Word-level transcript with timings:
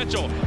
Oh! 0.12 0.40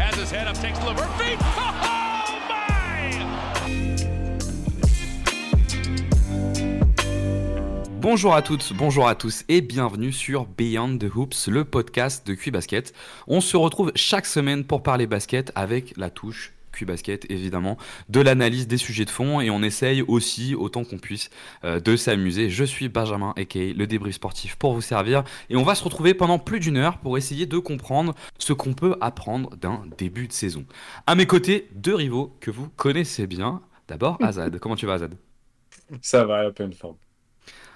Bonjour 8.04 8.36
à 8.36 8.42
toutes, 8.42 8.74
bonjour 8.74 9.08
à 9.08 9.16
tous 9.16 9.46
et 9.48 9.62
bienvenue 9.62 10.12
sur 10.12 10.46
Beyond 10.46 10.98
the 10.98 11.06
Hoops, 11.16 11.48
le 11.48 11.64
podcast 11.64 12.28
de 12.28 12.52
Basket. 12.52 12.94
On 13.28 13.40
se 13.40 13.56
retrouve 13.56 13.94
chaque 13.96 14.26
semaine 14.26 14.66
pour 14.66 14.84
parler 14.84 15.08
basket 15.08 15.54
avec 15.56 15.94
la 15.96 16.10
touche 16.10 16.52
Basket 16.82 17.30
évidemment, 17.30 17.78
de 18.10 18.20
l'analyse 18.20 18.68
des 18.68 18.78
sujets 18.78 19.06
de 19.06 19.10
fond 19.10 19.40
et 19.40 19.50
on 19.50 19.62
essaye 19.62 20.02
aussi 20.02 20.56
autant 20.56 20.84
qu'on 20.84 20.98
puisse 20.98 21.30
euh, 21.64 21.80
de 21.80 21.96
s'amuser. 21.96 22.50
Je 22.50 22.64
suis 22.64 22.90
Benjamin 22.90 23.34
Ekei, 23.38 23.74
le 23.74 23.88
débris 23.88 24.14
sportif 24.14 24.56
pour 24.56 24.74
vous 24.74 24.82
servir 24.82 25.24
et 25.50 25.56
on 25.56 25.64
va 25.64 25.76
se 25.76 25.84
retrouver 25.84 26.14
pendant 26.14 26.40
plus 26.40 26.60
d'une 26.60 26.78
heure 26.78 26.98
pour 26.98 27.18
essayer 27.18 27.46
de 27.46 27.58
comprendre 27.60 28.16
ce 28.40 28.54
qu'on 28.54 28.74
peut 28.74 28.96
apprendre 29.02 29.56
d'un 29.58 29.84
début 29.98 30.28
de 30.28 30.34
saison. 30.34 30.66
À 31.08 31.16
mes 31.16 31.26
côtés, 31.26 31.70
deux 31.76 31.96
rivaux 31.96 32.36
que 32.40 32.52
vous 32.52 32.70
connaissez 32.70 33.28
bien. 33.28 33.62
D'abord 33.88 34.18
Azad, 34.24 34.58
comment 34.60 34.76
tu 34.76 34.86
vas 34.86 34.94
Azad? 34.94 35.16
Ça 36.02 36.26
va, 36.26 36.40
à 36.40 36.52
pleine 36.52 36.74
forme. 36.74 36.98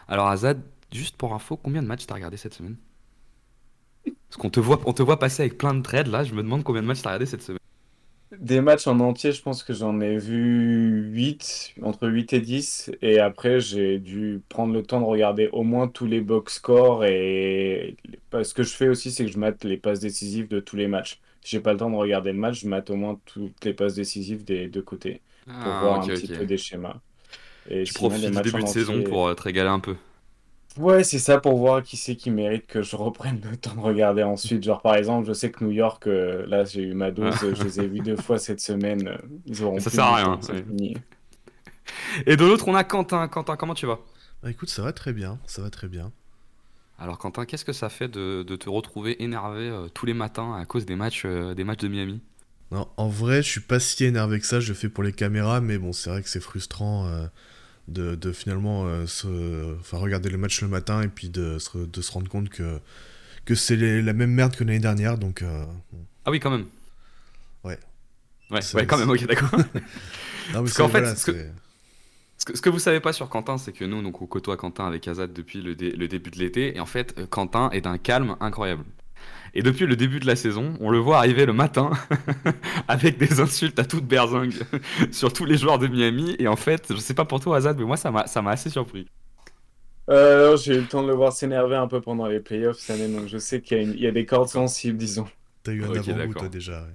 Alors 0.07 0.27
Azad, 0.27 0.61
juste 0.91 1.17
pour 1.17 1.33
info, 1.33 1.57
combien 1.57 1.81
de 1.81 1.87
matchs 1.87 2.05
t'as 2.05 2.15
regardé 2.15 2.37
cette 2.37 2.53
semaine? 2.53 2.77
Parce 4.29 4.41
qu'on 4.41 4.49
te 4.49 4.59
voit, 4.59 4.81
on 4.85 4.93
te 4.93 5.03
voit 5.03 5.19
passer 5.19 5.43
avec 5.43 5.57
plein 5.57 5.73
de 5.73 5.81
trades 5.81 6.07
là, 6.07 6.23
je 6.23 6.33
me 6.33 6.41
demande 6.43 6.63
combien 6.63 6.81
de 6.81 6.87
matchs 6.87 7.01
t'as 7.01 7.09
regardé 7.09 7.25
cette 7.25 7.43
semaine. 7.43 7.59
Des 8.37 8.59
matchs 8.59 8.87
en 8.87 8.99
entier, 8.99 9.31
je 9.31 9.41
pense 9.41 9.63
que 9.63 9.73
j'en 9.73 10.01
ai 10.01 10.17
vu 10.17 11.09
8, 11.13 11.75
entre 11.81 12.09
8 12.09 12.33
et 12.33 12.41
10. 12.41 12.91
Et 13.01 13.19
après, 13.19 13.61
j'ai 13.61 13.99
dû 13.99 14.41
prendre 14.49 14.73
le 14.73 14.83
temps 14.83 14.99
de 14.99 15.05
regarder 15.05 15.47
au 15.53 15.63
moins 15.63 15.87
tous 15.87 16.05
les 16.05 16.19
box 16.19 16.55
scores. 16.55 17.05
Et 17.05 17.95
ce 18.33 18.53
que 18.53 18.63
je 18.63 18.73
fais 18.73 18.89
aussi, 18.89 19.11
c'est 19.11 19.25
que 19.25 19.31
je 19.31 19.39
mate 19.39 19.63
les 19.63 19.77
passes 19.77 20.01
décisives 20.01 20.49
de 20.49 20.59
tous 20.59 20.75
les 20.75 20.87
matchs. 20.87 21.19
Si 21.41 21.51
j'ai 21.51 21.61
pas 21.61 21.71
le 21.71 21.79
temps 21.79 21.89
de 21.89 21.95
regarder 21.95 22.33
le 22.33 22.37
match, 22.37 22.61
je 22.61 22.67
mate 22.67 22.89
au 22.89 22.97
moins 22.97 23.17
toutes 23.25 23.63
les 23.63 23.73
passes 23.73 23.95
décisives 23.95 24.43
des 24.43 24.67
deux 24.67 24.81
côtés 24.81 25.21
pour 25.45 25.55
ah, 25.55 25.79
voir 25.81 26.01
un 26.01 26.07
petit 26.07 26.27
peu 26.27 26.45
des 26.45 26.57
schémas. 26.57 26.97
Et 27.69 27.83
tu 27.83 27.93
profites 27.93 28.29
du 28.29 28.41
début 28.41 28.63
de 28.63 28.67
saison 28.67 29.03
pour 29.03 29.27
euh, 29.27 29.35
te 29.35 29.43
régaler 29.43 29.69
un 29.69 29.79
peu. 29.79 29.95
Ouais, 30.77 31.03
c'est 31.03 31.19
ça 31.19 31.39
pour 31.39 31.57
voir 31.57 31.81
qui 31.81 31.97
c'est 31.97 32.15
qui 32.15 32.29
mérite 32.29 32.67
que 32.67 32.81
je 32.81 32.95
reprenne 32.95 33.41
le 33.49 33.57
temps 33.57 33.73
de 33.73 33.79
regarder 33.79 34.23
ensuite. 34.23 34.63
Genre, 34.63 34.81
par 34.81 34.95
exemple, 34.95 35.27
je 35.27 35.33
sais 35.33 35.51
que 35.51 35.63
New 35.63 35.71
York, 35.71 36.05
euh, 36.07 36.45
là, 36.47 36.65
j'ai 36.65 36.83
eu 36.83 36.93
ma 36.93 37.11
dose, 37.11 37.35
je 37.41 37.63
les 37.63 37.79
ai 37.79 37.87
vus 37.87 37.99
deux 37.99 38.15
fois 38.15 38.37
cette 38.37 38.59
semaine. 38.59 39.07
Euh, 39.07 39.17
ils 39.45 39.63
auront 39.63 39.79
ça 39.79 39.89
sert 39.89 40.03
à 40.03 40.15
rien. 40.15 40.39
Et 42.25 42.35
de 42.35 42.45
l'autre, 42.45 42.67
on 42.67 42.75
a 42.75 42.83
Quentin. 42.83 43.27
Quentin, 43.27 43.55
comment 43.55 43.73
tu 43.73 43.85
vas? 43.85 43.99
Bah, 44.43 44.51
Écoute, 44.51 44.69
ça 44.69 44.83
va 44.83 44.93
très 44.93 45.13
bien. 45.13 45.39
Ça 45.47 45.61
va 45.61 45.69
très 45.69 45.87
bien. 45.87 46.11
Alors, 46.99 47.17
Quentin, 47.17 47.45
qu'est-ce 47.45 47.65
que 47.65 47.73
ça 47.73 47.89
fait 47.89 48.07
de, 48.07 48.43
te 48.43 48.69
retrouver 48.69 49.21
énervé 49.23 49.69
euh, 49.69 49.87
tous 49.87 50.05
les 50.05 50.13
matins 50.13 50.55
à 50.55 50.65
cause 50.65 50.85
des 50.85 50.95
matchs, 50.95 51.25
des 51.25 51.63
matchs 51.63 51.81
de 51.81 51.87
Miami? 51.87 52.21
Non, 52.71 52.87
en 52.97 53.07
vrai, 53.07 53.41
je 53.41 53.49
suis 53.49 53.61
pas 53.61 53.79
si 53.79 54.03
énervé 54.03 54.39
que 54.39 54.45
ça. 54.45 54.59
Je 54.59 54.69
le 54.69 54.75
fais 54.75 54.89
pour 54.89 55.03
les 55.03 55.13
caméras, 55.13 55.61
mais 55.61 55.77
bon, 55.77 55.93
c'est 55.93 56.09
vrai 56.09 56.21
que 56.21 56.29
c'est 56.29 56.41
frustrant 56.41 57.09
de, 57.87 58.31
finalement 58.31 58.85
euh, 58.85 59.05
se, 59.05 59.77
enfin, 59.79 59.97
regarder 59.97 60.29
le 60.29 60.37
match 60.37 60.61
le 60.61 60.67
matin 60.67 61.01
et 61.01 61.07
puis 61.07 61.29
de 61.29 61.57
se, 61.59 61.77
de 61.77 62.01
se 62.01 62.11
rendre 62.11 62.29
compte 62.29 62.49
que, 62.49 62.79
que 63.45 63.55
c'est 63.55 63.75
la 63.77 64.13
même 64.13 64.31
merde 64.31 64.55
que 64.55 64.63
l'année 64.63 64.79
dernière. 64.79 65.17
Donc, 65.17 65.41
euh, 65.41 65.65
ah 66.25 66.31
oui, 66.31 66.39
quand 66.39 66.51
même. 66.51 66.65
Ouais. 67.63 67.79
Ouais, 68.51 68.59
ouais 68.73 68.85
quand 68.85 68.97
même, 68.97 69.09
ok, 69.09 69.25
d'accord. 69.27 69.51
Parce 70.53 70.73
qu'en 70.73 70.89
fait, 70.89 71.15
ce, 71.15 71.31
que, 71.31 71.45
ce, 72.37 72.61
que, 72.61 72.69
vous 72.69 72.79
savez 72.79 72.99
pas 72.99 73.13
sur 73.13 73.29
Quentin, 73.29 73.57
c'est 73.57 73.73
que 73.73 73.85
nous, 73.85 74.01
donc, 74.01 74.21
on 74.21 74.25
côtoie 74.25 74.57
Quentin 74.57 74.85
avec 74.85 75.07
Azad 75.07 75.31
depuis 75.31 75.61
le, 75.61 75.73
le 75.73 76.07
début 76.07 76.29
de 76.29 76.39
l'été. 76.39 76.75
Et 76.75 76.79
en 76.79 76.85
fait, 76.85 77.15
euh, 77.17 77.25
Quentin 77.25 77.69
est 77.71 77.81
d'un 77.81 77.97
calme 77.97 78.35
incroyable. 78.39 78.83
Et 79.57 79.63
depuis 79.63 79.87
le 79.87 79.95
début 79.95 80.19
de 80.19 80.27
la 80.27 80.35
saison, 80.35 80.75
on 80.81 80.91
le 80.91 80.99
voit 80.99 81.17
arriver 81.17 81.47
le 81.47 81.51
matin 81.51 81.89
avec 82.87 83.17
des 83.17 83.39
insultes 83.39 83.79
à 83.79 83.85
toute 83.85 84.05
berzingue 84.05 84.53
sur 85.11 85.33
tous 85.33 85.45
les 85.45 85.57
joueurs 85.57 85.79
de 85.79 85.87
Miami. 85.87 86.35
Et 86.37 86.47
en 86.47 86.55
fait, 86.55 86.93
je 86.93 86.97
sais 86.97 87.15
pas 87.15 87.25
pour 87.25 87.39
toi, 87.39 87.57
Azad, 87.57 87.75
mais 87.75 87.85
moi, 87.85 87.97
ça 87.97 88.11
m'a 88.11 88.51
assez 88.51 88.69
surpris. 88.69 89.07
Euh, 90.11 90.55
J'ai 90.57 90.75
eu 90.75 90.81
le 90.81 90.85
temps 90.85 91.01
de 91.01 91.07
le 91.07 91.15
voir 91.15 91.33
s'énerver 91.33 91.75
un 91.75 91.87
peu 91.87 92.01
pendant 92.01 92.27
les 92.27 92.39
playoffs 92.39 92.77
cette 92.77 92.99
année, 92.99 93.11
donc 93.11 93.27
je 93.27 93.39
sais 93.39 93.59
qu'il 93.61 93.99
y, 93.99 94.05
a 94.05 94.11
des 94.11 94.27
cordes 94.27 94.47
sensibles, 94.47 94.95
disons. 94.95 95.25
T'as 95.63 95.71
eu 95.71 95.83
un 95.83 95.89
avant 95.89 96.33
toi 96.33 96.49
déjà, 96.49 96.85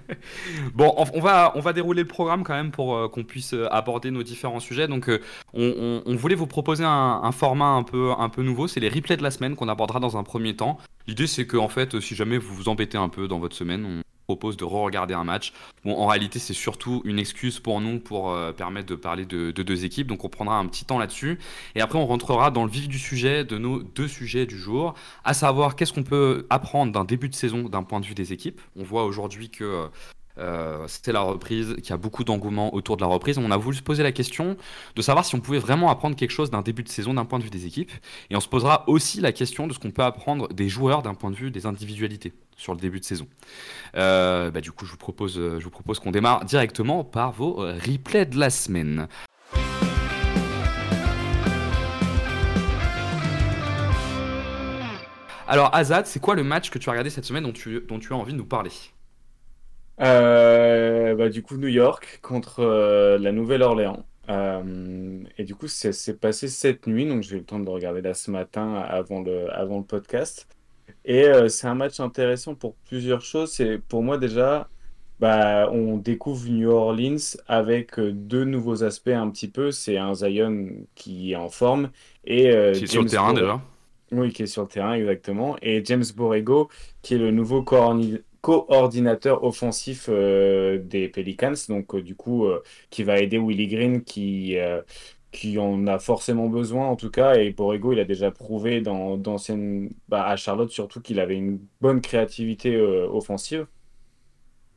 bon, 0.74 0.94
on 0.96 1.20
va, 1.20 1.52
on 1.54 1.60
va 1.60 1.72
dérouler 1.72 2.02
le 2.02 2.08
programme 2.08 2.44
quand 2.44 2.54
même 2.54 2.70
pour 2.70 2.96
euh, 2.96 3.08
qu'on 3.08 3.24
puisse 3.24 3.54
euh, 3.54 3.72
aborder 3.72 4.10
nos 4.10 4.22
différents 4.22 4.60
sujets. 4.60 4.88
Donc, 4.88 5.08
euh, 5.08 5.20
on, 5.54 6.16
voulait 6.16 6.34
vous 6.34 6.46
proposer 6.46 6.84
un, 6.86 7.32
format 7.32 7.66
un 7.66 7.82
peu, 7.82 8.12
un 8.16 8.28
peu 8.28 8.42
nouveau. 8.42 8.68
C'est 8.68 8.80
les 8.80 8.88
replays 8.88 9.16
de 9.16 9.22
la 9.22 9.30
semaine 9.30 9.56
qu'on 9.56 9.68
abordera 9.68 10.00
dans 10.00 10.16
un 10.16 10.22
premier 10.22 10.54
temps. 10.56 10.78
L'idée, 11.06 11.26
c'est 11.26 11.46
que, 11.46 11.56
en 11.56 11.68
fait, 11.68 12.00
si 12.00 12.14
jamais 12.14 12.38
vous 12.38 12.54
vous 12.54 12.68
embêtez 12.68 12.98
un 12.98 13.08
peu 13.08 13.28
dans 13.28 13.38
votre 13.38 13.56
semaine, 13.56 14.02
de 14.34 14.64
re-regarder 14.64 15.14
un 15.14 15.24
match. 15.24 15.52
Bon, 15.84 15.96
en 15.96 16.06
réalité, 16.06 16.38
c'est 16.38 16.54
surtout 16.54 17.02
une 17.04 17.18
excuse 17.18 17.60
pour 17.60 17.80
nous 17.80 17.98
pour 17.98 18.36
permettre 18.56 18.88
de 18.88 18.94
parler 18.94 19.24
de, 19.24 19.50
de, 19.50 19.62
deux 19.62 19.84
équipes. 19.84 20.06
Donc, 20.06 20.24
on 20.24 20.28
prendra 20.28 20.58
un 20.58 20.66
petit 20.66 20.84
temps 20.84 20.98
là-dessus. 20.98 21.38
Et 21.74 21.80
après, 21.80 21.98
on 21.98 22.06
rentrera 22.06 22.50
dans 22.50 22.64
le 22.64 22.70
vif 22.70 22.88
du 22.88 22.98
sujet 22.98 23.44
de 23.44 23.58
nos 23.58 23.82
deux 23.82 24.08
sujets 24.08 24.46
du 24.46 24.58
jour, 24.58 24.94
à 25.24 25.34
savoir 25.34 25.76
qu'est-ce 25.76 25.92
qu'on 25.92 26.02
peut 26.02 26.46
apprendre 26.50 26.92
d'un 26.92 27.04
début 27.04 27.28
de 27.28 27.34
saison 27.34 27.68
d'un 27.68 27.82
point 27.82 28.00
de 28.00 28.06
vue 28.06 28.14
des 28.14 28.32
équipes. 28.32 28.60
On 28.76 28.82
voit 28.82 29.04
aujourd'hui 29.04 29.50
que 29.50 29.88
euh, 30.38 30.86
c'était 30.88 31.12
la 31.12 31.20
reprise, 31.20 31.74
qu'il 31.76 31.90
y 31.90 31.92
a 31.92 31.96
beaucoup 31.96 32.24
d'engouement 32.24 32.74
autour 32.74 32.96
de 32.96 33.02
la 33.02 33.06
reprise. 33.06 33.38
On 33.38 33.50
a 33.50 33.56
voulu 33.56 33.76
se 33.76 33.82
poser 33.82 34.02
la 34.02 34.12
question 34.12 34.56
de 34.96 35.02
savoir 35.02 35.24
si 35.24 35.34
on 35.34 35.40
pouvait 35.40 35.58
vraiment 35.58 35.90
apprendre 35.90 36.16
quelque 36.16 36.30
chose 36.30 36.50
d'un 36.50 36.62
début 36.62 36.82
de 36.82 36.88
saison 36.88 37.14
d'un 37.14 37.24
point 37.24 37.38
de 37.38 37.44
vue 37.44 37.50
des 37.50 37.66
équipes. 37.66 37.92
Et 38.30 38.36
on 38.36 38.40
se 38.40 38.48
posera 38.48 38.88
aussi 38.88 39.20
la 39.20 39.32
question 39.32 39.66
de 39.66 39.72
ce 39.72 39.78
qu'on 39.78 39.90
peut 39.90 40.02
apprendre 40.02 40.48
des 40.48 40.68
joueurs 40.68 41.02
d'un 41.02 41.14
point 41.14 41.30
de 41.30 41.36
vue 41.36 41.50
des 41.50 41.66
individualités 41.66 42.32
sur 42.56 42.74
le 42.74 42.80
début 42.80 43.00
de 43.00 43.04
saison. 43.04 43.26
Euh, 43.96 44.50
bah, 44.50 44.60
du 44.60 44.72
coup, 44.72 44.86
je 44.86 44.92
vous 44.92 44.96
propose, 44.96 45.38
vous 45.38 45.70
propose 45.70 45.98
qu'on 45.98 46.12
démarre 46.12 46.44
directement 46.44 47.04
par 47.04 47.32
vos 47.32 47.54
replays 47.56 48.26
de 48.26 48.38
la 48.38 48.50
semaine. 48.50 49.08
Alors, 55.48 55.74
Azad, 55.74 56.06
c'est 56.06 56.20
quoi 56.20 56.34
le 56.34 56.44
match 56.44 56.70
que 56.70 56.78
tu 56.78 56.88
as 56.88 56.92
regardé 56.92 57.10
cette 57.10 57.26
semaine 57.26 57.44
dont 57.44 57.52
tu 57.52 58.12
as 58.12 58.16
envie 58.16 58.32
de 58.32 58.38
nous 58.38 58.46
parler? 58.46 58.70
Euh, 60.02 61.14
bah, 61.14 61.28
du 61.28 61.42
coup, 61.42 61.56
New 61.56 61.68
York 61.68 62.18
contre 62.22 62.60
euh, 62.60 63.18
la 63.18 63.32
Nouvelle-Orléans. 63.32 64.04
Euh, 64.28 65.22
et 65.38 65.44
du 65.44 65.54
coup, 65.54 65.68
c'est 65.68 66.20
passé 66.20 66.48
cette 66.48 66.86
nuit, 66.86 67.06
donc 67.06 67.22
j'ai 67.22 67.36
eu 67.36 67.38
le 67.38 67.44
temps 67.44 67.60
de 67.60 67.68
regarder 67.68 68.02
là 68.02 68.14
ce 68.14 68.30
matin 68.30 68.74
avant 68.74 69.20
le, 69.20 69.52
avant 69.52 69.78
le 69.78 69.84
podcast. 69.84 70.48
Et 71.04 71.26
c'est 71.48 71.66
un 71.66 71.74
match 71.74 71.98
intéressant 72.00 72.54
pour 72.54 72.74
plusieurs 72.74 73.22
choses. 73.22 73.52
C'est 73.52 73.78
pour 73.78 74.02
moi 74.02 74.18
déjà, 74.18 74.68
bah, 75.18 75.68
on 75.72 75.96
découvre 75.96 76.48
New 76.48 76.70
Orleans 76.70 77.36
avec 77.48 77.98
deux 77.98 78.44
nouveaux 78.44 78.84
aspects 78.84 79.08
un 79.08 79.28
petit 79.30 79.48
peu. 79.48 79.72
C'est 79.72 79.96
un 79.96 80.14
Zion 80.14 80.68
qui 80.94 81.32
est 81.32 81.36
en 81.36 81.48
forme 81.48 81.90
et 82.24 82.50
qui 82.74 82.84
est 82.84 82.86
sur 82.86 83.02
le 83.02 83.08
terrain 83.08 83.32
déjà. 83.34 83.60
Oui, 84.12 84.32
qui 84.32 84.44
est 84.44 84.46
sur 84.46 84.62
le 84.62 84.68
terrain 84.68 84.94
exactement. 84.94 85.56
Et 85.62 85.84
James 85.84 86.04
Borrego, 86.14 86.68
qui 87.02 87.14
est 87.14 87.18
le 87.18 87.32
nouveau 87.32 87.62
coordinateur 87.62 88.24
coordinateur 88.42 89.44
offensif 89.44 90.06
euh, 90.10 90.78
des 90.78 91.08
Pelicans, 91.08 91.54
donc 91.68 91.94
euh, 91.94 92.02
du 92.02 92.16
coup 92.16 92.46
euh, 92.46 92.62
qui 92.90 93.04
va 93.04 93.18
aider 93.20 93.38
Willie 93.38 93.68
Green 93.68 94.02
qui 94.04 94.56
qui 95.30 95.58
en 95.58 95.86
a 95.86 95.98
forcément 95.98 96.48
besoin 96.48 96.88
en 96.88 96.96
tout 96.96 97.10
cas. 97.10 97.36
Et 97.36 97.52
Borrego 97.52 97.92
il 97.92 98.00
a 98.00 98.04
déjà 98.04 98.30
prouvé 98.30 98.80
dans 98.82 99.16
d'anciennes 99.16 99.90
bah, 100.08 100.26
à 100.26 100.36
Charlotte 100.36 100.70
surtout 100.70 101.00
qu'il 101.00 101.20
avait 101.20 101.36
une 101.36 101.60
bonne 101.80 102.00
créativité 102.02 102.78
offensive. 102.80 103.66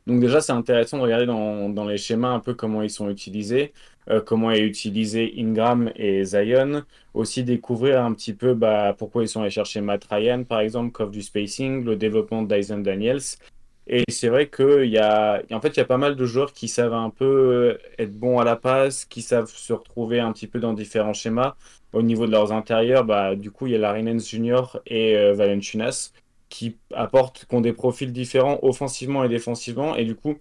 Donc 0.07 0.21
déjà 0.21 0.39
c'est 0.39 0.51
intéressant 0.51 0.97
de 0.97 1.03
regarder 1.03 1.25
dans, 1.25 1.67
dans, 1.69 1.85
les 1.85 1.97
schémas 1.97 2.29
un 2.29 2.39
peu 2.39 2.53
comment 2.53 2.83
ils 2.83 2.91
sont 2.91 3.09
utilisés, 3.09 3.73
comment 4.25 4.51
est 4.51 4.61
utilisé 4.61 5.33
Ingram 5.37 5.91
et 5.95 6.23
Zion, 6.23 6.83
aussi 7.15 7.43
découvrir 7.43 8.03
un 8.03 8.13
petit 8.13 8.35
peu 8.35 8.53
bah, 8.53 8.95
pourquoi 8.95 9.23
ils 9.23 9.27
sont 9.27 9.41
allés 9.41 9.49
chercher 9.49 9.81
Matt 9.81 10.05
Ryan 10.05 10.43
par 10.43 10.59
exemple, 10.59 10.91
coffre 10.91 11.11
du 11.11 11.23
spacing, 11.23 11.83
le 11.83 11.95
développement 11.95 12.43
de 12.43 12.55
Dyson 12.55 12.77
Daniels 12.77 13.21
et 13.87 14.03
c'est 14.09 14.29
vrai 14.29 14.49
qu'il 14.49 14.89
y 14.89 14.97
a, 14.97 15.43
en 15.51 15.61
fait, 15.61 15.69
il 15.69 15.77
y 15.77 15.79
a 15.81 15.85
pas 15.85 15.97
mal 15.97 16.15
de 16.15 16.25
joueurs 16.25 16.53
qui 16.53 16.67
savent 16.67 16.93
un 16.93 17.11
peu 17.11 17.77
être 17.99 18.17
bons 18.17 18.39
à 18.39 18.43
la 18.43 18.55
passe, 18.55 19.05
qui 19.05 19.21
savent 19.21 19.49
se 19.49 19.73
retrouver 19.73 20.19
un 20.19 20.31
petit 20.31 20.47
peu 20.47 20.59
dans 20.59 20.73
différents 20.73 21.13
schémas. 21.13 21.55
Au 21.93 22.01
niveau 22.01 22.25
de 22.25 22.31
leurs 22.31 22.51
intérieurs, 22.51 23.05
bah, 23.05 23.35
du 23.35 23.51
coup, 23.51 23.67
il 23.67 23.73
y 23.73 23.75
a 23.75 23.77
Larinens 23.77 24.19
Junior 24.27 24.79
et 24.87 25.15
euh, 25.15 25.59
qui 26.49 26.77
apportent, 26.93 27.45
qui 27.47 27.55
ont 27.55 27.61
des 27.61 27.73
profils 27.73 28.11
différents 28.11 28.59
offensivement 28.63 29.23
et 29.23 29.29
défensivement. 29.29 29.95
Et 29.95 30.05
du 30.05 30.15
coup, 30.15 30.39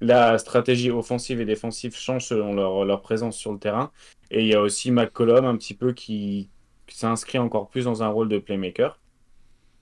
la 0.00 0.38
stratégie 0.38 0.90
offensive 0.90 1.40
et 1.40 1.44
défensive 1.44 1.94
change 1.94 2.26
selon 2.26 2.54
leur, 2.54 3.02
présence 3.02 3.36
sur 3.36 3.52
le 3.52 3.58
terrain. 3.58 3.90
Et 4.30 4.40
il 4.42 4.46
y 4.46 4.54
a 4.54 4.60
aussi 4.60 4.90
McCollum 4.90 5.44
un 5.44 5.56
petit 5.56 5.74
peu 5.74 5.92
qui 5.92 6.50
s'inscrit 6.88 7.38
encore 7.38 7.68
plus 7.68 7.84
dans 7.84 8.02
un 8.02 8.08
rôle 8.08 8.28
de 8.28 8.38
playmaker. 8.38 8.98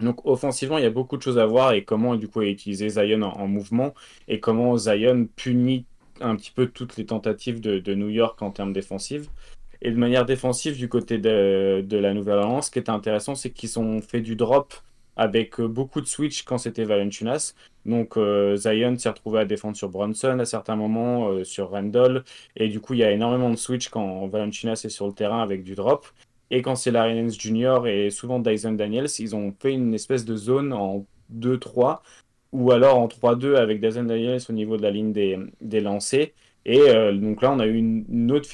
Donc 0.00 0.26
offensivement, 0.26 0.78
il 0.78 0.84
y 0.84 0.86
a 0.86 0.90
beaucoup 0.90 1.16
de 1.16 1.22
choses 1.22 1.38
à 1.38 1.46
voir 1.46 1.72
et 1.72 1.84
comment 1.84 2.16
du 2.16 2.28
coup 2.28 2.42
est 2.42 2.50
utilisé 2.50 2.88
Zion 2.88 3.22
en, 3.22 3.46
mouvement 3.46 3.94
et 4.28 4.40
comment 4.40 4.76
Zion 4.76 5.28
punit 5.36 5.86
un 6.20 6.36
petit 6.36 6.50
peu 6.50 6.66
toutes 6.66 6.96
les 6.96 7.06
tentatives 7.06 7.60
de, 7.60 7.94
New 7.94 8.08
York 8.08 8.40
en 8.42 8.50
termes 8.50 8.72
défensifs. 8.72 9.28
Et 9.82 9.90
de 9.90 9.96
manière 9.96 10.24
défensive, 10.24 10.76
du 10.76 10.88
côté 10.88 11.18
de, 11.18 11.84
la 11.90 12.14
Nouvelle-Orléans, 12.14 12.62
ce 12.62 12.70
qui 12.70 12.78
est 12.78 12.88
intéressant, 12.88 13.34
c'est 13.34 13.50
qu'ils 13.50 13.78
ont 13.78 14.00
fait 14.00 14.20
du 14.20 14.34
drop 14.36 14.74
avec 15.16 15.60
beaucoup 15.60 16.00
de 16.00 16.06
switch 16.06 16.42
quand 16.42 16.58
c'était 16.58 16.84
Valanciunas. 16.84 17.54
Donc 17.86 18.14
Zion 18.56 18.96
s'est 18.98 19.08
retrouvé 19.08 19.40
à 19.40 19.44
défendre 19.44 19.76
sur 19.76 19.88
Brunson 19.88 20.38
à 20.40 20.44
certains 20.44 20.76
moments, 20.76 21.44
sur 21.44 21.70
Randall. 21.70 22.24
Et 22.56 22.68
du 22.68 22.80
coup, 22.80 22.94
il 22.94 23.00
y 23.00 23.04
a 23.04 23.12
énormément 23.12 23.50
de 23.50 23.56
switch 23.56 23.88
quand 23.90 24.26
Valanciunas 24.26 24.82
est 24.84 24.88
sur 24.88 25.06
le 25.06 25.12
terrain 25.12 25.42
avec 25.42 25.62
du 25.62 25.74
drop. 25.74 26.06
Et 26.54 26.62
quand 26.62 26.76
c'est 26.76 26.92
Larry 26.92 27.20
Nance 27.20 27.36
Jr. 27.36 27.88
et 27.88 28.10
souvent 28.10 28.38
Dyson 28.38 28.74
Daniels, 28.74 29.08
ils 29.18 29.34
ont 29.34 29.52
fait 29.58 29.72
une 29.72 29.92
espèce 29.92 30.24
de 30.24 30.36
zone 30.36 30.72
en 30.72 31.04
2-3 31.36 31.98
ou 32.52 32.70
alors 32.70 32.96
en 32.96 33.08
3-2 33.08 33.56
avec 33.56 33.80
Dyson 33.80 34.04
Daniels 34.04 34.40
au 34.48 34.52
niveau 34.52 34.76
de 34.76 34.82
la 34.82 34.92
ligne 34.92 35.12
des, 35.12 35.36
des 35.60 35.80
lancers. 35.80 36.28
Et 36.64 36.78
euh, 36.78 37.12
donc 37.12 37.42
là, 37.42 37.50
on 37.50 37.58
a 37.58 37.66
eu 37.66 37.76
une, 37.76 38.30
autre 38.30 38.48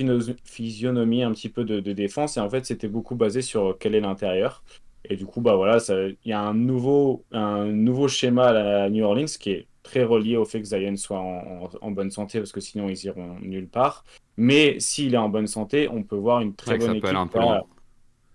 physionomie 0.44 1.22
un 1.22 1.32
petit 1.32 1.50
peu 1.50 1.64
de, 1.64 1.92
défense. 1.92 2.38
Et 2.38 2.40
en 2.40 2.48
fait, 2.48 2.64
c'était 2.64 2.88
beaucoup 2.88 3.16
basé 3.16 3.42
sur 3.42 3.76
quel 3.78 3.94
est 3.94 4.00
l'intérieur. 4.00 4.64
Et 5.04 5.16
du 5.16 5.26
coup, 5.26 5.42
bah 5.42 5.56
voilà, 5.56 5.76
il 5.90 6.16
y 6.24 6.32
a 6.32 6.40
un 6.40 6.54
nouveau, 6.54 7.26
un 7.32 7.66
nouveau 7.66 8.08
schéma 8.08 8.48
à 8.48 8.88
New 8.88 9.04
Orleans 9.04 9.26
qui 9.26 9.50
est 9.50 9.66
très 9.82 10.04
relié 10.04 10.38
au 10.38 10.46
fait 10.46 10.62
que 10.62 10.66
Zion 10.66 10.96
soit 10.96 11.20
en, 11.20 11.90
bonne 11.90 12.10
santé, 12.10 12.38
parce 12.38 12.52
que 12.52 12.60
sinon, 12.60 12.88
ils 12.88 13.04
iront 13.04 13.36
nulle 13.42 13.68
part. 13.68 14.06
Mais 14.38 14.80
s'il 14.80 15.12
est 15.12 15.18
en 15.18 15.28
bonne 15.28 15.46
santé, 15.46 15.86
on 15.90 16.02
peut 16.02 16.16
voir 16.16 16.40
une 16.40 16.54
très 16.54 16.78
bonne 16.78 16.96
équipe. 16.96 17.14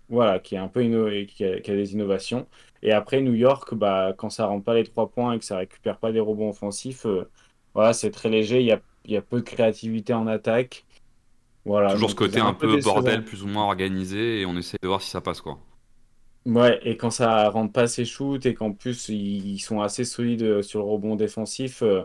Voilà, 0.08 0.38
qui 0.38 0.54
est 0.54 0.58
un 0.58 0.68
peu 0.68 0.82
qui, 1.24 1.44
a, 1.44 1.58
des 1.60 1.92
innovations. 1.92 2.46
Et 2.82 2.92
après, 2.92 3.20
New 3.20 3.34
York, 3.34 3.74
bah, 3.74 4.14
quand 4.16 4.30
ça 4.30 4.46
rentre 4.46 4.64
pas 4.64 4.74
les 4.74 4.84
trois 4.84 5.08
points 5.08 5.32
et 5.32 5.38
que 5.38 5.44
ça 5.44 5.58
récupère 5.58 5.98
pas 5.98 6.12
des 6.12 6.20
rebonds 6.20 6.50
offensifs, 6.50 7.06
euh, 7.06 7.28
voilà, 7.74 7.92
c'est 7.92 8.10
très 8.10 8.28
léger. 8.28 8.60
Il 8.60 8.66
y 8.66 8.72
a 8.72 8.80
il 9.06 9.12
y 9.12 9.16
a 9.16 9.22
peu 9.22 9.36
de 9.36 9.44
créativité 9.44 10.12
en 10.12 10.26
attaque. 10.26 10.84
Voilà, 11.64 11.92
Toujours 11.92 12.10
ce 12.10 12.14
côté 12.14 12.38
un, 12.38 12.54
peu, 12.54 12.80
bordel, 12.80 13.24
plus 13.24 13.42
ou 13.42 13.48
moins 13.48 13.64
organisé, 13.64 14.40
et 14.40 14.46
on 14.46 14.56
essaie 14.56 14.78
de 14.80 14.86
voir 14.86 15.02
si 15.02 15.10
ça 15.10 15.20
passe 15.20 15.40
quoi. 15.40 15.58
Ouais, 16.44 16.78
et 16.84 16.96
quand 16.96 17.10
ça 17.10 17.48
rentre 17.48 17.72
pas 17.72 17.88
ses 17.88 18.04
shoots 18.04 18.46
et 18.46 18.54
qu'en 18.54 18.72
plus 18.72 19.08
ils 19.08 19.58
sont 19.58 19.80
assez 19.80 20.04
solides 20.04 20.62
sur 20.62 20.78
le 20.78 20.84
rebond 20.84 21.16
défensif, 21.16 21.82
euh, 21.82 22.02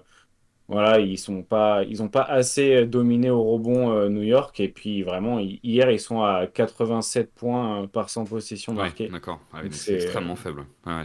voilà, 0.72 1.00
ils 1.00 1.18
sont 1.18 1.44
pas, 1.44 1.84
ils 1.84 2.02
ont 2.02 2.08
pas 2.08 2.22
assez 2.22 2.86
dominé 2.86 3.30
au 3.30 3.44
rebond 3.44 3.92
euh, 3.92 4.08
New 4.08 4.22
York. 4.22 4.58
Et 4.62 4.70
puis 4.70 5.04
vraiment, 5.04 5.40
hier, 5.40 5.92
ils 5.92 6.00
sont 6.00 6.22
à 6.22 6.48
87 6.48 7.34
points 7.36 7.84
euh, 7.84 7.88
par 7.88 8.10
100 8.10 8.24
possessions 8.24 8.74
marquées. 8.74 9.10
D'accord, 9.10 9.42
c'est 9.72 9.96
extrêmement 9.96 10.38
faible. 10.38 10.66
Euh, 10.88 11.04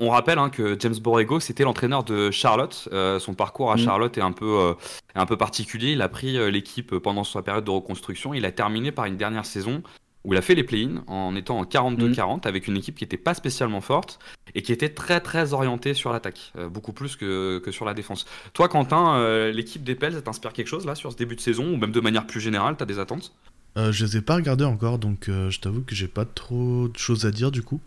on, 0.00 0.08
rappelle 0.08 0.38
hein, 0.38 0.48
que 0.48 0.74
James 0.80 0.94
Borrego, 0.98 1.38
c'était 1.38 1.64
l'entraîneur 1.64 2.02
de 2.02 2.30
Charlotte. 2.30 2.88
son 3.18 3.34
parcours 3.34 3.70
à 3.70 3.74
mm. 3.74 3.78
Charlotte 3.78 4.16
est 4.16 4.22
un 4.22 4.32
peu, 4.32 4.74
un 5.14 5.26
peu 5.26 5.36
particulier. 5.36 5.92
Il 5.92 6.00
a 6.00 6.08
pris 6.08 6.32
l'équipe 6.50 6.96
pendant 6.96 7.24
sa 7.24 7.42
période 7.42 7.64
de 7.64 7.70
reconstruction. 7.70 8.32
Il 8.32 8.46
a 8.46 8.52
terminé 8.52 8.90
par 8.90 9.04
une 9.04 9.18
dernière 9.18 9.44
saison 9.44 9.82
où 10.26 10.34
il 10.34 10.36
a 10.36 10.42
fait 10.42 10.56
les 10.56 10.64
play-ins 10.64 11.04
en 11.06 11.36
étant 11.36 11.58
en 11.58 11.64
42-40 11.64 12.38
mm. 12.38 12.40
avec 12.48 12.66
une 12.66 12.76
équipe 12.76 12.96
qui 12.96 13.04
n'était 13.04 13.16
pas 13.16 13.32
spécialement 13.32 13.80
forte 13.80 14.18
et 14.54 14.62
qui 14.62 14.72
était 14.72 14.88
très 14.88 15.20
très 15.20 15.52
orientée 15.52 15.94
sur 15.94 16.12
l'attaque, 16.12 16.52
euh, 16.58 16.68
beaucoup 16.68 16.92
plus 16.92 17.14
que, 17.14 17.60
que, 17.60 17.70
sur 17.70 17.84
la 17.84 17.94
défense. 17.94 18.26
Toi, 18.52 18.68
Quentin, 18.68 19.16
euh, 19.16 19.52
l'équipe 19.52 19.84
des 19.84 19.94
Pels, 19.94 20.14
ça 20.14 20.22
t'inspire 20.22 20.52
quelque 20.52 20.66
chose 20.66 20.84
là 20.84 20.96
sur 20.96 21.12
ce 21.12 21.16
début 21.16 21.36
de 21.36 21.40
saison 21.40 21.72
ou 21.72 21.76
même 21.76 21.92
de 21.92 22.00
manière 22.00 22.26
plus 22.26 22.40
générale, 22.40 22.76
tu 22.76 22.82
as 22.82 22.86
des 22.86 22.98
attentes? 22.98 23.32
Euh, 23.78 23.92
Je 23.92 24.04
les 24.04 24.16
ai 24.16 24.20
pas 24.20 24.34
regardés 24.34 24.64
encore, 24.64 24.98
donc 24.98 25.26
je 25.28 25.60
t'avoue 25.60 25.82
que 25.82 25.94
j'ai 25.94 26.08
pas 26.08 26.24
trop 26.24 26.88
de 26.88 26.98
choses 26.98 27.24
à 27.24 27.30
dire 27.30 27.52
du 27.52 27.62
coup. 27.62 27.80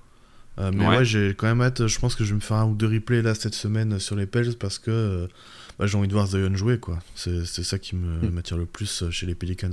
mais 0.58 0.88
ouais, 0.88 1.04
j'ai 1.04 1.34
quand 1.36 1.48
même 1.48 1.62
hâte, 1.62 1.88
je 1.88 2.00
pense 2.00 2.16
que 2.16 2.24
je 2.24 2.30
vais 2.30 2.36
me 2.36 2.42
faire 2.42 2.58
un 2.58 2.66
ou 2.66 2.76
deux 2.76 2.88
replays 2.88 3.22
là 3.22 3.36
cette 3.36 3.56
semaine 3.56 4.00
sur 4.00 4.16
les 4.16 4.26
Pels 4.26 4.56
parce 4.56 4.80
que 4.80 5.28
bah, 5.78 5.88
j'ai 5.88 5.98
envie 5.98 6.08
de 6.08 6.14
voir 6.14 6.28
Zion 6.28 6.56
jouer 6.56 6.80
quoi. 6.80 7.00
C'est 7.16 7.46
ça 7.46 7.80
qui 7.80 7.98
mm. 7.98 8.30
m'attire 8.32 8.58
le 8.58 8.66
plus 8.66 9.10
chez 9.12 9.26
les 9.26 9.36
Pelicans. 9.36 9.72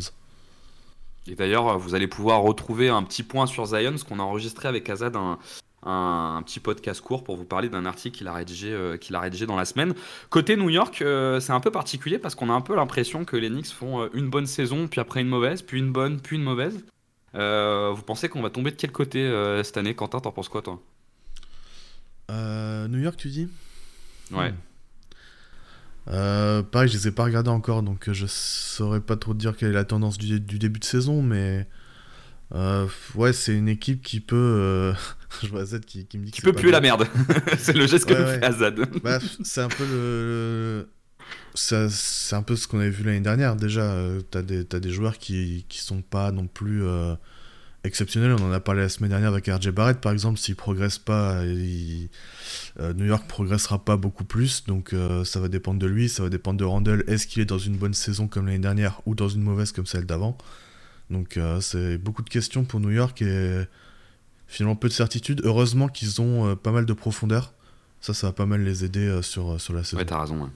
Et 1.28 1.34
d'ailleurs, 1.34 1.78
vous 1.78 1.94
allez 1.94 2.06
pouvoir 2.06 2.42
retrouver 2.42 2.88
un 2.88 3.02
petit 3.02 3.22
point 3.22 3.46
sur 3.46 3.66
Zion, 3.66 3.96
ce 3.96 4.04
qu'on 4.04 4.20
a 4.20 4.22
enregistré 4.22 4.68
avec 4.68 4.88
Azad 4.88 5.16
un, 5.16 5.38
un, 5.86 6.42
petit 6.44 6.60
podcast 6.60 7.00
court 7.00 7.24
pour 7.24 7.36
vous 7.36 7.44
parler 7.44 7.68
d'un 7.68 7.86
article 7.86 8.18
qu'il 8.18 8.28
a, 8.28 8.32
rédigé, 8.32 8.72
euh, 8.72 8.96
qu'il 8.96 9.14
a 9.14 9.20
rédigé 9.20 9.46
dans 9.46 9.56
la 9.56 9.64
semaine. 9.64 9.94
Côté 10.30 10.56
New 10.56 10.70
York, 10.70 11.00
euh, 11.02 11.40
c'est 11.40 11.52
un 11.52 11.60
peu 11.60 11.70
particulier 11.70 12.18
parce 12.18 12.34
qu'on 12.34 12.50
a 12.50 12.52
un 12.52 12.60
peu 12.60 12.74
l'impression 12.74 13.24
que 13.24 13.36
les 13.36 13.48
Knicks 13.48 13.68
font 13.68 14.02
euh, 14.02 14.08
une 14.12 14.28
bonne 14.28 14.46
saison, 14.46 14.88
puis 14.88 15.00
après 15.00 15.20
une 15.20 15.28
mauvaise, 15.28 15.62
puis 15.62 15.78
une 15.78 15.92
bonne, 15.92 16.20
puis 16.20 16.36
une 16.36 16.42
mauvaise. 16.42 16.84
vous 17.34 18.02
pensez 18.02 18.28
qu'on 18.28 18.42
va 18.42 18.50
tomber 18.50 18.70
de 18.70 18.76
quel 18.76 18.92
côté 18.92 19.30
cette 19.62 19.76
année? 19.76 19.94
Quentin, 19.94 20.20
t'en 20.20 20.32
penses 20.32 20.48
quoi 20.48 20.62
toi? 20.62 20.80
New 22.28 22.98
York, 22.98 23.16
tu 23.16 23.28
dis? 23.28 23.48
Ouais. 24.32 24.50
Hmm. 24.50 24.56
Euh, 26.08 26.62
pareil, 26.62 26.88
je 26.88 26.94
les 26.94 27.08
ai 27.08 27.10
pas 27.10 27.24
regardés 27.24 27.50
encore, 27.50 27.82
donc 27.82 28.08
euh, 28.08 28.12
je 28.12 28.26
saurais 28.28 29.00
pas 29.00 29.16
trop 29.16 29.34
dire 29.34 29.56
quelle 29.56 29.70
est 29.70 29.74
la 29.74 29.84
tendance 29.84 30.18
du, 30.18 30.38
début 30.40 30.78
de 30.78 30.84
saison, 30.84 31.20
mais 31.20 31.66
euh, 32.54 32.86
ouais, 33.16 33.32
c'est 33.32 33.54
une 33.54 33.68
équipe 33.68 34.02
qui 34.02 34.20
peut. 34.20 34.92
je 35.42 35.48
vois 35.48 35.64
Z 35.64 35.80
qui, 35.80 36.06
me 36.14 36.24
dit 36.24 36.30
qui 36.30 36.42
peut 36.42 36.52
puer 36.52 36.70
la 36.70 36.80
merde. 36.80 37.06
c'est 37.58 37.76
le 37.76 37.86
geste 37.86 38.06
que 38.06 38.14
fait 38.14 38.44
Azad. 38.44 38.78
Bah, 39.02 39.18
c'est 39.42 39.62
un 39.62 39.68
peu 39.68 39.84
le. 39.84 40.88
C'est 41.54 42.36
un 42.36 42.42
peu 42.42 42.54
ce 42.54 42.68
qu'on 42.68 42.78
avait 42.78 42.90
vu 42.90 43.02
l'année 43.02 43.20
dernière. 43.20 43.56
Déjà, 43.56 43.96
t'as 44.30 44.42
des, 44.42 44.60
as 44.72 44.78
des 44.78 44.90
joueurs 44.90 45.18
qui, 45.18 45.64
qui 45.68 45.80
sont 45.80 46.02
pas 46.02 46.30
non 46.30 46.46
plus 46.46 46.84
exceptionnel. 47.86 48.32
On 48.32 48.42
en 48.42 48.52
a 48.52 48.60
parlé 48.60 48.82
la 48.82 48.88
semaine 48.88 49.10
dernière 49.10 49.30
avec 49.30 49.46
RJ 49.46 49.70
Barrett, 49.70 50.00
par 50.00 50.12
exemple. 50.12 50.38
S'il 50.38 50.56
progresse 50.56 50.98
pas, 50.98 51.42
euh, 51.42 52.92
New 52.94 53.04
York 53.04 53.26
progressera 53.28 53.84
pas 53.84 53.96
beaucoup 53.96 54.24
plus. 54.24 54.64
Donc 54.66 54.92
euh, 54.92 55.24
ça 55.24 55.40
va 55.40 55.48
dépendre 55.48 55.78
de 55.78 55.86
lui, 55.86 56.08
ça 56.08 56.22
va 56.22 56.28
dépendre 56.28 56.58
de 56.58 56.64
Randall. 56.64 57.04
Est-ce 57.06 57.26
qu'il 57.26 57.42
est 57.42 57.46
dans 57.46 57.58
une 57.58 57.76
bonne 57.76 57.94
saison 57.94 58.28
comme 58.28 58.46
l'année 58.46 58.58
dernière 58.58 59.00
ou 59.06 59.14
dans 59.14 59.28
une 59.28 59.42
mauvaise 59.42 59.72
comme 59.72 59.86
celle 59.86 60.06
d'avant? 60.06 60.36
Donc 61.10 61.36
euh, 61.36 61.60
c'est 61.60 61.98
beaucoup 61.98 62.22
de 62.22 62.28
questions 62.28 62.64
pour 62.64 62.80
New 62.80 62.90
York 62.90 63.22
et 63.22 63.62
finalement 64.46 64.76
peu 64.76 64.88
de 64.88 64.92
certitude. 64.92 65.40
Heureusement 65.44 65.88
qu'ils 65.88 66.20
ont 66.20 66.56
pas 66.56 66.72
mal 66.72 66.86
de 66.86 66.92
profondeur. 66.92 67.52
Ça, 68.00 68.12
ça 68.12 68.28
va 68.28 68.32
pas 68.32 68.46
mal 68.46 68.62
les 68.62 68.84
aider 68.84 69.20
sur, 69.22 69.60
sur 69.60 69.72
la 69.72 69.82
saison. 69.82 69.96
Ouais, 69.96 70.04
t'as 70.04 70.20
raison. 70.20 70.50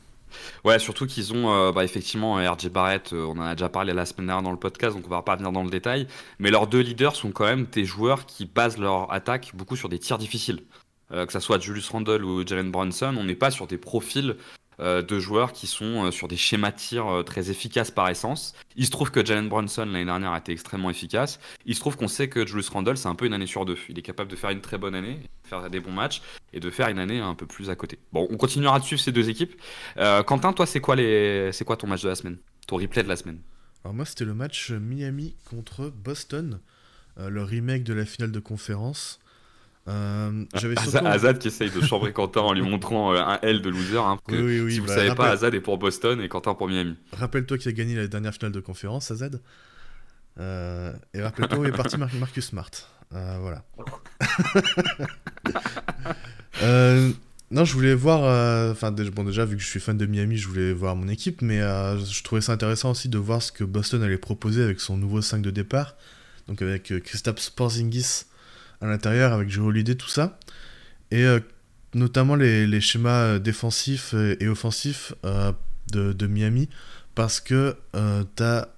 Ouais, 0.65 0.79
surtout 0.79 1.07
qu'ils 1.07 1.33
ont 1.33 1.53
euh, 1.53 1.73
bah, 1.73 1.85
effectivement 1.85 2.35
RJ 2.35 2.69
Barrett, 2.69 3.13
euh, 3.13 3.25
on 3.25 3.39
en 3.39 3.43
a 3.43 3.55
déjà 3.55 3.69
parlé 3.69 3.93
la 3.93 4.07
semaine 4.07 4.27
dernière 4.27 4.43
dans 4.43 4.51
le 4.51 4.59
podcast, 4.59 4.97
donc 4.97 5.07
on 5.07 5.11
va 5.11 5.23
pas 5.23 5.37
venir 5.37 5.53
dans 5.53 5.63
le 5.63 5.71
détail. 5.71 6.07
Mais 6.39 6.51
leurs 6.51 6.67
deux 6.67 6.81
leaders 6.81 7.17
sont 7.17 7.31
quand 7.31 7.45
même 7.45 7.67
des 7.67 7.85
joueurs 7.85 8.27
qui 8.27 8.47
basent 8.47 8.79
leur 8.79 9.13
attaque 9.13 9.53
beaucoup 9.55 9.77
sur 9.77 9.89
des 9.89 9.99
tirs 9.99 10.19
difficiles. 10.19 10.63
Euh, 11.13 11.27
que 11.27 11.33
ce 11.33 11.41
soit 11.41 11.59
Julius 11.59 11.89
Randle 11.89 12.25
ou 12.25 12.47
Jalen 12.47 12.71
Brunson, 12.71 13.17
on 13.19 13.25
n'est 13.25 13.35
pas 13.35 13.51
sur 13.51 13.67
des 13.67 13.79
profils 13.79 14.31
euh, 14.31 14.35
de 14.81 15.19
joueurs 15.19 15.53
qui 15.53 15.67
sont 15.67 16.07
euh, 16.07 16.11
sur 16.11 16.27
des 16.27 16.37
schémas 16.37 16.73
euh, 16.95 17.23
très 17.23 17.51
efficaces 17.51 17.91
par 17.91 18.09
essence. 18.09 18.55
Il 18.77 18.87
se 18.87 18.91
trouve 18.91 19.11
que 19.11 19.25
Jalen 19.25 19.49
Brunson 19.49 19.85
l'année 19.85 20.05
dernière 20.05 20.33
a 20.33 20.39
été 20.39 20.53
extrêmement 20.53 20.91
efficace. 20.91 21.39
Il 21.67 21.75
se 21.75 21.81
trouve 21.81 21.97
qu'on 21.97 22.09
sait 22.09 22.29
que 22.29 22.47
Julius 22.47 22.69
Randle 22.71 22.97
c'est 22.97 23.09
un 23.09 23.15
peu 23.15 23.27
une 23.27 23.35
année 23.35 23.47
sur 23.47 23.65
deux. 23.67 23.77
Il 23.89 23.99
est 23.99 24.03
capable 24.03 24.31
de 24.31 24.37
faire 24.37 24.51
une 24.51 24.61
très 24.61 24.79
bonne 24.79 24.95
année, 24.95 25.21
faire 25.45 25.69
des 25.69 25.81
bons 25.81 25.93
matchs 25.93 26.23
et 26.53 26.61
de 26.61 26.71
faire 26.71 26.89
une 26.89 26.99
année 26.99 27.21
un 27.21 27.35
peu 27.35 27.47
plus 27.47 27.69
à 27.71 27.77
côté. 27.77 27.99
Bon, 28.13 28.27
on 28.31 28.37
continuera 28.37 28.79
de 28.81 28.85
suivre 28.85 29.03
ces 29.03 29.13
deux 29.13 29.29
équipes. 29.29 29.61
Quentin, 30.27 30.53
toi, 30.53 30.67
c'est 30.67 30.81
quoi 30.81 30.97
les, 30.97 31.53
c'est 31.53 31.65
quoi 31.65 31.77
ton 31.77 31.87
match 31.87 32.03
de 32.03 32.09
la 32.09 32.15
semaine, 32.15 32.39
ton 32.67 32.77
replay 32.77 33.03
de 33.03 33.09
la 33.09 33.17
semaine? 33.17 33.41
Alors 33.85 33.95
moi, 33.95 34.05
c'était 34.05 34.25
le 34.25 34.35
match 34.35 34.71
Miami 34.71 35.37
contre 35.49 35.91
Boston, 35.91 36.61
le 37.17 37.43
remake 37.43 37.85
de 37.85 37.95
la 37.95 38.07
finale 38.07 38.33
de 38.33 38.41
conférence. 38.41 39.21
Euh, 39.89 40.45
Azad 41.05 41.39
qui 41.39 41.49
essaye 41.49 41.71
de 41.71 41.81
chambrer 41.81 42.13
Quentin 42.13 42.43
en 42.43 42.53
lui 42.53 42.63
montrant 42.63 43.15
euh, 43.15 43.19
un 43.19 43.39
L 43.43 43.63
de 43.63 43.71
loser. 43.71 43.99
Hein, 43.99 44.19
si 44.29 44.37
vous 44.37 44.83
ne 44.83 44.87
bah, 44.87 44.95
savez 44.95 45.15
pas, 45.15 45.31
Azad 45.31 45.55
est 45.55 45.61
pour 45.61 45.79
Boston 45.79 46.21
et 46.21 46.29
Quentin 46.29 46.55
pour 46.55 46.69
Miami. 46.69 46.97
Rappelle-toi 47.13 47.59
qu'il 47.59 47.71
a 47.71 47.73
gagné 47.73 47.97
la 47.97 48.07
dernière 48.07 48.35
finale 48.35 48.53
de 48.53 48.61
conférence, 48.61 49.11
Azad. 49.11 49.41
Euh, 50.39 50.93
et 51.15 51.23
rappelle-toi 51.23 51.59
où 51.59 51.65
est 51.65 51.73
parti 51.73 51.97
Marcus 51.97 52.47
Smart. 52.47 52.71
Euh, 53.13 53.39
voilà. 53.41 53.65
non, 57.51 57.65
je 57.65 57.73
voulais 57.73 57.95
voir. 57.95 58.71
Enfin, 58.71 58.93
bon, 58.93 59.25
déjà, 59.25 59.45
vu 59.47 59.57
que 59.57 59.63
je 59.63 59.69
suis 59.69 59.81
fan 59.81 59.97
de 59.97 60.07
Miami, 60.07 60.37
je 60.37 60.47
voulais 60.47 60.73
voir 60.75 60.95
mon 60.95 61.09
équipe, 61.09 61.41
mais 61.43 61.59
je 61.59 62.23
trouvais 62.23 62.43
ça 62.43 62.53
intéressant 62.53 62.91
aussi 62.91 63.09
de 63.09 63.19
voir 63.19 63.43
ce 63.43 63.51
que 63.51 63.65
Boston 63.65 64.03
allait 64.03 64.19
proposer 64.19 64.63
avec 64.63 64.81
son 64.81 64.99
nouveau 64.99 65.23
5 65.23 65.41
de 65.41 65.51
départ. 65.51 65.97
Donc, 66.49 66.61
avec 66.61 66.93
Christophe 67.03 67.41
Sporzingis 67.41 68.27
à 68.81 68.87
l'intérieur 68.87 69.33
avec 69.33 69.51
Joe 69.51 69.67
Holiday, 69.67 69.95
tout 69.95 70.09
ça. 70.09 70.39
Et 71.11 71.25
euh, 71.25 71.41
notamment 71.95 72.37
les, 72.37 72.81
schémas 72.81 73.23
euh, 73.23 73.39
défensifs 73.39 74.15
et, 74.15 74.49
offensifs 74.49 75.15
euh, 75.25 75.53
de, 75.93 76.27
Miami, 76.27 76.69
parce 77.15 77.41
que 77.41 77.77
tu 78.37 78.43
as 78.43 78.69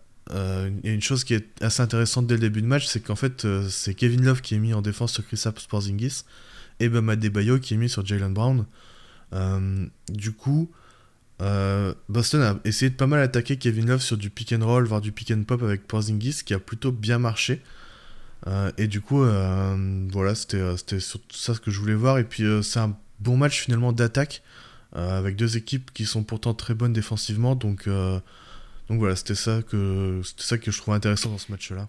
une 0.85 1.03
chose 1.03 1.25
qui 1.25 1.35
est 1.35 1.63
assez 1.63 1.83
intéressante 1.83 2.27
dès 2.27 2.35
le 2.35 2.41
début 2.41 2.63
de 2.63 2.67
match, 2.67 2.87
c'est 2.87 3.01
qu'en 3.01 3.17
fait, 3.17 3.47
c'est 3.69 3.95
Kevin 3.95 4.25
Love 4.25 4.41
qui 4.41 4.55
est 4.55 4.59
mis 4.59 4.73
en 4.73 4.81
défense 4.81 5.13
sur 5.13 5.27
Chris 5.27 5.43
Porzingis 5.69 6.25
et 6.81 6.89
Bama 6.89 7.17
Debayo 7.17 7.59
qui 7.59 7.75
est 7.75 7.77
mis 7.77 7.91
sur 7.91 8.05
Jalen 8.07 8.33
Brown. 8.33 8.65
du 10.09 10.33
coup, 10.33 10.71
Boston 12.09 12.41
a 12.41 12.59
essayé 12.65 12.89
de 12.89 12.97
pas 12.97 13.07
mal 13.07 13.21
attaquer 13.21 13.59
Kevin 13.59 13.89
Love 13.89 14.01
sur 14.01 14.17
du 14.17 14.31
pick 14.31 14.55
and 14.55 14.65
roll, 14.65 14.85
voire 14.85 15.03
du 15.03 15.13
pick 15.13 15.31
and 15.33 15.43
pop 15.43 15.63
avec 15.63 15.87
Porzingis, 15.87 16.41
qui 16.47 16.55
a 16.55 16.59
plutôt 16.59 16.93
bien 16.93 17.19
marché. 17.19 17.61
Euh, 18.47 18.73
et 18.79 18.87
du 18.87 19.01
coup, 19.01 19.23
euh, 19.23 20.07
voilà, 20.11 20.35
c'était 20.35 20.57
euh, 20.57 20.77
surtout 20.77 21.37
ça 21.37 21.55
ce 21.55 21.61
que 21.61 21.71
je 21.71 21.79
voulais 21.79 21.95
voir. 21.95 22.19
Et 22.19 22.25
puis, 22.25 22.45
c'est 22.63 22.81
un 22.81 22.97
bon 23.21 23.37
match 23.37 23.61
finalement 23.61 23.93
d'attaque 23.93 24.43
avec 24.95 25.37
deux 25.37 25.57
équipes 25.57 25.91
qui 25.95 26.05
sont 26.05 26.23
pourtant 26.23 26.53
très 26.53 26.75
bonnes 26.75 26.93
défensivement. 26.93 27.55
Donc, 27.55 27.89
donc 27.89 28.99
voilà, 28.99 29.17
c'était 29.17 29.35
ça, 29.35 29.63
que, 29.63 30.21
ça 30.37 30.59
que 30.59 30.71
je 30.71 30.79
trouvais 30.79 30.97
intéressant 30.97 31.31
dans 31.31 31.39
ce 31.39 31.51
match-là. 31.51 31.89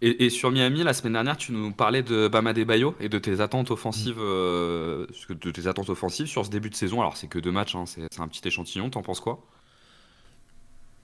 Et, 0.00 0.30
sur 0.30 0.52
Miami, 0.52 0.84
la 0.84 0.92
semaine 0.92 1.14
dernière, 1.14 1.36
tu 1.36 1.52
nous 1.52 1.72
parlais 1.72 2.02
de 2.02 2.28
Bama 2.28 2.52
Bayo 2.52 2.94
et 3.00 3.08
de 3.08 3.18
tes 3.18 3.40
attentes 3.40 3.70
offensives, 3.70 4.18
de 4.18 5.50
tes 5.50 5.66
attentes 5.66 5.88
offensives 5.88 6.26
sur 6.26 6.44
ce 6.44 6.50
début 6.50 6.70
de 6.70 6.74
saison. 6.74 7.00
Alors, 7.00 7.16
c'est 7.16 7.28
que 7.28 7.38
deux 7.38 7.50
matchs, 7.50 7.74
hein, 7.74 7.84
c'est 7.86 8.20
un 8.20 8.28
petit 8.28 8.46
échantillon. 8.46 8.90
T'en 8.90 9.02
penses 9.02 9.20
quoi? 9.20 9.42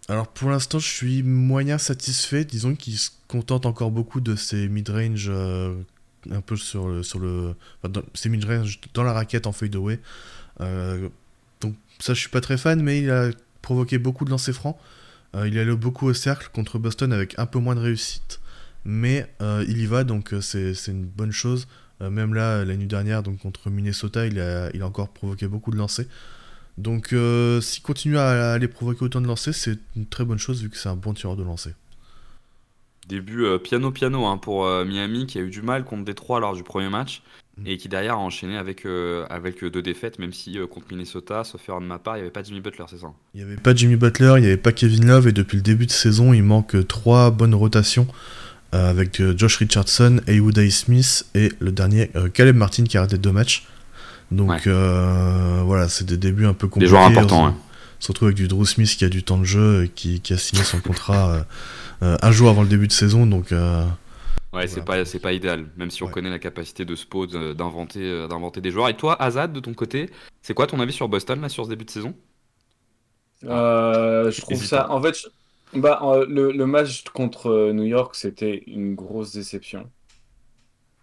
Alors, 0.08 0.28
pour 0.28 0.50
l'instant, 0.50 0.78
je 0.78 0.88
suis 0.88 1.22
moyen 1.22 1.78
satisfait. 1.78 2.44
Disons 2.44 2.74
qu'il 2.74 2.98
se 2.98 3.10
contente 3.28 3.66
encore 3.66 3.90
beaucoup 3.90 4.20
de 4.20 4.36
ses 4.36 4.68
mid-range, 4.68 5.28
euh, 5.28 5.74
un 6.30 6.40
peu 6.40 6.56
sur 6.56 6.88
le, 6.88 7.02
sur 7.02 7.18
le, 7.18 7.54
ses 8.12 8.28
mid-range 8.28 8.80
dans 8.92 9.02
la 9.02 9.12
raquette 9.12 9.46
en 9.46 9.52
feuille 9.52 9.70
de 9.70 9.78
way. 9.78 10.00
Euh, 10.60 11.08
donc, 11.60 11.74
ça, 12.00 12.14
je 12.14 12.20
suis 12.20 12.28
pas 12.28 12.40
très 12.40 12.58
fan, 12.58 12.82
mais 12.82 13.00
il 13.00 13.10
a 13.10 13.30
provoqué 13.62 13.98
beaucoup 13.98 14.24
de 14.24 14.30
lancers 14.30 14.54
francs. 14.54 14.76
il 15.34 15.56
est 15.56 15.60
allé 15.60 15.74
beaucoup 15.74 16.06
au 16.06 16.14
cercle 16.14 16.50
contre 16.52 16.78
Boston 16.78 17.12
avec 17.12 17.38
un 17.38 17.46
peu 17.46 17.58
moins 17.58 17.74
de 17.74 17.80
réussite 17.80 18.40
mais 18.84 19.26
euh, 19.40 19.64
il 19.66 19.78
y 19.78 19.86
va, 19.86 20.04
donc 20.04 20.32
euh, 20.32 20.40
c'est 20.40 20.74
une 20.88 21.06
bonne 21.06 21.32
chose. 21.32 21.66
Euh, 22.02 22.10
même 22.10 22.34
là, 22.34 22.64
la 22.64 22.76
nuit 22.76 22.86
dernière, 22.86 23.22
donc 23.22 23.38
contre 23.38 23.70
Minnesota, 23.70 24.26
il 24.26 24.40
a, 24.40 24.70
il 24.74 24.82
a 24.82 24.86
encore 24.86 25.08
provoqué 25.08 25.48
beaucoup 25.48 25.70
de 25.70 25.76
lancers. 25.76 26.06
Donc 26.78 27.14
s'il 27.60 27.82
continue 27.82 28.18
à 28.18 28.52
aller 28.52 28.68
provoquer 28.68 29.04
autant 29.04 29.20
de 29.20 29.26
lancers, 29.26 29.54
c'est 29.54 29.78
une 29.96 30.06
très 30.06 30.24
bonne 30.24 30.38
chose 30.38 30.62
vu 30.62 30.70
que 30.70 30.76
c'est 30.76 30.88
un 30.88 30.96
bon 30.96 31.14
tireur 31.14 31.36
de 31.36 31.44
lancer. 31.44 31.70
Début 33.08 33.46
piano-piano 33.62 34.24
hein, 34.24 34.38
pour 34.38 34.66
Miami 34.84 35.26
qui 35.26 35.38
a 35.38 35.42
eu 35.42 35.50
du 35.50 35.62
mal 35.62 35.84
contre 35.84 36.04
Détroit 36.04 36.40
lors 36.40 36.56
du 36.56 36.62
premier 36.62 36.88
match 36.88 37.22
mm. 37.58 37.66
et 37.66 37.76
qui 37.76 37.88
derrière 37.88 38.14
a 38.14 38.18
enchaîné 38.18 38.56
avec, 38.56 38.86
avec 39.30 39.62
deux 39.62 39.82
défaites, 39.82 40.18
même 40.18 40.32
si 40.32 40.58
contre 40.70 40.86
Minnesota, 40.90 41.44
sauf 41.44 41.68
erreur 41.68 41.80
de 41.80 41.86
ma 41.86 41.98
part, 41.98 42.16
il 42.16 42.20
n'y 42.20 42.22
avait 42.22 42.32
pas 42.32 42.42
Jimmy 42.42 42.60
Butler, 42.60 42.86
c'est 42.88 42.98
ça 42.98 43.12
Il 43.34 43.44
n'y 43.44 43.46
avait 43.46 43.60
pas 43.60 43.74
Jimmy 43.74 43.96
Butler, 43.96 44.34
il 44.38 44.40
n'y 44.40 44.46
avait 44.46 44.56
pas 44.56 44.72
Kevin 44.72 45.06
Love 45.06 45.28
et 45.28 45.32
depuis 45.32 45.56
le 45.56 45.62
début 45.62 45.86
de 45.86 45.92
saison, 45.92 46.32
il 46.32 46.42
manque 46.42 46.88
trois 46.88 47.30
bonnes 47.30 47.54
rotations. 47.54 48.08
Euh, 48.74 48.90
avec 48.90 49.20
euh, 49.20 49.34
Josh 49.36 49.58
Richardson, 49.58 50.20
Haywood 50.26 50.58
Smith 50.68 51.26
et 51.34 51.52
le 51.60 51.70
dernier 51.70 52.10
euh, 52.16 52.28
Caleb 52.28 52.56
Martin 52.56 52.82
qui 52.82 52.96
a 52.96 53.00
arrêté 53.00 53.18
deux 53.18 53.30
matchs. 53.30 53.68
Donc 54.34 54.66
voilà, 54.66 55.88
c'est 55.88 56.04
des 56.04 56.16
débuts 56.16 56.46
un 56.46 56.54
peu 56.54 56.68
compliqués. 56.68 56.86
Des 56.86 56.90
joueurs 56.90 57.06
importants. 57.06 57.48
On, 57.48 57.54
se 58.00 58.08
retrouve 58.08 58.28
avec 58.28 58.36
du 58.36 58.48
Drew 58.48 58.66
Smith 58.66 58.96
qui 58.98 59.04
a 59.06 59.08
du 59.08 59.22
temps 59.22 59.38
de 59.38 59.44
jeu, 59.44 59.88
qui, 59.94 60.20
qui 60.20 60.34
a 60.34 60.36
signé 60.36 60.62
son 60.62 60.80
contrat 60.80 61.46
un 62.02 62.32
jour 62.32 62.50
avant 62.50 62.62
le 62.62 62.68
début 62.68 62.86
de 62.86 62.92
saison. 62.92 63.26
Donc 63.26 63.52
Ouais, 64.52 64.68
c'est 64.68 64.84
pas, 64.84 65.04
c'est 65.04 65.18
pas 65.18 65.32
idéal, 65.32 65.66
même 65.76 65.90
si 65.90 66.02
on 66.02 66.08
connaît 66.08 66.30
la 66.30 66.38
capacité 66.38 66.84
de 66.84 66.94
Spo 66.94 67.26
d'inventer, 67.26 68.28
d'inventer 68.28 68.60
des 68.60 68.70
joueurs. 68.70 68.88
Et 68.88 68.96
toi, 68.96 69.20
Azad, 69.20 69.52
de 69.52 69.60
ton 69.60 69.74
côté, 69.74 70.10
c'est 70.42 70.54
quoi 70.54 70.66
ton 70.66 70.78
avis 70.80 70.92
sur 70.92 71.08
Boston 71.08 71.40
là, 71.40 71.48
sur 71.48 71.64
ce 71.64 71.70
début 71.70 71.84
de 71.84 71.90
saison? 71.90 72.14
Je 73.42 74.40
trouve 74.40 74.62
ça. 74.64 74.90
En 74.90 75.00
fait, 75.00 75.16
bah, 75.74 76.00
euh, 76.02 76.26
le, 76.28 76.52
le, 76.52 76.66
match 76.66 77.04
contre 77.12 77.48
euh, 77.48 77.72
New 77.72 77.84
York, 77.84 78.14
c'était 78.14 78.62
une 78.66 78.94
grosse 78.94 79.32
déception. 79.32 79.90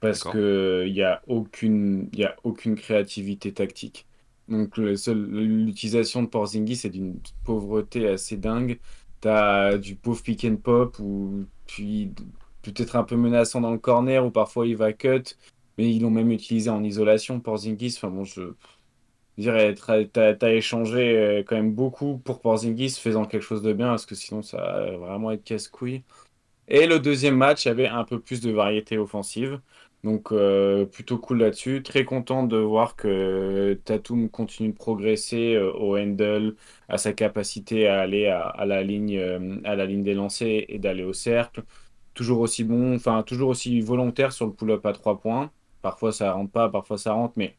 Parce 0.01 0.23
qu'il 0.23 0.91
n'y 0.91 1.03
a, 1.03 1.21
aucune, 1.27 2.09
y 2.13 2.23
a 2.23 2.35
aucune 2.43 2.75
créativité 2.75 3.53
tactique. 3.53 4.07
Donc, 4.49 4.77
l'utilisation 4.77 6.23
de 6.23 6.27
Porzingis, 6.27 6.75
c'est 6.77 6.89
d'une 6.89 7.19
pauvreté 7.45 8.07
assez 8.07 8.35
dingue. 8.35 8.79
Tu 9.21 9.27
as 9.29 9.77
du 9.77 9.95
pauvre 9.95 10.21
pick 10.23 10.43
and 10.43 10.57
pop, 10.57 10.97
ou 10.99 11.45
puis 11.67 12.11
peut-être 12.63 12.95
un 12.95 13.03
peu 13.03 13.15
menaçant 13.15 13.61
dans 13.61 13.71
le 13.71 13.77
corner, 13.77 14.25
ou 14.25 14.31
parfois 14.31 14.67
il 14.67 14.75
va 14.75 14.91
cut. 14.91 15.23
Mais 15.77 15.89
ils 15.89 16.01
l'ont 16.01 16.09
même 16.11 16.31
utilisé 16.31 16.69
en 16.69 16.83
isolation, 16.83 17.39
Porzingis. 17.39 17.93
Enfin 17.97 18.09
bon, 18.09 18.25
je 18.25 18.41
dirais, 19.37 19.75
t'as 19.75 20.51
échangé 20.51 21.17
euh, 21.17 21.43
quand 21.43 21.55
même 21.55 21.73
beaucoup 21.73 22.17
pour 22.17 22.41
Porzingis 22.41 22.91
faisant 22.99 23.25
quelque 23.25 23.43
chose 23.43 23.61
de 23.61 23.73
bien, 23.73 23.89
parce 23.89 24.05
que 24.05 24.15
sinon 24.15 24.41
ça 24.41 24.57
va 24.57 24.97
vraiment 24.97 25.31
être 25.31 25.43
casse-couille. 25.43 26.03
Et 26.67 26.87
le 26.87 26.99
deuxième 26.99 27.35
match 27.37 27.67
avait 27.67 27.87
un 27.87 28.03
peu 28.03 28.19
plus 28.19 28.41
de 28.41 28.51
variété 28.51 28.97
offensive. 28.97 29.59
Donc 30.03 30.31
euh, 30.31 30.85
plutôt 30.85 31.17
cool 31.19 31.39
là-dessus. 31.39 31.83
Très 31.83 32.05
content 32.05 32.43
de 32.43 32.57
voir 32.57 32.95
que 32.95 33.79
Tatum 33.85 34.29
continue 34.29 34.69
de 34.69 34.75
progresser 34.75 35.53
euh, 35.55 35.71
au 35.73 35.97
handle, 35.97 36.55
à 36.89 36.97
sa 36.97 37.13
capacité 37.13 37.87
à 37.87 38.01
aller 38.01 38.27
à, 38.27 38.65
la, 38.65 38.83
ligne, 38.83 39.19
à 39.63 39.75
la 39.75 39.85
ligne 39.85 40.03
des 40.03 40.13
lancers 40.15 40.65
et 40.67 40.79
d'aller 40.79 41.03
au 41.03 41.13
cercle. 41.13 41.63
Toujours 42.13 42.39
aussi 42.39 42.63
bon, 42.63 42.95
enfin 42.95 43.23
toujours 43.23 43.49
aussi 43.49 43.79
volontaire 43.81 44.31
sur 44.33 44.47
le 44.47 44.53
pull-up 44.53 44.85
à 44.85 44.93
trois 44.93 45.19
points. 45.19 45.51
Parfois 45.81 46.11
ça 46.11 46.33
rentre 46.33 46.51
pas, 46.51 46.69
parfois 46.69 46.97
ça 46.97 47.13
rentre, 47.13 47.33
mais 47.37 47.55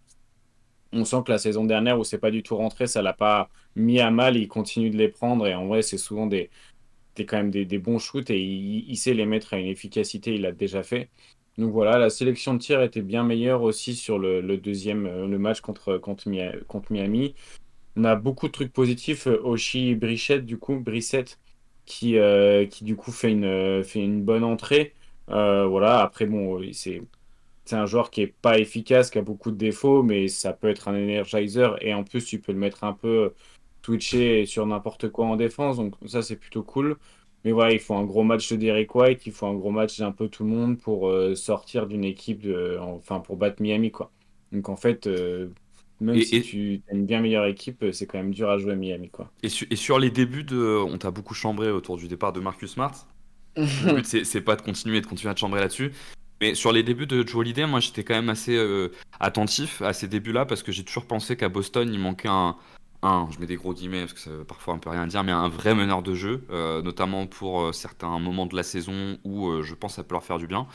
on 0.93 1.05
sent 1.05 1.23
que 1.27 1.33
la 1.33 1.39
saison 1.39 1.65
dernière 1.65 1.99
où 1.99 2.05
c'est 2.05 2.19
pas 2.19 2.31
du 2.31 2.43
tout 2.43 2.57
rentré, 2.57 2.87
ça 2.87 3.03
l'a 3.03 3.13
pas 3.13 3.51
mis 3.77 4.01
à 4.01 4.11
mal. 4.11 4.37
Il 4.37 4.49
continue 4.49 4.91
de 4.91 4.97
les 4.97 5.09
prendre 5.09 5.47
et 5.47 5.55
en 5.55 5.67
vrai, 5.67 5.83
c'est 5.83 5.99
souvent 5.99 6.27
des, 6.27 6.51
quand 7.17 7.37
même 7.39 7.51
des, 7.51 7.79
bons 7.79 7.99
shoots 7.99 8.31
et 8.31 8.41
il, 8.41 8.97
sait 8.97 9.15
les 9.15 9.27
mettre 9.27 9.55
à 9.55 9.59
une 9.59 9.67
efficacité. 9.67 10.35
Il 10.35 10.43
l'a 10.43 10.53
déjà 10.53 10.83
fait. 10.83 11.11
Donc 11.59 11.73
voilà, 11.73 11.99
la 11.99 12.11
sélection 12.11 12.55
de 12.55 12.59
tir 12.59 12.83
était 12.83 13.03
bien 13.03 13.25
meilleure 13.25 13.63
aussi 13.63 13.95
sur 13.95 14.19
le, 14.19 14.57
deuxième 14.57 15.07
euh, 15.07 15.27
le 15.27 15.39
match 15.39 15.61
contre, 15.61 16.01
Miami. 16.91 17.35
On 17.97 18.05
a 18.05 18.17
beaucoup 18.17 18.47
de 18.49 18.53
trucs 18.53 18.73
positifs. 18.73 19.27
Oshi 19.27 19.95
Brichette, 19.95 20.47
du 20.47 20.59
coup, 20.59 20.79
Brissette, 20.81 21.39
qui, 21.85 22.19
euh, 22.19 22.67
qui 22.67 22.85
du 22.85 22.97
coup 22.97 23.13
fait 23.13 23.31
une, 23.33 23.85
fait 23.85 24.01
une 24.01 24.23
bonne 24.25 24.45
entrée. 24.45 24.95
Euh, 25.31 25.67
voilà, 25.67 26.01
après, 26.03 26.27
bon, 26.27 26.61
c'est 26.73 27.03
c'est 27.65 27.77
un 27.77 27.87
joueur 27.87 28.11
qui 28.11 28.23
est 28.23 28.27
pas 28.27 28.59
efficace, 28.59 29.11
qui 29.11 29.19
a 29.19 29.23
beaucoup 29.23 29.51
de 29.51 29.57
défauts, 29.57 30.03
mais 30.03 30.29
ça 30.29 30.53
peut 30.53 30.69
être 30.69 30.89
un 30.89 30.95
energizer 30.95 31.77
et 31.81 31.95
en 31.95 32.05
plus 32.05 32.25
tu 32.25 32.41
peux 32.41 32.53
le 32.53 32.59
mettre 32.59 32.85
un 32.85 32.93
peu 32.93 33.35
twitcher 33.83 34.47
sur 34.47 34.67
n'importe 34.67 35.11
quoi 35.11 35.27
en 35.27 35.37
défense, 35.37 35.77
donc 35.77 35.95
ça 36.07 36.23
c'est 36.23 36.37
plutôt 36.37 36.63
cool. 36.63 36.99
Mais 37.45 37.53
voilà, 37.53 37.73
il 37.73 37.81
faut 37.81 37.95
un 37.95 38.05
gros 38.05 38.23
match 38.23 38.51
de 38.53 38.57
Derek 38.57 38.95
White, 38.95 39.27
il 39.27 39.33
faut 39.33 39.47
un 39.47 39.55
gros 39.55 39.71
match 39.71 39.99
d'un 39.99 40.13
peu 40.13 40.29
tout 40.29 40.45
le 40.45 40.51
monde 40.51 40.79
pour 40.79 41.09
euh, 41.09 41.35
sortir 41.35 41.87
d'une 41.87 42.05
équipe, 42.05 42.43
de, 42.43 42.79
enfin 42.81 43.21
pour 43.21 43.37
battre 43.37 43.61
Miami 43.61 43.91
quoi. 43.91 44.11
Donc 44.53 44.69
en 44.69 44.77
fait, 44.77 45.07
euh, 45.07 45.49
même 46.01 46.21
si 46.21 46.43
tu 46.43 46.83
as 46.91 46.95
une 46.95 47.05
bien 47.05 47.21
meilleure 47.21 47.47
équipe, 47.47 47.85
c'est 47.93 48.07
quand 48.07 48.19
même 48.19 48.33
dur 48.33 48.49
à 48.49 48.59
jouer 48.59 48.73
à 48.73 48.77
Miami 48.77 49.11
quoi. 49.11 49.31
Et, 49.43 49.49
et 49.71 49.77
sur 49.77 49.99
les 49.99 50.11
débuts 50.11 50.45
de, 50.45 50.79
on 50.87 50.99
t'a 50.99 51.11
beaucoup 51.11 51.35
chambré 51.35 51.71
autour 51.71 51.97
du 51.97 52.07
départ 52.07 52.33
de 52.33 52.41
Marcus 52.41 52.73
Smart. 52.73 52.95
le 53.57 53.93
but 53.95 54.25
c'est 54.25 54.41
pas 54.41 54.57
de 54.57 54.63
continuer 54.63 55.01
de 55.01 55.07
continuer 55.07 55.31
à 55.31 55.35
te 55.35 55.41
chambrer 55.41 55.61
là-dessus, 55.61 55.93
mais 56.41 56.55
sur 56.55 56.73
les 56.73 56.83
débuts 56.83 57.07
de 57.07 57.27
Joe 57.27 57.41
Holiday, 57.41 57.67
moi 57.67 57.81
j'étais 57.81 58.03
quand 58.03 58.15
même 58.15 58.31
assez 58.31 58.57
euh, 58.57 58.89
attentif 59.21 59.83
à 59.83 59.93
ces 59.93 60.09
débuts-là 60.09 60.47
parce 60.47 60.63
que 60.63 60.73
j'ai 60.73 60.85
toujours 60.85 61.07
pensé 61.07 61.37
qu'à 61.37 61.49
Boston 61.49 61.93
il 61.93 62.01
manquait 62.01 62.29
un, 62.29 62.57
un, 63.03 63.29
je 63.33 63.41
mets 63.41 63.47
des 63.47 63.57
gros 63.57 63.75
guillemets 63.75 64.01
parce 64.01 64.13
que 64.13 64.21
ça 64.21 64.31
veut 64.31 64.45
parfois 64.45 64.75
un 64.75 64.79
peu 64.79 64.91
rien 64.91 65.07
dire, 65.07 65.25
mais 65.25 65.33
un 65.33 65.49
vrai 65.49 65.75
meneur 65.75 66.03
de 66.03 66.15
jeu, 66.15 66.45
euh, 66.51 66.83
notamment 66.83 67.27
pour 67.27 67.61
euh, 67.61 67.73
certains 67.73 68.19
moments 68.19 68.47
de 68.47 68.55
la 68.55 68.63
saison 68.63 69.19
où 69.25 69.63
je 69.63 69.75
pense 69.75 69.93
que 69.93 69.97
ça 69.97 70.05
peut 70.05 70.15
leur 70.15 70.25
faire 70.25 70.39
du 70.39 70.47
bien. 70.47 70.67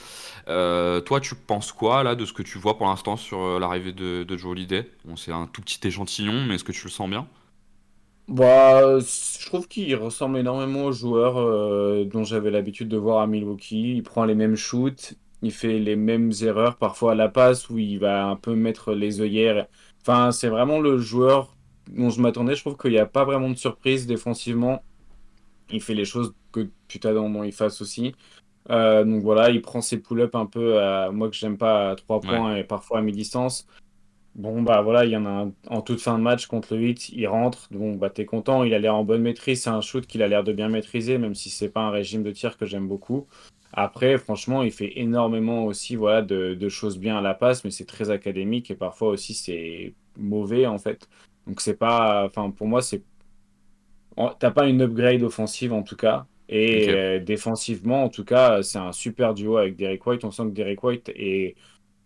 toi, 0.45 1.19
tu 1.21 1.35
penses 1.35 1.71
quoi 1.71 2.03
là 2.03 2.15
de 2.15 2.25
ce 2.25 2.33
que 2.33 2.43
tu 2.43 2.57
vois 2.57 2.77
pour 2.77 2.87
l'instant 2.87 3.17
sur 3.17 3.59
l'arrivée 3.59 3.93
de, 3.93 4.23
de, 4.23 4.37
Joe 4.37 4.51
Holiday? 4.51 4.89
Bon, 5.05 5.15
C'est 5.15 5.31
un 5.31 5.47
tout 5.47 5.61
petit 5.61 5.85
échantillon, 5.87 6.45
mais 6.45 6.55
est-ce 6.55 6.63
que 6.63 6.71
tu 6.71 6.85
le 6.85 6.91
sens 6.91 7.09
bien? 7.09 7.27
Bah, 8.27 8.99
je 8.99 9.45
trouve 9.45 9.67
qu'il 9.69 9.95
ressemble 9.95 10.37
énormément 10.37 10.85
aux 10.85 10.91
joueurs 10.91 12.05
dont 12.05 12.23
j'avais 12.25 12.51
l'habitude 12.51 12.89
de 12.89 12.97
voir 12.97 13.21
à 13.21 13.27
Milwaukee. 13.27 13.95
Il 13.95 14.03
prend 14.03 14.25
les 14.25 14.35
mêmes 14.35 14.57
shoots, 14.57 15.15
il 15.41 15.51
fait 15.51 15.79
les 15.79 15.95
mêmes 15.95 16.31
erreurs 16.41 16.77
parfois 16.77 17.13
à 17.13 17.15
la 17.15 17.29
passe 17.29 17.69
où 17.69 17.77
il 17.77 17.99
va 17.99 18.27
un 18.27 18.35
peu 18.35 18.55
mettre 18.55 18.93
les 18.93 19.21
œillères. 19.21 19.67
Enfin, 20.01 20.31
c'est 20.31 20.49
vraiment 20.49 20.79
le 20.79 20.97
joueur 20.97 21.56
dont 21.89 22.09
je 22.09 22.21
m'attendais. 22.21 22.55
Je 22.55 22.61
trouve 22.61 22.77
qu'il 22.77 22.91
n'y 22.91 22.99
a 22.99 23.05
pas 23.05 23.25
vraiment 23.25 23.49
de 23.49 23.55
surprise 23.55 24.07
défensivement. 24.07 24.81
Il 25.71 25.81
fait 25.81 25.93
les 25.93 26.05
choses 26.05 26.33
que 26.51 26.69
tu 26.87 26.99
t'attends 26.99 27.29
dont 27.29 27.43
il 27.43 27.51
fasse 27.51 27.81
aussi. 27.81 28.15
Euh, 28.69 29.03
donc 29.03 29.23
voilà, 29.23 29.49
il 29.49 29.61
prend 29.61 29.81
ses 29.81 29.97
pull-ups 29.97 30.35
un 30.35 30.45
peu 30.45 30.81
à 30.81 31.11
moi 31.11 31.29
que 31.29 31.35
j'aime 31.35 31.57
pas 31.57 31.91
à 31.91 31.95
3 31.95 32.19
points 32.21 32.55
et 32.55 32.63
parfois 32.63 32.99
à 32.99 33.01
mi-distance. 33.01 33.67
Bon 34.35 34.61
bah 34.61 34.81
voilà, 34.81 35.03
il 35.05 35.11
y 35.11 35.17
en 35.17 35.25
a 35.25 35.29
un, 35.29 35.51
en 35.67 35.81
toute 35.81 35.99
fin 35.99 36.15
de 36.17 36.23
match 36.23 36.45
contre 36.45 36.75
le 36.75 36.81
8, 36.81 37.09
il 37.09 37.27
rentre. 37.27 37.67
Bon 37.71 37.95
bah 37.95 38.11
t'es 38.11 38.25
content, 38.25 38.63
il 38.63 38.73
a 38.73 38.79
l'air 38.79 38.95
en 38.95 39.03
bonne 39.03 39.23
maîtrise, 39.23 39.63
c'est 39.63 39.69
un 39.71 39.81
shoot 39.81 40.05
qu'il 40.05 40.21
a 40.21 40.27
l'air 40.27 40.43
de 40.43 40.53
bien 40.53 40.69
maîtriser, 40.69 41.17
même 41.17 41.33
si 41.33 41.49
c'est 41.49 41.69
pas 41.69 41.81
un 41.81 41.89
régime 41.89 42.21
de 42.23 42.31
tir 42.31 42.57
que 42.57 42.65
j'aime 42.65 42.87
beaucoup. 42.87 43.25
Après, 43.73 44.17
franchement, 44.17 44.63
il 44.63 44.71
fait 44.71 44.93
énormément 44.99 45.65
aussi 45.65 45.95
voilà, 45.95 46.21
de, 46.21 46.69
choses 46.69 46.99
bien 46.99 47.17
à 47.17 47.21
la 47.21 47.33
passe, 47.33 47.63
mais 47.63 47.71
c'est 47.71 47.85
très 47.85 48.09
académique 48.11 48.69
et 48.71 48.75
parfois 48.75 49.09
aussi 49.09 49.33
c'est 49.33 49.93
mauvais 50.17 50.67
en 50.67 50.77
fait. 50.77 51.09
Donc 51.47 51.61
c'est 51.61 51.75
pas, 51.77 52.25
enfin 52.25 52.51
pour 52.51 52.67
moi 52.67 52.81
c'est, 52.81 53.01
t'as 54.39 54.51
pas 54.51 54.67
une 54.67 54.81
upgrade 54.81 55.23
offensive 55.23 55.73
en 55.73 55.83
tout 55.83 55.95
cas. 55.95 56.25
Et 56.49 56.89
euh, 56.89 57.19
défensivement, 57.19 58.05
en 58.05 58.09
tout 58.09 58.23
cas, 58.23 58.63
c'est 58.63 58.77
un 58.77 58.93
super 58.93 59.33
duo 59.33 59.57
avec 59.57 59.75
Derek 59.75 60.05
White. 60.05 60.23
On 60.23 60.31
sent 60.31 60.43
que 60.43 60.51
Derek 60.51 60.81
White 60.81 61.09
est 61.09 61.55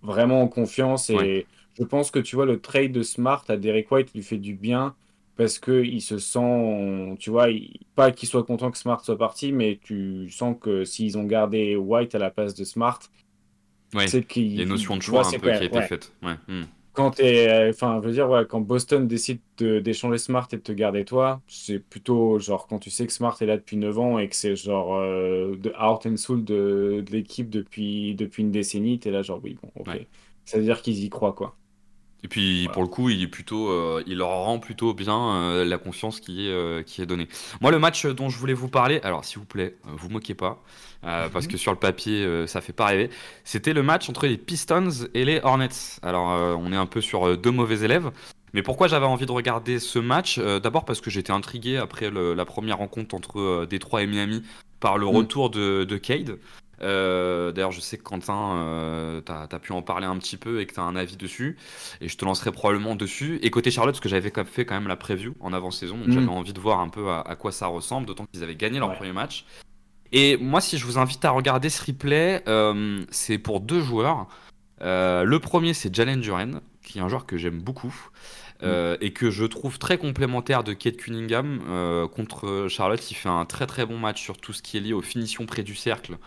vraiment 0.02 0.42
en 0.42 0.48
confiance 0.48 1.12
et 1.12 1.46
je 1.78 1.84
pense 1.84 2.10
que 2.10 2.20
tu 2.20 2.36
vois 2.36 2.46
le 2.46 2.60
trade 2.60 2.92
de 2.92 3.04
Smart 3.04 3.44
à 3.50 3.58
Derek 3.58 3.92
White 3.92 4.14
lui 4.16 4.24
fait 4.24 4.38
du 4.38 4.56
bien 4.56 4.96
parce 5.38 5.60
qu'il 5.60 6.02
se 6.02 6.18
sent, 6.18 7.16
tu 7.20 7.30
vois, 7.30 7.48
pas 7.96 8.12
qu'il 8.12 8.28
soit 8.28 8.44
content 8.44 8.72
que 8.72 8.78
Smart 8.78 9.04
soit 9.04 9.18
parti, 9.18 9.52
mais 9.52 9.80
tu 9.82 10.30
sens 10.30 10.56
que 10.60 10.86
s'ils 10.86 11.18
ont 11.18 11.24
gardé 11.24 11.76
White 11.76 12.16
à 12.16 12.20
la 12.20 12.30
place 12.30 12.54
de 12.56 12.64
Smart, 12.64 13.00
c'est 14.08 14.26
qu'il 14.26 14.54
y 14.54 14.60
a 14.60 14.64
une 14.64 14.70
notion 14.70 14.98
de 14.98 15.02
choix 15.02 15.28
un 15.28 15.32
peu 15.32 15.52
qui 15.52 15.58
a 15.58 15.64
été 15.64 15.82
faite. 15.82 16.14
Hmm. 16.22 16.64
Quand 16.94 17.20
euh, 17.20 17.70
enfin, 17.72 18.00
je 18.02 18.08
veux 18.08 18.14
dire, 18.14 18.30
ouais, 18.30 18.46
quand 18.48 18.62
Boston 18.62 19.08
décide 19.08 19.42
de- 19.58 19.80
d'échanger 19.80 20.18
Smart 20.18 20.48
et 20.52 20.58
de 20.58 20.62
te 20.62 20.72
garder 20.72 21.06
toi, 21.06 21.42
c'est 21.48 21.80
plutôt 21.80 22.40
genre 22.40 22.68
quand 22.68 22.80
tu 22.80 22.90
sais 22.90 23.08
que 23.08 23.14
Smart 23.14 23.38
est 23.42 23.46
là 23.46 23.58
depuis 23.58 23.78
9 23.78 23.98
ans 24.00 24.20
et 24.20 24.28
que 24.30 24.36
c'est 24.36 24.56
genre 24.56 24.96
euh, 24.96 25.56
de 25.58 25.70
heart 25.72 26.06
and 26.06 26.18
soul 26.18 26.44
de, 26.44 27.02
de 27.06 27.12
l'équipe 27.12 27.50
depuis, 27.50 28.16
depuis 28.16 28.44
une 28.44 28.52
décennie, 28.52 29.00
t'es 29.00 29.12
là 29.12 29.22
genre 29.22 29.40
oui, 29.44 29.56
bon, 29.62 29.72
ok. 29.76 29.88
Ouais. 29.88 30.08
Ça 30.46 30.58
veut 30.58 30.64
dire 30.64 30.82
qu'ils 30.82 31.04
y 31.04 31.10
croient, 31.10 31.34
quoi. 31.34 31.58
Et 32.24 32.28
puis 32.28 32.62
Voilà. 32.64 32.74
pour 32.74 32.84
le 32.84 32.88
coup, 32.88 33.10
il 33.10 33.22
est 33.24 33.28
plutôt, 33.28 33.70
euh, 33.70 34.04
il 34.06 34.18
leur 34.18 34.30
rend 34.30 34.60
plutôt 34.60 34.94
bien 34.94 35.20
euh, 35.36 35.66
la 35.66 35.78
confiance 35.78 36.20
qui 36.20 36.48
est, 36.48 36.52
euh, 36.52 36.84
qui 36.84 37.02
est 37.02 37.06
donnée. 37.08 37.28
Moi, 37.62 37.72
le 37.72 37.80
match 37.80 38.06
dont 38.06 38.30
je 38.30 38.38
voulais 38.38 38.54
vous 38.54 38.68
parler, 38.68 39.00
alors 39.04 39.26
s'il 39.26 39.40
vous 39.40 39.46
plaît, 39.46 39.76
vous 39.86 40.10
moquez 40.10 40.36
pas, 40.36 40.62
euh, 41.04 41.30
parce 41.30 41.48
que 41.48 41.58
sur 41.58 41.72
le 41.72 41.80
papier, 41.80 42.46
ça 42.48 42.62
fait 42.62 42.74
pas 42.74 42.86
rêver. 42.86 43.10
C'était 43.44 43.74
le 43.74 43.82
match 43.82 44.08
entre 44.10 44.28
les 44.28 44.38
Pistons 44.38 44.90
et 45.16 45.26
les 45.26 45.40
Hornets. 45.42 45.70
Alors, 46.04 46.28
on 46.60 46.72
est 46.72 46.76
un 46.78 46.86
peu 46.86 47.02
sur 47.02 47.38
deux 47.38 47.52
mauvais 47.52 47.80
élèves. 47.84 48.12
Mais 48.54 48.62
pourquoi 48.64 48.88
j'avais 48.88 49.06
envie 49.06 49.26
de 49.26 49.32
regarder 49.32 49.80
ce 49.80 49.98
match 49.98 50.38
D'abord 50.38 50.86
parce 50.86 51.02
que 51.02 51.10
j'étais 51.10 51.32
intrigué 51.32 51.78
après 51.78 52.10
le- 52.12 52.34
la 52.36 52.46
première 52.46 52.78
rencontre 52.78 53.16
entre 53.16 53.66
Détroit 53.66 54.04
et 54.04 54.08
Miami 54.08 54.44
par 54.80 54.98
le 54.98 55.06
Mm. 55.06 55.16
retour 55.16 55.50
de, 55.50 55.86
de 55.86 55.98
Cade. 55.98 56.38
Euh, 56.82 57.52
D'ailleurs, 57.52 57.72
je 57.72 57.80
sais 57.82 57.98
que 57.98 58.04
Quentin, 58.04 58.56
euh, 58.56 59.22
t'as 59.22 59.44
as 59.52 59.60
pu 59.60 59.72
en 59.72 59.82
parler 59.82 60.06
un 60.08 60.18
petit 60.18 60.38
peu 60.38 60.62
et 60.62 60.66
que 60.66 60.74
t'as 60.74 60.82
un 60.82 60.96
avis 60.96 61.18
dessus. 61.18 61.58
Et 62.02 62.08
je 62.08 62.18
te 62.18 62.26
lancerai 62.26 62.52
probablement 62.52 62.96
dessus. 62.96 63.40
Et 63.44 63.50
côté 63.52 63.72
Charlotte, 63.72 63.94
parce 63.94 64.02
que 64.02 64.10
j'avais 64.10 64.32
fait 64.46 64.66
quand 64.66 64.76
même 64.76 64.88
la 64.88 64.96
preview 64.96 65.34
en 65.40 65.54
avant-saison, 65.54 65.98
donc 65.98 66.08
Mm. 66.08 66.12
j'avais 66.14 66.28
envie 66.28 66.54
de 66.54 66.60
voir 66.60 66.80
un 66.80 66.90
peu 66.90 67.10
à, 67.10 67.22
à 67.22 67.36
quoi 67.36 67.52
ça 67.52 67.68
ressemble, 67.68 68.08
d'autant 68.08 68.26
qu'ils 68.32 68.44
avaient 68.44 68.56
gagné 68.56 68.80
leur 68.80 68.90
Ouais. 68.90 68.96
premier 68.96 69.14
match. 69.14 69.46
Et 70.12 70.38
moi, 70.38 70.60
si 70.62 70.78
je 70.78 70.86
vous 70.86 70.98
invite 70.98 71.24
à 71.24 71.30
regarder 71.32 71.70
ce 71.70 71.86
replay, 71.86 72.44
euh, 72.48 73.02
c'est 73.12 73.38
pour 73.38 73.60
deux 73.62 73.82
joueurs. 73.82 74.28
Le 74.82 75.38
premier, 75.38 75.74
c'est 75.74 75.94
Jalen 75.94 76.20
Duren, 76.22 76.62
qui 76.84 76.98
est 76.98 77.02
un 77.02 77.08
joueur 77.08 77.26
que 77.26 77.38
j'aime 77.38 77.62
beaucoup. 77.62 77.94
euh, 78.64 78.96
et 79.02 79.12
que 79.12 79.32
je 79.32 79.44
trouve 79.46 79.80
très 79.80 79.98
complémentaire 79.98 80.64
de 80.64 80.74
Kate 80.74 80.96
Cunningham 80.98 81.62
euh, 81.68 82.08
contre 82.08 82.68
Charlotte. 82.70 83.10
Il 83.10 83.16
fait 83.16 83.28
un 83.28 83.44
très 83.46 83.66
très 83.66 83.88
bon 83.88 83.98
match 83.98 84.22
sur 84.22 84.38
tout 84.38 84.54
ce 84.54 84.62
qui 84.62 84.78
est 84.78 84.82
lié 84.82 84.94
aux 84.94 85.02
finitions 85.02 85.48
près 85.48 85.64
du 85.64 85.74
cercle 85.74 86.20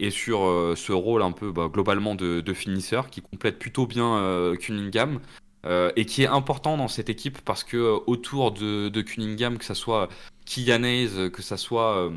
et 0.00 0.10
sur 0.10 0.44
euh, 0.46 0.74
ce 0.76 0.92
rôle 0.92 1.22
un 1.22 1.32
peu 1.32 1.52
bah, 1.52 1.68
globalement 1.72 2.14
de, 2.14 2.40
de 2.40 2.54
finisseur 2.54 3.08
qui 3.10 3.22
complète 3.22 3.58
plutôt 3.58 3.86
bien 3.86 4.16
euh, 4.16 4.56
Cunningham 4.56 5.20
euh, 5.64 5.90
et 5.96 6.04
qui 6.06 6.22
est 6.22 6.26
important 6.26 6.76
dans 6.76 6.88
cette 6.88 7.08
équipe 7.08 7.40
parce 7.42 7.64
que 7.64 7.76
euh, 7.76 7.98
autour 8.06 8.52
de, 8.52 8.88
de 8.88 9.02
Cunningham, 9.02 9.58
que 9.58 9.64
ça 9.64 9.74
soit 9.74 10.08
Hayes, 10.56 11.30
que 11.32 11.42
ça 11.42 11.56
soit 11.56 12.10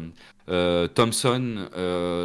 Thompson, 0.94 1.70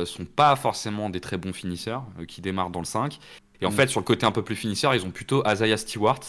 sont 0.06 0.24
pas 0.24 0.56
forcément 0.56 1.10
des 1.10 1.20
très 1.20 1.38
bons 1.38 1.52
finisseurs 1.52 2.04
qui 2.28 2.40
démarrent 2.40 2.70
dans 2.70 2.80
le 2.80 2.84
5. 2.84 3.18
Et 3.60 3.66
en 3.66 3.70
Mm. 3.70 3.72
fait, 3.72 3.88
sur 3.88 4.00
le 4.00 4.04
côté 4.04 4.26
un 4.26 4.32
peu 4.32 4.42
plus 4.42 4.56
finisseur, 4.56 4.94
ils 4.94 5.04
ont 5.06 5.10
plutôt 5.10 5.42
Isaiah 5.46 5.76
Stewart, 5.76 6.20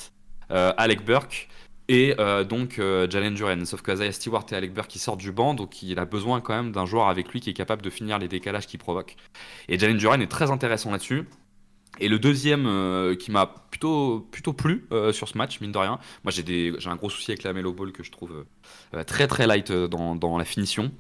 Alec 0.50 1.04
Burke 1.04 1.50
et 1.88 2.16
euh, 2.20 2.44
donc 2.44 2.80
euh, 2.80 3.10
Jalen 3.10 3.34
Duren. 3.34 3.66
Sauf 3.66 3.82
Isaiah 3.88 4.12
Stewart 4.12 4.46
et 4.52 4.56
Alec 4.56 4.74
Burke 4.74 4.88
qui 4.88 5.00
sortent 5.00 5.20
du 5.20 5.32
banc, 5.32 5.54
donc 5.54 5.84
il 5.84 6.00
a 6.00 6.06
besoin 6.06 6.42
quand 6.42 6.56
même 6.56 6.72
d'un 6.72 6.86
joueur 6.86 7.08
avec 7.08 7.32
lui 7.32 7.40
qui 7.40 7.50
est 7.50 7.54
capable 7.54 7.82
de 7.82 7.90
finir 7.90 8.20
les 8.20 8.28
décalages 8.28 8.68
qu'il 8.68 8.80
provoque. 8.80 9.16
Et 9.70 9.78
Jalen 9.78 9.98
Duren 9.98 10.22
est 10.22 10.28
très 10.28 10.52
intéressant 10.52 10.92
là-dessus. 10.92 11.26
Et 12.00 12.10
le 12.10 12.20
deuxième 12.20 12.66
euh, 12.68 13.16
qui 13.16 13.32
m'a 13.32 13.54
plutôt, 13.80 14.26
plutôt 14.32 14.54
plu 14.54 14.86
euh, 14.94 15.12
sur 15.12 15.28
ce 15.28 15.38
match, 15.38 15.60
mine 15.60 15.74
de 15.74 15.78
rien, 15.78 16.00
moi 16.24 16.32
j'ai 16.32 16.44
des- 16.44 16.74
un 16.86 16.96
gros 16.96 17.10
souci 17.10 17.32
avec 17.32 17.44
la 17.44 17.52
Melo 17.52 17.74
Ball 17.74 17.92
que 17.92 18.04
je 18.04 18.12
trouve 18.12 18.46
euh, 18.94 19.04
très 19.04 19.28
très 19.28 19.48
light 19.48 19.70
euh, 19.72 19.88
dans, 19.90 20.16
dans 20.16 20.38
la 20.38 20.46
finition. 20.46 20.92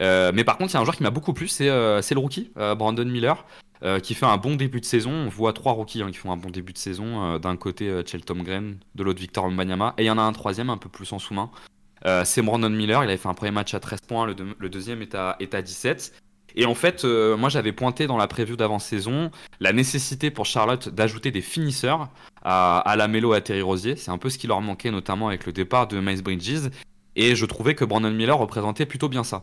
Euh, 0.00 0.30
mais 0.32 0.44
par 0.44 0.56
contre, 0.56 0.70
il 0.70 0.74
y 0.74 0.76
a 0.76 0.80
un 0.80 0.84
joueur 0.84 0.96
qui 0.96 1.02
m'a 1.02 1.10
beaucoup 1.10 1.32
plu, 1.32 1.48
c'est 1.48 1.68
euh, 1.68 2.00
le 2.08 2.18
rookie, 2.18 2.52
euh, 2.58 2.76
Brandon 2.76 3.04
Miller, 3.04 3.44
euh, 3.82 3.98
qui 3.98 4.14
fait 4.14 4.26
un 4.26 4.36
bon 4.36 4.54
début 4.54 4.80
de 4.80 4.84
saison. 4.84 5.10
On 5.10 5.28
voit 5.28 5.52
trois 5.52 5.72
rookies 5.72 6.02
hein, 6.02 6.10
qui 6.12 6.18
font 6.18 6.30
un 6.30 6.36
bon 6.36 6.50
début 6.50 6.72
de 6.72 6.78
saison. 6.78 7.24
euh, 7.34 7.38
D'un 7.40 7.56
côté, 7.56 7.88
euh, 7.88 8.02
Cheltom 8.06 8.42
Green, 8.44 8.78
de 8.94 9.02
l'autre, 9.02 9.20
Victor 9.20 9.50
Mbanyama. 9.50 9.94
Et 9.98 10.04
il 10.04 10.06
y 10.06 10.10
en 10.10 10.18
a 10.18 10.22
un 10.22 10.32
troisième, 10.32 10.70
un 10.70 10.76
peu 10.76 10.88
plus 10.88 11.12
en 11.12 11.18
sous-main. 11.18 11.50
Euh, 12.06 12.24
c'est 12.24 12.42
Brandon 12.42 12.70
Miller, 12.70 13.02
il 13.02 13.08
avait 13.08 13.16
fait 13.16 13.28
un 13.28 13.34
premier 13.34 13.50
match 13.52 13.74
à 13.74 13.80
13 13.80 14.00
points, 14.08 14.26
le, 14.26 14.34
le 14.58 14.68
deuxième 14.68 15.02
est 15.02 15.14
à, 15.14 15.36
est 15.40 15.54
à 15.54 15.62
17. 15.62 16.12
Et 16.56 16.66
en 16.66 16.74
fait, 16.74 17.04
euh, 17.04 17.36
moi 17.36 17.48
j'avais 17.48 17.72
pointé 17.72 18.06
dans 18.06 18.16
la 18.16 18.26
preview 18.26 18.56
d'avant-saison 18.56 19.30
la 19.60 19.72
nécessité 19.72 20.30
pour 20.30 20.46
Charlotte 20.46 20.88
d'ajouter 20.88 21.30
des 21.30 21.40
finisseurs 21.40 22.08
à, 22.42 22.78
à 22.78 22.96
la 22.96 23.08
Melo 23.08 23.34
et 23.34 23.38
à 23.38 23.40
Terry 23.40 23.62
Rosier. 23.62 23.96
C'est 23.96 24.10
un 24.10 24.18
peu 24.18 24.30
ce 24.30 24.38
qui 24.38 24.46
leur 24.46 24.60
manquait, 24.60 24.90
notamment 24.90 25.28
avec 25.28 25.46
le 25.46 25.52
départ 25.52 25.88
de 25.88 26.00
Miles 26.00 26.22
Bridges. 26.22 26.70
Et 27.14 27.36
je 27.36 27.44
trouvais 27.44 27.74
que 27.74 27.84
Brandon 27.84 28.10
Miller 28.10 28.38
représentait 28.38 28.86
plutôt 28.86 29.08
bien 29.08 29.22
ça. 29.22 29.42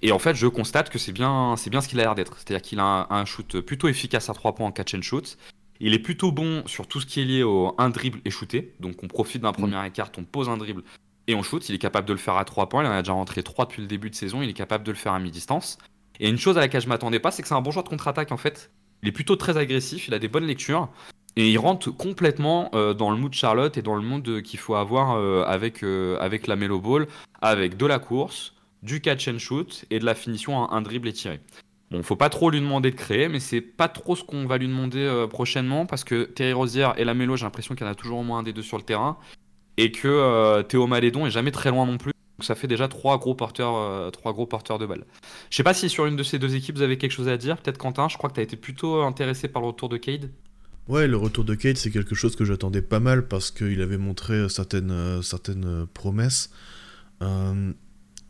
Et 0.00 0.10
en 0.10 0.18
fait, 0.18 0.34
je 0.34 0.46
constate 0.46 0.88
que 0.88 0.98
c'est 0.98 1.12
bien, 1.12 1.54
c'est 1.56 1.68
bien 1.68 1.82
ce 1.82 1.88
qu'il 1.88 2.00
a 2.00 2.04
l'air 2.04 2.14
d'être. 2.14 2.38
C'est-à-dire 2.38 2.62
qu'il 2.62 2.78
a 2.80 2.84
un, 2.84 3.06
un 3.10 3.24
shoot 3.26 3.60
plutôt 3.60 3.88
efficace 3.88 4.30
à 4.30 4.34
3 4.34 4.54
points 4.54 4.66
en 4.66 4.72
catch 4.72 4.94
and 4.94 5.02
shoot. 5.02 5.36
Il 5.80 5.94
est 5.94 5.98
plutôt 5.98 6.32
bon 6.32 6.62
sur 6.66 6.86
tout 6.86 7.00
ce 7.00 7.06
qui 7.06 7.20
est 7.20 7.24
lié 7.24 7.42
au 7.42 7.74
un 7.78 7.90
dribble 7.90 8.20
et 8.24 8.30
shooter. 8.30 8.74
Donc 8.80 9.02
on 9.02 9.08
profite 9.08 9.42
d'un 9.42 9.52
premier 9.52 9.84
écart, 9.86 10.10
on 10.18 10.24
pose 10.24 10.48
un 10.48 10.56
dribble 10.56 10.82
et 11.26 11.34
on 11.34 11.42
shoot. 11.42 11.66
Il 11.68 11.74
est 11.74 11.78
capable 11.78 12.06
de 12.06 12.12
le 12.12 12.18
faire 12.18 12.36
à 12.36 12.44
3 12.44 12.68
points. 12.68 12.84
Il 12.84 12.86
en 12.86 12.92
a 12.92 13.02
déjà 13.02 13.12
rentré 13.12 13.42
3 13.42 13.66
depuis 13.66 13.82
le 13.82 13.88
début 13.88 14.10
de 14.10 14.14
saison. 14.14 14.42
Il 14.42 14.48
est 14.48 14.54
capable 14.54 14.84
de 14.84 14.90
le 14.90 14.96
faire 14.96 15.12
à 15.12 15.18
mi-distance. 15.18 15.78
Et 16.20 16.28
une 16.28 16.38
chose 16.38 16.58
à 16.58 16.60
laquelle 16.60 16.82
je 16.82 16.88
m'attendais 16.88 17.18
pas, 17.18 17.30
c'est 17.30 17.42
que 17.42 17.48
c'est 17.48 17.54
un 17.54 17.62
bon 17.62 17.70
joueur 17.70 17.82
de 17.82 17.88
contre-attaque 17.88 18.30
en 18.30 18.36
fait. 18.36 18.70
Il 19.02 19.08
est 19.08 19.12
plutôt 19.12 19.36
très 19.36 19.56
agressif, 19.56 20.06
il 20.06 20.14
a 20.14 20.18
des 20.18 20.28
bonnes 20.28 20.44
lectures. 20.44 20.90
Et 21.36 21.50
il 21.50 21.58
rentre 21.58 21.90
complètement 21.90 22.70
euh, 22.74 22.92
dans 22.92 23.10
le 23.10 23.16
mood 23.16 23.32
Charlotte 23.32 23.76
et 23.78 23.82
dans 23.82 23.94
le 23.94 24.02
mood 24.02 24.26
euh, 24.28 24.40
qu'il 24.42 24.58
faut 24.58 24.74
avoir 24.74 25.16
euh, 25.16 25.42
avec, 25.44 25.80
la 25.82 26.56
Melo 26.56 26.80
Ball, 26.80 27.06
avec 27.40 27.76
de 27.76 27.86
la 27.86 27.98
course, 27.98 28.54
du 28.82 29.00
catch 29.00 29.28
and 29.28 29.38
shoot 29.38 29.84
et 29.90 29.98
de 29.98 30.04
la 30.04 30.14
finition 30.14 30.62
à 30.62 30.74
un 30.74 30.82
dribble 30.82 31.08
étiré. 31.08 31.40
Bon, 31.90 32.02
faut 32.02 32.16
pas 32.16 32.28
trop 32.28 32.50
lui 32.50 32.60
demander 32.60 32.90
de 32.90 32.96
créer, 32.96 33.28
mais 33.28 33.40
c'est 33.40 33.60
pas 33.60 33.88
trop 33.88 34.14
ce 34.14 34.22
qu'on 34.22 34.46
va 34.46 34.58
lui 34.58 34.68
demander 34.68 35.26
prochainement 35.28 35.86
parce 35.86 36.04
que 36.04 36.24
Terry 36.24 36.52
Rozier 36.52 36.88
et 36.96 37.04
la 37.04 37.14
Melo, 37.14 37.36
j'ai 37.36 37.44
l'impression 37.44 37.74
qu'il 37.74 37.84
y 37.84 37.88
en 37.88 37.92
a 37.92 37.96
toujours 37.96 38.18
au 38.18 38.22
moins 38.22 38.40
un 38.40 38.42
des 38.42 38.52
deux 38.52 38.62
sur 38.62 38.76
le 38.76 38.84
terrain 38.84 39.18
et 39.76 39.90
que 39.90 40.62
Théo 40.62 40.86
Malédon 40.86 41.26
est 41.26 41.32
jamais 41.32 41.50
très 41.50 41.70
loin 41.70 41.86
non 41.86 41.98
plus. 41.98 42.12
Donc 42.40 42.46
ça 42.46 42.54
fait 42.54 42.68
déjà 42.68 42.88
trois 42.88 43.18
gros 43.18 43.34
porteurs, 43.34 43.76
euh, 43.76 44.08
trois 44.08 44.32
gros 44.32 44.46
porteurs 44.46 44.78
de 44.78 44.86
balles. 44.86 45.04
Je 45.50 45.56
sais 45.58 45.62
pas 45.62 45.74
si 45.74 45.90
sur 45.90 46.06
une 46.06 46.16
de 46.16 46.22
ces 46.22 46.38
deux 46.38 46.54
équipes 46.54 46.74
vous 46.76 46.80
avez 46.80 46.96
quelque 46.96 47.10
chose 47.10 47.28
à 47.28 47.36
dire. 47.36 47.58
Peut-être 47.58 47.76
Quentin, 47.76 48.08
je 48.08 48.16
crois 48.16 48.30
que 48.30 48.36
tu 48.36 48.40
as 48.40 48.42
été 48.42 48.56
plutôt 48.56 49.02
intéressé 49.02 49.46
par 49.46 49.60
le 49.60 49.68
retour 49.68 49.90
de 49.90 49.98
Cade. 49.98 50.30
Ouais, 50.88 51.06
le 51.06 51.18
retour 51.18 51.44
de 51.44 51.54
Kate, 51.54 51.76
c'est 51.76 51.90
quelque 51.90 52.14
chose 52.14 52.36
que 52.36 52.46
j'attendais 52.46 52.80
pas 52.80 52.98
mal 52.98 53.28
parce 53.28 53.50
qu'il 53.50 53.82
avait 53.82 53.98
montré 53.98 54.32
euh, 54.32 54.48
certaines, 54.48 54.90
euh, 54.90 55.20
certaines 55.20 55.86
promesses. 55.92 56.48
Euh, 57.20 57.72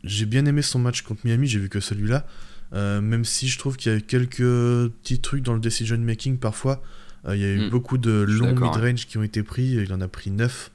j'ai 0.03 0.25
bien 0.25 0.45
aimé 0.45 0.61
son 0.61 0.79
match 0.79 1.03
contre 1.03 1.21
Miami, 1.23 1.47
j'ai 1.47 1.59
vu 1.59 1.69
que 1.69 1.79
celui-là. 1.79 2.25
Même 2.73 3.23
si 3.23 3.47
je 3.47 3.57
trouve 3.57 3.77
qu'il 3.77 3.93
y 3.93 3.95
a 3.95 4.01
quelques 4.01 4.39
petits 4.39 5.21
trucs 5.21 5.43
dans 5.43 5.53
le 5.53 5.61
decision 5.61 5.97
making 5.97 6.37
parfois. 6.37 6.83
Il 7.29 7.37
y 7.39 7.45
a 7.45 7.47
eu 7.47 7.67
Mm. 7.67 7.69
beaucoup 7.69 7.97
de 7.97 8.11
longs 8.11 8.51
d'accord, 8.51 8.75
mid-range 8.75 9.07
qui 9.07 9.17
ont 9.17 9.23
été 9.23 9.41
pris. 9.41 9.67
Il 9.71 9.93
en 9.93 10.01
a 10.01 10.09
pris 10.09 10.31
9 10.31 10.69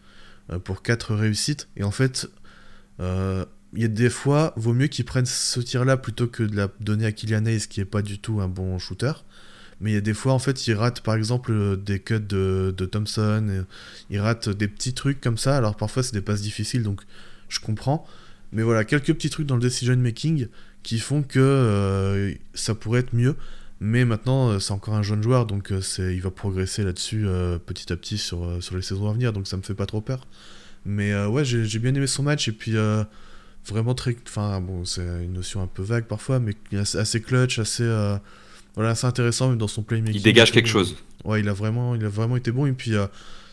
pour 0.65 0.83
4 0.83 1.15
réussites. 1.15 1.69
Et 1.77 1.85
en 1.85 1.91
fait, 1.91 2.31
il 2.99 3.83
y 3.83 3.85
a 3.85 3.89
des 3.89 4.11
fois, 4.11 4.53
vaut 4.57 4.73
mieux 4.73 4.87
qu'il 4.87 5.05
prenne 5.05 5.27
ce 5.27 5.61
tir-là 5.61 5.97
plutôt 5.97 6.27
que 6.27 6.43
de 6.43 6.57
la 6.57 6.69
donner 6.81 7.07
à 7.07 7.13
Kylian 7.13 7.45
Hayes, 7.47 7.67
qui 7.69 7.81
est 7.81 7.85
pas 7.85 8.03
du 8.03 8.19
tout 8.19 8.41
un 8.41 8.49
bon 8.49 8.79
shooter. 8.79 9.13
Mais 9.81 9.91
il 9.91 9.95
y 9.95 9.99
a 9.99 10.03
des 10.03 10.15
fois, 10.15 10.33
en 10.33 10.39
fait, 10.39 10.67
il 10.67 10.75
rate 10.75 11.03
par 11.03 11.15
exemple 11.15 11.53
euh, 11.53 11.77
des 11.77 12.01
cuts 12.01 12.19
de, 12.19 12.73
Thompson, 12.91 13.47
et 13.51 14.15
il 14.15 14.21
rate 14.21 14.49
des 14.49 14.69
petits 14.69 14.95
trucs 14.95 15.21
comme 15.21 15.37
ça. 15.37 15.57
Alors 15.57 15.77
parfois, 15.77 16.03
c'est 16.03 16.15
des 16.15 16.23
passes 16.23 16.41
difficiles, 16.41 16.83
donc 16.83 17.03
je 17.49 17.61
comprends. 17.61 18.07
Mais 18.53 18.63
voilà, 18.63 18.85
quelques 18.85 19.13
petits 19.13 19.31
trucs 19.31 19.47
dans 19.47 19.57
le 19.57 19.61
decision 19.61 19.97
making 19.97 20.49
qui 20.83 20.99
font 20.99 21.23
que 21.23 21.41
euh, 21.41 22.33
ça 22.55 22.75
pourrait 22.75 23.01
être 23.01 23.15
mieux. 23.15 23.37
Mais 23.81 24.05
maintenant, 24.05 24.51
euh, 24.51 24.59
c'est 24.59 24.73
encore 24.73 24.95
un 24.95 25.03
jeune 25.03 25.23
joueur, 25.23 25.45
donc 25.47 25.71
euh, 25.71 25.83
il 25.99 26.23
va 26.23 26.31
progresser 26.31 26.83
là-dessus 26.83 27.27
euh, 27.27 27.59
petit 27.59 27.93
à 27.93 27.97
petit 27.97 28.17
sur, 28.17 28.45
euh, 28.45 28.61
sur 28.61 28.75
les 28.77 28.83
saisons 28.83 29.11
à 29.11 29.13
venir, 29.13 29.33
donc 29.33 29.47
ça 29.47 29.57
me 29.57 29.63
fait 29.63 29.75
pas 29.75 29.87
trop 29.87 30.01
peur. 30.01 30.27
Mais 30.87 31.13
euh, 31.13 31.29
ouais, 31.29 31.45
j'ai, 31.45 31.79
bien 31.79 31.93
aimé 31.95 32.07
son 32.07 32.23
match, 32.23 32.49
et 32.49 32.53
puis 32.53 32.77
euh, 32.77 33.03
vraiment 33.67 33.95
très. 33.95 34.17
Enfin, 34.27 34.61
bon, 34.61 34.85
c'est 34.85 35.03
une 35.03 35.33
notion 35.33 35.61
un 35.61 35.67
peu 35.67 35.83
vague 35.83 36.05
parfois, 36.05 36.39
mais 36.39 36.55
assez, 36.79 37.21
clutch, 37.21 37.59
assez. 37.59 37.83
euh, 37.83 38.17
voilà, 38.77 38.91
assez 38.91 39.07
intéressant, 39.07 39.49
même 39.49 39.59
dans 39.59 39.69
son 39.69 39.83
playmaking. 39.83 40.17
Il 40.17 40.23
dégage 40.23 40.53
quelque 40.53 40.69
chose. 40.69 40.97
Ouais, 41.25 41.41
il 41.41 41.49
a 41.49 41.53
vraiment, 41.53 41.95
il 41.97 42.05
a 42.05 42.09
vraiment 42.09 42.37
été 42.37 42.53
bon. 42.53 42.67
Et 42.67 42.73
puis, 42.73 42.93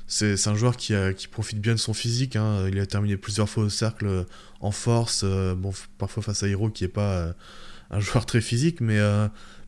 c'est 0.05 0.47
un 0.47 0.55
joueur 0.55 0.77
qui, 0.77 0.93
qui 1.17 1.27
profite 1.27 1.59
bien 1.59 1.73
de 1.73 1.79
son 1.79 1.93
physique. 1.93 2.35
hein. 2.35 2.67
Il 2.69 2.79
a 2.79 2.85
terminé 2.85 3.17
plusieurs 3.17 3.49
fois 3.49 3.63
au 3.63 3.69
cercle 3.69 4.25
en 4.59 4.71
force. 4.71 5.23
bon, 5.23 5.71
parfois 5.97 6.21
face 6.21 6.43
à 6.43 6.47
Hiro, 6.47 6.69
qui 6.69 6.83
est 6.83 6.89
pas 6.89 7.33
un 7.89 7.99
joueur 8.01 8.25
très 8.25 8.41
physique, 8.41 8.81
mais, 8.81 8.99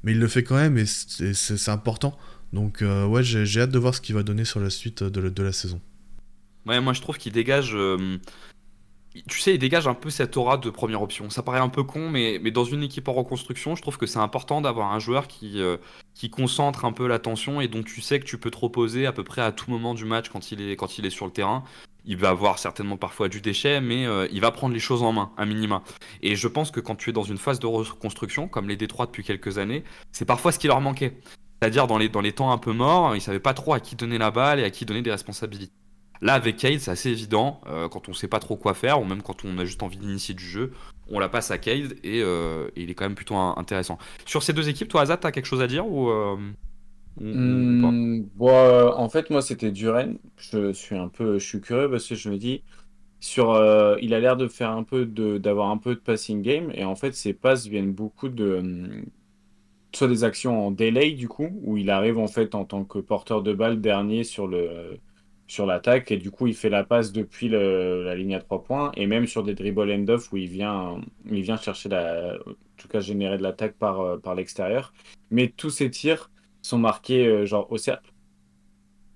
mais 0.04 0.12
il 0.12 0.20
le 0.20 0.28
fait 0.28 0.44
quand 0.44 0.56
même 0.56 0.78
et 0.78 0.86
c'est 0.86 1.70
important. 1.72 2.18
Donc, 2.52 2.84
ouais, 2.84 3.24
j'ai 3.24 3.46
j'ai 3.46 3.62
hâte 3.62 3.72
de 3.72 3.80
voir 3.80 3.96
ce 3.96 4.02
qu'il 4.02 4.14
va 4.14 4.24
donner 4.24 4.44
sur 4.44 4.60
la 4.60 4.70
suite 4.70 5.04
de 5.04 5.22
la, 5.22 5.30
de 5.30 5.42
la 5.44 5.54
saison. 5.54 5.80
Ouais, 6.66 6.80
moi 6.82 6.94
je 6.94 7.02
trouve 7.02 7.18
qu'il 7.18 7.32
dégage. 7.32 7.76
euh, 7.76 8.18
Tu 9.28 9.40
sais, 9.40 9.54
il 9.54 9.60
dégage 9.60 9.88
un 9.88 9.94
peu 9.94 10.10
cette 10.10 10.36
aura 10.36 10.58
de 10.58 10.70
première 10.70 11.02
option. 11.02 11.30
Ça 11.30 11.42
paraît 11.42 11.60
un 11.60 11.70
peu 11.70 11.84
con, 11.84 12.10
mais, 12.10 12.40
dans 12.52 12.66
une 12.66 12.84
équipe 12.84 13.08
en 13.08 13.14
reconstruction, 13.14 13.76
je 13.76 13.82
trouve 13.82 13.98
que 13.98 14.06
c'est 14.06 14.20
important 14.20 14.60
d'avoir 14.60 14.92
un 14.92 15.00
joueur 15.00 15.28
qui, 15.28 15.62
euh, 15.62 15.78
qui 16.16 16.30
concentre 16.30 16.84
un 16.84 16.92
peu 16.92 17.08
l'attention 17.08 17.62
et 17.62 17.70
dont 17.70 17.82
tu 17.84 18.02
sais 18.02 18.20
que 18.20 18.26
tu 18.26 18.38
peux 18.38 18.52
te 18.52 18.58
reposer 18.58 19.06
à 19.06 19.14
peu 19.14 19.24
près 19.24 19.42
à 19.42 19.54
tout 19.54 19.72
moment 19.72 19.94
du 19.94 20.04
match 20.04 20.28
quand 20.30 20.52
il 20.52 20.62
est, 20.62 20.76
quand 20.76 20.98
il 20.98 21.06
est 21.06 21.10
sur 21.12 21.26
le 21.26 21.32
terrain. 21.32 21.64
Il 22.04 22.18
va 22.18 22.30
avoir 22.30 22.60
certainement 22.60 22.98
parfois 22.98 23.30
du 23.30 23.42
déchet, 23.42 23.80
mais 23.80 24.06
euh, 24.06 24.28
il 24.32 24.42
va 24.42 24.52
prendre 24.52 24.74
les 24.74 24.80
choses 24.82 25.02
en 25.02 25.14
main, 25.14 25.32
un 25.38 25.46
minima. 25.46 25.82
Et 26.22 26.36
je 26.36 26.48
pense 26.48 26.70
que 26.70 26.80
quand 26.82 26.96
tu 26.96 27.10
es 27.10 27.14
dans 27.14 27.24
une 27.24 27.38
phase 27.38 27.60
de 27.60 27.68
reconstruction, 27.68 28.48
comme 28.50 28.68
les 28.68 28.76
Détroits 28.76 29.06
depuis 29.06 29.24
quelques 29.24 29.58
années, 29.60 29.84
c'est 30.12 30.26
parfois 30.26 30.52
ce 30.52 30.60
qui 30.60 30.68
leur 30.68 30.82
manquait. 30.82 31.18
C'est-à-dire 31.62 31.88
dans 31.88 31.98
les, 31.98 32.10
dans 32.10 32.22
les 32.22 32.34
temps 32.34 32.52
un 32.52 32.58
peu 32.58 32.74
morts, 32.74 33.16
il 33.16 33.22
savait 33.22 33.40
pas 33.40 33.54
trop 33.54 33.74
à 33.74 33.80
qui 33.80 33.96
donner 33.96 34.18
la 34.18 34.30
balle 34.30 34.60
et 34.60 34.64
à 34.66 34.70
qui 34.72 34.86
donner 34.86 35.02
des 35.02 35.12
responsabilités. 35.12 35.72
Là, 36.22 36.34
avec 36.34 36.58
Cade, 36.58 36.80
c'est 36.80 36.92
assez 36.92 37.10
évident. 37.10 37.62
euh, 37.68 37.90
quand 37.90 38.10
on 38.10 38.14
sait 38.14 38.28
pas 38.28 38.40
trop 38.40 38.56
quoi 38.58 38.74
faire, 38.74 39.02
ou 39.02 39.06
même 39.06 39.22
quand 39.22 39.46
on 39.46 39.58
a 39.58 39.66
juste 39.66 39.84
envie 39.84 39.98
d'initier 39.98 40.34
du 40.34 40.44
jeu, 40.46 40.72
on 41.10 41.20
la 41.20 41.30
passe 41.30 41.52
à 41.52 41.58
Cade 41.58 41.96
et, 42.04 42.22
euh, 42.24 42.68
et 42.76 42.84
il 42.84 42.90
est 42.90 42.96
quand 42.96 43.06
même 43.06 43.16
plutôt 43.16 43.36
un- 43.36 43.56
intéressant. 43.58 43.98
Sur 44.26 44.44
ces 44.44 44.54
deux 44.54 44.70
équipes, 44.70 44.88
toi, 44.88 45.02
Azat, 45.02 45.18
t'as 45.18 45.32
quelque 45.32 45.46
chose 45.46 45.62
à 45.62 45.68
dire 45.68 45.86
ou, 45.88 46.10
euh, 46.10 46.38
Hmm, 47.32 48.22
bon, 48.36 48.50
en 48.96 49.10
fait, 49.10 49.30
moi, 49.30 49.42
c'était 49.42 49.72
Duren. 49.72 50.18
Je 50.38 50.72
suis 50.74 50.96
un 50.96 51.10
peu, 51.10 51.40
je 51.40 51.46
suis 51.46 51.62
curieux 51.62 51.90
parce 51.90 52.08
que 52.08 52.16
je 52.16 52.30
me 52.30 52.38
dis, 52.38 52.64
sur, 53.20 53.54
il 54.02 54.14
a 54.14 54.20
l'air 54.22 54.38
de 54.38 54.48
faire 54.48 54.72
un 54.72 54.84
peu 54.84 55.06
de, 55.06 55.38
d'avoir 55.40 55.70
un 55.72 55.78
peu 55.78 55.96
de 55.96 56.00
passing 56.02 56.42
game 56.42 56.72
et 56.74 56.86
en 56.86 56.96
fait, 56.96 57.14
ses 57.16 57.34
passes 57.34 57.68
viennent 57.68 57.94
beaucoup 57.94 58.30
de, 58.30 58.58
hum, 58.58 59.06
soit 59.96 60.08
des 60.10 60.24
actions 60.26 60.68
en 60.68 60.72
delay 60.72 61.12
du 61.14 61.28
coup, 61.30 61.50
où 61.64 61.78
il 61.78 61.90
arrive 61.92 62.18
en 62.20 62.28
fait 62.28 62.56
en 62.56 62.66
tant 62.66 62.86
que 62.86 63.00
porteur 63.00 63.44
de 63.44 63.54
balle 63.54 63.82
dernier 63.82 64.24
sur 64.24 64.48
le, 64.48 65.00
sur 65.48 65.66
l'attaque 65.66 66.12
et 66.12 66.18
du 66.18 66.32
coup, 66.32 66.48
il 66.48 66.56
fait 66.56 66.70
la 66.70 66.84
passe 66.84 67.12
depuis 67.12 67.50
la 67.50 68.16
ligne 68.16 68.36
à 68.36 68.40
trois 68.40 68.64
points 68.64 68.92
et 68.96 69.06
même 69.08 69.28
sur 69.28 69.44
des 69.44 69.54
dribble 69.54 69.92
end 69.92 70.08
off 70.10 70.32
où 70.34 70.38
il 70.38 70.50
vient, 70.50 71.02
il 71.30 71.42
vient 71.42 71.58
chercher 71.58 71.90
la, 71.90 72.36
en 72.36 72.54
tout 72.78 72.88
cas, 72.88 73.00
générer 73.00 73.38
de 73.38 73.44
l'attaque 73.44 73.76
par, 73.78 74.02
euh, 74.02 74.18
par 74.18 74.36
l'extérieur. 74.36 74.94
Mais 75.32 75.50
tous 75.50 75.70
ses 75.70 75.90
tirs 75.92 76.30
sont 76.66 76.80
marqués 76.80 77.28
euh, 77.28 77.46
genre 77.46 77.72
au 77.72 77.78
cercle. 77.78 78.12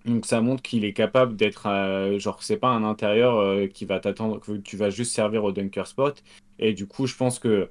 Donc 0.06 0.26
ça 0.26 0.42
montre 0.42 0.62
qu'il 0.62 0.86
est 0.86 0.94
capable 0.94 1.36
d'être 1.36 1.68
euh, 1.68 2.20
genre 2.20 2.42
c'est 2.42 2.58
pas 2.58 2.70
un 2.70 2.84
intérieur 2.84 3.38
euh, 3.38 3.68
qui 3.68 3.86
va 3.86 4.00
t'attendre 4.00 4.40
que 4.40 4.54
tu 4.54 4.78
vas 4.78 4.90
juste 4.90 5.14
servir 5.14 5.44
au 5.44 5.52
dunker 5.52 5.88
spot 5.88 6.24
et 6.58 6.74
du 6.74 6.88
coup 6.88 7.06
je 7.06 7.16
pense 7.16 7.38
que 7.38 7.70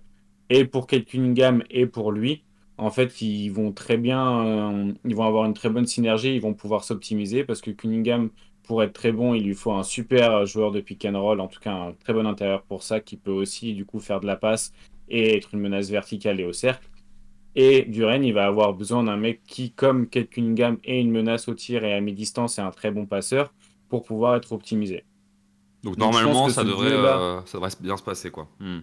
et 0.51 0.65
pour 0.67 0.87
Kate 0.87 1.07
Cunningham 1.07 1.63
et 1.71 1.87
pour 1.87 2.13
lui 2.13 2.45
en 2.77 2.91
fait 2.91 3.23
ils 3.23 3.49
vont 3.49 3.73
très 3.73 3.97
bien 3.97 4.95
ils 5.07 5.17
vont 5.17 5.25
avoir 5.25 5.47
une 5.47 5.55
très 5.55 5.71
bonne 5.71 5.87
synergie 5.87 6.35
ils 6.35 6.41
vont 6.41 6.55
pouvoir 6.55 6.85
s'optimiser 6.85 7.45
parce 7.45 7.63
que 7.63 7.71
Cunningham 7.71 8.31
pour 8.69 8.83
être 8.85 8.93
très 8.93 9.11
bon 9.11 9.35
il 9.35 9.45
lui 9.45 9.55
faut 9.55 9.73
un 9.73 9.83
super 9.83 10.47
joueur 10.47 10.71
de 10.71 10.81
pick 10.81 11.05
and 11.05 11.21
roll 11.21 11.41
en 11.41 11.49
tout 11.49 11.59
cas 11.59 11.73
un 11.73 11.93
très 11.93 12.13
bon 12.13 12.27
intérieur 12.27 12.63
pour 12.63 12.85
ça 12.85 13.01
qui 13.01 13.17
peut 13.17 13.33
aussi 13.33 13.75
du 13.75 13.85
coup 13.85 13.99
faire 13.99 14.21
de 14.21 14.27
la 14.27 14.37
passe 14.37 14.73
et 15.09 15.37
être 15.37 15.55
une 15.55 15.61
menace 15.61 15.91
verticale 15.91 16.39
et 16.39 16.45
au 16.45 16.53
cercle 16.53 16.89
et 17.61 17.83
Duren, 17.83 18.23
il 18.23 18.33
va 18.33 18.47
avoir 18.47 18.73
besoin 18.73 19.03
d'un 19.03 19.17
mec 19.17 19.43
qui, 19.45 19.73
comme 19.73 20.07
Kate 20.07 20.31
Cunningham, 20.31 20.79
est 20.85 21.01
une 21.01 21.11
menace 21.11 21.49
au 21.49 21.55
tir 21.55 21.83
et 21.83 21.93
à 21.93 22.01
mi-distance 22.01 22.59
et 22.59 22.63
un 22.63 22.71
très 22.71 22.93
bon 22.93 23.05
passeur 23.05 23.53
pour 23.89 24.05
pouvoir 24.05 24.37
être 24.37 24.53
optimisé. 24.53 25.05
Donc 25.83 25.97
normalement, 25.97 26.49
ça 26.51 26.63
devrait, 26.63 26.93
euh, 26.93 27.41
ça 27.47 27.59
devrait 27.59 27.71
bien 27.81 27.97
se 27.97 28.03
passer, 28.05 28.31
quoi. 28.31 28.49
Hmm. 28.61 28.79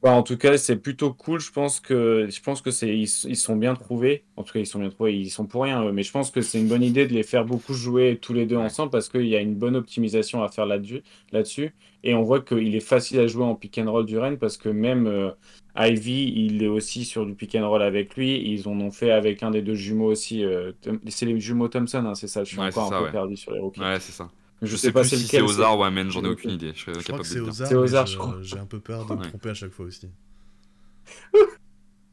Bah, 0.00 0.12
en 0.12 0.22
tout 0.22 0.36
cas, 0.36 0.56
c'est 0.58 0.76
plutôt 0.76 1.12
cool. 1.12 1.40
Je 1.40 1.50
pense 1.50 1.80
que, 1.80 2.28
je 2.30 2.40
pense 2.40 2.62
que 2.62 2.70
c'est, 2.70 2.88
ils, 2.96 3.08
ils 3.24 3.36
sont 3.36 3.56
bien 3.56 3.74
trouvés. 3.74 4.24
En 4.36 4.44
tout 4.44 4.52
cas, 4.52 4.60
ils 4.60 4.66
sont 4.66 4.78
bien 4.78 4.90
trouvés. 4.90 5.16
Ils 5.18 5.28
sont 5.30 5.46
pour 5.46 5.64
rien, 5.64 5.84
eux. 5.84 5.90
mais 5.92 6.04
je 6.04 6.12
pense 6.12 6.30
que 6.30 6.40
c'est 6.40 6.60
une 6.60 6.68
bonne 6.68 6.84
idée 6.84 7.06
de 7.08 7.12
les 7.12 7.24
faire 7.24 7.44
beaucoup 7.44 7.74
jouer 7.74 8.16
tous 8.22 8.32
les 8.32 8.46
deux 8.46 8.56
Ouais. 8.56 8.62
ensemble 8.62 8.90
parce 8.92 9.08
qu'il 9.08 9.26
y 9.26 9.34
a 9.34 9.40
une 9.40 9.56
bonne 9.56 9.74
optimisation 9.74 10.40
à 10.44 10.48
faire 10.50 10.66
là-dessus. 10.66 11.74
Et 12.04 12.14
on 12.14 12.22
voit 12.22 12.40
qu'il 12.42 12.76
est 12.76 12.80
facile 12.80 13.18
à 13.18 13.26
jouer 13.26 13.42
en 13.44 13.56
pick 13.56 13.76
and 13.78 13.90
roll 13.90 14.06
du 14.06 14.18
Rennes 14.18 14.38
parce 14.38 14.56
que 14.56 14.68
même 14.68 15.08
euh, 15.08 15.30
Ivy, 15.76 16.32
il 16.46 16.62
est 16.62 16.68
aussi 16.68 17.04
sur 17.04 17.26
du 17.26 17.34
pick 17.34 17.56
and 17.56 17.68
roll 17.68 17.82
avec 17.82 18.14
lui. 18.16 18.36
Ils 18.52 18.68
en 18.68 18.78
ont 18.80 18.92
fait 18.92 19.10
avec 19.10 19.42
un 19.42 19.50
des 19.50 19.62
deux 19.62 19.74
jumeaux 19.74 20.10
aussi. 20.12 20.44
euh, 20.44 20.72
c'est 21.08 21.26
les 21.26 21.40
jumeaux 21.40 21.66
Thompson, 21.68 22.04
hein, 22.06 22.14
c'est 22.14 22.28
ça. 22.28 22.44
Je 22.44 22.50
suis 22.50 22.60
Ouais, 22.60 22.66
encore 22.68 22.84
un 22.86 22.90
ça, 22.90 22.98
peu 22.98 23.06
ouais. 23.06 23.10
perdu 23.10 23.36
sur 23.36 23.52
les 23.52 23.58
rookies. 23.60 23.80
Ouais, 23.80 23.98
c'est 24.00 24.12
ça. 24.12 24.30
Je, 24.62 24.66
Je 24.66 24.76
sais 24.76 24.86
sais 24.88 24.92
pas 24.92 25.04
si 25.04 25.16
c'est. 25.26 25.40
Ozar 25.40 25.78
ou 25.78 25.84
Amen, 25.84 26.10
j'en 26.10 26.24
ai 26.24 26.28
aucune 26.28 26.50
idée. 26.52 26.72
Je 26.74 26.80
serais 26.80 27.00
Je 27.00 27.04
crois 27.04 27.18
que 27.18 27.24
de 27.24 27.28
c'est 27.28 27.34
le 27.36 27.40
dire. 27.42 27.48
Ozar, 27.50 27.68
C'est 27.68 27.74
mais 27.74 27.80
Ozar, 27.80 28.06
je- 28.06 28.12
je 28.12 28.18
crois. 28.18 28.38
j'ai 28.42 28.58
un 28.58 28.66
peu 28.66 28.80
peur 28.80 29.06
de 29.06 29.14
me 29.14 29.18
Ouais. 29.18 29.28
tromper 29.28 29.50
à 29.50 29.54
chaque 29.54 29.72
fois 29.72 29.86
aussi. 29.86 30.08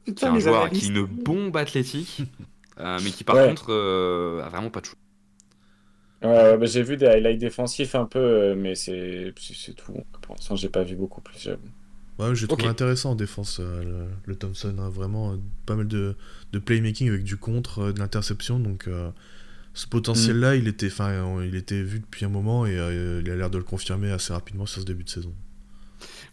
C'est 0.08 0.24
un 0.24 0.40
joueur 0.40 0.64
analystes. 0.64 0.82
qui 0.86 0.86
a 0.98 1.00
une 1.02 1.06
bombe 1.06 1.58
athlétique, 1.58 2.22
euh, 2.80 3.00
mais 3.04 3.12
qui 3.12 3.24
par 3.24 3.36
Ouais. 3.36 3.48
contre 3.48 3.72
euh, 3.72 4.44
a 4.44 4.50
vraiment 4.50 4.70
pas 4.70 4.82
de 4.82 4.86
chou. 4.86 4.96
Ouais, 6.22 6.58
bah, 6.58 6.66
j'ai 6.66 6.82
vu 6.84 6.98
des 6.98 7.06
highlights 7.08 7.40
défensifs 7.40 7.94
un 7.96 8.06
peu, 8.06 8.20
euh, 8.20 8.56
mais 8.56 8.76
c'est 8.76 9.34
c'est 9.38 9.54
c'est 9.56 9.74
tout. 9.74 9.94
Pour 10.22 10.36
l'instant, 10.36 10.56
j'ai 10.56 10.70
pas 10.70 10.84
vu 10.84 10.96
beaucoup 10.96 11.22
plus. 11.22 11.40
j'avoue. 11.40 11.70
Ouais, 12.18 12.34
j'ai 12.34 12.48
trouvé 12.48 12.68
intéressant 12.68 13.12
en 13.12 13.16
défense 13.16 13.60
euh, 13.60 13.84
le, 13.84 14.08
le 14.26 14.36
Thompson, 14.38 14.74
hein, 14.80 14.90
vraiment 14.90 15.34
euh, 15.34 15.38
pas 15.66 15.76
mal 15.76 15.88
de, 15.88 16.16
de 16.54 16.60
playmaking 16.60 17.10
avec 17.10 17.24
du 17.24 17.36
contre, 17.36 17.80
euh, 17.80 17.94
de 17.94 18.00
l'interception, 18.00 18.58
donc 18.58 18.88
euh, 18.88 19.12
ce 19.76 19.88
potentiel-là, 19.88 20.56
il 20.56 20.68
était, 20.68 20.88
enfin, 20.88 21.44
il 21.44 21.56
était 21.56 21.84
vu 21.84 22.00
depuis 22.00 22.26
un 22.26 22.30
moment 22.30 22.66
et 22.66 22.78
euh, 22.78 23.22
il 23.24 23.30
a 23.30 23.36
l'air 23.36 23.50
de 23.50 23.58
le 23.58 23.64
confirmer 23.64 24.10
assez 24.10 24.34
rapidement 24.34 24.66
sur 24.66 24.82
ce 24.82 24.86
début 24.86 25.04
de 25.04 25.10
saison. 25.10 25.34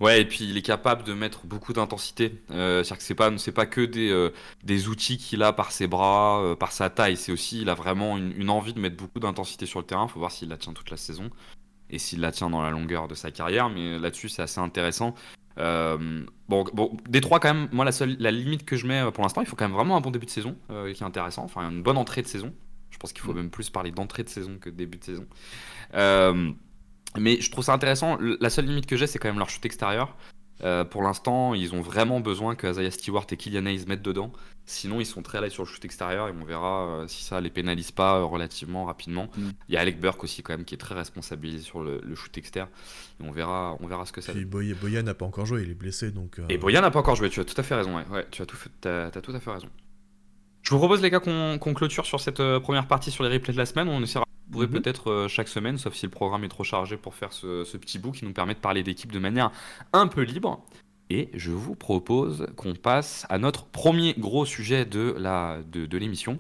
Ouais, 0.01 0.21
et 0.21 0.25
puis 0.25 0.45
il 0.49 0.57
est 0.57 0.63
capable 0.63 1.05
de 1.05 1.13
mettre 1.13 1.47
beaucoup 1.47 1.73
d'intensité. 1.73 2.41
Euh, 2.51 2.83
C'est-à-dire 2.83 2.99
que 2.99 3.03
c'est 3.03 3.15
pas, 3.15 3.39
c'est 3.39 3.53
pas 3.53 3.67
que 3.67 3.81
des, 3.81 4.11
euh, 4.11 4.31
des 4.65 4.89
outils 4.89 5.19
qu'il 5.19 5.43
a 5.43 5.53
par 5.53 5.71
ses 5.73 5.87
bras, 5.87 6.43
euh, 6.43 6.55
par 6.55 6.73
sa 6.73 6.91
taille. 6.91 7.17
C'est 7.17 7.33
aussi, 7.33 7.63
il 7.63 7.69
a 7.69 7.75
vraiment 7.75 8.17
une, 8.17 8.33
une 8.33 8.51
envie 8.51 8.73
de 8.73 8.81
mettre 8.81 8.97
beaucoup 8.97 9.21
d'intensité 9.21 9.67
sur 9.67 9.81
le 9.81 9.87
terrain. 9.87 10.09
Faut 10.09 10.19
voir 10.19 10.33
s'il 10.33 10.49
la 10.49 10.57
tient 10.57 10.73
toute 10.73 10.91
la 10.91 10.97
saison 10.97 11.31
et 11.91 11.99
s'il 11.99 12.21
la 12.21 12.33
tient 12.33 12.51
dans 12.51 12.63
la 12.63 12.71
longueur 12.71 13.07
de 13.07 13.15
sa 13.15 13.31
carrière. 13.31 13.71
Mais 13.71 13.99
là-dessus, 13.99 14.29
c'est 14.29 14.43
assez 14.43 14.61
intéressant. 14.61 15.15
Bon, 15.57 16.25
bon, 16.49 16.97
Détroit 17.09 17.39
quand 17.39 17.55
même. 17.55 17.69
Moi, 17.73 17.85
la 17.85 17.93
seule, 17.93 18.17
la 18.19 18.31
limite 18.31 18.65
que 18.65 18.77
je 18.77 18.87
mets 18.87 19.11
pour 19.13 19.23
l'instant, 19.23 19.41
il 19.41 19.47
faut 19.47 19.57
quand 19.57 19.69
même 19.69 19.77
vraiment 19.77 19.97
un 19.97 20.01
bon 20.01 20.11
début 20.11 20.27
de 20.27 20.31
saison 20.31 20.57
qui 20.69 21.03
est 21.03 21.03
intéressant. 21.03 21.45
Enfin, 21.45 21.71
une 21.71 21.83
bonne 21.83 21.99
entrée 21.99 22.23
de 22.23 22.27
saison. 22.27 22.53
Je 22.93 22.99
pense 22.99 23.13
qu'il 23.13 23.23
faut 23.23 23.35
même 23.35 23.51
plus 23.51 23.69
parler 23.71 23.91
d'entrée 23.91 24.23
de 24.23 24.29
saison 24.29 24.59
que 24.61 24.71
de 24.71 24.77
début 24.77 24.99
de 24.99 25.05
saison. 25.05 25.27
Euh, 25.95 26.53
mais 27.19 27.41
je 27.41 27.51
trouve 27.51 27.65
ça 27.65 27.73
intéressant. 27.75 28.17
La 28.41 28.51
seule 28.51 28.67
limite 28.67 28.87
que 28.87 28.97
j'ai, 28.97 29.07
c'est 29.07 29.19
quand 29.19 29.29
même 29.29 29.39
leur 29.39 29.51
chute 29.51 29.67
extérieur. 29.67 30.17
Euh, 30.63 30.85
pour 30.85 31.03
l'instant, 31.03 31.55
ils 31.55 31.75
ont 31.75 31.81
vraiment 31.81 32.21
besoin 32.21 32.55
que 32.55 32.71
Isaiah 32.71 32.91
Stewart 32.93 33.27
et 33.33 33.37
Kylian 33.37 33.67
Hayes 33.67 33.85
mettent 33.89 34.03
dedans. 34.03 34.33
Sinon, 34.65 35.01
ils 35.01 35.07
sont 35.07 35.21
très 35.23 35.39
à 35.39 35.41
l'aise 35.41 35.51
sur 35.53 35.65
le 35.65 35.69
shoot 35.69 35.85
extérieur 35.85 36.29
et 36.29 36.33
on 36.41 36.45
verra 36.45 36.87
euh, 36.87 37.09
si 37.09 37.25
ça 37.25 37.41
les 37.41 37.51
pénalise 37.51 37.91
pas 37.91 38.19
euh, 38.19 38.25
relativement 38.25 38.85
rapidement. 38.85 39.29
Mm. 39.37 39.49
Il 39.69 39.75
y 39.75 39.77
a 39.77 39.81
Alec 39.81 39.99
Burke 39.99 40.23
aussi 40.23 40.45
quand 40.45 40.53
même 40.53 40.65
qui 40.65 40.77
est 40.77 40.79
très 40.79 40.95
responsabilisé 40.95 41.65
sur 41.65 41.83
le, 41.83 42.01
le 42.05 42.15
shoot 42.15 42.37
externe. 42.39 42.69
Et 43.21 43.25
on 43.25 43.33
verra, 43.33 43.77
on 43.81 43.89
verra 43.89 44.07
ce 44.07 44.13
que 44.13 44.21
ça 44.21 44.33
Puis 44.33 44.43
donne. 44.43 44.51
Boy- 44.51 44.75
Boyan 44.75 45.03
n'a 45.03 45.15
pas 45.15 45.25
encore 45.27 45.47
joué, 45.47 45.63
il 45.65 45.71
est 45.71 45.75
blessé, 45.75 46.13
donc... 46.13 46.39
euh, 46.39 46.47
Et 46.49 46.59
Boyan 46.59 46.81
n'a 46.83 46.93
pas 46.93 47.01
encore 47.01 47.17
joué. 47.17 47.29
Tu 47.29 47.41
as 47.41 47.45
tout 47.45 47.61
à 47.61 47.65
fait 47.65 47.75
raison. 47.75 47.97
Ouais, 47.97 48.07
ouais 48.13 48.27
tu 48.31 48.41
as 48.41 48.47
tout, 48.47 48.57
fait- 48.57 48.71
t'as 48.81 49.11
tout 49.11 49.33
à 49.33 49.41
fait 49.41 49.51
raison. 49.51 49.69
Je 50.63 50.71
vous 50.71 50.79
propose 50.79 51.03
les 51.03 51.11
gars 51.11 51.21
qu'on 51.21 51.59
clôture 51.75 52.07
sur 52.07 52.21
cette 52.21 52.41
euh, 52.41 52.61
première 52.61 52.87
partie 52.87 53.11
sur 53.11 53.25
les 53.25 53.31
replays 53.31 53.53
de 53.53 53.59
la 53.59 53.67
semaine. 53.67 53.89
On 53.89 54.01
essaiera 54.03 54.25
de 54.49 54.59
Mhm. 54.59 54.69
peut-être 54.69 55.11
euh, 55.11 55.29
chaque 55.29 55.49
semaine, 55.49 55.77
sauf 55.79 55.95
si 55.95 56.07
le 56.07 56.11
programme 56.11 56.45
est 56.45 56.49
trop 56.49 56.63
chargé 56.65 56.97
pour 56.97 57.15
faire 57.15 57.33
ce, 57.33 57.65
ce 57.65 57.77
petit 57.77 57.99
bout 57.99 58.13
qui 58.13 58.25
nous 58.25 58.33
permet 58.33 58.55
de 58.55 58.61
parler 58.61 58.83
d'équipe 58.83 59.11
de 59.11 59.19
manière 59.19 59.51
un 59.93 60.07
peu 60.07 60.23
libre. 60.23 60.65
Et 61.11 61.31
je 61.35 61.51
vous 61.51 61.75
propose 61.75 62.47
qu'on 62.57 62.75
passe 62.75 63.27
à 63.29 63.39
notre 63.39 63.65
premier 63.67 64.15
gros 64.17 64.47
sujet 64.47 64.85
de 64.85 65.15
la 65.19 65.59
de, 65.71 65.85
de 65.85 65.99
l'émission. 65.99 66.39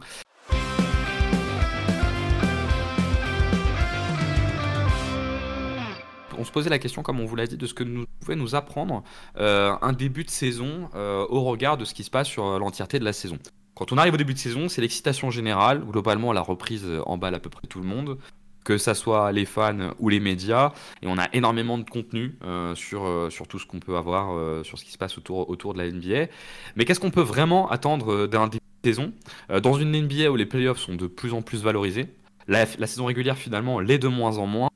On 6.38 6.44
se 6.44 6.50
posait 6.50 6.70
la 6.70 6.78
question, 6.78 7.02
comme 7.02 7.20
on 7.20 7.26
vous 7.26 7.37
l'a 7.37 7.46
dit, 7.46 7.56
de 7.56 7.66
ce 7.66 7.74
que 7.74 7.85
nous 7.85 8.06
pouvait 8.20 8.37
nous 8.37 8.54
apprendre 8.54 9.04
euh, 9.38 9.74
un 9.82 9.92
début 9.92 10.24
de 10.24 10.30
saison 10.30 10.88
au 10.94 11.42
regard 11.44 11.76
de 11.76 11.85
ce 11.85 11.94
qui 11.94 12.04
se 12.04 12.11
passe 12.11 12.26
sur 12.28 12.58
l'entièreté 12.58 12.98
de 12.98 13.04
la 13.04 13.12
saison. 13.12 13.38
Quand 13.83 13.90
on 13.90 13.99
arrive 13.99 14.14
au 14.14 14.16
début 14.16 14.33
de 14.33 14.38
saison, 14.38 14.68
c'est 14.68 14.81
l'excitation 14.81 15.33
générale. 15.33 15.85
Globalement, 15.85 16.33
la 16.33 16.40
reprise 16.40 16.85
euh, 16.85 17.03
emballe 17.05 17.35
à 17.35 17.40
peu 17.40 17.51
près 17.51 17.66
tout 17.66 17.81
le 17.81 17.85
monde, 17.85 18.16
que 18.62 18.79
ça 18.79 18.95
soit 18.95 19.33
les 19.33 19.45
fans 19.45 19.90
ou 19.99 20.09
les 20.09 20.21
médias. 20.21 20.73
Et 21.03 21.09
on 21.09 21.18
a 21.18 21.27
énormément 21.33 21.79
de 21.79 21.90
contenu 21.90 22.38
euh, 22.45 22.77
sur, 22.77 23.05
euh, 23.05 23.29
sur 23.29 23.49
tout 23.49 23.59
ce 23.59 23.66
qu'on 23.66 23.81
peut 23.81 23.97
avoir, 23.97 24.64
sur 24.64 24.79
ce 24.79 24.85
qui 24.85 24.92
se 24.92 24.99
passe 24.99 25.18
autour, 25.18 25.51
autour 25.51 25.75
de 25.75 25.79
la 25.79 25.90
NBA. 25.90 26.31
Mais 26.77 26.85
qu'est-ce 26.85 27.01
qu'on 27.01 27.11
peut 27.11 27.23
vraiment 27.23 27.68
attendre 27.73 28.29
d'un 28.29 28.47
début 28.47 28.62
de 28.85 28.88
saison? 28.88 29.12
Dans 29.49 29.75
une 29.75 30.01
NBA 30.01 30.31
où 30.31 30.37
les 30.37 30.47
playoffs 30.47 30.79
sont 30.79 30.95
de 30.95 31.09
plus 31.09 31.33
en 31.33 31.42
plus 31.42 31.64
valorisés, 31.64 32.07
la, 32.47 32.66
saison 32.66 33.07
régulière 33.07 33.37
finalement 33.37 33.81
l'est 33.81 33.99
de 33.99 34.07
moins 34.07 34.38
en 34.38 34.47
moins. 34.47 34.68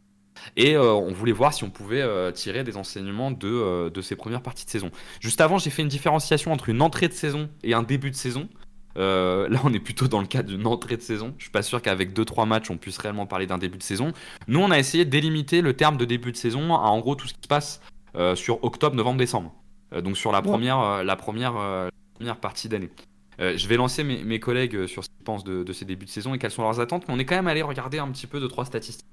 Et 0.56 0.76
on 0.76 1.12
voulait 1.12 1.30
voir 1.30 1.54
si 1.54 1.62
on 1.62 1.70
pouvait 1.70 2.32
tirer 2.32 2.64
des 2.64 2.76
enseignements 2.76 3.30
de, 3.30 3.88
de 3.88 4.02
ces 4.02 4.16
premières 4.16 4.42
parties 4.42 4.64
de 4.64 4.70
saison. 4.70 4.90
Juste 5.20 5.40
avant, 5.40 5.58
j'ai 5.58 5.70
fait 5.70 5.82
une 5.82 5.88
différenciation 5.88 6.52
entre 6.52 6.70
une 6.70 6.82
entrée 6.82 7.06
de 7.06 7.12
saison 7.12 7.48
et 7.62 7.72
un 7.72 7.84
début 7.84 8.10
de 8.10 8.16
saison. 8.16 8.48
Euh, 8.96 9.48
là, 9.48 9.60
on 9.64 9.72
est 9.72 9.80
plutôt 9.80 10.08
dans 10.08 10.20
le 10.20 10.26
cadre 10.26 10.48
d'une 10.48 10.66
entrée 10.66 10.96
de 10.96 11.02
saison. 11.02 11.34
Je 11.38 11.44
suis 11.44 11.50
pas 11.50 11.62
sûr 11.62 11.82
qu'avec 11.82 12.12
2-3 12.12 12.46
matchs, 12.46 12.70
on 12.70 12.76
puisse 12.76 12.98
réellement 12.98 13.26
parler 13.26 13.46
d'un 13.46 13.58
début 13.58 13.78
de 13.78 13.82
saison. 13.82 14.12
Nous, 14.48 14.60
on 14.60 14.70
a 14.70 14.78
essayé 14.78 15.04
de 15.04 15.10
délimiter 15.10 15.60
le 15.60 15.74
terme 15.74 15.96
de 15.96 16.04
début 16.04 16.32
de 16.32 16.36
saison 16.36 16.74
à 16.74 16.88
en 16.88 17.00
gros 17.00 17.14
tout 17.14 17.28
ce 17.28 17.34
qui 17.34 17.42
se 17.42 17.48
passe 17.48 17.80
euh, 18.16 18.34
sur 18.34 18.62
octobre, 18.64 18.96
novembre, 18.96 19.18
décembre. 19.18 19.52
Euh, 19.92 20.00
donc 20.00 20.16
sur 20.16 20.32
la 20.32 20.42
première, 20.42 21.04
la 21.04 21.16
première, 21.16 21.54
la 21.54 21.90
première 22.14 22.36
partie 22.36 22.68
d'année. 22.68 22.90
Je 23.38 23.68
vais 23.68 23.76
lancer 23.76 24.02
mes, 24.02 24.24
mes 24.24 24.40
collègues 24.40 24.86
sur 24.86 25.04
ce 25.04 25.10
qu'ils 25.10 25.24
pensent 25.24 25.44
de, 25.44 25.62
de 25.62 25.72
ces 25.74 25.84
débuts 25.84 26.06
de 26.06 26.10
saison 26.10 26.32
et 26.32 26.38
quelles 26.38 26.50
sont 26.50 26.62
leurs 26.62 26.80
attentes, 26.80 27.06
mais 27.06 27.12
on 27.12 27.18
est 27.18 27.26
quand 27.26 27.36
même 27.36 27.48
allé 27.48 27.60
regarder 27.60 27.98
un 27.98 28.08
petit 28.08 28.26
peu 28.26 28.40
de 28.40 28.46
trois 28.46 28.64
statistiques 28.64 29.06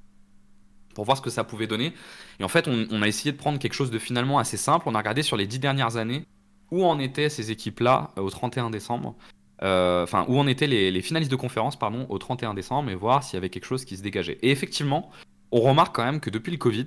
pour 0.95 1.03
voir 1.03 1.17
ce 1.17 1.21
que 1.21 1.29
ça 1.29 1.43
pouvait 1.43 1.67
donner. 1.67 1.91
Et 2.39 2.45
en 2.45 2.47
fait, 2.47 2.69
on, 2.69 2.87
on 2.89 3.01
a 3.01 3.07
essayé 3.07 3.33
de 3.33 3.37
prendre 3.37 3.59
quelque 3.59 3.73
chose 3.73 3.91
de 3.91 3.99
finalement 3.99 4.39
assez 4.39 4.55
simple. 4.55 4.85
On 4.87 4.95
a 4.95 4.97
regardé 4.99 5.23
sur 5.23 5.35
les 5.35 5.45
dix 5.45 5.59
dernières 5.59 5.97
années 5.97 6.25
où 6.71 6.85
en 6.85 6.99
étaient 6.99 7.27
ces 7.27 7.51
équipes-là 7.51 8.11
au 8.15 8.29
31 8.29 8.69
décembre. 8.69 9.15
Euh, 9.61 10.03
Enfin, 10.03 10.25
où 10.27 10.37
en 10.37 10.47
étaient 10.47 10.67
les, 10.67 11.01
finalistes 11.01 11.31
de 11.31 11.35
conférence, 11.35 11.77
pardon, 11.77 12.05
au 12.09 12.17
31 12.17 12.53
décembre, 12.53 12.89
et 12.89 12.95
voir 12.95 13.23
s'il 13.23 13.35
y 13.35 13.37
avait 13.37 13.49
quelque 13.49 13.65
chose 13.65 13.85
qui 13.85 13.97
se 13.97 14.01
dégageait. 14.01 14.37
Et 14.41 14.51
effectivement, 14.51 15.11
on 15.51 15.61
remarque 15.61 15.95
quand 15.95 16.03
même 16.03 16.19
que 16.19 16.29
depuis 16.29 16.51
le 16.51 16.57
Covid, 16.57 16.85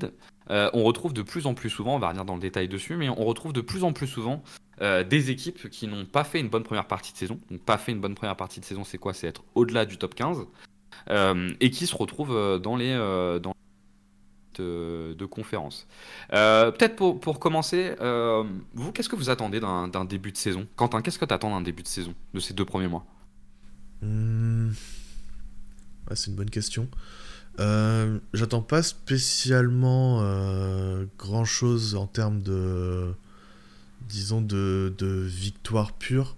on 0.49 0.85
retrouve 0.85 1.13
de 1.13 1.23
plus 1.23 1.47
en 1.47 1.55
plus 1.55 1.71
souvent, 1.71 1.97
on 1.97 1.99
va 1.99 2.09
revenir 2.09 2.25
dans 2.25 2.35
le 2.35 2.41
détail 2.41 2.69
dessus, 2.69 2.97
mais 2.97 3.09
on 3.09 3.25
retrouve 3.25 3.53
de 3.53 3.61
plus 3.61 3.85
en 3.85 3.93
plus 3.93 4.07
souvent 4.07 4.43
des 4.81 5.31
équipes 5.31 5.71
qui 5.71 5.87
n'ont 5.87 6.05
pas 6.05 6.25
fait 6.25 6.41
une 6.41 6.49
bonne 6.49 6.65
première 6.65 6.87
partie 6.87 7.13
de 7.13 7.19
saison. 7.19 7.41
Donc 7.51 7.61
pas 7.61 7.79
fait 7.79 7.93
une 7.93 8.01
bonne 8.01 8.15
première 8.15 8.37
partie 8.37 8.61
de 8.61 8.65
saison, 8.65 8.85
c'est 8.85 8.99
quoi? 8.99 9.15
C'est 9.15 9.29
être 9.29 9.45
au-delà 9.55 9.87
du 9.87 9.97
top 9.99 10.15
15 10.15 10.47
et 11.61 11.71
qui 11.71 11.87
se 11.87 11.97
retrouvent 11.97 12.61
dans 12.61 12.77
les 12.77 12.95
de, 14.59 15.15
de 15.15 15.25
conférence. 15.27 15.87
Peut-être 16.31 16.97
pour, 16.97 17.21
pour 17.21 17.39
commencer, 17.39 17.95
vous, 18.75 18.93
qu'est-ce 18.93 19.09
que 19.09 19.17
vous 19.17 19.31
attendez 19.31 19.61
d'un 19.61 20.05
début 20.05 20.33
de 20.33 20.37
saison? 20.37 20.67
Quentin, 20.77 21.03
qu'est-ce 21.03 21.19
que 21.19 21.25
tu 21.25 21.35
attends 21.35 21.51
d'un 21.51 21.63
début 21.63 21.83
de 21.83 21.89
saison 21.89 22.15
de 22.35 22.41
ces 22.41 22.55
deux 22.55 22.65
premiers 22.65 22.89
mois? 22.89 23.05
Hmm. 24.03 24.71
C'est 26.15 26.31
une 26.31 26.37
bonne 26.37 26.51
question. 26.51 26.89
Euh, 27.59 28.19
j'attends 28.35 28.63
pas 28.63 28.83
spécialement 28.83 30.21
euh, 30.23 31.07
grand 31.19 31.45
chose 31.45 31.95
en 31.95 32.07
termes 32.07 32.43
de. 32.43 33.13
disons, 34.09 34.41
de, 34.41 34.95
de 34.99 35.07
victoire 35.07 35.93
pure. 35.93 36.37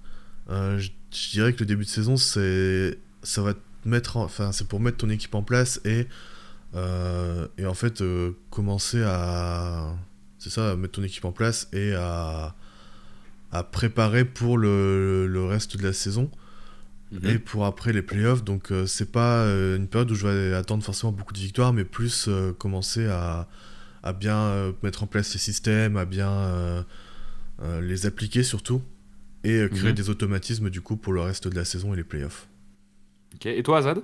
Euh, 0.50 0.78
je, 0.78 0.90
dirais 1.32 1.52
que 1.52 1.60
le 1.60 1.66
début 1.66 1.84
de 1.84 1.90
saison, 1.90 2.16
c'est. 2.16 2.98
ça 3.22 3.42
va 3.42 3.54
mettre. 3.84 4.16
enfin, 4.18 4.52
c'est 4.52 4.68
pour 4.68 4.80
mettre 4.80 4.98
ton 4.98 5.10
équipe 5.10 5.34
en 5.34 5.42
place 5.42 5.80
et. 5.84 6.06
Et 6.74 7.66
en 7.66 7.74
fait, 7.74 8.02
commencer 8.50 9.02
à. 9.04 9.94
C'est 10.38 10.50
ça, 10.50 10.76
mettre 10.76 10.94
ton 10.94 11.02
équipe 11.02 11.24
en 11.24 11.32
place 11.32 11.68
et 11.72 11.94
à. 11.94 12.54
à 13.50 13.62
préparer 13.64 14.24
pour 14.24 14.58
le, 14.58 15.26
le 15.26 15.44
reste 15.44 15.76
de 15.76 15.82
la 15.82 15.92
saison 15.92 16.30
et 17.12 17.34
mhm. 17.34 17.38
pour 17.40 17.64
après 17.64 17.92
les 17.92 18.02
playoffs. 18.02 18.44
Donc 18.44 18.70
euh, 18.70 18.86
c'est 18.86 19.10
pas 19.10 19.42
euh, 19.42 19.76
une 19.76 19.88
période 19.88 20.10
où 20.10 20.14
je 20.14 20.26
vais 20.26 20.54
attendre 20.54 20.82
forcément 20.82 21.12
beaucoup 21.12 21.32
de 21.32 21.38
victoires, 21.38 21.72
mais 21.72 21.84
plus 21.84 22.26
euh, 22.28 22.52
commencer 22.52 23.06
à, 23.06 23.48
à 24.02 24.12
bien 24.12 24.72
mettre 24.82 25.02
en 25.02 25.06
place 25.06 25.32
les 25.32 25.38
systèmes, 25.38 25.96
à 25.96 26.04
bien 26.04 26.84
les 27.82 28.06
appliquer 28.06 28.42
surtout, 28.44 28.82
et 29.42 29.68
créer 29.70 29.90
mhm. 29.90 29.94
des 29.94 30.10
automatismes 30.10 30.70
du 30.70 30.80
coup 30.80 30.96
pour 30.96 31.12
le 31.12 31.20
reste 31.20 31.48
de 31.48 31.56
la 31.56 31.64
saison 31.64 31.92
et 31.92 31.96
les 31.96 32.04
playoffs. 32.04 32.48
Ok, 33.34 33.46
et 33.46 33.62
toi 33.62 33.78
Azad? 33.78 33.98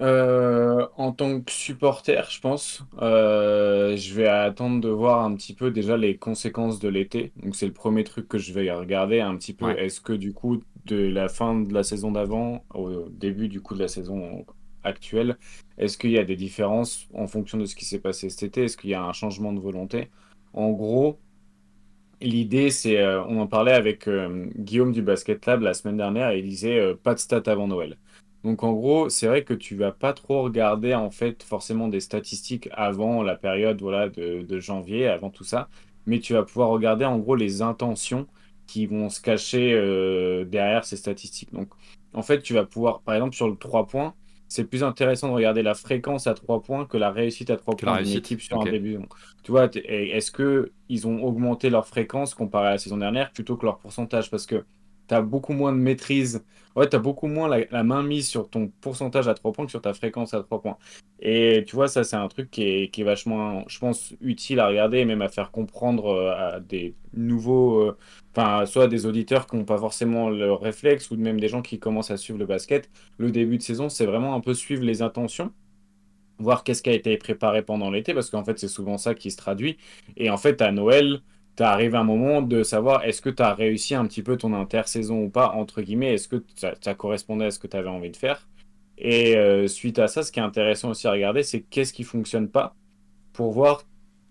Euh, 0.00 0.88
en 0.96 1.12
tant 1.12 1.40
que 1.40 1.52
supporter, 1.52 2.28
je 2.28 2.40
pense, 2.40 2.82
euh, 3.00 3.96
je 3.96 4.14
vais 4.14 4.26
attendre 4.26 4.80
de 4.80 4.88
voir 4.88 5.24
un 5.24 5.34
petit 5.36 5.54
peu 5.54 5.70
déjà 5.70 5.96
les 5.96 6.16
conséquences 6.16 6.80
de 6.80 6.88
l'été. 6.88 7.32
Donc 7.36 7.54
c'est 7.54 7.66
le 7.66 7.72
premier 7.72 8.02
truc 8.02 8.28
que 8.28 8.38
je 8.38 8.52
vais 8.52 8.70
regarder 8.72 9.20
un 9.20 9.36
petit 9.36 9.54
peu. 9.54 9.70
Est-ce 9.78 10.00
que 10.00 10.12
du 10.12 10.32
coup, 10.32 10.62
de 10.86 10.96
la 10.96 11.28
fin 11.28 11.60
de 11.60 11.72
la 11.72 11.84
saison 11.84 12.10
d'avant 12.10 12.64
au 12.74 13.08
début 13.08 13.48
du 13.48 13.60
coup 13.60 13.74
de 13.74 13.80
la 13.80 13.88
saison 13.88 14.44
actuelle, 14.82 15.38
est-ce 15.78 15.96
qu'il 15.96 16.10
y 16.10 16.18
a 16.18 16.24
des 16.24 16.36
différences 16.36 17.08
en 17.14 17.26
fonction 17.26 17.56
de 17.58 17.64
ce 17.64 17.76
qui 17.76 17.84
s'est 17.84 18.00
passé 18.00 18.30
cet 18.30 18.42
été? 18.42 18.64
Est-ce 18.64 18.76
qu'il 18.76 18.90
y 18.90 18.94
a 18.94 19.02
un 19.02 19.12
changement 19.12 19.52
de 19.52 19.60
volonté? 19.60 20.10
En 20.52 20.70
gros, 20.72 21.20
l'idée 22.20 22.70
c'est, 22.70 22.98
euh, 22.98 23.24
on 23.26 23.38
en 23.40 23.46
parlait 23.46 23.72
avec 23.72 24.08
Guillaume 24.56 24.92
du 24.92 25.02
Basket 25.02 25.46
Lab 25.46 25.62
la 25.62 25.74
semaine 25.74 25.96
dernière 25.98 26.30
et 26.30 26.40
il 26.40 26.48
disait 26.48 26.94
pas 26.96 27.14
de 27.14 27.20
stats 27.20 27.42
avant 27.46 27.68
Noël. 27.68 27.96
Donc 28.44 28.62
en 28.62 28.74
gros, 28.74 29.08
c'est 29.08 29.26
vrai 29.26 29.42
que 29.42 29.54
tu 29.54 29.74
vas 29.74 29.90
pas 29.90 30.12
trop 30.12 30.42
regarder 30.42 30.94
en 30.94 31.10
fait 31.10 31.42
forcément 31.42 31.88
des 31.88 32.00
statistiques 32.00 32.68
avant 32.72 33.22
la 33.22 33.36
période 33.36 33.80
voilà 33.80 34.10
de, 34.10 34.60
janvier, 34.60 35.08
avant 35.08 35.30
tout 35.30 35.44
ça, 35.44 35.70
mais 36.04 36.20
tu 36.20 36.34
vas 36.34 36.42
pouvoir 36.42 36.68
regarder 36.68 37.06
en 37.06 37.18
gros 37.18 37.36
les 37.36 37.62
intentions 37.62 38.26
qui 38.66 38.84
vont 38.86 39.08
se 39.08 39.22
cacher 39.22 39.72
euh, 39.72 40.44
derrière 40.44 40.84
ces 40.84 40.96
statistiques. 40.96 41.52
Donc 41.54 41.70
en 42.12 42.22
fait, 42.22 42.42
tu 42.42 42.52
vas 42.52 42.64
pouvoir 42.64 43.00
par 43.00 43.14
exemple 43.14 43.34
sur 43.34 43.48
le 43.48 43.56
3 43.56 43.86
points, 43.86 44.14
c'est 44.46 44.64
plus 44.64 44.84
intéressant 44.84 45.28
de 45.28 45.32
regarder 45.32 45.62
la 45.62 45.74
fréquence 45.74 46.26
à 46.26 46.34
3 46.34 46.62
points 46.62 46.84
que 46.84 46.98
la 46.98 47.10
réussite 47.10 47.48
à 47.48 47.56
3 47.56 47.76
points 47.76 48.02
d'une 48.02 48.12
équipe 48.12 48.42
sur 48.42 48.60
un 48.60 48.64
début. 48.64 48.98
tu 49.42 49.52
vois, 49.52 49.70
est-ce 49.74 50.30
que 50.30 50.70
ils 50.90 51.08
ont 51.08 51.24
augmenté 51.24 51.70
leur 51.70 51.86
fréquence 51.86 52.34
comparé 52.34 52.68
à 52.68 52.70
la 52.72 52.78
saison 52.78 52.98
dernière 52.98 53.32
plutôt 53.32 53.56
que 53.56 53.64
leur 53.64 53.78
pourcentage? 53.78 54.30
Parce 54.30 54.44
que 54.44 54.66
tu 55.08 55.14
as 55.14 55.22
beaucoup 55.22 55.54
moins 55.54 55.72
de 55.72 55.78
maîtrise. 55.78 56.44
Ouais, 56.76 56.88
tu 56.88 56.96
as 56.96 56.98
beaucoup 56.98 57.28
moins 57.28 57.48
la, 57.48 57.84
main 57.84 58.02
mise 58.02 58.28
sur 58.28 58.50
ton 58.50 58.68
pourcentage 58.80 59.28
à 59.28 59.34
3 59.34 59.52
points 59.52 59.64
que 59.64 59.70
sur 59.70 59.80
ta 59.80 59.94
fréquence 59.94 60.34
à 60.34 60.42
3 60.42 60.60
points. 60.60 60.76
Et 61.20 61.64
tu 61.66 61.76
vois, 61.76 61.86
ça, 61.88 62.02
c'est 62.04 62.16
un 62.16 62.26
truc 62.28 62.50
qui 62.50 62.62
est, 62.62 63.02
vachement, 63.02 63.64
je 63.68 63.78
pense, 63.78 64.12
utile 64.20 64.58
à 64.60 64.66
regarder 64.68 64.98
et 64.98 65.04
même 65.04 65.22
à 65.22 65.28
faire 65.28 65.50
comprendre 65.52 66.06
euh, 66.06 66.56
à 66.56 66.60
des 66.60 66.94
nouveaux, 67.14 67.80
euh, 67.80 67.96
enfin, 68.36 68.66
soit 68.66 68.88
des 68.88 69.06
auditeurs 69.06 69.46
qui 69.46 69.56
n'ont 69.56 69.64
pas 69.64 69.78
forcément 69.78 70.30
le 70.30 70.52
réflexe 70.52 71.10
ou 71.10 71.16
même 71.16 71.40
des 71.40 71.48
gens 71.48 71.62
qui 71.62 71.78
commencent 71.78 72.10
à 72.10 72.16
suivre 72.16 72.38
le 72.38 72.46
basket. 72.46 72.90
Le 73.18 73.30
début 73.30 73.58
de 73.58 73.62
saison, 73.62 73.88
c'est 73.88 74.06
vraiment 74.06 74.34
un 74.34 74.40
peu 74.40 74.54
suivre 74.54 74.84
les 74.84 75.02
intentions 75.02 75.52
voir 76.38 76.64
qu'est-ce 76.64 76.82
qui 76.82 76.90
a 76.90 76.92
été 76.92 77.16
préparé 77.16 77.62
pendant 77.62 77.90
l'été, 77.90 78.14
parce 78.14 78.30
qu'en 78.30 78.44
fait, 78.44 78.58
c'est 78.58 78.68
souvent 78.68 78.98
ça 78.98 79.14
qui 79.14 79.30
se 79.30 79.36
traduit. 79.36 79.78
Et 80.16 80.30
en 80.30 80.36
fait, 80.36 80.60
à 80.62 80.72
Noël, 80.72 81.20
tu 81.56 81.62
arrives 81.62 81.94
à 81.94 82.00
un 82.00 82.04
moment 82.04 82.42
de 82.42 82.62
savoir 82.62 83.04
est-ce 83.04 83.22
que 83.22 83.30
tu 83.30 83.42
as 83.42 83.54
réussi 83.54 83.94
un 83.94 84.06
petit 84.06 84.22
peu 84.22 84.36
ton 84.36 84.52
intersaison 84.54 85.22
ou 85.24 85.28
pas, 85.28 85.50
entre 85.50 85.82
guillemets, 85.82 86.14
est-ce 86.14 86.28
que 86.28 86.42
ça, 86.56 86.94
correspondait 86.94 87.46
à 87.46 87.50
ce 87.50 87.58
que 87.58 87.66
tu 87.66 87.76
avais 87.76 87.88
envie 87.88 88.10
de 88.10 88.16
faire? 88.16 88.48
Et 88.98 89.36
euh, 89.36 89.66
suite 89.66 89.98
à 89.98 90.08
ça, 90.08 90.22
ce 90.22 90.32
qui 90.32 90.40
est 90.40 90.42
intéressant 90.42 90.90
aussi 90.90 91.06
à 91.06 91.12
regarder, 91.12 91.42
c'est 91.42 91.62
qu'est-ce 91.62 91.92
qui 91.92 92.04
fonctionne 92.04 92.48
pas 92.48 92.76
pour 93.32 93.52
voir, 93.52 93.82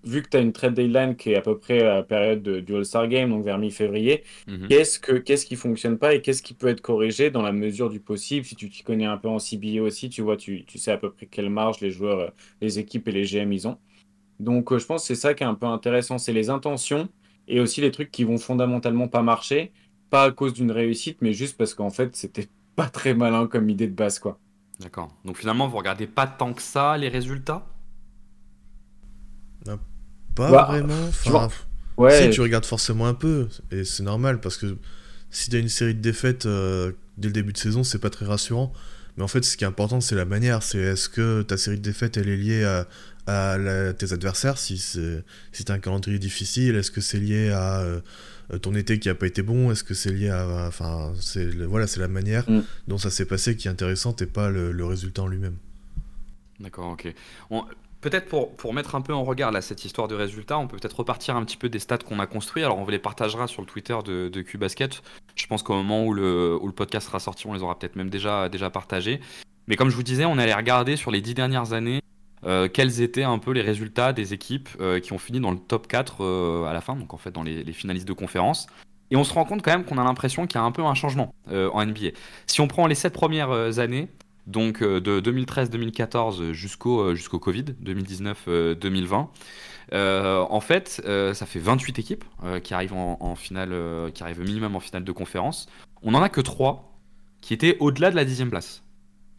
vu 0.03 0.21
que 0.21 0.29
tu 0.29 0.37
as 0.37 0.39
une 0.41 0.53
trade 0.53 0.73
deadline 0.73 1.15
qui 1.15 1.31
est 1.31 1.35
à 1.35 1.41
peu 1.41 1.57
près 1.57 1.81
à 1.81 1.95
la 1.95 2.03
période 2.03 2.43
du 2.43 2.75
All-Star 2.75 3.07
Game, 3.07 3.29
donc 3.29 3.43
vers 3.43 3.57
mi-février, 3.57 4.23
mhm. 4.47 4.67
qu'est-ce, 4.67 4.99
que, 4.99 5.13
qu'est-ce 5.13 5.45
qui 5.45 5.55
fonctionne 5.55 5.97
pas 5.97 6.13
et 6.13 6.21
qu'est-ce 6.21 6.43
qui 6.43 6.53
peut 6.53 6.67
être 6.67 6.81
corrigé 6.81 7.29
dans 7.29 7.41
la 7.41 7.51
mesure 7.51 7.89
du 7.89 7.99
possible? 7.99 8.45
Si 8.45 8.55
tu 8.55 8.69
t'y 8.69 8.83
connais 8.83 9.05
un 9.05 9.17
peu 9.17 9.29
en 9.29 9.39
CBA 9.39 9.81
aussi, 9.81 10.09
tu 10.09 10.21
vois, 10.21 10.37
tu, 10.37 10.65
tu 10.65 10.77
sais 10.77 10.91
à 10.91 10.97
peu 10.97 11.11
près 11.11 11.25
quelle 11.25 11.49
marge 11.49 11.79
les 11.81 11.91
joueurs, 11.91 12.19
euh, 12.19 12.29
les 12.61 12.79
équipes 12.79 13.07
et 13.07 13.11
les 13.11 13.23
GM 13.23 13.51
ils 13.51 13.67
ont. 13.67 13.77
Donc, 14.39 14.71
euh, 14.71 14.79
je 14.79 14.85
pense 14.85 15.01
que 15.01 15.07
c'est 15.07 15.19
ça 15.19 15.33
qui 15.33 15.43
est 15.43 15.47
un 15.47 15.55
peu 15.55 15.65
intéressant, 15.65 16.17
c'est 16.17 16.33
les 16.33 16.49
intentions 16.49 17.09
et 17.47 17.59
aussi 17.59 17.81
les 17.81 17.91
trucs 17.91 18.11
qui 18.11 18.23
vont 18.23 18.37
fondamentalement 18.37 19.07
pas 19.07 19.21
marcher, 19.21 19.71
pas 20.09 20.23
à 20.23 20.31
cause 20.31 20.53
d'une 20.53 20.71
réussite, 20.71 21.17
mais 21.21 21.33
juste 21.33 21.57
parce 21.57 21.73
qu'en 21.73 21.89
fait, 21.89 22.15
c'était 22.15 22.47
pas 22.75 22.89
très 22.89 23.13
malin 23.13 23.47
comme 23.47 23.69
idée 23.69 23.87
de 23.87 23.95
base, 23.95 24.19
quoi. 24.19 24.39
D'accord. 24.79 25.15
Donc 25.23 25.37
finalement, 25.37 25.67
vous 25.67 25.77
regardez 25.77 26.07
pas 26.07 26.25
tant 26.27 26.53
que 26.53 26.61
ça 26.61 26.97
les 26.97 27.07
résultats? 27.07 27.65
Pas 30.35 30.51
bah, 30.51 30.65
vraiment. 30.69 31.07
Enfin, 31.07 31.49
ouais. 31.97 32.23
Si 32.23 32.29
tu 32.31 32.41
regardes 32.41 32.65
forcément 32.65 33.05
un 33.05 33.13
peu, 33.13 33.47
et 33.71 33.83
c'est 33.83 34.03
normal 34.03 34.39
parce 34.41 34.57
que 34.57 34.77
si 35.29 35.49
tu 35.49 35.55
as 35.55 35.59
une 35.59 35.69
série 35.69 35.95
de 35.95 36.01
défaites 36.01 36.45
euh, 36.45 36.91
dès 37.17 37.27
le 37.27 37.33
début 37.33 37.53
de 37.53 37.57
saison, 37.57 37.83
c'est 37.83 37.99
pas 37.99 38.09
très 38.09 38.25
rassurant. 38.25 38.73
Mais 39.17 39.23
en 39.23 39.27
fait, 39.27 39.43
ce 39.43 39.57
qui 39.57 39.63
est 39.63 39.67
important, 39.67 40.01
c'est 40.01 40.15
la 40.15 40.25
manière. 40.25 40.63
C'est 40.63 40.79
est-ce 40.79 41.09
que 41.09 41.43
ta 41.43 41.57
série 41.57 41.77
de 41.77 41.81
défaites, 41.83 42.17
elle 42.17 42.29
est 42.29 42.37
liée 42.37 42.63
à, 42.63 42.87
à 43.27 43.93
tes 43.93 44.11
adversaires? 44.13 44.57
Si 44.57 44.77
c'est 44.77 45.23
si 45.51 45.65
un 45.69 45.79
calendrier 45.79 46.19
difficile 46.19 46.75
Est-ce 46.75 46.91
que 46.91 47.01
c'est 47.01 47.19
lié 47.19 47.51
à 47.51 47.81
euh, 47.81 48.01
ton 48.61 48.73
été 48.75 48.99
qui 48.99 49.09
a 49.09 49.15
pas 49.15 49.27
été 49.27 49.41
bon? 49.43 49.71
Est-ce 49.71 49.83
que 49.83 49.93
c'est 49.93 50.11
lié 50.11 50.29
à 50.29 50.65
enfin 50.67 51.13
c'est 51.19 51.45
voilà 51.65 51.87
c'est 51.87 51.99
la 51.99 52.07
manière 52.07 52.49
mm. 52.49 52.63
dont 52.87 52.97
ça 52.97 53.09
s'est 53.09 53.25
passé 53.25 53.55
qui 53.55 53.67
est 53.67 53.71
intéressante 53.71 54.21
et 54.21 54.25
pas 54.25 54.49
le, 54.49 54.85
résultat 54.85 55.23
en 55.23 55.27
lui-même. 55.27 55.57
D'accord, 56.59 56.91
ok. 56.91 57.13
Peut-être 58.03 58.27
pour, 58.27 58.53
pour 58.57 58.73
mettre 58.73 58.95
un 58.95 59.01
peu 59.01 59.13
en 59.13 59.23
regard 59.23 59.51
là, 59.51 59.61
cette 59.61 59.85
histoire 59.85 60.09
de 60.09 60.15
résultat, 60.15 60.59
on 60.59 60.67
peut 60.67 60.75
peut-être 60.75 60.99
repartir 60.99 61.37
un 61.37 61.45
petit 61.45 61.55
peu 61.55 61.69
des 61.69 61.79
stats 61.79 61.99
qu'on 61.99 62.19
a 62.19 62.27
construits. 62.27 62.61
Alors 62.61 62.77
on 62.77 62.85
les 62.85 62.99
partagera 62.99 63.47
sur 63.47 63.61
le 63.61 63.65
Twitter 63.65 63.97
de, 64.03 64.27
de 64.27 64.41
Qbasket. 64.41 65.01
Je 65.35 65.47
pense 65.47 65.63
qu'au 65.63 65.75
moment 65.75 66.05
où 66.05 66.13
le, 66.13 66.57
où 66.61 66.67
le 66.67 66.73
podcast 66.73 67.07
sera 67.07 67.21
sorti, 67.21 67.47
on 67.47 67.53
les 67.53 67.63
aura 67.63 67.79
peut-être 67.79 67.95
même 67.95 68.09
déjà, 68.09 68.49
déjà 68.49 68.69
partagés. 68.69 69.21
Mais 69.67 69.77
comme 69.77 69.89
je 69.89 69.95
vous 69.95 70.03
disais, 70.03 70.25
on 70.25 70.37
allait 70.37 70.53
regarder 70.53 70.97
sur 70.97 71.11
les 71.11 71.21
dix 71.21 71.33
dernières 71.33 71.71
années 71.71 72.01
euh, 72.45 72.67
quels 72.67 73.01
étaient 73.01 73.23
un 73.23 73.39
peu 73.39 73.51
les 73.51 73.61
résultats 73.61 74.11
des 74.11 74.33
équipes 74.33 74.67
euh, 74.81 74.99
qui 74.99 75.13
ont 75.13 75.17
fini 75.17 75.39
dans 75.39 75.51
le 75.51 75.57
top 75.57 75.87
4 75.87 76.17
euh, 76.19 76.65
à 76.65 76.73
la 76.73 76.81
fin, 76.81 76.97
donc 76.97 77.13
en 77.13 77.17
fait 77.17 77.31
dans 77.31 77.43
les, 77.43 77.63
finalistes 77.71 78.07
de 78.07 78.13
conférence. 78.13 78.67
Et 79.11 79.15
on 79.15 79.23
se 79.23 79.33
rend 79.33 79.45
compte 79.45 79.61
quand 79.61 79.71
même 79.71 79.85
qu'on 79.85 79.97
a 79.97 80.03
l'impression 80.03 80.45
qu'il 80.45 80.59
y 80.59 80.61
a 80.61 80.65
un 80.65 80.71
peu 80.71 80.83
un 80.83 80.93
changement 80.93 81.33
en 81.47 81.85
NBA. 81.85 82.09
Si 82.47 82.59
on 82.61 82.67
prend 82.67 82.87
les 82.87 82.95
7 82.95 83.13
premières 83.13 83.79
années, 83.79 84.09
donc 84.47 84.81
de 84.81 85.21
2013-2014 85.21 86.51
jusqu'au 86.51 87.15
jusqu'au 87.15 87.39
Covid, 87.39 87.65
2019-2020, 87.83 89.27
en 89.91 90.59
fait, 90.59 91.01
ça 91.33 91.45
fait 91.45 91.59
28 91.59 91.99
équipes 91.99 92.25
qui 92.63 92.73
arrivent 92.73 92.93
en, 92.93 93.35
finale, 93.35 93.73
qui 94.13 94.23
arrivent 94.23 94.41
minimum 94.41 94.75
en 94.75 94.79
finale 94.79 95.03
de 95.03 95.11
conférence. 95.11 95.67
On 96.01 96.11
n'en 96.11 96.21
a 96.21 96.29
que 96.29 96.41
3 96.41 96.93
qui 97.43 97.53
étaient 97.53 97.77
au-delà 97.79 98.09
de 98.09 98.15
la 98.15 98.25
dixième 98.25 98.49
place. 98.49 98.83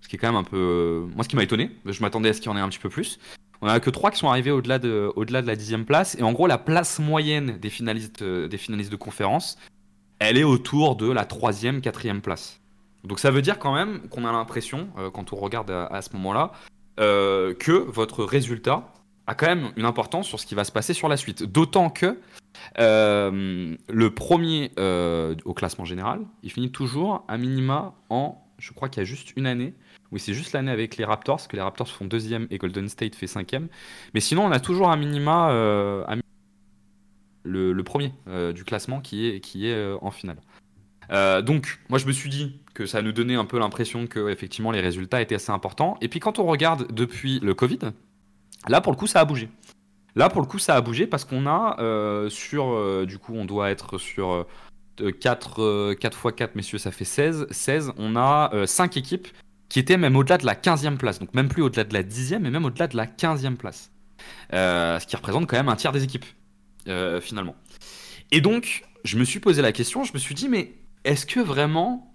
Ce 0.00 0.08
qui 0.08 0.16
est 0.16 0.18
quand 0.18 0.28
même 0.28 0.36
un 0.36 0.44
peu. 0.44 0.56
Euh, 0.56 1.06
moi, 1.14 1.24
ce 1.24 1.28
qui 1.28 1.36
m'a 1.36 1.42
étonné, 1.42 1.70
je 1.86 2.00
m'attendais 2.02 2.28
à 2.28 2.32
ce 2.34 2.40
qu'il 2.40 2.50
y 2.50 2.54
en 2.54 2.56
ait 2.58 2.60
un 2.60 2.68
petit 2.68 2.78
peu 2.78 2.90
plus. 2.90 3.18
On 3.62 3.66
a 3.66 3.80
que 3.80 3.88
trois 3.88 4.10
qui 4.10 4.18
sont 4.18 4.28
arrivés 4.28 4.50
au-delà 4.50 4.78
de, 4.78 5.10
au-delà 5.16 5.40
de 5.40 5.46
la 5.46 5.56
dixième 5.56 5.86
place. 5.86 6.14
Et 6.18 6.22
en 6.22 6.32
gros, 6.32 6.46
la 6.46 6.58
place 6.58 6.98
moyenne 6.98 7.58
des 7.58 7.70
finalistes, 7.70 8.20
euh, 8.20 8.46
des 8.46 8.58
finalistes 8.58 8.92
de 8.92 8.96
conférence, 8.96 9.56
elle 10.18 10.36
est 10.36 10.44
autour 10.44 10.96
de 10.96 11.10
la 11.10 11.24
troisième, 11.24 11.80
quatrième 11.80 12.20
place. 12.20 12.60
Donc 13.04 13.18
ça 13.18 13.30
veut 13.30 13.42
dire 13.42 13.58
quand 13.58 13.74
même 13.74 14.08
qu'on 14.08 14.24
a 14.24 14.32
l'impression, 14.32 14.88
euh, 14.98 15.10
quand 15.10 15.32
on 15.32 15.36
regarde 15.36 15.70
à, 15.70 16.02
ce 16.02 16.12
moment-là, 16.14 16.52
que 16.96 17.72
votre 17.72 18.24
résultat 18.24 18.92
a 19.26 19.34
quand 19.34 19.46
même 19.46 19.72
une 19.76 19.84
importance 19.84 20.28
sur 20.28 20.38
ce 20.38 20.46
qui 20.46 20.54
va 20.54 20.64
se 20.64 20.72
passer 20.72 20.94
sur 20.94 21.08
la 21.08 21.16
suite. 21.16 21.42
D'autant 21.42 21.90
que 21.90 22.18
le 22.76 24.08
premier 24.08 24.70
au 25.44 25.54
classement 25.54 25.84
général, 25.84 26.20
il 26.42 26.52
finit 26.52 26.70
toujours 26.70 27.24
à 27.28 27.36
minima 27.36 27.94
en 28.10 28.40
Je 28.58 28.72
crois 28.72 28.88
qu'il 28.88 29.00
y 29.00 29.02
a 29.02 29.04
juste 29.04 29.32
une 29.36 29.46
année. 29.46 29.74
Oui, 30.12 30.20
c'est 30.20 30.34
juste 30.34 30.52
l'année 30.52 30.70
avec 30.70 30.96
les 30.96 31.04
Raptors, 31.04 31.36
parce 31.36 31.48
que 31.48 31.56
les 31.56 31.62
Raptors 31.62 31.88
font 31.88 32.04
deuxième 32.04 32.46
et 32.50 32.58
Golden 32.58 32.88
State 32.88 33.16
fait 33.16 33.26
cinquième. 33.26 33.66
Mais 34.14 34.20
sinon, 34.20 34.44
on 34.44 34.52
a 34.52 34.60
toujours 34.60 34.90
un 34.90 34.96
minima, 34.96 35.50
euh, 35.50 36.04
le, 37.44 37.82
premier 37.82 38.12
euh, 38.28 38.52
du 38.52 38.64
classement 38.64 39.00
qui 39.00 39.28
est, 39.28 39.40
qui 39.40 39.68
est 39.68 39.74
euh, 39.74 39.96
en 40.00 40.10
finale. 40.10 40.38
Euh, 41.10 41.42
donc, 41.42 41.80
moi, 41.88 41.98
je 41.98 42.06
me 42.06 42.12
suis 42.12 42.30
dit 42.30 42.60
que 42.74 42.86
ça 42.86 43.02
nous 43.02 43.12
donnait 43.12 43.36
un 43.36 43.44
peu 43.44 43.58
l'impression 43.58 44.06
que 44.06 44.28
effectivement 44.28 44.70
les 44.70 44.80
résultats 44.80 45.22
étaient 45.22 45.36
assez 45.36 45.52
importants. 45.52 45.96
Et 46.00 46.08
puis, 46.08 46.20
quand 46.20 46.38
on 46.38 46.44
regarde 46.44 46.92
depuis 46.92 47.40
le 47.40 47.54
Covid, 47.54 47.78
là, 48.68 48.80
pour 48.80 48.92
le 48.92 48.96
coup, 48.96 49.06
ça 49.06 49.20
a 49.20 49.24
bougé. 49.24 49.48
Là, 50.16 50.28
pour 50.28 50.40
le 50.40 50.46
coup, 50.46 50.58
ça 50.58 50.76
a 50.76 50.80
bougé 50.80 51.06
parce 51.06 51.24
qu'on 51.24 51.46
a 51.46 51.76
euh, 51.80 52.28
sur, 52.28 52.72
euh, 52.72 53.04
du 53.06 53.18
coup, 53.18 53.34
on 53.34 53.44
doit 53.44 53.70
être 53.70 53.98
sur 53.98 54.46
euh, 55.00 55.10
4, 55.12 55.96
x 56.00 56.16
4, 56.36 56.54
messieurs, 56.56 56.78
ça 56.78 56.90
fait 56.90 57.04
16. 57.04 57.46
16, 57.50 57.92
on 57.96 58.16
a 58.16 58.66
5 58.66 58.96
équipes 58.96 59.28
qui 59.68 59.80
étaient 59.80 59.96
même 59.96 60.16
au-delà 60.16 60.38
de 60.38 60.46
la 60.46 60.54
15e 60.54 60.96
place. 60.96 61.18
Donc, 61.18 61.34
même 61.34 61.48
plus 61.48 61.62
au-delà 61.62 61.84
de 61.84 61.94
la 61.94 62.02
10e, 62.02 62.38
mais 62.38 62.50
même 62.50 62.64
au-delà 62.64 62.86
de 62.86 62.96
la 62.96 63.06
15e 63.06 63.56
place. 63.56 63.90
Euh, 64.52 64.98
ce 65.00 65.06
qui 65.06 65.16
représente 65.16 65.46
quand 65.46 65.56
même 65.56 65.68
un 65.68 65.76
tiers 65.76 65.92
des 65.92 66.04
équipes, 66.04 66.26
euh, 66.88 67.20
finalement. 67.20 67.56
Et 68.30 68.40
donc, 68.40 68.84
je 69.04 69.18
me 69.18 69.24
suis 69.24 69.40
posé 69.40 69.62
la 69.62 69.72
question, 69.72 70.04
je 70.04 70.12
me 70.12 70.18
suis 70.18 70.34
dit, 70.34 70.48
mais 70.48 70.74
est-ce 71.04 71.26
que 71.26 71.40
vraiment 71.40 72.13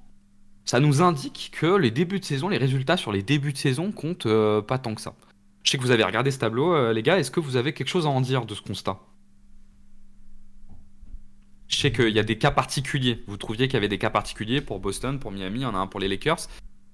ça 0.69 0.79
nous 0.79 1.01
indique 1.01 1.49
que 1.59 1.77
les 1.77 1.89
débuts 1.89 2.19
de 2.19 2.25
saison, 2.25 2.47
les 2.47 2.59
résultats 2.59 2.95
sur 2.95 3.11
les 3.11 3.23
débuts 3.23 3.53
de 3.53 3.57
saison 3.57 3.91
comptent 3.91 4.27
euh, 4.27 4.61
pas 4.61 4.77
tant 4.77 4.93
que 4.93 5.01
ça. 5.01 5.15
Je 5.63 5.71
sais 5.71 5.79
que 5.79 5.81
vous 5.81 5.89
avez 5.89 6.03
regardé 6.03 6.29
ce 6.29 6.37
tableau, 6.37 6.75
euh, 6.75 6.93
les 6.93 7.01
gars, 7.01 7.17
est-ce 7.17 7.31
que 7.31 7.39
vous 7.39 7.55
avez 7.55 7.73
quelque 7.73 7.87
chose 7.87 8.05
à 8.05 8.09
en 8.09 8.21
dire 8.21 8.45
de 8.45 8.53
ce 8.53 8.61
constat? 8.61 8.99
Je 11.69 11.75
sais 11.77 11.91
qu'il 11.91 12.09
y 12.09 12.19
a 12.19 12.23
des 12.23 12.37
cas 12.37 12.51
particuliers. 12.51 13.23
Vous 13.25 13.35
trouviez 13.37 13.67
qu'il 13.67 13.73
y 13.73 13.77
avait 13.77 13.87
des 13.87 13.97
cas 13.97 14.11
particuliers 14.11 14.61
pour 14.61 14.79
Boston, 14.79 15.17
pour 15.17 15.31
Miami, 15.31 15.61
il 15.61 15.63
y 15.63 15.65
en 15.65 15.73
a 15.73 15.79
un 15.79 15.87
pour 15.87 15.99
les 15.99 16.07
Lakers. 16.07 16.41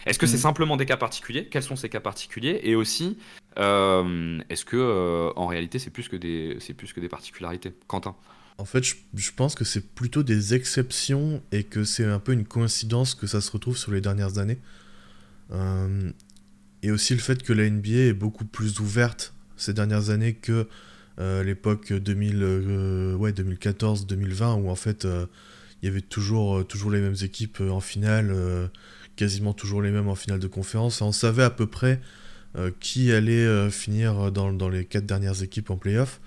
Est-ce 0.05 0.19
que 0.19 0.25
c'est 0.25 0.37
Mhm. 0.37 0.41
simplement 0.41 0.77
des 0.77 0.85
cas 0.85 0.95
particuliers? 0.95 1.49
Quels 1.49 1.63
sont 1.63 1.75
ces 1.75 1.89
cas 1.89 1.99
particuliers? 1.99 2.61
Et 2.63 2.75
aussi, 2.75 3.17
euh, 3.59 4.39
est-ce 4.49 4.63
que 4.63 5.33
en 5.35 5.47
réalité 5.47 5.79
c'est 5.79 5.89
plus 5.91 6.07
que 6.07 6.15
des 6.15 6.55
c'est 6.61 6.73
plus 6.73 6.93
que 6.93 7.01
des 7.01 7.09
particularités? 7.09 7.73
Quentin? 7.87 8.15
En 8.57 8.65
fait, 8.65 8.83
je, 8.83 9.31
pense 9.35 9.53
que 9.53 9.65
c'est 9.65 9.81
plutôt 9.81 10.23
des 10.23 10.53
exceptions 10.53 11.41
et 11.51 11.63
que 11.63 11.83
c'est 11.83 12.05
un 12.05 12.19
peu 12.19 12.31
une 12.31 12.45
coïncidence 12.45 13.13
que 13.13 13.27
ça 13.27 13.41
se 13.41 13.51
retrouve 13.51 13.77
sur 13.77 13.91
les 13.91 13.99
dernières 13.99 14.37
années. 14.37 14.59
Euh, 15.51 16.09
et 16.81 16.91
aussi 16.91 17.13
le 17.13 17.19
fait 17.19 17.43
que 17.43 17.51
la 17.51 17.69
NBA 17.69 17.89
est 17.89 18.13
beaucoup 18.13 18.45
plus 18.45 18.79
ouverte 18.79 19.33
ces 19.57 19.73
dernières 19.73 20.09
années 20.09 20.33
que 20.33 20.67
euh, 21.19 21.43
l'époque 21.43 21.91
2000, 21.91 22.39
euh, 22.41 23.15
ouais, 23.15 23.31
2014-2020 23.31 24.61
où 24.61 24.69
en 24.69 24.75
fait 24.75 25.05
il 25.81 25.85
y 25.85 25.89
avait 25.89 26.01
toujours, 26.01 26.65
toujours 26.65 26.91
les 26.91 27.01
mêmes 27.01 27.15
équipes 27.21 27.59
en 27.59 27.81
finale, 27.81 28.33
quasiment 29.17 29.53
toujours 29.53 29.81
les 29.81 29.91
mêmes 29.91 30.07
en 30.07 30.15
finale 30.15 30.39
de 30.39 30.47
conférence. 30.47 31.01
On 31.01 31.11
savait 31.11 31.43
à 31.43 31.49
peu 31.49 31.67
près 31.67 31.99
qui 32.79 33.11
allait 33.11 33.69
finir 33.69 34.31
dans, 34.31 34.53
dans 34.53 34.69
les 34.69 34.85
quatre 34.85 35.05
dernières 35.05 35.43
équipes 35.43 35.69
en 35.71 35.77
playoff. 35.77 36.21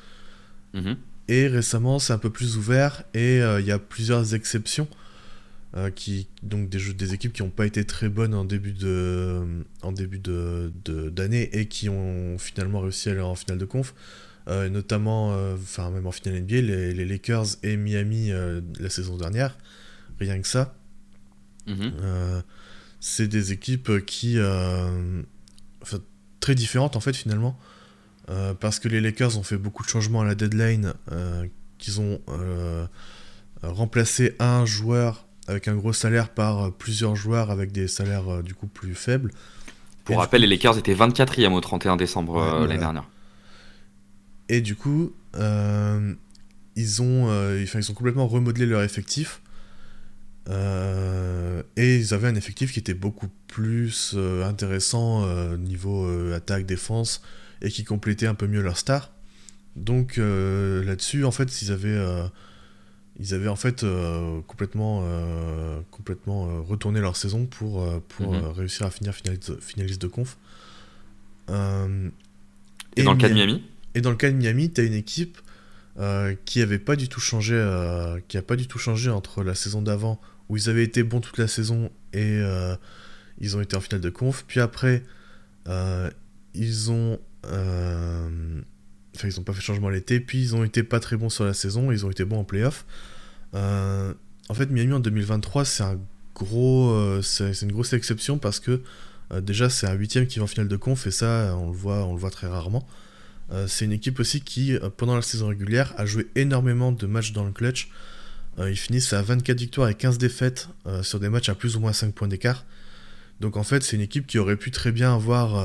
Mhm. 0.75 0.97
Et 1.29 1.47
récemment, 1.47 1.99
c'est 1.99 2.13
un 2.13 2.19
peu 2.19 2.31
plus 2.31 2.57
ouvert 2.57 3.03
et 3.15 3.41
euh, 3.43 3.61
il 3.61 3.67
y 3.67 3.73
a 3.73 3.79
plusieurs 3.79 4.35
exceptions. 4.35 4.89
euh, 5.77 5.91
qui, 5.91 6.29
donc 6.43 6.71
des, 6.71 6.79
jeux, 6.79 6.95
des 6.95 7.13
équipes 7.15 7.33
qui 7.35 7.43
n'ont 7.43 7.51
pas 7.51 7.67
été 7.67 7.85
très 7.85 8.09
bonnes 8.09 8.35
en 8.35 8.45
début 8.45 8.73
de 8.73 9.45
en 9.83 9.93
début 9.93 10.19
de, 10.19 10.73
d'année 11.11 11.51
et 11.53 11.67
qui 11.69 11.89
ont 11.91 12.39
finalement 12.39 12.81
réussi 12.81 13.09
à 13.11 13.13
aller 13.13 13.21
en 13.21 13.35
finale 13.35 13.59
de 13.59 13.67
conf. 13.67 13.95
Euh, 14.49 14.71
notamment, 14.71 15.33
euh, 15.35 15.55
enfin 15.57 15.91
même 15.91 16.07
en 16.07 16.13
finale 16.13 16.41
NBA, 16.43 16.63
les, 16.63 16.95
les 16.95 17.05
Lakers 17.05 17.47
et 17.63 17.77
Miami 17.77 18.33
euh, 18.33 18.63
la 18.81 18.89
saison 18.91 19.17
dernière. 19.19 19.59
Rien 20.21 20.41
que 20.41 20.49
ça. 20.49 20.75
Mhm. 21.67 21.93
Euh, 22.03 22.41
c'est 23.01 23.29
des 23.29 23.53
équipes 23.53 24.05
qui. 24.07 24.39
euh, 24.39 25.23
enfin, 25.83 25.99
très 26.41 26.55
différentes 26.55 26.97
en 26.97 27.01
fait 27.01 27.15
finalement. 27.17 27.59
Euh, 28.31 28.55
parce 28.55 28.79
que 28.79 28.89
les 28.89 29.01
Lakers 29.01 29.39
ont 29.39 29.43
fait 29.43 29.57
beaucoup 29.57 29.83
de 29.83 29.89
changements 29.89 30.21
à 30.21 30.25
la 30.25 30.35
deadline. 30.35 30.93
euh, 31.13 31.47
qu'ils 31.79 32.01
ont 32.01 32.21
euh, 32.29 32.87
remplacé 33.63 34.35
un 34.41 34.67
joueur 34.67 35.27
avec 35.47 35.69
un 35.69 35.77
gros 35.77 35.93
salaire 35.93 36.29
par 36.29 36.73
plusieurs 36.73 37.15
joueurs 37.15 37.53
avec 37.53 37.71
des 37.71 37.87
salaires 37.87 38.43
du 38.43 38.53
coup 38.53 38.67
plus 38.67 38.97
faibles. 38.97 39.31
Pour 40.05 40.17
Et 40.17 40.19
rappel, 40.19 40.41
les 40.41 40.49
Lakers 40.49 40.77
étaient 40.77 40.95
24e 40.97 41.53
au 41.53 41.61
31 41.61 41.97
décembre 41.97 42.33
Ouais, 42.35 42.41
voilà. 42.41 42.67
l'année 42.67 42.81
dernière. 42.81 43.09
Et 44.49 44.61
du 44.61 44.75
coup, 44.75 45.13
ils, 45.37 47.03
ont, 47.03 47.55
ils 47.55 47.91
ont 47.91 47.95
complètement 47.95 48.27
remodelé 48.27 48.67
leur 48.67 48.83
effectif. 48.83 49.41
Euh, 50.51 51.63
et 51.77 51.97
ils 51.97 52.15
avaient 52.15 52.29
un 52.29 52.35
effectif 52.35 52.73
qui 52.73 52.79
était 52.79 52.95
beaucoup 52.95 53.29
plus 53.49 54.15
euh, 54.17 54.45
intéressant 54.45 55.25
euh, 55.25 55.57
niveau 55.57 56.09
attaque, 56.33 56.65
défense, 56.65 57.23
et 57.63 57.71
qui 57.71 57.85
complétait 57.85 58.27
un 58.27 58.35
peu 58.35 58.47
mieux 58.47 58.63
leur 58.63 58.77
star. 58.77 59.11
Donc 59.77 60.19
euh, 60.19 60.85
là-dessus, 60.85 61.25
en 61.25 61.31
fait, 61.31 61.63
ils 61.63 61.71
avaient, 61.73 61.89
euh, 61.89 62.25
ils 63.21 63.35
avaient 63.35 63.49
en 63.49 63.57
fait 63.57 63.85
euh, 63.85 64.41
complètement, 64.47 65.05
complètement 65.91 66.63
retourné 66.65 67.01
leur 67.01 67.17
saison 67.17 67.47
pour, 67.47 67.85
pour 68.09 68.35
Mhm. 68.35 68.49
réussir 68.53 68.87
à 68.87 68.91
finir 68.91 69.15
finaliste, 69.15 69.61
finaliste 69.61 70.01
de 70.03 70.09
conf. 70.09 70.37
Et, 72.97 73.03
dans 73.05 73.13
le 73.13 73.19
cas 73.19 73.29
de 73.29 73.35
Miami- 73.35 73.63
et 73.95 74.01
dans 74.01 74.11
le 74.11 74.17
cas 74.17 74.31
de 74.31 74.37
Miami, 74.37 74.71
tu 74.73 74.81
as 74.81 74.85
une 74.85 74.95
équipe 74.95 75.39
qui 76.45 76.63
avait 76.63 76.79
pas 76.79 76.95
du 76.97 77.09
tout 77.09 77.21
changé, 77.21 77.57
qui 78.29 78.37
a 78.37 78.43
pas 78.43 78.57
du 78.57 78.67
tout 78.69 78.79
changé 78.79 79.11
entre 79.11 79.43
la 79.43 79.55
saison 79.55 79.83
d'avant 79.83 80.21
où 80.49 80.57
ils 80.57 80.69
avaient 80.71 80.85
été 80.85 81.03
bons 81.03 81.21
toute 81.21 81.39
la 81.39 81.49
saison 81.49 81.91
et 82.13 82.41
ils 83.41 83.57
ont 83.57 83.61
été 83.61 83.77
en 83.77 83.81
finale 83.81 84.01
de 84.01 84.11
conf. 84.11 84.45
Puis 84.47 84.61
après, 84.61 85.03
ils 86.55 86.91
ont, 86.91 87.19
enfin 87.45 89.29
ils 89.29 89.41
ont 89.41 89.43
pas 89.43 89.53
fait 89.53 89.61
changement 89.61 89.89
l'été. 89.89 90.21
Puis 90.21 90.41
ils 90.41 90.57
ont 90.57 90.65
été 90.65 90.83
pas 90.83 91.01
très 91.01 91.17
bons 91.17 91.31
sur 91.31 91.45
la 91.45 91.55
saison. 91.55 91.93
Ils 91.93 92.07
ont 92.07 92.11
été 92.11 92.25
bons 92.25 92.41
en 92.41 92.45
playoff. 92.45 92.85
Euh, 93.55 94.13
en 94.49 94.55
fait, 94.55 94.71
Miami 94.71 94.93
en 94.93 95.01
2023, 95.01 95.65
c'est 95.65 95.83
un 95.83 95.99
gros, 96.35 96.91
euh, 96.91 97.23
c'est 97.23 97.63
une 97.63 97.73
grosse 97.73 97.93
exception 97.93 98.39
parce 98.39 98.61
que 98.61 98.83
euh, 99.33 99.41
déjà 99.41 99.69
c'est 99.69 99.87
un 99.87 99.95
huitième 99.95 100.27
qui 100.27 100.39
va 100.39 100.45
en 100.45 100.49
finale 100.49 100.69
de 100.69 100.77
conf 100.77 101.07
et 101.07 101.11
ça 101.11 101.55
on 101.59 101.71
le 101.71 101.77
voit, 101.77 102.05
on 102.05 102.13
le 102.15 102.19
voit 102.19 102.31
très 102.31 102.47
rarement. 102.47 102.87
Euh, 103.51 103.67
c'est 103.67 103.85
une 103.85 103.93
équipe 103.93 104.21
aussi 104.21 104.41
qui, 104.41 104.75
euh, 104.75 104.91
pendant 104.95 105.17
la 105.17 105.23
saison 105.23 105.49
régulière, 105.49 105.95
a 105.97 106.07
joué 106.07 106.29
énormément 106.35 106.93
de 106.93 107.07
matchs 107.07 107.33
dans 107.33 107.45
le 107.45 107.53
clutch. 107.53 107.89
Euh, 108.59 108.71
ils 108.71 108.77
finissent 108.77 109.13
à 109.13 109.23
24 109.23 109.59
victoires 109.59 109.89
et 109.89 109.95
15 109.95 110.19
défaites 110.19 110.69
euh, 110.87 111.03
sur 111.03 111.21
des 111.21 111.29
matchs 111.29 111.49
à 111.49 111.55
plus 111.55 111.77
ou 111.77 111.81
moins 111.81 111.93
5 111.93 112.13
points 112.13 112.29
d'écart. 112.29 112.65
Donc 113.41 113.57
en 113.57 113.63
fait, 113.63 113.83
c'est 113.83 113.97
une 113.97 114.03
équipe 114.03 114.27
qui 114.27 114.39
aurait 114.39 114.57
pu 114.57 114.71
très 114.71 114.91
bien 114.93 115.15
avoir 115.15 115.65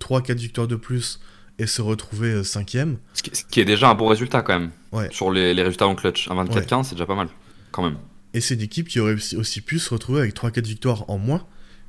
3-4 0.00 0.34
victoires 0.36 0.68
de 0.68 0.76
plus 0.76 1.20
et 1.58 1.66
se 1.66 1.82
retrouver 1.82 2.40
5ème. 2.42 2.96
ce 3.14 3.22
qui, 3.22 3.30
ce 3.36 3.44
qui 3.44 3.60
est 3.60 3.64
déjà 3.66 3.90
un 3.90 3.94
bon 3.94 4.06
résultat 4.08 4.40
quand 4.42 4.58
même. 4.58 4.70
Ouais. 4.92 5.08
Sur 5.12 5.30
les, 5.30 5.52
les 5.52 5.62
résultats 5.62 5.86
en 5.86 5.94
clutch. 5.94 6.28
Un 6.30 6.44
24-15, 6.44 6.84
c'est 6.84 6.94
déjà 6.94 7.04
pas 7.06 7.14
mal. 7.14 7.28
Quand 7.72 7.82
même. 7.82 7.96
Et 8.32 8.40
c'est 8.40 8.54
une 8.54 8.62
équipe 8.62 8.88
qui 8.88 9.00
aurait 9.00 9.14
aussi- 9.14 9.36
aussi 9.36 9.60
pu 9.60 9.78
se 9.78 9.90
retrouver 9.92 10.20
avec 10.20 10.34
3-4 10.34 10.64
victoires 10.66 11.08
en 11.10 11.18
moins. 11.18 11.46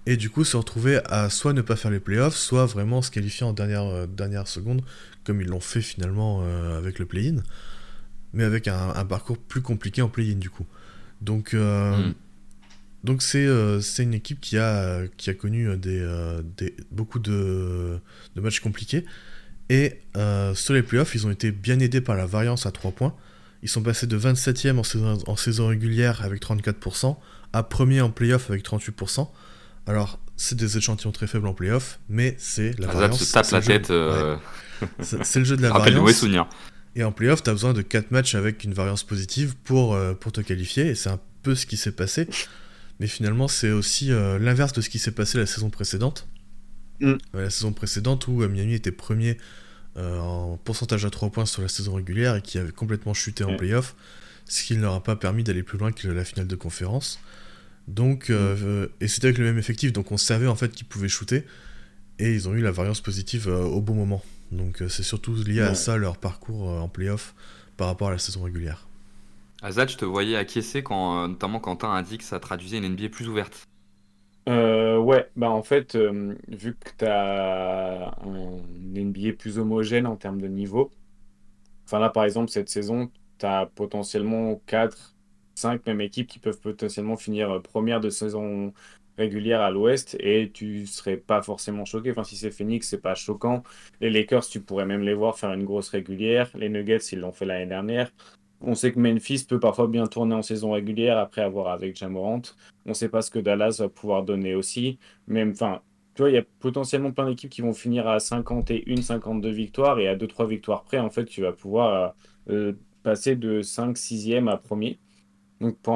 Et 0.08 0.18
du 0.18 0.30
coup, 0.32 0.44
se 0.44 0.58
retrouver 0.58 1.00
à 1.06 1.30
soit 1.30 1.54
ne 1.54 1.62
pas 1.62 1.76
faire 1.76 1.92
les 1.92 2.00
playoffs, 2.00 2.36
soit 2.36 2.66
vraiment 2.66 3.02
se 3.04 3.12
qualifier 3.12 3.46
en 3.46 3.54
dernière, 3.54 3.84
euh, 3.86 4.08
dernière 4.08 4.48
seconde, 4.48 4.82
comme 5.24 5.40
ils 5.42 5.48
l'ont 5.48 5.60
fait 5.60 5.82
finalement 5.82 6.42
euh, 6.44 6.78
avec 6.78 6.98
le 7.00 7.06
play-in. 7.06 7.38
Mais 8.34 8.44
avec 8.44 8.68
un, 8.68 8.90
un 8.96 9.06
parcours 9.06 9.38
plus 9.38 9.62
compliqué 9.62 10.02
en 10.02 10.08
play-in 10.10 10.36
du 10.38 10.50
coup. 10.50 10.66
Donc, 11.22 11.54
euh, 11.54 11.96
Mm. 12.10 12.14
Donc 13.04 13.22
c'est 13.22 13.46
euh, 13.46 13.82
c'est 13.82 14.04
une 14.04 14.14
équipe 14.14 14.40
qui 14.40 14.58
a, 14.58 15.02
qui 15.18 15.30
a 15.30 15.34
connu 15.34 15.68
euh, 15.70 15.76
des, 15.78 16.00
euh, 16.00 16.42
des- 16.58 16.76
beaucoup 16.92 17.20
de, 17.20 17.98
de 18.36 18.42
matchs 18.42 18.60
compliqués. 18.60 19.06
Et 19.70 20.00
euh, 20.18 20.54
sur 20.54 20.74
les 20.74 20.84
playoffs, 20.84 21.16
ils 21.16 21.26
ont 21.26 21.32
été 21.32 21.52
bien 21.52 21.80
aidés 21.80 22.02
par 22.02 22.16
la 22.16 22.26
variance 22.26 22.66
à 22.66 22.72
3 22.72 22.92
points. 22.92 23.16
Ils 23.64 23.70
sont 23.70 23.82
passés 23.82 24.08
de 24.08 24.18
27e 24.20 24.78
en 24.78 24.84
saison, 24.84 25.18
en 25.28 25.36
saison 25.36 25.68
régulière 25.68 26.22
avec 26.24 26.42
34% 26.42 27.16
à 27.54 27.64
premier 27.64 28.02
en 28.02 28.10
playoff 28.10 28.50
avec 28.50 28.66
38%. 28.66 29.30
Alors, 29.88 30.20
c'est 30.36 30.56
des 30.58 30.78
échantillons 30.78 31.12
très 31.12 31.28
faibles 31.28 31.48
en 31.48 31.54
playoff, 31.54 32.00
mais 32.10 32.36
c'est 32.38 32.78
la 32.80 32.88
variance. 32.88 33.24
se 33.24 33.32
tape 33.32 33.46
c'est 33.46 33.52
la 33.54 33.60
le 33.60 33.66
jeu- 33.66 33.72
tête. 33.74 33.90
ouais, 33.90 34.38
c'est 35.24 35.40
le 35.40 35.46
jeu 35.46 35.58
de 35.58 35.62
la 35.62 35.70
mauvais 35.70 35.92
variance. 35.92 36.12
souvenirs. 36.14 36.48
Et 36.96 37.04
en 37.04 37.12
playoff, 37.12 37.42
tu 37.44 37.50
as 37.50 37.54
besoin 37.54 37.74
de 37.74 37.82
4 37.82 38.12
matchs 38.12 38.36
avec 38.36 38.64
une 38.64 38.74
variance 38.74 39.04
positive 39.04 39.56
pour, 39.64 39.98
pour 40.20 40.32
te 40.34 40.42
qualifier, 40.42 40.88
et 40.88 40.96
c'est 40.96 41.10
un 41.10 41.20
peu 41.44 41.56
ce 41.56 41.66
qui 41.66 41.78
s'est 41.78 41.94
passé. 41.94 42.28
Mais 43.02 43.08
finalement, 43.08 43.48
c'est 43.48 43.72
aussi 43.72 44.12
euh, 44.12 44.38
l'inverse 44.38 44.74
de 44.74 44.82
ce 44.82 44.88
qui 44.88 45.00
s'est 45.00 45.12
passé 45.12 45.40
la 45.40 45.48
saison 45.48 45.72
précédente. 45.72 46.28
Mm. 47.00 47.06
Euh, 47.08 47.18
la 47.34 47.50
saison 47.50 47.74
précédente 47.74 48.28
où 48.28 48.48
Miami 48.48 48.76
était 48.76 48.92
premier 48.92 49.40
euh, 49.98 50.20
en 50.20 50.58
pourcentage 50.58 51.04
à 51.04 51.10
3 51.10 51.32
points 51.32 51.48
sur 51.48 51.64
la 51.64 51.68
saison 51.68 51.96
régulière 51.96 52.36
et 52.36 52.44
qui 52.44 52.60
avait 52.60 52.72
complètement 52.72 53.16
chuté 53.16 53.44
en 53.44 53.54
Mm. 53.54 53.58
playoff, 53.58 53.96
ce 54.46 54.64
qui 54.64 54.78
ne 54.78 54.84
leur 54.84 54.94
a 54.94 55.02
pas 55.02 55.16
permis 55.16 55.44
d'aller 55.44 55.64
plus 55.64 55.80
loin 55.80 55.92
que 55.92 56.10
la 56.10 56.24
finale 56.24 56.46
de 56.46 56.56
conférence. 56.56 57.20
Donc, 57.88 58.30
euh, 58.30 58.88
et 59.00 59.08
c'était 59.08 59.30
avec 59.30 59.40
le 59.40 59.46
même 59.46 59.58
effectif, 59.58 59.92
donc 59.92 60.12
on 60.12 60.18
savait 60.18 60.46
en 60.46 60.56
fait 60.56 60.70
qu'ils 60.70 60.86
pouvaient 60.86 61.10
shooter, 61.10 61.44
et 62.20 62.32
ils 62.32 62.48
ont 62.48 62.54
eu 62.54 62.62
la 62.62 62.72
variance 62.72 63.02
positive 63.02 63.48
au 63.48 63.82
bon 63.82 63.96
moment. 63.96 64.24
Donc 64.52 64.84
c'est 64.90 65.02
surtout 65.02 65.34
lié 65.34 65.62
à 65.62 65.74
ça 65.74 65.98
leur 65.98 66.18
parcours 66.18 66.68
en 66.68 66.88
playoff 66.88 67.34
par 67.78 67.88
rapport 67.88 68.10
à 68.10 68.12
la 68.12 68.20
saison 68.20 68.44
régulière. 68.44 68.86
Azad, 69.62 69.90
je 69.90 69.98
te 69.98 70.06
voyais 70.06 70.36
acquiescer 70.36 70.84
quand, 70.84 71.24
euh, 71.24 71.28
notamment 71.28 71.60
Quentin 71.60 71.94
a 71.94 72.02
dit 72.04 72.18
que 72.18 72.24
ça 72.24 72.40
traduisait 72.40 72.78
une 72.78 72.86
NBA 72.86 73.10
plus 73.10 73.30
ouverte. 73.30 73.68
Euh, 74.50 74.98
ouais, 74.98 75.30
bah 75.36 75.52
en 75.52 75.62
fait, 75.64 75.96
euh, 75.96 76.36
vu 76.48 76.76
que 76.78 76.90
tu 76.98 77.06
as 77.06 78.16
un 78.22 78.58
NBA 78.96 79.34
plus 79.38 79.60
homogène 79.60 80.08
en 80.08 80.18
termes 80.18 80.42
de 80.42 80.48
niveau, 80.48 80.92
enfin 81.86 82.00
là 82.00 82.10
par 82.10 82.26
exemple 82.26 82.52
cette 82.52 82.70
saison, 82.70 83.12
tu 83.40 83.46
as 83.46 83.68
potentiellement 83.68 84.62
4, 84.68 85.16
5 85.56 85.86
même 85.88 86.02
équipes 86.02 86.28
qui 86.28 86.40
peuvent 86.40 86.60
potentiellement 86.60 87.18
finir 87.18 87.62
première 87.64 88.00
de 88.02 88.10
saison 88.10 88.74
régulière 89.18 89.62
à 89.62 89.72
l'Ouest 89.72 90.18
et 90.20 90.52
tu 90.52 90.88
serais 90.88 91.18
pas 91.18 91.42
forcément 91.44 91.86
choqué. 91.86 92.12
Enfin 92.12 92.24
si 92.24 92.38
c'est 92.38 92.52
Phoenix, 92.52 92.90
c'est 92.90 93.02
pas 93.02 93.16
choquant. 93.16 93.64
Les 94.02 94.10
Lakers, 94.10 94.48
tu 94.48 94.62
pourrais 94.62 94.86
même 94.86 95.04
les 95.04 95.14
voir 95.14 95.38
faire 95.38 95.54
une 95.54 95.66
grosse 95.66 95.90
régulière. 95.90 96.50
Les 96.56 96.70
Nuggets, 96.70 96.98
ils 97.12 97.20
l'ont 97.20 97.34
fait 97.34 97.46
l'année 97.46 97.68
dernière. 97.68 98.12
On 98.62 98.76
sait 98.76 98.92
que 98.92 99.00
Memphis 99.00 99.46
peut 99.48 99.60
parfois 99.60 99.88
bien 99.88 100.06
tourner 100.08 100.36
en 100.36 100.42
saison 100.42 100.72
régulière 100.72 101.18
après 101.18 101.42
avoir 101.42 101.70
avec 101.70 101.96
Jamorant. 101.96 102.42
On 102.86 102.90
ne 102.90 102.94
sait 102.94 103.10
pas 103.10 103.22
ce 103.22 103.32
que 103.32 103.40
Dallas 103.40 103.78
va 103.80 103.90
pouvoir 103.90 104.24
donner 104.24 104.56
aussi. 104.56 105.00
Même, 105.28 105.52
enfin, 105.52 105.82
tu 106.16 106.22
vois, 106.22 106.30
il 106.30 106.36
y 106.36 106.38
a 106.38 106.44
potentiellement 106.60 107.12
plein 107.12 107.28
d'équipes 107.28 107.50
qui 107.50 107.62
vont 107.62 107.74
finir 107.74 108.08
à 108.08 108.20
51, 108.20 109.02
52 109.02 109.50
victoires 109.50 110.00
et 110.00 110.08
à 110.08 110.16
2-3 110.16 110.48
victoires 110.48 110.84
près, 110.84 111.00
en 111.00 111.10
fait, 111.10 111.26
tu 111.26 111.42
vas 111.42 111.54
pouvoir 111.54 112.16
euh, 112.50 112.74
passer 113.04 113.36
de 113.36 113.62
5, 113.62 113.98
6e 113.98 114.48
à 114.50 114.58
premier. 114.58 115.00
Donc 115.62 115.78
pour, 115.80 115.96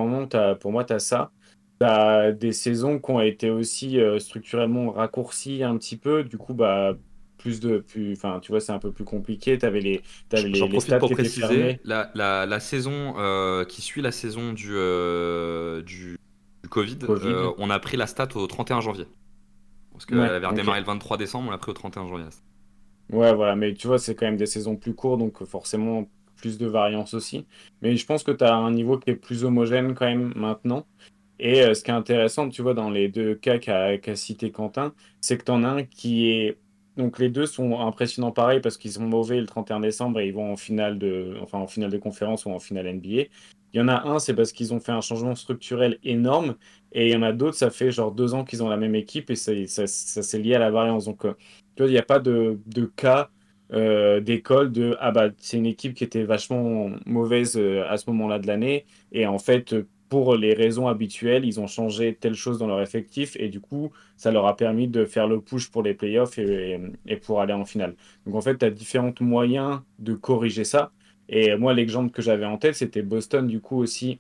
pour 0.60 0.72
moi, 0.72 0.86
tu 0.86 0.94
as 0.94 1.00
ça. 1.00 1.32
Tu 1.80 1.86
as 1.86 2.32
des 2.32 2.54
saisons 2.54 3.00
qui 3.00 3.12
ont 3.12 3.22
été 3.22 3.50
aussi 3.50 4.00
euh, 4.00 4.20
structurellement 4.20 4.92
raccourcies 4.92 5.64
un 5.64 5.78
petit 5.78 5.98
peu. 5.98 6.24
Du 6.24 6.38
coup, 6.38 6.54
bah, 6.54 6.96
plus 7.38 7.60
de. 7.60 7.80
Plus, 7.80 8.14
enfin, 8.14 8.40
tu 8.42 8.52
vois, 8.52 8.62
c'est 8.62 8.72
un 8.72 8.80
peu 8.80 8.92
plus 8.92 9.06
compliqué. 9.06 9.58
Tu 9.58 9.66
avais 9.66 9.82
les, 9.82 10.02
avais 10.34 10.50
les, 10.50 10.54
J'en 10.54 10.68
les 10.68 10.80
profite 10.80 10.82
stats 10.82 11.00
pour 11.00 11.12
qui 11.14 11.14
préciser, 11.14 11.80
la, 11.84 12.12
la, 12.16 12.46
la 12.46 12.60
saison 12.60 13.16
euh, 13.18 13.66
qui 13.66 13.82
suit 13.82 14.02
la 14.02 14.12
saison 14.12 14.54
du, 14.54 14.70
euh, 14.74 15.82
du, 15.84 16.18
du 16.64 16.70
Covid, 16.70 17.00
Covid. 17.06 17.36
euh, 17.36 17.52
on 17.58 17.70
a 17.70 17.80
pris 17.80 17.98
la 17.98 18.08
stat 18.08 18.30
au 18.36 18.48
31 18.48 18.82
janvier. 18.82 19.08
Parce 19.92 20.06
qu'elle 20.06 20.20
Ouais, 20.20 20.36
avait 20.36 20.48
redémarré 20.48 20.82
le 20.82 20.88
23 20.88 21.18
décembre, 21.18 21.50
on 21.50 21.52
l'a 21.52 21.60
pris 21.60 21.72
au 21.72 21.76
31 21.76 22.08
janvier. 22.10 22.28
Ouais, 23.12 23.34
voilà, 23.36 23.56
mais 23.56 23.74
tu 23.76 23.86
vois, 23.88 24.00
c'est 24.00 24.16
quand 24.16 24.26
même 24.26 24.38
des 24.38 24.48
saisons 24.48 24.76
plus 24.78 24.96
courtes, 24.96 25.20
donc 25.20 25.44
forcément 25.46 26.10
plus 26.36 26.58
de 26.58 26.66
variance 26.66 27.14
aussi. 27.14 27.48
Mais 27.82 27.96
je 27.98 28.06
pense 28.06 28.24
que 28.24 28.32
tu 28.32 28.44
as 28.44 28.56
un 28.56 28.72
niveau 28.72 28.98
qui 28.98 29.12
est 29.12 29.16
plus 29.16 29.44
homogène 29.44 29.94
quand 29.94 30.06
même 30.06 30.34
maintenant. 30.36 30.88
Et 31.40 31.62
euh, 31.64 31.74
ce 31.76 31.84
qui 31.84 31.92
est 31.92 31.94
intéressant, 31.94 32.50
tu 32.50 32.62
vois, 32.64 32.74
dans 32.74 32.90
les 32.90 33.10
deux 33.10 33.36
cas 33.36 33.60
qu'a 33.60 33.98
qu'a 34.00 34.16
cité 34.16 34.52
Quentin, 34.52 34.94
c'est 35.22 35.38
que 35.38 35.44
tu 35.44 35.52
en 35.52 35.64
as 35.64 35.70
un 35.70 35.84
qui 35.86 36.28
est... 36.32 36.60
Donc 36.98 37.20
les 37.20 37.30
deux 37.30 37.46
sont 37.46 37.80
impressionnants 37.82 38.32
pareil 38.32 38.62
parce 38.62 38.78
qu'ils 38.78 38.94
sont 38.94 39.04
mauvais 39.04 39.40
le 39.40 39.46
31 39.48 39.82
décembre 39.82 40.20
et 40.22 40.28
ils 40.28 40.34
vont 40.34 40.54
en 40.54 40.58
finale 40.58 40.98
de, 40.98 41.38
enfin, 41.42 41.60
en 41.60 41.68
finale 41.68 41.92
de 41.92 41.98
conférence 41.98 42.46
ou 42.46 42.52
en 42.52 42.60
finale 42.60 42.88
NBA. 42.88 43.24
Il 43.74 43.80
y 43.80 43.82
en 43.82 43.90
a 43.90 44.08
un, 44.08 44.20
c'est 44.20 44.34
parce 44.34 44.54
qu'ils 44.54 44.74
ont 44.74 44.80
fait 44.80 44.94
un 44.94 45.02
changement 45.02 45.36
structurel 45.36 46.00
énorme. 46.04 46.56
Et 46.94 47.08
il 47.08 47.14
y 47.14 47.16
en 47.18 47.22
a 47.24 47.34
d'autres, 47.34 47.58
ça 47.58 47.70
fait 47.70 47.92
genre 47.92 48.12
deux 48.14 48.34
ans 48.34 48.46
qu'ils 48.46 48.64
ont 48.64 48.70
la 48.70 48.78
même 48.78 48.96
équipe 48.96 49.30
et 49.30 49.36
ça, 49.36 49.52
ça, 49.68 50.24
c'est 50.24 50.40
lié 50.40 50.56
à 50.56 50.60
la 50.60 50.72
variance. 50.72 51.06
Donc, 51.06 51.26
euh, 51.26 51.34
tu 51.76 51.84
vois, 51.84 51.88
il 51.88 51.92
n'y 51.92 51.98
a 51.98 52.04
pas 52.04 52.20
de, 52.20 52.60
de 52.66 52.86
cas 52.86 53.30
euh, 53.74 54.22
d'école 54.22 54.72
de 54.72 54.96
ah 55.00 55.12
bah 55.12 55.30
c'est 55.40 55.58
une 55.58 55.66
équipe 55.66 55.96
qui 55.96 56.04
était 56.04 56.24
vachement 56.24 56.92
mauvaise 57.08 57.58
euh, 57.58 57.84
à 57.90 57.98
ce 57.98 58.08
moment-là 58.12 58.38
de 58.38 58.46
l'année 58.46 58.86
et 59.12 59.26
en 59.26 59.40
fait 59.40 59.76
pour 60.10 60.36
les 60.36 60.54
raisons 60.54 60.88
habituelles 60.88 61.46
ils 61.46 61.60
ont 61.60 61.68
changé 61.68 62.16
telle 62.16 62.36
chose 62.36 62.60
dans 62.60 62.68
leur 62.68 62.82
effectif 62.82 63.36
et 63.40 63.50
du 63.50 63.60
coup 63.60 63.92
ça 64.18 64.32
leur 64.32 64.46
a 64.46 64.56
permis 64.56 64.88
de 64.88 65.06
faire 65.06 65.28
le 65.28 65.42
push 65.42 65.70
pour 65.70 65.84
les 65.84 65.94
playoffs 65.94 66.38
et, 66.38 66.80
pour 67.24 67.42
aller 67.42 67.54
en 67.54 67.66
finale. 67.66 67.96
Donc 68.26 68.36
en 68.36 68.42
fait 68.42 68.58
tu 68.58 68.66
as 68.66 68.70
différents 68.72 69.14
moyens 69.20 69.82
de 70.00 70.14
corriger 70.14 70.64
ça 70.64 70.92
et 71.30 71.56
moi 71.56 71.74
l'exemple 71.74 72.12
que 72.12 72.22
j'avais 72.22 72.46
en 72.46 72.58
tête 72.58 72.76
c'était 72.76 73.02
Boston 73.02 73.48
du 73.48 73.60
coup 73.60 73.78
aussi 73.78 74.20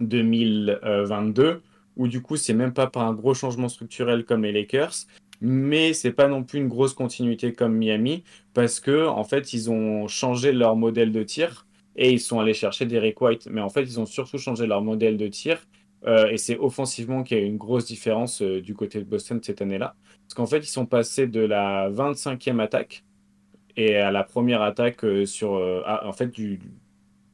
2022, 0.00 1.62
où 1.96 2.08
du 2.08 2.22
coup, 2.22 2.36
c'est 2.36 2.54
même 2.54 2.72
pas 2.72 2.86
par 2.86 3.06
un 3.06 3.14
gros 3.14 3.34
changement 3.34 3.68
structurel 3.68 4.24
comme 4.24 4.42
les 4.42 4.52
Lakers, 4.52 4.94
mais 5.40 5.92
c'est 5.92 6.12
pas 6.12 6.28
non 6.28 6.42
plus 6.42 6.58
une 6.58 6.68
grosse 6.68 6.94
continuité 6.94 7.52
comme 7.52 7.74
Miami, 7.76 8.24
parce 8.54 8.80
que 8.80 9.06
en 9.06 9.24
fait, 9.24 9.52
ils 9.52 9.70
ont 9.70 10.08
changé 10.08 10.52
leur 10.52 10.76
modèle 10.76 11.12
de 11.12 11.22
tir 11.22 11.66
et 11.96 12.10
ils 12.12 12.20
sont 12.20 12.40
allés 12.40 12.54
chercher 12.54 12.86
Derek 12.86 13.20
White. 13.20 13.48
Mais 13.50 13.60
en 13.60 13.68
fait, 13.68 13.82
ils 13.82 14.00
ont 14.00 14.06
surtout 14.06 14.38
changé 14.38 14.66
leur 14.66 14.82
modèle 14.82 15.16
de 15.16 15.28
tir. 15.28 15.58
euh, 16.06 16.28
et 16.30 16.38
c'est 16.38 16.56
offensivement 16.58 17.22
qu'il 17.22 17.36
y 17.38 17.40
a 17.40 17.44
eu 17.44 17.46
une 17.46 17.58
grosse 17.58 17.84
différence 17.86 18.40
euh, 18.42 18.62
du 18.62 18.74
côté 18.74 18.98
de 19.00 19.04
Boston 19.04 19.38
cette 19.42 19.60
année-là. 19.62 19.96
Parce 20.26 20.34
qu'en 20.34 20.46
fait, 20.46 20.58
ils 20.60 20.66
sont 20.70 20.86
passés 20.86 21.26
de 21.26 21.40
la 21.40 21.90
25e 21.90 22.60
attaque 22.60 23.04
et 23.76 23.96
à 23.96 24.10
la 24.10 24.24
première 24.24 24.62
attaque 24.62 25.04
euh, 25.04 25.26
sur, 25.26 25.52
en 25.52 26.12
fait, 26.12 26.28
du, 26.28 26.60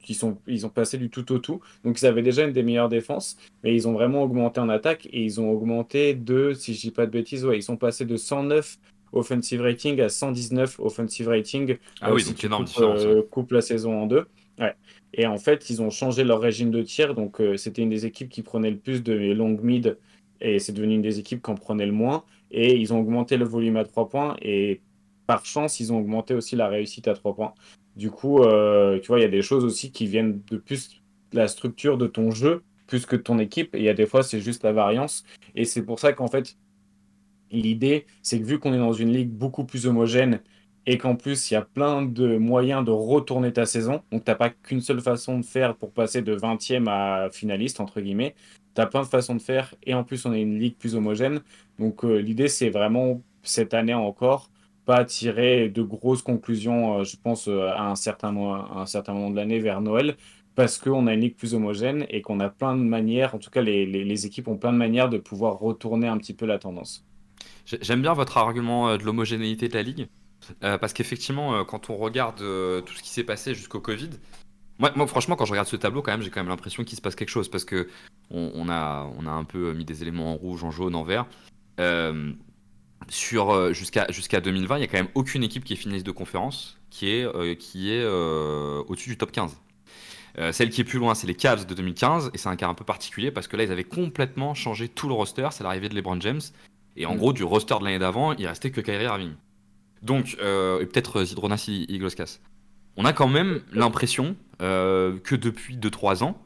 qui 0.02 0.14
sont, 0.14 0.40
ils 0.46 0.66
ont 0.66 0.70
passé 0.70 0.98
du 0.98 1.10
tout 1.10 1.30
au 1.32 1.38
tout. 1.38 1.60
Donc, 1.84 2.00
ils 2.00 2.06
avaient 2.06 2.22
déjà 2.22 2.44
une 2.44 2.52
des 2.52 2.62
meilleures 2.62 2.88
défenses, 2.88 3.36
mais 3.62 3.74
ils 3.74 3.88
ont 3.88 3.92
vraiment 3.92 4.22
augmenté 4.22 4.60
en 4.60 4.68
attaque 4.68 5.06
et 5.12 5.22
ils 5.24 5.40
ont 5.40 5.50
augmenté 5.50 6.14
de, 6.14 6.52
si 6.54 6.74
je 6.74 6.80
dis 6.80 6.90
pas 6.90 7.06
de 7.06 7.10
bêtises, 7.12 7.44
ouais, 7.44 7.58
ils 7.58 7.62
sont 7.62 7.76
passés 7.76 8.04
de 8.04 8.16
109 8.16 8.78
offensive 9.12 9.62
rating 9.62 10.00
à 10.00 10.08
119 10.08 10.80
offensive 10.80 11.28
rating. 11.28 11.78
Ah 12.00 12.12
oui, 12.12 12.22
si 12.22 12.28
donc 12.28 12.36
tu 12.38 12.46
énorme 12.46 12.64
différence. 12.64 13.06
coupes 13.30 13.52
la 13.52 13.60
saison 13.62 14.02
en 14.02 14.06
deux. 14.06 14.26
Ouais. 14.58 14.74
Et 15.12 15.26
en 15.26 15.38
fait, 15.38 15.70
ils 15.70 15.82
ont 15.82 15.90
changé 15.90 16.24
leur 16.24 16.40
régime 16.40 16.70
de 16.70 16.82
tir. 16.82 17.14
Donc, 17.14 17.40
euh, 17.40 17.56
c'était 17.56 17.82
une 17.82 17.90
des 17.90 18.06
équipes 18.06 18.28
qui 18.28 18.42
prenait 18.42 18.70
le 18.70 18.78
plus 18.78 19.02
de 19.02 19.12
longues 19.32 19.62
mid 19.62 19.98
et 20.40 20.58
c'est 20.58 20.72
devenu 20.72 20.94
une 20.94 21.02
des 21.02 21.18
équipes 21.18 21.42
qui 21.42 21.50
en 21.50 21.54
prenait 21.54 21.86
le 21.86 21.92
moins. 21.92 22.24
Et 22.50 22.76
ils 22.76 22.92
ont 22.92 23.00
augmenté 23.00 23.36
le 23.36 23.44
volume 23.44 23.76
à 23.76 23.84
trois 23.84 24.08
points 24.08 24.36
et 24.42 24.80
par 25.26 25.44
chance, 25.44 25.80
ils 25.80 25.92
ont 25.92 25.98
augmenté 25.98 26.34
aussi 26.34 26.56
la 26.56 26.68
réussite 26.68 27.08
à 27.08 27.14
trois 27.14 27.34
points. 27.34 27.54
Du 27.96 28.10
coup, 28.10 28.42
euh, 28.42 29.00
tu 29.00 29.08
vois, 29.08 29.18
il 29.18 29.22
y 29.22 29.26
a 29.26 29.28
des 29.28 29.42
choses 29.42 29.64
aussi 29.64 29.90
qui 29.90 30.06
viennent 30.06 30.40
de 30.50 30.56
plus 30.56 31.02
la 31.32 31.48
structure 31.48 31.98
de 31.98 32.06
ton 32.06 32.30
jeu, 32.30 32.62
plus 32.86 33.06
que 33.06 33.16
de 33.16 33.22
ton 33.22 33.38
équipe. 33.38 33.74
Et 33.74 33.78
il 33.78 33.84
y 33.84 33.88
a 33.88 33.94
des 33.94 34.06
fois, 34.06 34.22
c'est 34.22 34.40
juste 34.40 34.62
la 34.62 34.72
variance. 34.72 35.24
Et 35.54 35.64
c'est 35.64 35.82
pour 35.82 35.98
ça 35.98 36.12
qu'en 36.12 36.28
fait, 36.28 36.56
l'idée, 37.50 38.06
c'est 38.22 38.38
que 38.40 38.44
vu 38.44 38.58
qu'on 38.58 38.72
est 38.74 38.78
dans 38.78 38.92
une 38.92 39.12
ligue 39.12 39.30
beaucoup 39.30 39.64
plus 39.64 39.86
homogène 39.86 40.40
et 40.86 40.98
qu'en 40.98 41.16
plus, 41.16 41.50
il 41.50 41.54
y 41.54 41.56
a 41.56 41.62
plein 41.62 42.02
de 42.02 42.36
moyens 42.36 42.84
de 42.84 42.90
retourner 42.92 43.52
ta 43.52 43.66
saison, 43.66 44.02
donc 44.12 44.24
tu 44.24 44.30
n'as 44.30 44.36
pas 44.36 44.50
qu'une 44.50 44.80
seule 44.80 45.00
façon 45.00 45.38
de 45.40 45.44
faire 45.44 45.76
pour 45.76 45.92
passer 45.92 46.22
de 46.22 46.32
20e 46.34 46.88
à 46.88 47.28
finaliste, 47.30 47.80
entre 47.80 48.00
guillemets. 48.00 48.34
Tu 48.74 48.80
as 48.82 48.86
plein 48.86 49.02
de 49.02 49.06
façons 49.06 49.34
de 49.34 49.42
faire 49.42 49.74
et 49.82 49.94
en 49.94 50.04
plus, 50.04 50.24
on 50.26 50.32
est 50.32 50.42
une 50.42 50.58
ligue 50.58 50.76
plus 50.76 50.94
homogène. 50.94 51.40
Donc 51.78 52.04
euh, 52.04 52.18
l'idée, 52.18 52.48
c'est 52.48 52.70
vraiment, 52.70 53.22
cette 53.42 53.74
année 53.74 53.94
encore, 53.94 54.50
pas 54.84 55.04
tirer 55.04 55.68
de 55.68 55.82
grosses 55.82 56.22
conclusions, 56.22 57.00
euh, 57.00 57.04
je 57.04 57.16
pense, 57.16 57.48
euh, 57.48 57.68
à 57.70 57.88
un 57.90 57.96
certain, 57.96 58.30
mo- 58.32 58.52
à 58.54 58.80
un 58.80 58.86
certain 58.86 59.12
moment 59.14 59.30
de 59.30 59.36
l'année 59.36 59.58
vers 59.58 59.80
Noël, 59.80 60.16
parce 60.54 60.78
qu'on 60.78 61.06
a 61.08 61.14
une 61.14 61.20
ligue 61.20 61.36
plus 61.36 61.54
homogène 61.54 62.06
et 62.10 62.22
qu'on 62.22 62.38
a 62.40 62.48
plein 62.48 62.76
de 62.76 62.82
manières, 62.82 63.34
en 63.34 63.38
tout 63.38 63.50
cas 63.50 63.60
les, 63.62 64.26
équipes 64.26 64.48
ont 64.48 64.56
plein 64.56 64.72
de 64.72 64.78
manières 64.78 65.08
de 65.10 65.18
pouvoir 65.18 65.58
retourner 65.58 66.06
un 66.08 66.18
petit 66.18 66.34
peu 66.34 66.46
la 66.46 66.58
tendance. 66.58 67.04
J'ai- 67.66 67.78
J'aime 67.82 68.02
bien 68.02 68.14
votre 68.14 68.38
argument 68.38 68.96
de 68.96 69.02
l'homogénéité 69.04 69.68
de 69.68 69.74
la 69.74 69.82
ligue, 69.82 70.08
euh, 70.62 70.78
parce 70.78 70.92
qu'effectivement, 70.92 71.56
euh, 71.56 71.64
quand 71.64 71.90
on 71.90 71.96
regarde 71.96 72.40
euh, 72.42 72.80
tout 72.80 72.94
ce 72.94 73.02
qui 73.02 73.10
s'est 73.10 73.24
passé 73.24 73.54
jusqu'au 73.54 73.80
Covid, 73.80 74.10
moi, 74.78 74.92
moi, 74.94 75.06
franchement, 75.06 75.36
quand 75.36 75.46
je 75.46 75.52
regarde 75.52 75.68
ce 75.68 75.76
tableau, 75.76 76.02
quand 76.02 76.10
même, 76.12 76.22
j'ai 76.22 76.30
quand 76.30 76.40
même 76.40 76.48
l'impression 76.48 76.84
qu'il 76.84 76.96
se 76.96 77.02
passe 77.02 77.14
quelque 77.14 77.30
chose, 77.30 77.48
parce 77.48 77.64
que 77.64 77.88
on, 78.30 78.50
on 78.54 78.68
a, 78.68 79.10
on 79.18 79.26
a 79.26 79.30
un 79.30 79.44
peu 79.44 79.72
mis 79.72 79.84
des 79.84 80.02
éléments 80.02 80.32
en 80.32 80.36
rouge, 80.36 80.64
en 80.64 80.70
jaune, 80.70 80.94
en 80.94 81.02
vert. 81.02 81.26
Euh, 81.80 82.32
sur 83.08 83.72
jusqu'à 83.74 84.06
jusqu'à 84.10 84.40
2020, 84.40 84.78
il 84.78 84.80
y 84.80 84.84
a 84.84 84.86
quand 84.86 84.96
même 84.96 85.10
aucune 85.14 85.44
équipe 85.44 85.64
qui 85.64 85.74
est 85.74 85.76
finaliste 85.76 86.06
de 86.06 86.12
conférence 86.12 86.76
qui 86.90 87.10
est 87.10 87.24
euh, 87.24 87.54
qui 87.54 87.92
est 87.92 88.02
euh, 88.02 88.82
au-dessus 88.88 89.10
du 89.10 89.16
top 89.16 89.32
15. 89.32 89.56
Euh, 90.38 90.52
celle 90.52 90.70
qui 90.70 90.82
est 90.82 90.84
plus 90.84 90.98
loin, 90.98 91.14
c'est 91.14 91.26
les 91.26 91.34
Cavs 91.34 91.66
de 91.66 91.74
2015, 91.74 92.30
et 92.34 92.38
c'est 92.38 92.48
un 92.48 92.56
cas 92.56 92.68
un 92.68 92.74
peu 92.74 92.84
particulier 92.84 93.30
parce 93.30 93.48
que 93.48 93.56
là, 93.56 93.64
ils 93.64 93.72
avaient 93.72 93.84
complètement 93.84 94.54
changé 94.54 94.88
tout 94.88 95.08
le 95.08 95.14
roster. 95.14 95.48
C'est 95.50 95.64
l'arrivée 95.64 95.88
de 95.88 95.94
LeBron 95.94 96.20
James, 96.20 96.40
et 96.96 97.06
en 97.06 97.14
Mm. 97.14 97.18
gros, 97.18 97.32
du 97.32 97.44
roster 97.44 97.76
de 97.78 97.84
l'année 97.84 97.98
d'avant, 97.98 98.32
il 98.34 98.46
restait 98.46 98.70
que 98.70 98.80
Kyrie 98.80 99.04
Irving. 99.04 99.32
Donc, 100.02 100.36
euh, 100.40 100.80
et 100.80 100.86
peut-être 100.86 101.24
Zidronas 101.24 101.64
I- 101.68 101.86
Igloskas. 101.88 102.38
On 102.96 103.04
a 103.04 103.12
quand 103.12 103.28
même 103.28 103.60
l'impression 103.72 104.36
euh, 104.62 105.18
que 105.18 105.34
depuis 105.34 105.76
2-3 105.76 106.22
ans, 106.24 106.40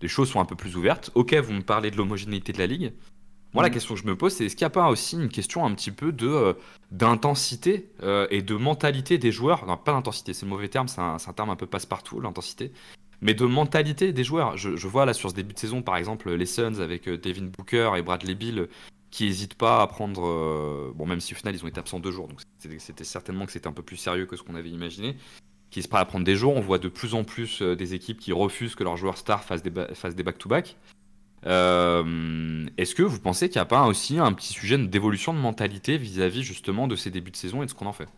les 0.00 0.08
choses 0.08 0.28
sont 0.30 0.40
un 0.40 0.44
peu 0.44 0.56
plus 0.56 0.76
ouvertes. 0.76 1.10
Ok, 1.14 1.32
vous 1.34 1.52
me 1.52 1.62
parlez 1.62 1.90
de 1.90 1.96
l'homogénéité 1.96 2.52
de 2.52 2.58
la 2.58 2.66
ligue. 2.66 2.92
Moi, 3.54 3.62
la 3.62 3.68
Mm. 3.68 3.72
question 3.72 3.94
que 3.94 4.00
je 4.00 4.06
me 4.06 4.16
pose, 4.16 4.32
c'est 4.32 4.46
est-ce 4.46 4.56
qu'il 4.56 4.64
n'y 4.64 4.68
a 4.68 4.70
pas 4.70 4.88
aussi 4.88 5.14
une 5.16 5.28
question 5.28 5.64
un 5.66 5.72
petit 5.74 5.90
peu 5.90 6.10
de 6.10 6.26
euh, 6.26 6.52
d'intensité 6.90 7.90
et 8.30 8.42
de 8.42 8.54
mentalité 8.56 9.18
des 9.18 9.30
joueurs? 9.32 9.66
Non, 9.66 9.76
pas 9.76 9.92
d'intensité, 9.92 10.32
c'est 10.32 10.46
le 10.46 10.50
mauvais 10.50 10.68
terme, 10.68 10.88
c'est 10.88 11.00
un, 11.00 11.16
un 11.24 11.32
terme 11.32 11.50
un 11.50 11.56
peu 11.56 11.66
passe-partout, 11.66 12.20
l'intensité. 12.20 12.72
Mais 13.20 13.34
de 13.34 13.44
mentalité 13.44 14.12
des 14.12 14.24
joueurs. 14.24 14.56
Je, 14.56 14.76
je 14.76 14.88
vois 14.88 15.04
là 15.06 15.12
sur 15.12 15.30
ce 15.30 15.34
début 15.34 15.54
de 15.54 15.58
saison, 15.58 15.82
par 15.82 15.96
exemple, 15.96 16.32
les 16.32 16.46
Suns 16.46 16.80
avec 16.80 17.08
Devin 17.08 17.44
Booker 17.46 17.92
et 17.96 18.02
Bradley 18.02 18.34
Beal 18.34 18.68
qui 19.12 19.26
n'hésitent 19.26 19.54
pas 19.54 19.82
à 19.82 19.86
prendre. 19.86 20.26
euh, 20.26 20.92
bon, 20.96 21.06
même 21.06 21.20
si 21.20 21.34
au 21.34 21.36
final 21.36 21.54
ils 21.54 21.64
ont 21.64 21.68
été 21.68 21.78
absents 21.80 22.00
deux 22.00 22.10
jours, 22.12 22.28
donc 22.28 22.40
c'était- 22.58 23.04
certainement 23.04 23.46
que 23.46 23.52
c'était 23.52 23.68
un 23.68 23.72
peu 23.72 23.84
plus 23.84 23.96
sérieux 23.98 24.26
que 24.26 24.36
ce 24.36 24.42
qu'on 24.42 24.56
avait 24.56 24.70
imaginé. 24.70 25.16
Qui 25.70 25.78
n'hésitent 25.80 25.92
pas 25.92 26.00
à 26.00 26.04
prendre 26.06 26.24
des 26.24 26.36
jours. 26.36 26.54
On 26.56 26.60
voit 26.60 26.78
de 26.78 26.88
plus 26.88 27.14
en 27.14 27.24
plus 27.24 27.62
euh, 27.62 27.76
des 27.76 27.94
équipes 27.94 28.20
qui 28.20 28.32
refusent 28.32 28.74
que 28.76 28.84
leurs 28.84 28.96
joueurs 28.98 29.18
stars 29.18 29.44
fassent 29.44 29.62
des 29.62 29.70
back-to-back. 30.24 30.76
Euh, 31.46 32.66
Est-ce 32.78 32.94
que 32.94 33.02
vous 33.02 33.20
pensez 33.20 33.48
qu'il 33.48 33.58
n'y 33.58 33.62
a 33.62 33.66
pas 33.66 33.86
aussi 33.86 34.18
un 34.18 34.32
petit 34.32 34.52
sujet 34.52 34.78
d'évolution 34.78 35.34
de 35.34 35.38
mentalité 35.38 35.98
vis-à-vis 35.98 36.42
justement 36.44 36.88
de 36.88 36.96
ces 36.96 37.10
débuts 37.10 37.32
de 37.32 37.36
saison 37.36 37.62
et 37.62 37.66
de 37.66 37.70
ce 37.70 37.74
qu'on 37.74 37.86
en 37.86 37.92
fait? 37.92 38.08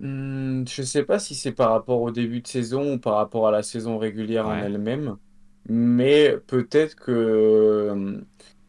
Hmm, 0.00 0.64
je 0.68 0.82
sais 0.82 1.04
pas 1.04 1.18
si 1.18 1.34
c'est 1.34 1.52
par 1.52 1.70
rapport 1.72 2.00
au 2.02 2.10
début 2.12 2.40
de 2.40 2.46
saison 2.46 2.94
ou 2.94 2.98
par 3.00 3.14
rapport 3.16 3.48
à 3.48 3.50
la 3.50 3.62
saison 3.64 3.98
régulière 3.98 4.46
en 4.48 4.60
elle-même, 4.62 5.18
mais 5.68 6.36
peut-être 6.46 6.94
que, 6.96 8.24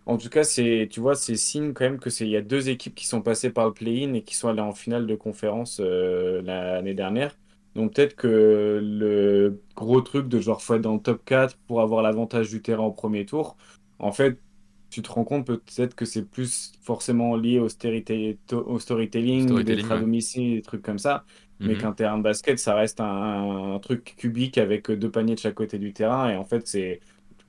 en 0.05 0.17
tout 0.17 0.29
cas, 0.29 0.43
c'est, 0.43 0.87
tu 0.91 0.99
vois, 0.99 1.15
c'est 1.15 1.35
signe 1.37 1.73
quand 1.73 1.85
même 1.85 1.99
que 1.99 2.09
c'est, 2.09 2.25
il 2.25 2.31
y 2.31 2.37
a 2.37 2.41
deux 2.41 2.69
équipes 2.69 2.95
qui 2.95 3.07
sont 3.07 3.21
passées 3.21 3.51
par 3.51 3.67
le 3.67 3.73
play-in 3.73 4.13
et 4.13 4.23
qui 4.23 4.35
sont 4.35 4.49
allées 4.49 4.61
en 4.61 4.73
finale 4.73 5.07
de 5.07 5.15
conférence 5.15 5.79
euh, 5.81 6.41
l'année 6.41 6.93
dernière. 6.93 7.37
Donc 7.75 7.93
peut-être 7.95 8.15
que 8.15 8.79
le 8.83 9.61
gros 9.75 10.01
truc 10.01 10.27
de 10.27 10.39
genre 10.39 10.61
faut 10.61 10.75
être 10.75 10.81
dans 10.81 10.95
le 10.95 11.01
top 11.01 11.23
4 11.25 11.57
pour 11.67 11.81
avoir 11.81 12.01
l'avantage 12.01 12.49
du 12.49 12.61
terrain 12.61 12.83
au 12.83 12.91
premier 12.91 13.25
tour, 13.25 13.57
en 13.99 14.11
fait, 14.11 14.41
tu 14.89 15.01
te 15.03 15.11
rends 15.11 15.23
compte 15.23 15.45
peut-être 15.45 15.95
que 15.95 16.05
c'est 16.05 16.23
plus 16.25 16.73
forcément 16.81 17.35
lié 17.35 17.59
au, 17.59 17.67
au 17.67 18.79
storytelling, 18.79 19.63
d'être 19.63 19.91
à 19.91 19.97
domicile, 19.97 20.55
des 20.55 20.61
trucs 20.63 20.81
comme 20.81 20.97
ça, 20.99 21.25
mais 21.60 21.74
mhm. 21.74 21.78
qu'un 21.78 21.91
terrain 21.91 22.18
de 22.18 22.24
basket, 22.24 22.57
ça 22.60 22.76
reste 22.76 22.99
un, 23.01 23.80
truc 23.82 24.16
cubique 24.18 24.57
avec 24.57 24.89
deux 24.91 25.12
paniers 25.12 25.36
de 25.36 25.39
chaque 25.39 25.55
côté 25.55 25.78
du 25.78 25.93
terrain, 25.93 26.30
et 26.30 26.36
en 26.36 26.45
fait, 26.45 26.68
c'est 26.68 26.99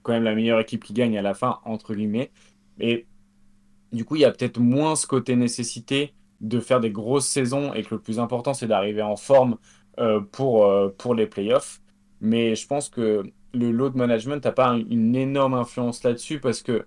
quand 0.03 0.13
même 0.13 0.25
la 0.25 0.35
meilleure 0.35 0.61
équipe 0.61 0.85
qui 0.85 0.93
gagne 0.93 1.19
à 1.19 1.23
la 1.23 1.35
fin, 1.35 1.59
entre 1.65 1.95
guillemets. 1.95 2.31
Et 2.79 3.07
du 3.93 4.05
coup, 4.05 4.17
il 4.17 4.23
y 4.23 4.25
a 4.25 4.31
peut-être 4.31 4.59
moins 4.59 4.97
ce 4.97 5.07
côté 5.07 5.37
nécessité 5.37 6.15
de 6.41 6.59
faire 6.61 6.81
des 6.81 6.91
grosses 6.91 7.29
saisons, 7.29 7.75
et 7.75 7.83
que 7.83 7.95
le 7.95 8.01
plus 8.01 8.19
important, 8.19 8.55
c'est 8.55 8.67
d'arriver 8.67 9.03
en 9.03 9.17
forme 9.17 9.57
euh, 9.99 10.21
pour, 10.21 10.67
euh, 10.67 10.89
pour 10.97 11.15
les 11.15 11.27
playoffs. 11.27 11.81
Mais 12.21 12.55
je 12.55 12.67
pense 12.67 12.89
que 12.89 13.23
le 13.53 13.71
load 13.73 13.95
management 13.97 14.45
n'a 14.45 14.53
pas 14.53 14.77
une 14.89 15.17
énorme 15.17 15.55
influence 15.55 16.03
là-dessus 16.05 16.39
parce 16.39 16.63
que 16.63 16.87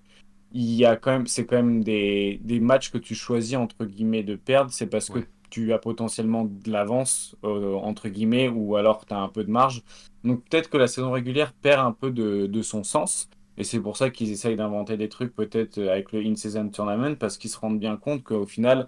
il 0.54 0.74
y 0.74 0.86
a 0.86 0.96
quand 0.96 1.12
même, 1.12 1.28
c'est 1.28 1.46
quand 1.46 1.56
même 1.56 1.84
des, 1.84 2.40
des, 2.44 2.60
matchs 2.60 2.92
que 2.92 3.00
tu 3.00 3.16
choisis 3.16 3.58
entre 3.58 3.86
guillemets 3.86 4.24
de 4.24 4.36
perdre. 4.36 4.72
C'est 4.72 4.88
parce 4.88 5.10
que 5.10 5.20
tu 5.54 5.72
as 5.72 5.78
potentiellement 5.78 6.46
de 6.46 6.72
l'avance 6.72 7.36
euh, 7.44 7.76
entre 7.76 8.10
guillemets 8.10 8.50
ou 8.50 8.76
alors 8.76 9.06
tu 9.06 9.14
as 9.14 9.20
un 9.20 9.28
peu 9.28 9.44
de 9.44 9.52
marge. 9.52 9.84
Donc 10.24 10.44
peut-être 10.50 10.68
que 10.68 10.78
la 10.78 10.88
saison 10.88 11.12
régulière 11.12 11.54
perd 11.54 11.80
un 11.86 11.92
peu 11.92 12.10
de, 12.10 12.62
son 12.64 12.84
sens. 12.84 13.30
Et 13.58 13.64
c'est 13.64 13.80
pour 13.80 13.96
ça 13.96 14.10
qu'ils 14.10 14.32
essayent 14.32 14.56
d'inventer 14.56 14.98
des 14.98 15.10
trucs 15.10 15.36
peut-être 15.36 15.78
avec 15.78 16.12
le 16.12 16.22
in-season 16.22 16.70
tournament 16.70 17.16
parce 17.18 17.38
qu'ils 17.38 17.52
se 17.52 17.60
rendent 17.60 17.80
bien 17.80 17.98
compte 17.98 18.24
qu'au 18.24 18.48
final, 18.48 18.88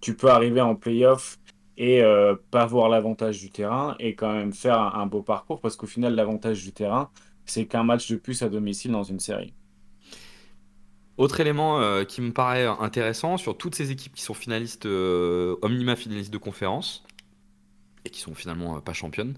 tu 0.00 0.16
peux 0.16 0.30
arriver 0.30 0.62
en 0.62 0.76
playoff 0.76 1.38
et 1.76 2.02
euh, 2.02 2.34
pas 2.50 2.64
voir 2.64 2.88
l'avantage 2.88 3.38
du 3.40 3.50
terrain 3.50 3.94
et 3.98 4.14
quand 4.14 4.32
même 4.32 4.54
faire 4.54 4.78
un, 4.78 5.04
beau 5.06 5.22
parcours 5.22 5.60
parce 5.60 5.76
qu'au 5.76 5.86
final, 5.86 6.14
l'avantage 6.14 6.64
du 6.64 6.72
terrain, 6.72 7.10
c'est 7.44 7.66
qu'un 7.66 7.84
match 7.84 8.10
de 8.10 8.16
plus 8.16 8.42
à 8.42 8.48
domicile 8.48 8.92
dans 8.92 9.04
une 9.04 9.20
série. 9.20 9.52
Autre 11.18 11.40
élément 11.40 11.80
euh, 11.80 12.04
qui 12.04 12.20
me 12.20 12.32
paraît 12.32 12.64
intéressant 12.64 13.36
sur 13.36 13.58
toutes 13.58 13.74
ces 13.74 13.90
équipes 13.90 14.14
qui 14.14 14.22
sont 14.22 14.34
finalistes, 14.34 14.86
euh, 14.86 15.56
omnima 15.62 15.96
finalistes 15.96 16.32
de 16.32 16.38
conférence 16.38 17.04
et 18.04 18.10
qui 18.10 18.20
sont 18.20 18.36
finalement 18.36 18.80
pas 18.80 18.92
championnes, 18.92 19.34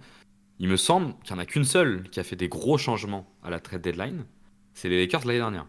il 0.58 0.68
me 0.68 0.76
semble 0.76 1.14
qu'il 1.24 1.34
n'y 1.34 1.40
en 1.40 1.42
a 1.42 1.46
qu'une 1.46 1.64
seule 1.64 2.04
qui 2.10 2.20
a 2.20 2.24
fait 2.24 2.36
des 2.36 2.48
gros 2.48 2.76
changements 2.76 3.26
à 3.42 3.48
la 3.48 3.60
trade 3.60 3.80
deadline, 3.80 4.26
c'est 4.74 4.90
les 4.90 5.00
Lakers 5.00 5.26
l'année 5.26 5.38
dernière. 5.38 5.66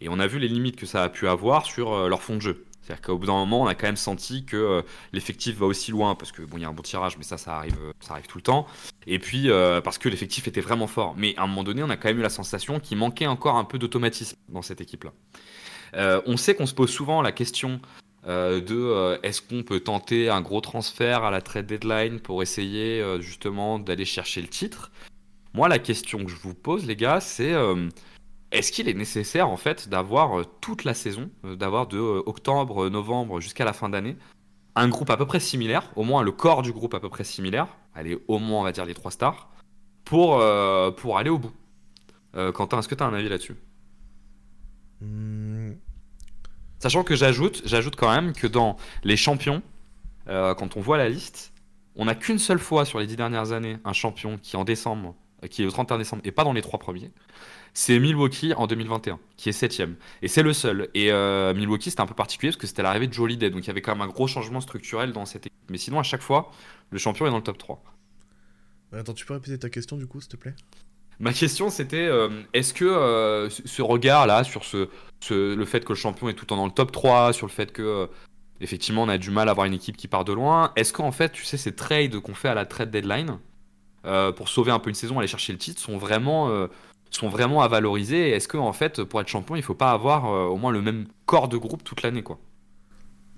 Et 0.00 0.08
on 0.08 0.18
a 0.18 0.26
vu 0.26 0.40
les 0.40 0.48
limites 0.48 0.74
que 0.74 0.86
ça 0.86 1.04
a 1.04 1.08
pu 1.08 1.28
avoir 1.28 1.66
sur 1.66 2.08
leur 2.08 2.20
fond 2.20 2.34
de 2.34 2.40
jeu. 2.40 2.64
C'est-à-dire 2.84 3.02
qu'au 3.02 3.16
bout 3.16 3.26
d'un 3.26 3.32
moment, 3.32 3.62
on 3.62 3.66
a 3.66 3.74
quand 3.74 3.86
même 3.86 3.96
senti 3.96 4.44
que 4.44 4.56
euh, 4.56 4.82
l'effectif 5.12 5.56
va 5.56 5.66
aussi 5.66 5.90
loin, 5.90 6.14
parce 6.14 6.32
que 6.32 6.42
bon, 6.42 6.58
il 6.58 6.62
y 6.62 6.64
a 6.64 6.68
un 6.68 6.72
bon 6.72 6.82
tirage, 6.82 7.16
mais 7.16 7.24
ça, 7.24 7.38
ça 7.38 7.56
arrive, 7.56 7.78
euh, 7.82 7.92
ça 8.00 8.12
arrive 8.12 8.26
tout 8.26 8.36
le 8.36 8.42
temps. 8.42 8.66
Et 9.06 9.18
puis 9.18 9.50
euh, 9.50 9.80
parce 9.80 9.96
que 9.96 10.08
l'effectif 10.10 10.46
était 10.48 10.60
vraiment 10.60 10.86
fort. 10.86 11.14
Mais 11.16 11.34
à 11.38 11.44
un 11.44 11.46
moment 11.46 11.64
donné, 11.64 11.82
on 11.82 11.88
a 11.88 11.96
quand 11.96 12.08
même 12.08 12.18
eu 12.18 12.22
la 12.22 12.28
sensation 12.28 12.80
qu'il 12.80 12.98
manquait 12.98 13.26
encore 13.26 13.56
un 13.56 13.64
peu 13.64 13.78
d'automatisme 13.78 14.36
dans 14.50 14.60
cette 14.60 14.80
équipe-là. 14.82 15.12
on 16.26 16.36
sait 16.36 16.54
qu'on 16.54 16.66
se 16.66 16.74
pose 16.74 16.90
souvent 16.90 17.22
la 17.22 17.32
question 17.32 17.80
de 18.26 19.18
est-ce 19.22 19.42
qu'on 19.42 19.62
peut 19.62 19.80
tenter 19.80 20.28
un 20.28 20.40
gros 20.40 20.60
transfert 20.60 21.24
à 21.24 21.30
la 21.30 21.40
trade 21.40 21.66
deadline 21.66 22.20
pour 22.20 22.42
essayer 22.42 23.02
justement 23.20 23.78
d'aller 23.78 24.04
chercher 24.04 24.42
le 24.42 24.48
titre? 24.48 24.90
Moi, 25.52 25.68
la 25.68 25.78
question 25.78 26.24
que 26.24 26.30
je 26.30 26.36
vous 26.36 26.54
pose, 26.54 26.86
les 26.86 26.96
gars, 26.96 27.20
c'est 27.20 27.54
est-ce 28.54 28.70
qu'il 28.70 28.88
est 28.88 28.94
nécessaire 28.94 29.48
en 29.48 29.56
fait 29.56 29.88
d'avoir 29.88 30.38
euh, 30.38 30.44
toute 30.60 30.84
la 30.84 30.94
saison, 30.94 31.28
euh, 31.44 31.56
d'avoir 31.56 31.88
de 31.88 31.98
euh, 31.98 32.22
octobre, 32.24 32.88
novembre 32.88 33.40
jusqu'à 33.40 33.64
la 33.64 33.72
fin 33.72 33.88
d'année, 33.88 34.16
un 34.76 34.88
groupe 34.88 35.10
à 35.10 35.16
peu 35.16 35.26
près 35.26 35.40
similaire, 35.40 35.90
au 35.96 36.04
moins 36.04 36.22
le 36.22 36.30
corps 36.30 36.62
du 36.62 36.72
groupe 36.72 36.94
à 36.94 37.00
peu 37.00 37.08
près 37.08 37.24
similaire, 37.24 37.66
allez 37.94 38.16
au 38.28 38.38
moins 38.38 38.60
on 38.60 38.62
va 38.62 38.72
dire 38.72 38.86
les 38.86 38.94
trois 38.94 39.10
stars, 39.10 39.50
pour, 40.04 40.42
pour 40.96 41.16
aller 41.16 41.30
au 41.30 41.38
bout? 41.38 41.52
Quentin, 42.52 42.80
est-ce 42.80 42.88
que 42.88 42.94
tu 42.94 43.02
as 43.02 43.06
un 43.06 43.14
avis 43.14 43.28
là-dessus? 43.28 43.56
Hmm. 45.00 45.72
Sachant 46.78 47.04
que 47.04 47.14
j'ajoute, 47.14 47.62
j'ajoute 47.64 47.96
quand 47.96 48.12
même 48.12 48.34
que 48.34 48.46
dans 48.46 48.76
les 49.02 49.16
champions, 49.16 49.62
quand 50.26 50.76
on 50.76 50.80
voit 50.80 50.98
la 50.98 51.08
liste, 51.08 51.54
on 51.96 52.04
n'a 52.04 52.14
qu'une 52.14 52.38
seule 52.38 52.58
fois 52.58 52.84
sur 52.84 52.98
les 52.98 53.06
dix 53.06 53.16
dernières 53.16 53.52
années 53.52 53.78
un 53.84 53.94
champion 53.94 54.38
qui 54.42 54.56
en 54.56 54.64
décembre, 54.64 55.14
qui 55.48 55.62
est 55.62 55.66
au 55.66 55.70
31 55.70 55.98
décembre 55.98 56.22
et 56.26 56.32
pas 56.32 56.44
dans 56.44 56.52
les 56.52 56.62
trois 56.62 56.80
premiers 56.80 57.10
c'est 57.74 57.98
Milwaukee 57.98 58.54
en 58.54 58.68
2021, 58.68 59.18
qui 59.36 59.48
est 59.48 59.52
septième. 59.52 59.96
Et 60.22 60.28
c'est 60.28 60.44
le 60.44 60.52
seul. 60.52 60.88
Et 60.94 61.10
euh, 61.10 61.52
Milwaukee, 61.54 61.90
c'était 61.90 62.02
un 62.02 62.06
peu 62.06 62.14
particulier 62.14 62.52
parce 62.52 62.60
que 62.60 62.68
c'était 62.68 62.84
l'arrivée 62.84 63.08
de 63.08 63.12
Jolie 63.12 63.36
Day, 63.36 63.50
donc 63.50 63.64
il 63.64 63.66
y 63.66 63.70
avait 63.70 63.82
quand 63.82 63.92
même 63.92 64.08
un 64.08 64.10
gros 64.10 64.28
changement 64.28 64.60
structurel 64.60 65.12
dans 65.12 65.26
cette 65.26 65.46
équipe. 65.46 65.58
Mais 65.68 65.78
sinon, 65.78 65.98
à 65.98 66.04
chaque 66.04 66.22
fois, 66.22 66.52
le 66.90 66.98
champion 66.98 67.26
est 67.26 67.30
dans 67.30 67.38
le 67.38 67.42
top 67.42 67.58
3. 67.58 67.82
Attends, 68.92 69.12
tu 69.12 69.26
peux 69.26 69.34
répéter 69.34 69.58
ta 69.58 69.68
question 69.68 69.96
du 69.96 70.06
coup, 70.06 70.20
s'il 70.20 70.30
te 70.30 70.36
plaît? 70.36 70.54
Ma 71.20 71.32
question 71.32 71.70
c'était 71.70 72.06
euh, 72.06 72.28
est-ce 72.54 72.74
que 72.74 72.84
euh, 72.84 73.48
ce 73.48 73.82
regard 73.82 74.26
là 74.26 74.42
sur 74.42 74.64
ce, 74.64 74.88
le 75.30 75.64
fait 75.64 75.84
que 75.84 75.90
le 75.90 75.94
champion 75.94 76.28
est 76.28 76.34
tout 76.34 76.42
le 76.42 76.48
temps 76.48 76.56
dans 76.56 76.66
le 76.66 76.72
top 76.72 76.90
3, 76.90 77.32
sur 77.32 77.46
le 77.46 77.52
fait 77.52 77.72
que 77.72 78.08
effectivement 78.60 79.04
on 79.04 79.08
a 79.08 79.16
du 79.16 79.30
mal 79.30 79.46
à 79.46 79.52
avoir 79.52 79.66
une 79.68 79.74
équipe 79.74 79.96
qui 79.96 80.08
part 80.08 80.24
de 80.24 80.32
loin, 80.32 80.72
est-ce 80.74 80.92
qu'en 80.92 81.12
fait 81.12 81.30
tu 81.30 81.44
sais 81.44 81.56
ces 81.56 81.72
trades 81.72 82.18
qu'on 82.18 82.34
fait 82.34 82.48
à 82.48 82.54
la 82.54 82.66
trade 82.66 82.90
deadline 82.90 83.38
pour 84.36 84.48
sauver 84.48 84.72
un 84.72 84.80
peu 84.80 84.90
une 84.90 84.96
saison, 84.96 85.20
aller 85.20 85.28
chercher 85.28 85.52
le 85.52 85.58
titre 85.58 85.80
sont 85.80 85.98
vraiment 85.98 86.68
sont 87.16 87.28
vraiment 87.28 87.62
à 87.62 87.68
valoriser 87.68 88.30
Est-ce 88.30 88.48
que 88.48 88.56
en 88.56 88.72
fait, 88.72 89.02
pour 89.04 89.20
être 89.20 89.28
champion, 89.28 89.56
il 89.56 89.62
faut 89.62 89.74
pas 89.74 89.92
avoir 89.92 90.26
euh, 90.26 90.46
au 90.46 90.56
moins 90.56 90.72
le 90.72 90.82
même 90.82 91.06
corps 91.26 91.48
de 91.48 91.56
groupe 91.56 91.84
toute 91.84 92.02
l'année, 92.02 92.22
quoi? 92.22 92.38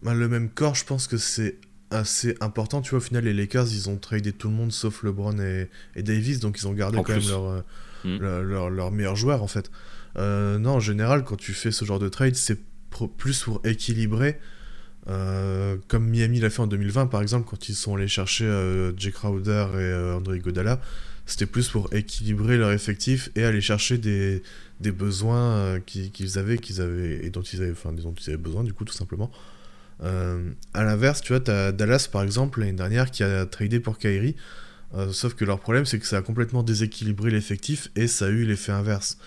Bah, 0.02 0.14
Le 0.14 0.28
même 0.28 0.50
corps, 0.50 0.74
je 0.74 0.84
pense 0.84 1.06
que 1.06 1.16
c'est 1.16 1.58
assez 1.90 2.36
important. 2.40 2.80
Tu 2.80 2.90
vois, 2.90 2.98
au 2.98 3.02
final, 3.02 3.24
les 3.24 3.34
Lakers, 3.34 3.66
ils 3.72 3.88
ont 3.88 3.96
tradé 3.96 4.32
tout 4.32 4.48
le 4.48 4.54
monde 4.54 4.72
sauf 4.72 5.02
LeBron 5.02 5.38
et, 5.38 6.02
Davis, 6.02 6.40
donc 6.40 6.58
ils 6.58 6.66
ont 6.66 6.72
gardé 6.72 6.98
quand 7.02 7.12
même 7.12 7.22
euh, 7.30 7.62
hmm. 8.04 8.18
leur, 8.42 8.70
leur, 8.70 8.90
meilleur 8.90 9.16
joueur, 9.16 9.42
en 9.42 9.48
fait. 9.48 9.70
Euh, 10.16 10.58
non, 10.58 10.74
en 10.74 10.80
général, 10.80 11.24
quand 11.24 11.36
tu 11.36 11.52
fais 11.52 11.70
ce 11.70 11.84
genre 11.84 11.98
de 11.98 12.08
trade, 12.08 12.34
c'est 12.34 12.58
plus 13.18 13.42
pour 13.42 13.60
équilibrer. 13.64 14.38
comme 15.06 16.08
Miami 16.08 16.40
l'a 16.40 16.48
fait 16.48 16.62
en 16.62 16.66
2020 16.66 17.08
par 17.08 17.20
exemple 17.20 17.46
quand 17.46 17.68
ils 17.68 17.74
sont 17.74 17.94
allés 17.94 18.08
chercher 18.08 18.46
Jake 18.96 19.12
Crowder 19.12 19.66
et 19.78 20.14
André 20.14 20.38
Godala 20.38 20.80
c'était 21.26 21.46
plus 21.46 21.68
pour 21.68 21.92
équilibrer 21.92 22.56
leur 22.56 22.70
effectif 22.70 23.30
et 23.34 23.44
aller 23.44 23.60
chercher 23.60 23.98
des, 23.98 24.42
des 24.80 24.92
besoins 24.92 25.56
euh, 25.56 25.80
qu'ils 25.80 26.38
avaient, 26.38 26.56
qu'ils 26.56 26.80
avaient, 26.80 27.26
et 27.26 27.30
dont 27.30 27.42
ils 27.42 27.62
avaient, 27.62 27.72
enfin, 27.72 27.92
dont 27.92 28.14
ils 28.14 28.28
avaient 28.28 28.36
besoin, 28.36 28.62
du 28.62 28.72
coup, 28.72 28.84
tout 28.84 28.94
simplement. 28.94 29.30
Euh, 30.02 30.50
à 30.72 30.84
l'inverse, 30.84 31.20
tu 31.20 31.32
vois, 31.32 31.40
tu 31.40 31.50
as 31.50 31.72
Dallas, 31.72 32.08
par 32.10 32.22
exemple, 32.22 32.60
l'année 32.60 32.72
dernière, 32.72 33.10
qui 33.10 33.24
a 33.24 33.44
tradé 33.44 33.80
pour 33.80 33.98
Kyrie. 33.98 34.36
Euh, 34.94 35.10
sauf 35.10 35.34
que 35.34 35.44
leur 35.44 35.58
problème, 35.58 35.84
c'est 35.84 35.98
que 35.98 36.06
ça 36.06 36.18
a 36.18 36.22
complètement 36.22 36.62
déséquilibré 36.62 37.30
l'effectif 37.30 37.90
et 37.96 38.06
ça 38.06 38.26
a 38.26 38.28
eu 38.28 38.44
l'effet 38.44 38.72
inverse. 38.72 39.18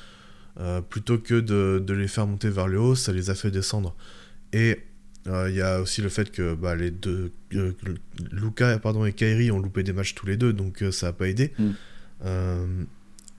plutôt 0.90 1.18
que 1.18 1.36
de, 1.36 1.84
de, 1.86 1.94
les 1.94 2.08
faire 2.08 2.28
monter 2.28 2.50
vers 2.50 2.68
le 2.68 2.80
haut, 2.80 2.96
ça 2.96 3.12
les 3.12 3.30
a 3.30 3.36
fait 3.36 3.52
descendre. 3.52 3.96
Et 4.54 4.80
il 5.26 5.56
y 5.56 5.62
a 5.62 5.82
aussi 5.82 6.02
le 6.02 6.10
fait 6.10 6.32
que 6.32 6.56
bah, 6.56 6.76
les 6.76 6.92
deux, 6.92 7.32
Luca 8.32 8.80
pardon, 8.80 9.06
et 9.06 9.14
Kyrie 9.14 9.52
ont 9.52 9.60
loupé 9.60 9.84
des 9.84 9.94
matchs 9.94 10.16
tous 10.16 10.26
les 10.26 10.38
deux, 10.38 10.54
donc 10.54 10.84
ça 10.92 11.08
n'a 11.08 11.14
pas 11.14 11.28
aidé. 11.28 11.54
Mm. 11.60 11.72
Euh, 12.26 12.84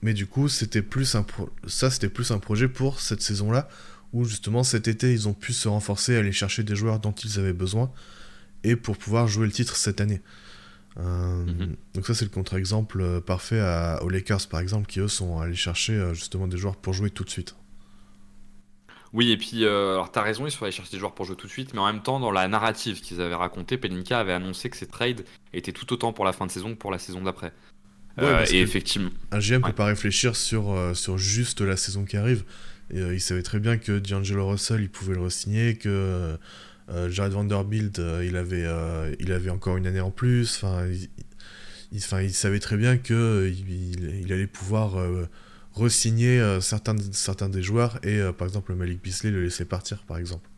mais 0.01 0.13
du 0.13 0.25
coup, 0.27 0.47
c'était 0.47 0.81
plus 0.81 1.15
un 1.15 1.25
ça, 1.67 1.91
c'était 1.91 2.09
plus 2.09 2.31
un 2.31 2.39
projet 2.39 2.67
pour 2.67 2.99
cette 2.99 3.21
saison-là, 3.21 3.69
où 4.13 4.25
justement 4.25 4.63
cet 4.63 4.87
été, 4.87 5.11
ils 5.11 5.27
ont 5.27 5.33
pu 5.33 5.53
se 5.53 5.67
renforcer, 5.67 6.15
aller 6.15 6.31
chercher 6.31 6.63
des 6.63 6.75
joueurs 6.75 6.99
dont 6.99 7.11
ils 7.11 7.39
avaient 7.39 7.53
besoin, 7.53 7.91
et 8.63 8.75
pour 8.75 8.97
pouvoir 8.97 9.27
jouer 9.27 9.45
le 9.45 9.51
titre 9.51 9.75
cette 9.75 10.01
année. 10.01 10.21
Euh, 10.97 11.45
mhm. 11.45 11.75
Donc 11.93 12.05
ça, 12.05 12.13
c'est 12.13 12.25
le 12.25 12.31
contre-exemple 12.31 12.99
euh, 12.99 13.21
parfait 13.21 13.59
à, 13.59 13.99
aux 14.03 14.09
Lakers, 14.09 14.47
par 14.49 14.59
exemple, 14.59 14.87
qui 14.87 14.99
eux 14.99 15.07
sont 15.07 15.39
allés 15.39 15.55
chercher 15.55 16.13
justement 16.13 16.47
des 16.47 16.57
joueurs 16.57 16.75
pour 16.75 16.93
jouer 16.93 17.11
tout 17.11 17.23
de 17.23 17.29
suite. 17.29 17.55
Oui, 19.13 19.29
et 19.31 19.37
puis, 19.37 19.65
alors 19.65 20.11
tu 20.11 20.17
as 20.19 20.21
raison, 20.21 20.47
ils 20.47 20.51
sont 20.51 20.63
allés 20.63 20.71
chercher 20.71 20.91
des 20.91 20.99
joueurs 20.99 21.13
pour 21.13 21.25
jouer 21.25 21.35
tout 21.35 21.45
de 21.45 21.51
suite, 21.51 21.73
mais 21.73 21.79
en 21.79 21.85
même 21.85 22.01
temps, 22.01 22.19
dans 22.19 22.31
la 22.31 22.47
narrative 22.47 23.01
qu'ils 23.01 23.19
avaient 23.19 23.35
racontée, 23.35 23.77
Pelinka 23.77 24.17
avait 24.17 24.31
annoncé 24.31 24.69
que 24.69 24.77
ces 24.77 24.87
trades 24.87 25.25
étaient 25.53 25.73
tout 25.73 25.91
autant 25.91 26.13
pour 26.13 26.23
la 26.23 26.31
fin 26.31 26.45
de 26.45 26.51
saison 26.51 26.69
que 26.69 26.77
pour 26.79 26.91
la 26.91 26.97
saison 26.97 27.21
d'après. 27.21 27.51
Euh, 28.19 28.45
et 28.51 28.61
effectivement. 28.61 29.09
Un 29.31 29.39
GM 29.39 29.61
peut 29.61 29.73
pas 29.73 29.85
réfléchir 29.85 30.35
sur, 30.35 30.71
euh, 30.71 30.93
sur 30.93 31.17
juste 31.17 31.61
la 31.61 31.77
saison 31.77 32.05
qui 32.05 32.17
arrive. 32.17 32.43
Et, 32.93 32.99
euh, 32.99 33.13
il 33.13 33.21
savait 33.21 33.43
très 33.43 33.59
bien 33.59 33.77
que 33.77 33.99
D'Angelo 33.99 34.47
Russell, 34.47 34.81
il 34.81 34.89
pouvait 34.89 35.15
le 35.15 35.21
re-signer, 35.21 35.75
que 35.75 36.37
Jared 37.09 37.31
Vanderbilt, 37.31 38.01
il, 38.23 38.35
avait, 38.35 38.67
il 39.19 39.31
avait 39.31 39.49
encore 39.49 39.77
une 39.77 39.87
année 39.87 40.01
en 40.01 40.11
plus. 40.11 40.57
Enfin, 40.57 40.85
il, 40.87 41.09
il 41.93 42.33
savait 42.33 42.59
très 42.59 42.75
bien 42.75 42.97
qu'il 42.97 43.69
il, 43.69 44.33
allait 44.33 44.47
pouvoir 44.47 44.97
re-signer 45.73 46.59
certains, 46.59 46.95
certains 47.13 47.47
des 47.47 47.63
joueurs 47.63 47.97
et 48.03 48.19
par 48.37 48.45
exemple 48.45 48.75
Malik 48.75 49.01
Beasley 49.01 49.31
le 49.31 49.41
laisser 49.41 49.63
partir, 49.63 50.03
par 50.03 50.17
exemple. 50.17 50.49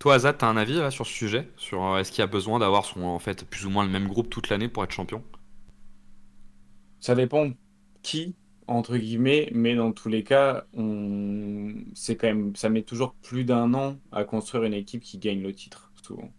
Toi, 0.00 0.14
Azad, 0.14 0.36
tu 0.36 0.44
as 0.44 0.48
un 0.48 0.56
avis 0.56 0.74
là, 0.74 0.90
sur 0.90 1.06
ce 1.06 1.12
sujet? 1.12 1.48
Sur 1.56 1.96
est-ce 1.98 2.10
qu'il 2.10 2.20
y 2.20 2.24
a 2.24 2.26
besoin 2.26 2.58
d'avoir 2.58 2.96
en 2.96 3.18
fait, 3.20 3.44
plus 3.44 3.66
ou 3.66 3.70
moins 3.70 3.84
le 3.84 3.90
même 3.90 4.08
groupe 4.08 4.30
toute 4.30 4.48
l'année 4.48 4.66
pour 4.66 4.82
être 4.82 4.92
champion? 4.92 5.22
Ça 7.00 7.14
dépend 7.14 7.50
qui 8.02 8.34
entre 8.70 8.96
guillemets, 8.96 9.50
mais 9.52 9.74
dans 9.74 9.90
tous 9.92 10.08
les 10.08 10.22
cas, 10.22 10.64
c'est 11.94 12.16
quand 12.16 12.28
même, 12.28 12.54
ça 12.54 12.68
met 12.68 12.82
toujours 12.82 13.14
plus 13.14 13.44
d'un 13.44 13.74
an 13.74 13.96
à 14.12 14.22
construire 14.22 14.62
une 14.62 14.74
équipe 14.74 15.02
qui 15.02 15.18
gagne 15.18 15.42
le 15.42 15.52
titre, 15.52 15.90
souvent. 16.02 16.30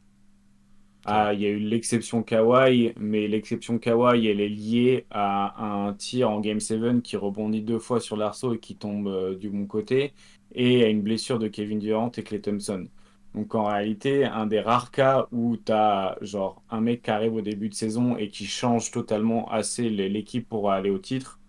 Ah, 1.03 1.33
il 1.33 1.41
y 1.41 1.45
a 1.45 1.49
eu 1.49 1.59
l'exception 1.59 2.23
Kawhi, 2.23 2.93
mais 2.97 3.27
l'exception 3.27 3.79
Kawhi, 3.79 4.27
elle 4.27 4.39
est 4.39 4.47
liée 4.47 5.07
à 5.09 5.87
un 5.87 5.93
tir 5.93 6.29
en 6.29 6.39
Game 6.39 6.59
7 6.59 7.01
qui 7.01 7.17
rebondit 7.17 7.63
deux 7.63 7.79
fois 7.79 7.99
sur 7.99 8.15
l'arceau 8.15 8.53
et 8.53 8.59
qui 8.59 8.75
tombe 8.77 9.07
euh, 9.07 9.35
du 9.35 9.49
bon 9.49 9.65
côté, 9.65 10.13
et 10.53 10.83
à 10.85 10.87
une 10.87 11.01
blessure 11.01 11.37
de 11.39 11.47
Kevin 11.49 11.79
Durant 11.79 12.11
et 12.15 12.23
Clay 12.23 12.39
Thompson. 12.39 12.87
Donc 13.33 13.55
en 13.55 13.65
réalité, 13.65 14.25
un 14.25 14.45
des 14.45 14.59
rares 14.59 14.91
cas 14.91 15.27
où 15.31 15.55
tu 15.57 15.71
as 15.71 16.17
genre 16.21 16.61
un 16.69 16.81
mec 16.81 17.03
qui 17.03 17.11
arrive 17.11 17.33
au 17.33 17.41
début 17.41 17.69
de 17.69 17.73
saison 17.73 18.17
et 18.17 18.29
qui 18.29 18.45
change 18.45 18.91
totalement 18.91 19.49
assez 19.49 19.89
l'équipe 19.89 20.47
pour 20.47 20.71
aller 20.71 20.89
au 20.89 20.97
titre, 20.97 21.39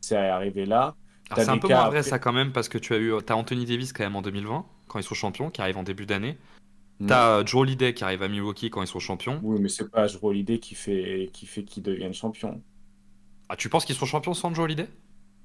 c'est 0.00 0.16
arrivé 0.16 0.66
là. 0.66 0.94
C'est 1.36 1.48
un 1.48 1.58
peu 1.58 1.68
moins 1.68 1.88
vrai 1.88 2.02
ça 2.02 2.18
quand 2.18 2.32
même 2.32 2.52
parce 2.52 2.68
que 2.68 2.78
tu 2.78 2.94
as 2.94 2.98
eu 2.98 3.14
as 3.14 3.36
Anthony 3.36 3.66
Davis 3.66 3.92
quand 3.92 4.02
même 4.02 4.16
en 4.16 4.22
2020 4.22 4.64
quand 4.88 4.98
ils 4.98 5.04
sont 5.04 5.14
champions 5.14 5.50
qui 5.50 5.60
arrive 5.60 5.76
en 5.76 5.82
début 5.82 6.06
d'année. 6.06 6.38
T'as 7.06 7.44
Joe 7.44 7.62
Holiday 7.62 7.94
qui 7.94 8.02
arrive 8.02 8.22
à 8.22 8.28
Milwaukee 8.28 8.70
quand 8.70 8.82
ils 8.82 8.88
sont 8.88 8.98
champions. 8.98 9.38
Oui, 9.42 9.60
mais 9.60 9.68
c'est 9.68 9.88
pas 9.88 10.08
Joe 10.08 10.22
Holiday 10.22 10.58
qui 10.58 10.74
fait 10.74 11.30
qui 11.32 11.46
fait 11.46 11.62
qu'ils 11.62 11.84
deviennent 11.84 12.14
champions. 12.14 12.60
Ah, 13.48 13.56
tu 13.56 13.68
penses 13.68 13.84
qu'ils 13.84 13.94
sont 13.94 14.06
champions 14.06 14.34
sans 14.34 14.52
Joe 14.52 14.64
Holiday? 14.64 14.88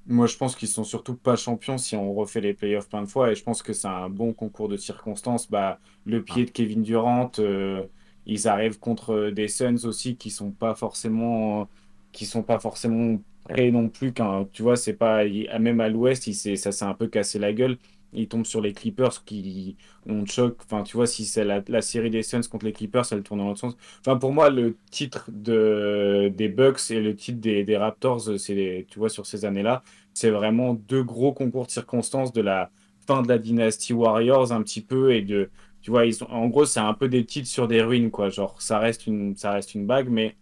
Moi, 0.06 0.26
je 0.26 0.36
pense 0.36 0.54
qu'ils 0.54 0.68
sont 0.68 0.84
surtout 0.84 1.16
pas 1.16 1.34
champions 1.36 1.78
si 1.78 1.96
on 1.96 2.12
refait 2.14 2.42
les 2.42 2.52
playoffs 2.52 2.88
plein 2.90 3.02
de 3.02 3.06
fois. 3.08 3.32
Et 3.32 3.34
je 3.34 3.42
pense 3.42 3.62
que 3.62 3.72
c'est 3.72 3.88
un 3.88 4.10
bon 4.10 4.34
concours 4.34 4.68
de 4.68 4.76
circonstances. 4.76 5.50
Bah, 5.50 5.80
le 6.04 6.22
pied 6.22 6.44
de 6.44 6.50
Kevin 6.50 6.82
Durant, 6.82 7.30
euh, 7.38 7.86
ils 8.26 8.46
arrivent 8.46 8.78
contre 8.78 9.30
des 9.30 9.48
Suns 9.48 9.86
aussi 9.86 10.16
qui 10.18 10.30
sont 10.30 10.52
pas 10.52 10.74
forcément 10.74 11.70
qui 12.12 12.26
sont 12.26 12.42
pas 12.42 12.58
forcément 12.60 13.18
prêts 13.48 13.70
non 13.70 13.88
plus. 13.88 14.12
Quand 14.12 14.44
tu 14.52 14.62
vois, 14.62 14.76
c'est 14.76 14.92
pas 14.94 15.24
même 15.58 15.80
à 15.80 15.88
l'Ouest, 15.88 16.30
ça 16.32 16.70
s'est 16.72 16.84
un 16.84 16.94
peu 16.94 17.08
cassé 17.08 17.38
la 17.38 17.52
gueule 17.54 17.78
il 18.14 18.28
tombe 18.28 18.46
sur 18.46 18.60
les 18.60 18.72
Clippers 18.72 19.24
qui 19.24 19.76
ont 20.06 20.24
choc. 20.26 20.56
Enfin, 20.64 20.82
tu 20.82 20.96
vois, 20.96 21.06
si 21.06 21.24
c'est 21.24 21.44
la, 21.44 21.82
série 21.82 22.10
des 22.10 22.22
Suns 22.22 22.42
contre 22.50 22.66
les 22.66 22.72
Clippers, 22.72 23.04
elle 23.12 23.22
tourne 23.22 23.40
dans 23.40 23.48
l'autre 23.48 23.60
sens. 23.60 23.76
Enfin, 24.00 24.16
pour 24.16 24.32
moi, 24.32 24.50
le 24.50 24.76
titre 24.90 25.30
de, 25.32 26.32
des 26.34 26.48
Bucks 26.48 26.90
et 26.90 27.00
le 27.00 27.16
titre 27.16 27.40
des, 27.40 27.76
Raptors, 27.76 28.38
c'est, 28.38 28.86
tu 28.88 28.98
vois, 28.98 29.08
sur 29.08 29.26
ces 29.26 29.44
années-là, 29.44 29.82
c'est 30.14 30.30
vraiment 30.30 30.74
deux 30.74 31.02
gros 31.02 31.32
concours 31.32 31.66
de 31.66 31.70
circonstances 31.70 32.32
de 32.32 32.40
la 32.40 32.70
fin 33.06 33.22
de 33.22 33.28
la 33.28 33.38
dynastie 33.38 33.92
Warriors, 33.92 34.52
un 34.52 34.62
petit 34.62 34.80
peu, 34.82 35.12
et 35.14 35.22
de. 35.22 35.50
Tu 35.82 35.90
vois, 35.90 36.06
ils 36.06 36.14
sont, 36.14 36.26
en 36.26 36.48
gros, 36.48 36.64
c'est 36.64 36.80
un 36.80 36.94
peu 36.94 37.08
des 37.08 37.24
titres 37.26 37.48
sur 37.48 37.68
des 37.68 37.82
ruines, 37.82 38.10
quoi. 38.10 38.30
Genre, 38.30 38.60
ça 38.62 38.78
reste 38.78 39.06
une, 39.06 39.36
ça 39.36 39.52
reste 39.52 39.74
une 39.74 39.86
bague, 39.86 40.08
mais. 40.08 40.36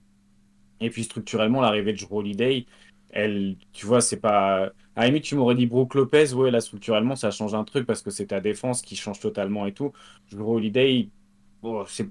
Et 0.80 0.90
puis, 0.90 1.04
structurellement, 1.04 1.60
l'arrivée 1.60 1.92
de 1.92 1.98
Joe 1.98 2.10
Holiday, 2.12 2.66
elle, 3.10 3.56
tu 3.72 3.86
vois, 3.86 4.00
c'est 4.00 4.20
pas. 4.20 4.72
À 4.94 5.10
la 5.10 5.20
tu 5.20 5.36
m'aurais 5.36 5.54
dit 5.54 5.66
Brook 5.66 5.94
Lopez, 5.94 6.34
ouais, 6.34 6.50
là, 6.50 6.60
structurellement, 6.60 7.16
ça 7.16 7.30
change 7.30 7.54
un 7.54 7.64
truc 7.64 7.86
parce 7.86 8.02
que 8.02 8.10
c'est 8.10 8.26
ta 8.26 8.40
défense 8.40 8.82
qui 8.82 8.94
change 8.94 9.20
totalement 9.20 9.66
et 9.66 9.72
tout. 9.72 9.92
Drew 10.30 10.56
Holiday, 10.56 11.08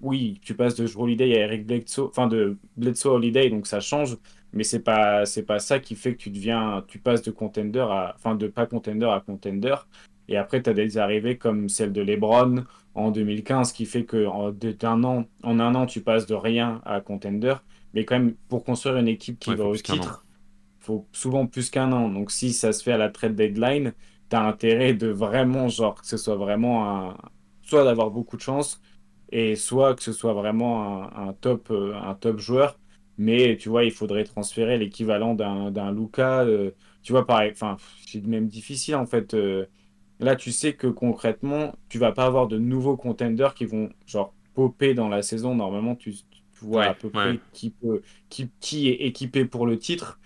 oui, 0.01 0.39
tu 0.41 0.55
passes 0.55 0.75
de 0.75 0.87
Drew 0.87 1.03
Holiday 1.03 1.37
à 1.37 1.39
Eric 1.41 1.67
Bledsoe, 1.67 2.07
enfin 2.07 2.27
de 2.27 2.57
Bledsoe 2.77 3.09
Holiday, 3.09 3.49
donc 3.49 3.67
ça 3.67 3.81
change, 3.81 4.17
mais 4.53 4.63
c'est 4.63 4.79
pas, 4.79 5.25
c'est 5.25 5.43
pas 5.43 5.59
ça 5.59 5.79
qui 5.79 5.95
fait 5.95 6.13
que 6.13 6.19
tu 6.23 6.31
deviens, 6.31 6.83
tu 6.87 6.99
passes 6.99 7.21
de 7.21 7.31
contender 7.31 7.79
à, 7.79 8.13
enfin 8.15 8.35
de 8.35 8.47
pas 8.47 8.65
contender 8.65 9.05
à 9.05 9.19
contender. 9.19 9.75
Et 10.27 10.37
après, 10.37 10.61
tu 10.63 10.69
as 10.69 10.73
des 10.73 10.97
arrivées 10.97 11.37
comme 11.37 11.69
celle 11.69 11.91
de 11.91 12.01
LeBron 12.01 12.63
en 12.95 13.11
2015, 13.11 13.73
qui 13.73 13.85
fait 13.85 14.05
que 14.05 14.25
en, 14.25 14.53
un 14.83 15.03
an, 15.03 15.25
en 15.43 15.59
un 15.59 15.75
an, 15.75 15.85
tu 15.85 16.01
passes 16.01 16.25
de 16.25 16.35
rien 16.35 16.81
à 16.85 17.01
contender. 17.01 17.55
Mais 17.93 18.05
quand 18.05 18.17
même, 18.17 18.35
pour 18.47 18.63
construire 18.63 18.97
une 18.97 19.07
équipe 19.09 19.39
qui 19.39 19.53
va 19.53 19.65
au 19.65 19.75
titre, 19.75 20.25
faut 20.81 21.07
souvent 21.13 21.47
plus 21.47 21.69
qu'un 21.69 21.91
an. 21.93 22.09
Donc 22.09 22.31
si 22.31 22.53
ça 22.53 22.73
se 22.73 22.83
fait 22.83 22.93
à 22.93 22.97
la 22.97 23.09
trade 23.09 23.35
deadline, 23.35 23.93
tu 24.29 24.35
as 24.35 24.43
intérêt 24.43 24.93
de 24.93 25.07
vraiment, 25.07 25.67
genre, 25.69 26.01
que 26.01 26.07
ce 26.07 26.17
soit 26.17 26.35
vraiment 26.35 27.09
un... 27.09 27.17
soit 27.63 27.83
d'avoir 27.85 28.11
beaucoup 28.11 28.37
de 28.37 28.41
chance, 28.41 28.81
et 29.31 29.55
soit 29.55 29.95
que 29.95 30.03
ce 30.03 30.13
soit 30.13 30.33
vraiment 30.33 31.03
un, 31.17 31.33
top, 31.33 31.71
euh, 31.71 31.95
un 31.95 32.15
top 32.15 32.39
joueur. 32.39 32.77
Mais 33.17 33.57
tu 33.57 33.69
vois, 33.69 33.83
il 33.85 33.91
faudrait 33.91 34.23
transférer 34.23 34.77
l'équivalent 34.77 35.35
d'un 35.35 35.91
Luca. 35.93 36.41
Euh, 36.41 36.71
tu 37.03 37.11
vois, 37.13 37.25
pareil, 37.25 37.51
enfin, 37.53 37.77
c'est 38.05 38.25
même 38.25 38.47
difficile 38.47 38.95
en 38.95 39.05
fait. 39.05 39.33
Euh. 39.33 39.65
là, 40.19 40.35
tu 40.35 40.51
sais 40.51 40.73
que 40.73 40.87
concrètement, 40.87 41.75
tu 41.89 41.97
vas 41.99 42.11
pas 42.11 42.25
avoir 42.25 42.47
de 42.47 42.57
nouveaux 42.57 42.97
contenders 42.97 43.53
qui 43.53 43.65
vont, 43.65 43.89
genre, 44.07 44.35
popper 44.53 44.93
dans 44.93 45.09
la 45.09 45.21
saison. 45.21 45.55
Normalement, 45.55 45.95
tu, 45.95 46.13
vois 46.61 46.85
à 46.85 46.93
peu 46.93 47.09
près 47.09 47.39
qui, 47.53 47.71
peut, 47.71 48.01
qui, 48.29 48.51
qui 48.59 48.89
est 48.89 48.95
équipé 49.07 49.45
pour 49.45 49.65
le 49.67 49.77
titre. 49.79 50.20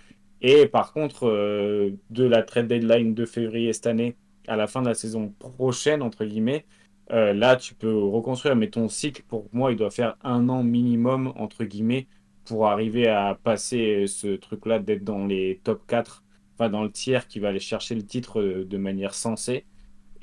Et 0.47 0.67
par 0.67 0.93
contre, 0.93 1.27
euh, 1.27 1.89
de 2.11 2.23
la 2.23 2.43
trade 2.43 2.67
deadline 2.67 3.15
de 3.15 3.25
février 3.25 3.73
cette 3.73 3.87
année 3.87 4.15
à 4.47 4.55
la 4.55 4.67
fin 4.67 4.83
de 4.83 4.87
la 4.87 4.93
saison 4.93 5.29
prochaine, 5.39 6.03
entre 6.03 6.23
guillemets, 6.23 6.65
euh, 7.11 7.33
là, 7.33 7.55
tu 7.55 7.73
peux 7.73 7.97
reconstruire. 7.97 8.55
Mais 8.55 8.69
ton 8.69 8.87
cycle, 8.87 9.23
pour 9.27 9.49
moi, 9.53 9.71
il 9.71 9.77
doit 9.77 9.89
faire 9.89 10.17
un 10.23 10.47
an 10.49 10.61
minimum, 10.63 11.33
entre 11.35 11.63
guillemets, 11.63 12.07
pour 12.45 12.67
arriver 12.67 13.07
à 13.07 13.39
passer 13.43 14.05
ce 14.05 14.35
truc-là, 14.35 14.77
d'être 14.77 15.03
dans 15.03 15.25
les 15.25 15.61
top 15.63 15.81
4, 15.87 16.23
enfin 16.53 16.69
dans 16.69 16.83
le 16.83 16.91
tiers 16.91 17.27
qui 17.27 17.39
va 17.39 17.47
aller 17.49 17.59
chercher 17.59 17.95
le 17.95 18.03
titre 18.05 18.39
de 18.43 18.77
manière 18.77 19.15
sensée. 19.15 19.65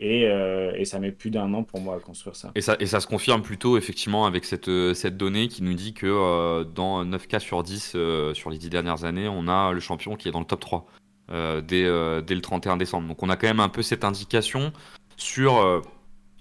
Euh, 0.02 0.72
et, 0.76 0.84
ça 0.84 0.98
met 0.98 1.12
plus 1.12 1.30
d'un 1.30 1.52
an 1.54 1.62
pour 1.62 1.80
moi 1.80 1.96
à 1.96 2.00
construire 2.00 2.36
ça. 2.36 2.50
Et 2.54 2.60
ça, 2.60 2.76
et 2.80 2.86
ça 2.86 3.00
se 3.00 3.06
confirme 3.06 3.42
plutôt 3.42 3.76
effectivement 3.76 4.26
avec 4.26 4.44
cette, 4.44 4.68
euh, 4.68 4.94
cette 4.94 5.16
donnée 5.16 5.48
qui 5.48 5.62
nous 5.62 5.74
dit 5.74 5.94
que 5.94 6.06
euh, 6.06 6.64
dans 6.64 7.04
9 7.04 7.26
cas 7.28 7.38
sur 7.38 7.62
10 7.62 7.96
sur 8.34 8.50
les 8.50 8.58
10 8.58 8.70
dernières 8.70 9.04
années, 9.04 9.28
on 9.28 9.48
a 9.48 9.72
le 9.72 9.80
champion 9.80 10.16
qui 10.16 10.28
est 10.28 10.32
dans 10.32 10.40
le 10.40 10.46
top 10.46 10.60
3 10.60 10.86
dès, 11.28 11.84
dès, 12.22 12.34
le 12.34 12.40
31 12.40 12.76
décembre. 12.76 13.08
Donc 13.08 13.22
on 13.22 13.28
a 13.30 13.36
quand 13.36 13.46
même 13.46 13.60
un 13.60 13.68
peu 13.68 13.82
cette 13.82 14.04
indication 14.04 14.72
sur 15.16 15.82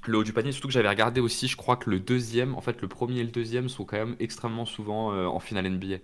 le 0.07 0.17
haut 0.17 0.23
du 0.23 0.33
panier. 0.33 0.51
Surtout 0.51 0.67
que 0.67 0.73
j'avais 0.73 0.89
regardé 0.89 1.21
aussi, 1.21 1.47
je 1.47 1.55
crois 1.55 1.77
que 1.77 1.89
le 1.89 1.99
deuxième, 1.99 2.55
en 2.55 2.61
fait 2.61 2.81
le 2.81 2.87
premier 2.87 3.19
et 3.19 3.23
le 3.23 3.29
deuxième 3.29 3.69
sont 3.69 3.85
quand 3.85 3.97
même 3.97 4.15
extrêmement 4.19 4.65
souvent 4.65 5.13
en 5.13 5.39
finale 5.39 5.69
NBA. 5.69 5.99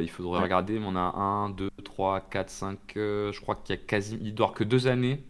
il 0.00 0.10
faudrait 0.10 0.42
regarder, 0.42 0.78
mais 0.78 0.86
on 0.88 0.96
a 0.96 1.14
1, 1.16 1.50
2, 1.50 1.70
3, 1.84 2.20
4, 2.22 2.50
5, 2.50 2.78
je 2.96 3.40
crois 3.40 3.56
qu'il 3.56 3.76
y 3.76 3.78
a 3.78 3.82
quasi, 3.82 4.18
il 4.20 4.34
doit 4.34 4.52
que 4.54 4.64
deux 4.64 4.88
années 4.88 5.22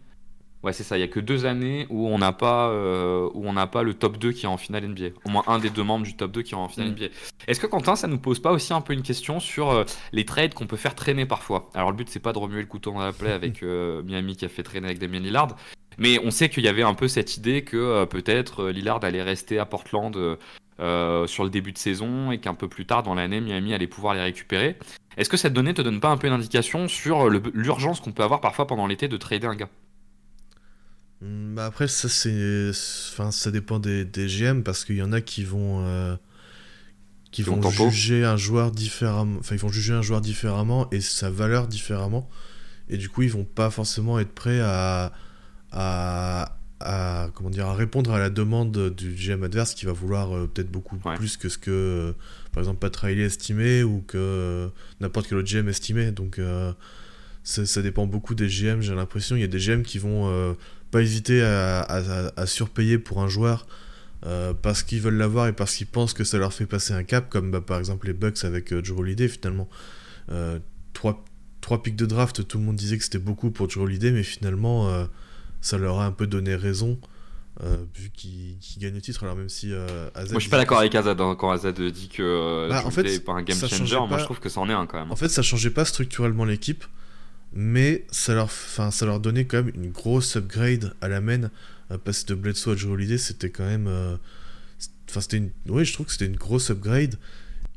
Ouais, 0.65 0.73
c'est 0.73 0.83
ça. 0.83 0.97
Il 0.97 1.01
y 1.01 1.03
a 1.03 1.07
que 1.07 1.19
deux 1.19 1.45
années 1.45 1.85
où 1.91 2.07
on 2.07 2.17
n'a 2.17 2.31
pas, 2.31 2.69
euh, 2.69 3.29
où 3.35 3.47
on 3.47 3.53
n'a 3.53 3.67
pas 3.67 3.83
le 3.83 3.93
top 3.93 4.17
2 4.17 4.31
qui 4.31 4.45
est 4.45 4.49
en 4.49 4.57
finale 4.57 4.87
NBA. 4.87 5.09
Au 5.23 5.29
moins 5.29 5.43
un 5.45 5.59
des 5.59 5.69
deux 5.69 5.83
membres 5.83 6.03
du 6.03 6.15
top 6.15 6.31
2 6.31 6.41
qui 6.41 6.53
est 6.55 6.57
en 6.57 6.67
finale 6.67 6.89
mm. 6.89 6.93
NBA. 6.93 7.05
Est-ce 7.47 7.59
que 7.59 7.67
Quentin, 7.67 7.95
ça 7.95 8.07
nous 8.07 8.17
pose 8.17 8.39
pas 8.39 8.51
aussi 8.51 8.73
un 8.73 8.81
peu 8.81 8.93
une 8.93 9.03
question 9.03 9.39
sur 9.39 9.69
euh, 9.69 9.83
les 10.11 10.25
trades 10.25 10.55
qu'on 10.55 10.65
peut 10.65 10.75
faire 10.75 10.95
traîner 10.95 11.27
parfois? 11.27 11.69
Alors 11.75 11.91
le 11.91 11.95
but 11.95 12.09
c'est 12.09 12.19
pas 12.19 12.33
de 12.33 12.39
remuer 12.39 12.61
le 12.61 12.65
couteau 12.65 12.91
dans 12.91 12.99
la 12.99 13.13
plaie 13.13 13.31
avec 13.31 13.61
euh, 13.61 14.01
Miami 14.01 14.35
qui 14.35 14.45
a 14.45 14.49
fait 14.49 14.63
traîner 14.63 14.87
avec 14.87 14.97
Damien 14.97 15.19
Lillard, 15.19 15.55
mais 15.99 16.19
on 16.25 16.31
sait 16.31 16.49
qu'il 16.49 16.63
y 16.63 16.67
avait 16.67 16.81
un 16.81 16.95
peu 16.95 17.07
cette 17.07 17.37
idée 17.37 17.63
que 17.63 18.05
peut-être 18.05 18.69
Lillard 18.69 19.03
allait 19.03 19.21
rester 19.21 19.59
à 19.59 19.65
Portland. 19.65 20.15
sur 21.27 21.43
le 21.43 21.49
début 21.51 21.73
de 21.73 21.77
saison 21.77 22.31
et 22.31 22.39
qu'un 22.39 22.55
peu 22.55 22.67
plus 22.67 22.87
tard 22.87 23.03
dans 23.03 23.13
l'année, 23.13 23.39
Miami 23.39 23.75
allait 23.75 23.85
pouvoir 23.85 24.15
les 24.15 24.21
récupérer. 24.21 24.77
Est-ce 25.15 25.29
que 25.29 25.37
cette 25.37 25.53
donnée 25.53 25.75
te 25.75 25.83
donne 25.83 25.99
pas 25.99 26.09
un 26.09 26.17
peu 26.17 26.25
une 26.25 26.33
indication 26.33 26.87
sur 26.87 27.29
l'urgence 27.29 27.99
qu'on 27.99 28.11
peut 28.11 28.23
avoir 28.23 28.41
parfois 28.41 28.65
pendant 28.65 28.87
l'été 28.87 29.07
de 29.07 29.17
trader 29.17 29.45
un 29.45 29.55
gars? 29.55 29.69
Bah 31.55 31.65
après, 31.65 31.87
ça, 31.87 32.09
c'est. 32.09 32.69
Enfin, 33.13 33.31
ça 33.31 33.49
dépend 33.49 33.79
des, 33.79 34.03
des 34.03 34.27
GM 34.27 34.61
parce 34.61 34.83
qu'il 34.83 34.97
y 34.97 35.01
en 35.01 35.13
a 35.13 35.21
qui 35.21 35.43
vont. 35.43 35.85
Euh, 35.85 36.15
qui 37.31 37.41
vont 37.41 37.61
juger 37.69 38.23
un 38.23 38.37
joueur 38.37 38.71
différemment. 38.71 39.37
Enfin, 39.39 39.55
ils 39.55 39.61
vont 39.61 39.69
juger 39.69 39.93
un 39.93 40.01
joueur 40.01 40.21
différemment 40.21 40.89
et 40.91 41.01
sa 41.01 41.29
valeur 41.29 41.67
différemment. 41.67 42.29
Et 42.89 42.97
du 42.97 43.09
coup, 43.09 43.23
ils 43.23 43.31
vont 43.31 43.43
pas 43.45 43.69
forcément 43.69 44.19
être 44.19 44.33
prêts 44.33 44.59
à. 44.61 45.13
à, 45.71 46.57
à 46.81 47.29
comment 47.33 47.49
dire, 47.49 47.67
à 47.67 47.73
répondre 47.73 48.11
à 48.11 48.19
la 48.19 48.29
demande 48.29 48.93
du 48.93 49.13
GM 49.13 49.43
adverse 49.43 49.73
qui 49.73 49.85
va 49.85 49.93
vouloir 49.93 50.35
euh, 50.35 50.47
peut-être 50.53 50.69
beaucoup 50.69 50.97
plus 50.97 51.37
que 51.37 51.47
ce 51.47 51.57
que, 51.57 51.71
euh, 51.71 52.13
par 52.51 52.61
exemple, 52.61 52.79
Pat 52.79 52.93
Riley 52.93 53.23
estimait 53.23 53.81
ou 53.83 54.03
que 54.05 54.69
n'importe 54.99 55.27
quel 55.27 55.37
autre 55.37 55.47
GM 55.47 55.69
estimait. 55.69 56.11
Donc, 56.11 56.39
ça, 57.43 57.65
ça, 57.65 57.81
dépend 57.81 58.07
beaucoup 58.07 58.35
des 58.35 58.47
GM, 58.47 58.81
j'ai 58.81 58.93
l'impression. 58.93 59.37
Il 59.37 59.41
y 59.41 59.45
a 59.45 59.47
des 59.47 59.59
GM 59.59 59.83
qui 59.83 59.99
vont 59.99 60.55
pas 60.95 61.01
hésiter 61.01 61.43
à, 61.43 62.45
surpayer 62.45 62.97
pour 62.97 63.21
un 63.21 63.27
joueur 63.27 63.67
euh, 64.25 64.53
parce 64.53 64.81
qu'ils 64.81 65.01
veulent 65.01 65.17
l'avoir 65.17 65.47
et 65.47 65.51
parce 65.51 65.75
qu'ils 65.75 65.87
pensent 65.87 66.13
que 66.13 66.23
ça 66.23 66.37
leur 66.37 66.53
fait 66.53 66.65
passer 66.65 66.93
un 66.93 67.03
cap, 67.03 67.29
comme 67.29 67.51
bah, 67.51 67.59
par 67.59 67.79
exemple 67.79 68.07
les 68.07 68.13
Bucks 68.13 68.45
avec 68.45 68.71
euh, 68.71 68.81
Joe 68.81 68.99
Holiday 68.99 69.27
finalement. 69.27 69.67
Euh, 70.31 70.57
trois, 70.93 71.25
trois 71.59 71.83
pics 71.83 71.97
de 71.97 72.05
draft, 72.05 72.47
tout 72.47 72.59
le 72.59 72.63
monde 72.63 72.77
disait 72.77 72.97
que 72.97 73.03
c'était 73.03 73.19
beaucoup 73.19 73.51
pour 73.51 73.69
Joe 73.69 73.83
Holiday, 73.83 74.11
mais 74.11 74.23
finalement 74.23 74.89
ça 75.59 75.77
leur 75.77 75.99
a 75.99 76.05
un 76.05 76.13
peu 76.13 76.27
donné 76.27 76.55
raison. 76.55 76.97
vu 77.93 78.09
qu'il 78.13 78.57
gagne 78.77 78.93
le 78.93 79.01
titre, 79.01 79.23
alors 79.23 79.35
même 79.35 79.49
si 79.49 79.73
Azad. 79.73 80.31
Moi 80.31 80.35
je 80.35 80.39
suis 80.39 80.49
pas 80.49 80.59
d'accord 80.59 80.79
avec 80.79 80.95
Azad 80.95 81.19
hein, 81.19 81.35
quand 81.37 81.51
Azad 81.51 81.81
dit 81.81 82.07
que 82.07 82.69
bah, 82.69 82.83
en 82.85 82.89
fait, 82.89 83.19
pas 83.25 83.33
un 83.33 83.43
game 83.43 83.57
changer, 83.57 83.97
moi 84.07 84.17
je 84.17 84.23
trouve 84.23 84.39
que 84.39 84.47
ça 84.47 84.61
en 84.61 84.69
est 84.69 84.73
un 84.73 84.85
quand 84.85 84.97
même. 84.97 85.11
En 85.11 85.17
fait, 85.17 85.27
ça 85.27 85.41
changeait 85.41 85.71
pas 85.71 85.83
structurellement 85.83 86.45
l'équipe 86.45 86.85
mais 87.53 88.05
ça 88.11 88.33
leur, 88.33 88.51
ça 88.51 89.05
leur 89.05 89.19
donnait 89.19 89.45
quand 89.45 89.63
même 89.63 89.73
une 89.75 89.91
grosse 89.91 90.35
upgrade 90.35 90.93
à 91.01 91.07
la 91.07 91.21
main. 91.21 91.49
Euh, 91.91 91.97
passer 91.97 92.25
de 92.25 92.35
Bledsoe 92.35 92.71
à 92.71 92.75
Joe 92.75 92.91
Holiday, 92.91 93.17
c'était 93.17 93.49
quand 93.49 93.65
même. 93.65 93.87
Euh, 93.87 94.17
enfin, 95.09 95.21
c'était 95.21 95.37
une. 95.37 95.51
Oui, 95.67 95.85
je 95.85 95.93
trouve 95.93 96.07
que 96.07 96.11
c'était 96.11 96.25
une 96.25 96.35
grosse 96.37 96.69
upgrade. 96.71 97.15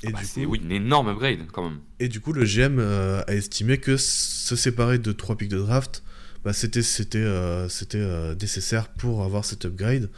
Et 0.02 0.12
Bah, 0.12 0.20
du 0.20 0.26
c'est 0.26 0.44
coup, 0.44 0.52
oui, 0.52 0.60
une 0.62 0.72
énorme 0.72 1.08
upgrade 1.08 1.40
quand 1.52 1.68
même. 1.68 1.80
Et 1.98 2.08
du 2.08 2.20
coup, 2.20 2.32
le 2.32 2.44
GM 2.44 2.78
euh, 2.78 3.22
a 3.26 3.34
estimé 3.34 3.78
que 3.78 3.96
se 3.96 4.54
séparer 4.56 4.98
de 4.98 5.12
trois 5.12 5.36
pics 5.36 5.48
de 5.48 5.58
draft, 5.58 6.02
bah, 6.44 6.52
c'était 6.52 6.82
c'était 6.82 7.18
euh, 7.18 7.68
c'était 7.68 7.98
euh, 7.98 8.34
nécessaire 8.36 8.88
pour 8.88 9.24
avoir 9.24 9.44
cet 9.44 9.64
upgrade. 9.64 10.08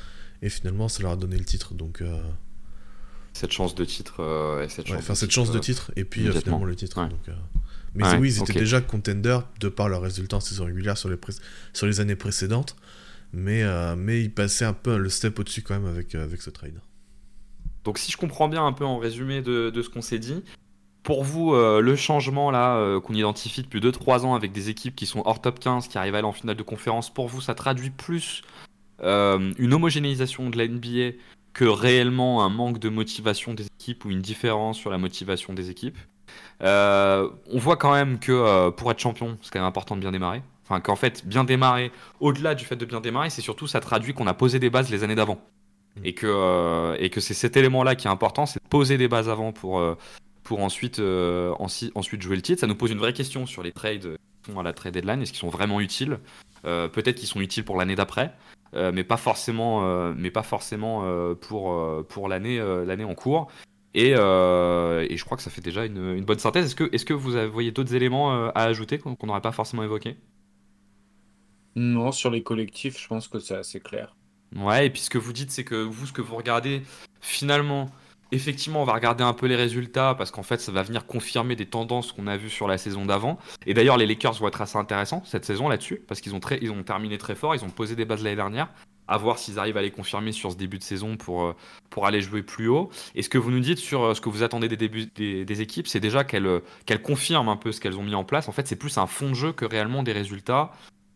Et 0.43 0.49
finalement, 0.51 0.89
ça 0.89 1.03
leur 1.03 1.13
a 1.13 1.17
donné 1.17 1.37
le 1.37 1.45
titre. 1.45 1.75
Donc, 1.75 2.03
Cette 3.35 3.53
chance 3.53 3.75
de 3.75 3.85
titre. 3.85 4.61
et 4.65 4.69
cette 4.69 4.87
ouais, 4.87 4.93
chance 4.97 4.99
enfin, 5.01 5.13
de 5.13 5.19
cette 5.19 5.29
titre, 5.29 5.35
chance 5.35 5.53
de 5.53 5.59
titre 5.59 5.93
et 5.97 6.05
puis 6.05 6.23
finalement 6.33 6.65
le 6.65 6.77
titre. 6.77 6.99
Ouais. 7.03 7.09
donc, 7.09 7.29
Mais 7.95 8.05
Ouais, 8.05 8.19
oui, 8.19 8.29
ils 8.29 8.39
étaient 8.43 8.53
déjà 8.61 8.81
contenders 8.81 9.43
de 9.59 9.69
par 9.69 9.89
leurs 9.89 10.03
résultats 10.03 10.37
en 10.37 10.41
saison 10.41 10.65
régulière 10.65 10.97
sur 10.97 11.09
les, 11.09 11.17
pré- 11.17 11.33
sur 11.73 11.87
les 11.87 12.01
années 12.01 12.17
précédentes. 12.17 12.77
Mais, 13.33 13.63
euh, 13.63 13.95
mais 13.97 14.23
ils 14.23 14.31
passaient 14.33 14.65
un 14.65 14.73
peu 14.73 14.97
le 14.97 15.09
step 15.09 15.39
au-dessus 15.39 15.63
quand 15.63 15.75
même 15.75 15.87
avec, 15.87 16.15
euh, 16.15 16.25
avec 16.25 16.43
ce 16.43 16.51
trade. 16.51 16.81
Donc 17.85 17.99
si 17.99 18.13
je 18.13 18.17
comprends 18.17 18.49
bien 18.49 18.65
un 18.67 18.73
peu 18.73 18.85
en 18.85 18.99
résumé 18.99 19.41
de, 19.43 19.71
de 19.71 19.83
ce 19.83 19.89
qu'on 19.89 20.03
s'est 20.03 20.19
dit, 20.19 20.43
pour 21.03 21.25
vous, 21.25 21.55
euh, 21.55 21.81
le 21.81 21.97
changement 21.97 22.51
là 22.51 22.77
euh, 22.77 23.01
qu'on 23.01 23.15
identifie 23.15 23.63
depuis 23.63 23.81
2-3 23.81 24.25
ans 24.25 24.35
avec 24.35 24.53
des 24.53 24.69
équipes 24.69 24.95
qui 24.95 25.07
sont 25.07 25.23
hors 25.25 25.41
top 25.41 25.59
15, 25.59 25.89
qui 25.89 25.97
arrivent 25.97 26.15
à 26.15 26.19
aller 26.19 26.27
en 26.27 26.33
finale 26.33 26.57
de 26.57 26.63
conférence, 26.63 27.13
pour 27.13 27.29
vous, 27.29 27.41
ça 27.41 27.55
traduit 27.55 27.91
plus 27.91 28.43
euh, 29.03 29.53
une 29.59 29.73
homogénéisation 29.73 30.51
de 30.51 30.59
la 30.59 30.69
NBA 30.69 31.17
que 31.53 31.65
réellement 31.65 32.45
un 32.45 32.51
manque 32.51 32.79
de 32.79 32.89
motivation 32.89 33.55
des 33.55 33.67
équipes 33.67 34.05
ou 34.05 34.11
une 34.11 34.21
différence 34.21 34.77
sur 34.79 34.91
la 34.91 34.99
motivation 34.99 35.55
des 35.55 35.71
équipes? 35.71 35.99
Euh, 36.63 37.29
on 37.51 37.59
voit 37.59 37.77
quand 37.77 37.93
même 37.93 38.19
que 38.19 38.33
euh, 38.33 38.71
pour 38.71 38.91
être 38.91 38.99
champion, 38.99 39.39
c'est 39.43 39.51
quand 39.53 39.61
même 39.61 39.69
important 39.69 39.97
de 39.97 40.01
bien 40.01 40.13
démarrer. 40.13 40.43
Enfin, 40.65 40.81
qu'en 40.81 40.97
fait, 40.97 41.27
bien 41.27 41.45
démarrer, 41.45 41.91
au-delà 42.21 42.55
du 42.55 42.65
fait 42.65 42.77
de 42.77 42.85
bien 42.85 43.01
démarrer, 43.01 43.31
c'est 43.31 43.43
surtout 43.43 43.67
ça 43.67 43.81
traduit 43.81 44.15
qu'on 44.15 44.27
a 44.27 44.35
posé 44.35 44.59
des 44.59 44.71
bases 44.71 44.91
les 44.91 45.03
années 45.05 45.15
d'avant. 45.15 45.41
Et 46.05 46.15
que, 46.15 46.27
euh, 46.29 46.97
et 47.01 47.11
que 47.11 47.21
c'est 47.21 47.35
cet 47.35 47.57
élément-là 47.57 47.97
qui 47.97 48.07
est 48.07 48.11
important, 48.11 48.47
c'est 48.47 48.63
de 48.63 48.69
poser 48.69 48.97
des 48.97 49.09
bases 49.09 49.29
avant 49.29 49.53
pour, 49.53 49.83
pour 50.45 50.61
ensuite, 50.61 51.01
ensi- 51.01 51.91
ensuite 51.97 52.23
jouer 52.23 52.37
le 52.37 52.43
titre. 52.43 52.61
Ça 52.61 52.69
nous 52.69 52.77
pose 52.77 52.93
une 52.93 52.99
vraie 52.99 53.13
question 53.13 53.45
sur 53.45 53.65
les 53.65 53.73
trades 53.73 54.17
qui 54.45 54.53
sont 54.53 54.61
à 54.61 54.63
la 54.63 54.73
trade 54.73 54.95
deadline. 54.95 55.21
Est-ce 55.21 55.33
qu'ils 55.33 55.41
sont 55.41 55.49
vraiment 55.49 55.81
utiles? 55.81 56.21
Peut-être 56.63 57.17
qu'ils 57.17 57.27
sont 57.27 57.41
utiles 57.41 57.65
pour 57.65 57.77
l'année 57.77 57.97
d'après, 57.97 58.33
mais 58.73 59.03
pas 59.03 59.17
forcément, 59.17 60.13
mais 60.15 60.31
pas 60.31 60.45
forcément 60.45 61.05
pour, 61.41 62.07
pour 62.07 62.29
l'année 62.29 62.63
l'année 62.87 63.05
en 63.05 63.17
cours. 63.17 63.51
Et, 63.95 64.15
euh, 64.17 65.07
et 65.09 65.17
je 65.17 65.25
crois 65.25 65.37
que 65.37 65.43
ça 65.43 65.51
fait 65.51 65.61
déjà 65.61 65.85
une, 65.85 66.17
une 66.17 66.25
bonne 66.25 66.39
synthèse. 66.39 66.67
Est-ce 66.67 66.77
que, 66.77 66.85
est 66.85 67.05
que 67.05 67.15
vous 67.15 67.33
voyez 67.51 67.73
d'autres 67.73 67.95
éléments 67.95 68.33
euh, 68.33 68.51
à 68.55 68.65
ajouter 68.65 68.99
qu'on 68.99 69.17
n'aurait 69.27 69.41
pas 69.41 69.53
forcément 69.53 69.83
évoqués? 69.83 70.17
Non, 71.77 72.13
sur 72.13 72.31
les 72.31 72.43
collectifs, 72.43 73.01
je 73.01 73.07
pense 73.09 73.29
que 73.29 73.39
c'est 73.39 73.55
assez 73.57 73.81
clair. 73.81 74.17
Ouais, 74.57 74.87
et 74.87 74.91
puis 74.91 75.01
ce 75.03 75.11
que 75.11 75.19
vous 75.19 75.33
dites, 75.33 75.51
c'est 75.51 75.65
que 75.65 75.77
vous, 75.77 76.07
ce 76.07 76.13
que 76.13 76.23
vous 76.23 76.35
regardez, 76.37 76.83
finalement, 77.21 77.89
effectivement, 78.33 78.83
on 78.83 78.85
va 78.85 78.95
regarder 78.95 79.23
un 79.23 79.33
peu 79.33 79.47
les 79.47 79.57
résultats 79.57 80.15
parce 80.17 80.31
qu'en 80.31 80.43
fait, 80.43 80.61
ça 80.61 80.73
va 80.73 80.83
venir 80.83 81.07
confirmer 81.07 81.55
des 81.57 81.67
tendances 81.67 82.13
qu'on 82.13 82.27
a 82.27 82.37
vues 82.37 82.51
sur 82.51 82.67
la 82.67 82.79
saison 82.79 83.07
d'avant. 83.07 83.39
Et 83.67 83.75
d'ailleurs, 83.75 83.97
les 83.97 84.07
Lakers 84.07 84.35
vont 84.35 84.49
être 84.49 84.61
assez 84.61 84.79
intéressants 84.79 85.23
cette 85.25 85.45
saison 85.45 85.69
là-dessus 85.69 86.03
parce 86.07 86.21
qu'ils 86.21 86.35
ont, 86.35 86.41
très, 86.41 86.59
ils 86.61 86.71
ont 86.71 86.83
terminé 86.83 87.19
très 87.19 87.37
fort, 87.37 87.55
ils 87.55 87.65
ont 87.65 87.71
posé 87.71 87.95
des 87.95 88.05
bases 88.05 88.23
l'année 88.25 88.37
dernière. 88.37 88.69
À 89.11 89.19
voir 89.19 89.39
s'ils 89.39 89.59
arrivent 89.59 89.77
à 89.77 89.83
les 89.83 89.91
confirmer 89.91 90.33
sur 90.33 90.53
ce 90.53 90.57
début 90.57 90.79
de 90.79 90.85
saison 90.85 91.17
pour, 91.17 91.43
euh, 91.43 91.55
pour 91.91 92.07
aller 92.07 92.23
jouer 92.23 92.43
plus 92.43 92.69
haut. 92.69 92.91
Et 93.15 93.23
ce 93.23 93.29
que 93.29 93.39
vous 93.39 93.51
nous 93.51 93.61
dites 93.61 93.79
sur 93.79 94.03
euh, 94.05 94.15
ce 94.15 94.21
que 94.21 94.29
vous 94.31 94.43
attendez 94.43 94.69
des 94.69 94.77
débuts 94.77 95.11
des, 95.15 95.45
des 95.45 95.61
équipes, 95.61 95.89
c'est 95.89 96.01
déjà 96.01 96.23
qu'elles 96.25 96.47
euh, 96.47 96.61
qu'elles 96.87 97.03
confirment 97.03 97.49
un 97.51 97.57
peu 97.57 97.73
ce 97.73 97.81
qu'elles 97.81 97.99
ont 97.99 98.05
mis 98.05 98.15
en 98.15 98.25
place. 98.25 98.49
En 98.49 98.53
fait, 98.53 98.67
c'est 98.69 98.77
plus 98.77 98.97
un 98.99 99.07
fond 99.09 99.29
de 99.31 99.35
jeu 99.35 99.53
que 99.53 99.65
réellement 99.67 100.03
des 100.03 100.13
résultats. 100.13 100.71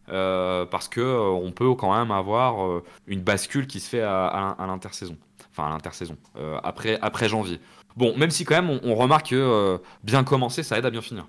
euh, 0.08 0.66
parce 0.66 0.88
que 0.88 1.00
euh, 1.00 1.28
on 1.30 1.50
peut 1.52 1.74
quand 1.74 1.96
même 1.96 2.10
avoir 2.10 2.64
euh, 2.66 2.82
une 3.06 3.20
bascule 3.22 3.66
qui 3.66 3.80
se 3.80 3.88
fait 3.88 4.02
à, 4.02 4.26
à, 4.26 4.50
à 4.62 4.66
l'intersaison. 4.66 5.16
Enfin, 5.50 5.66
à 5.68 5.70
l'intersaison, 5.70 6.16
après, 6.64 6.98
après 7.00 7.28
janvier. 7.28 7.60
Bon, 7.96 8.16
même 8.16 8.30
si 8.30 8.44
quand 8.44 8.56
même 8.60 8.70
on, 8.70 8.80
on 8.82 8.96
remarque 8.96 9.28
que 9.30 9.80
bien 10.02 10.24
commencer, 10.24 10.64
ça 10.64 10.76
aide 10.78 10.84
à 10.86 10.90
bien 10.90 11.00
finir. 11.00 11.28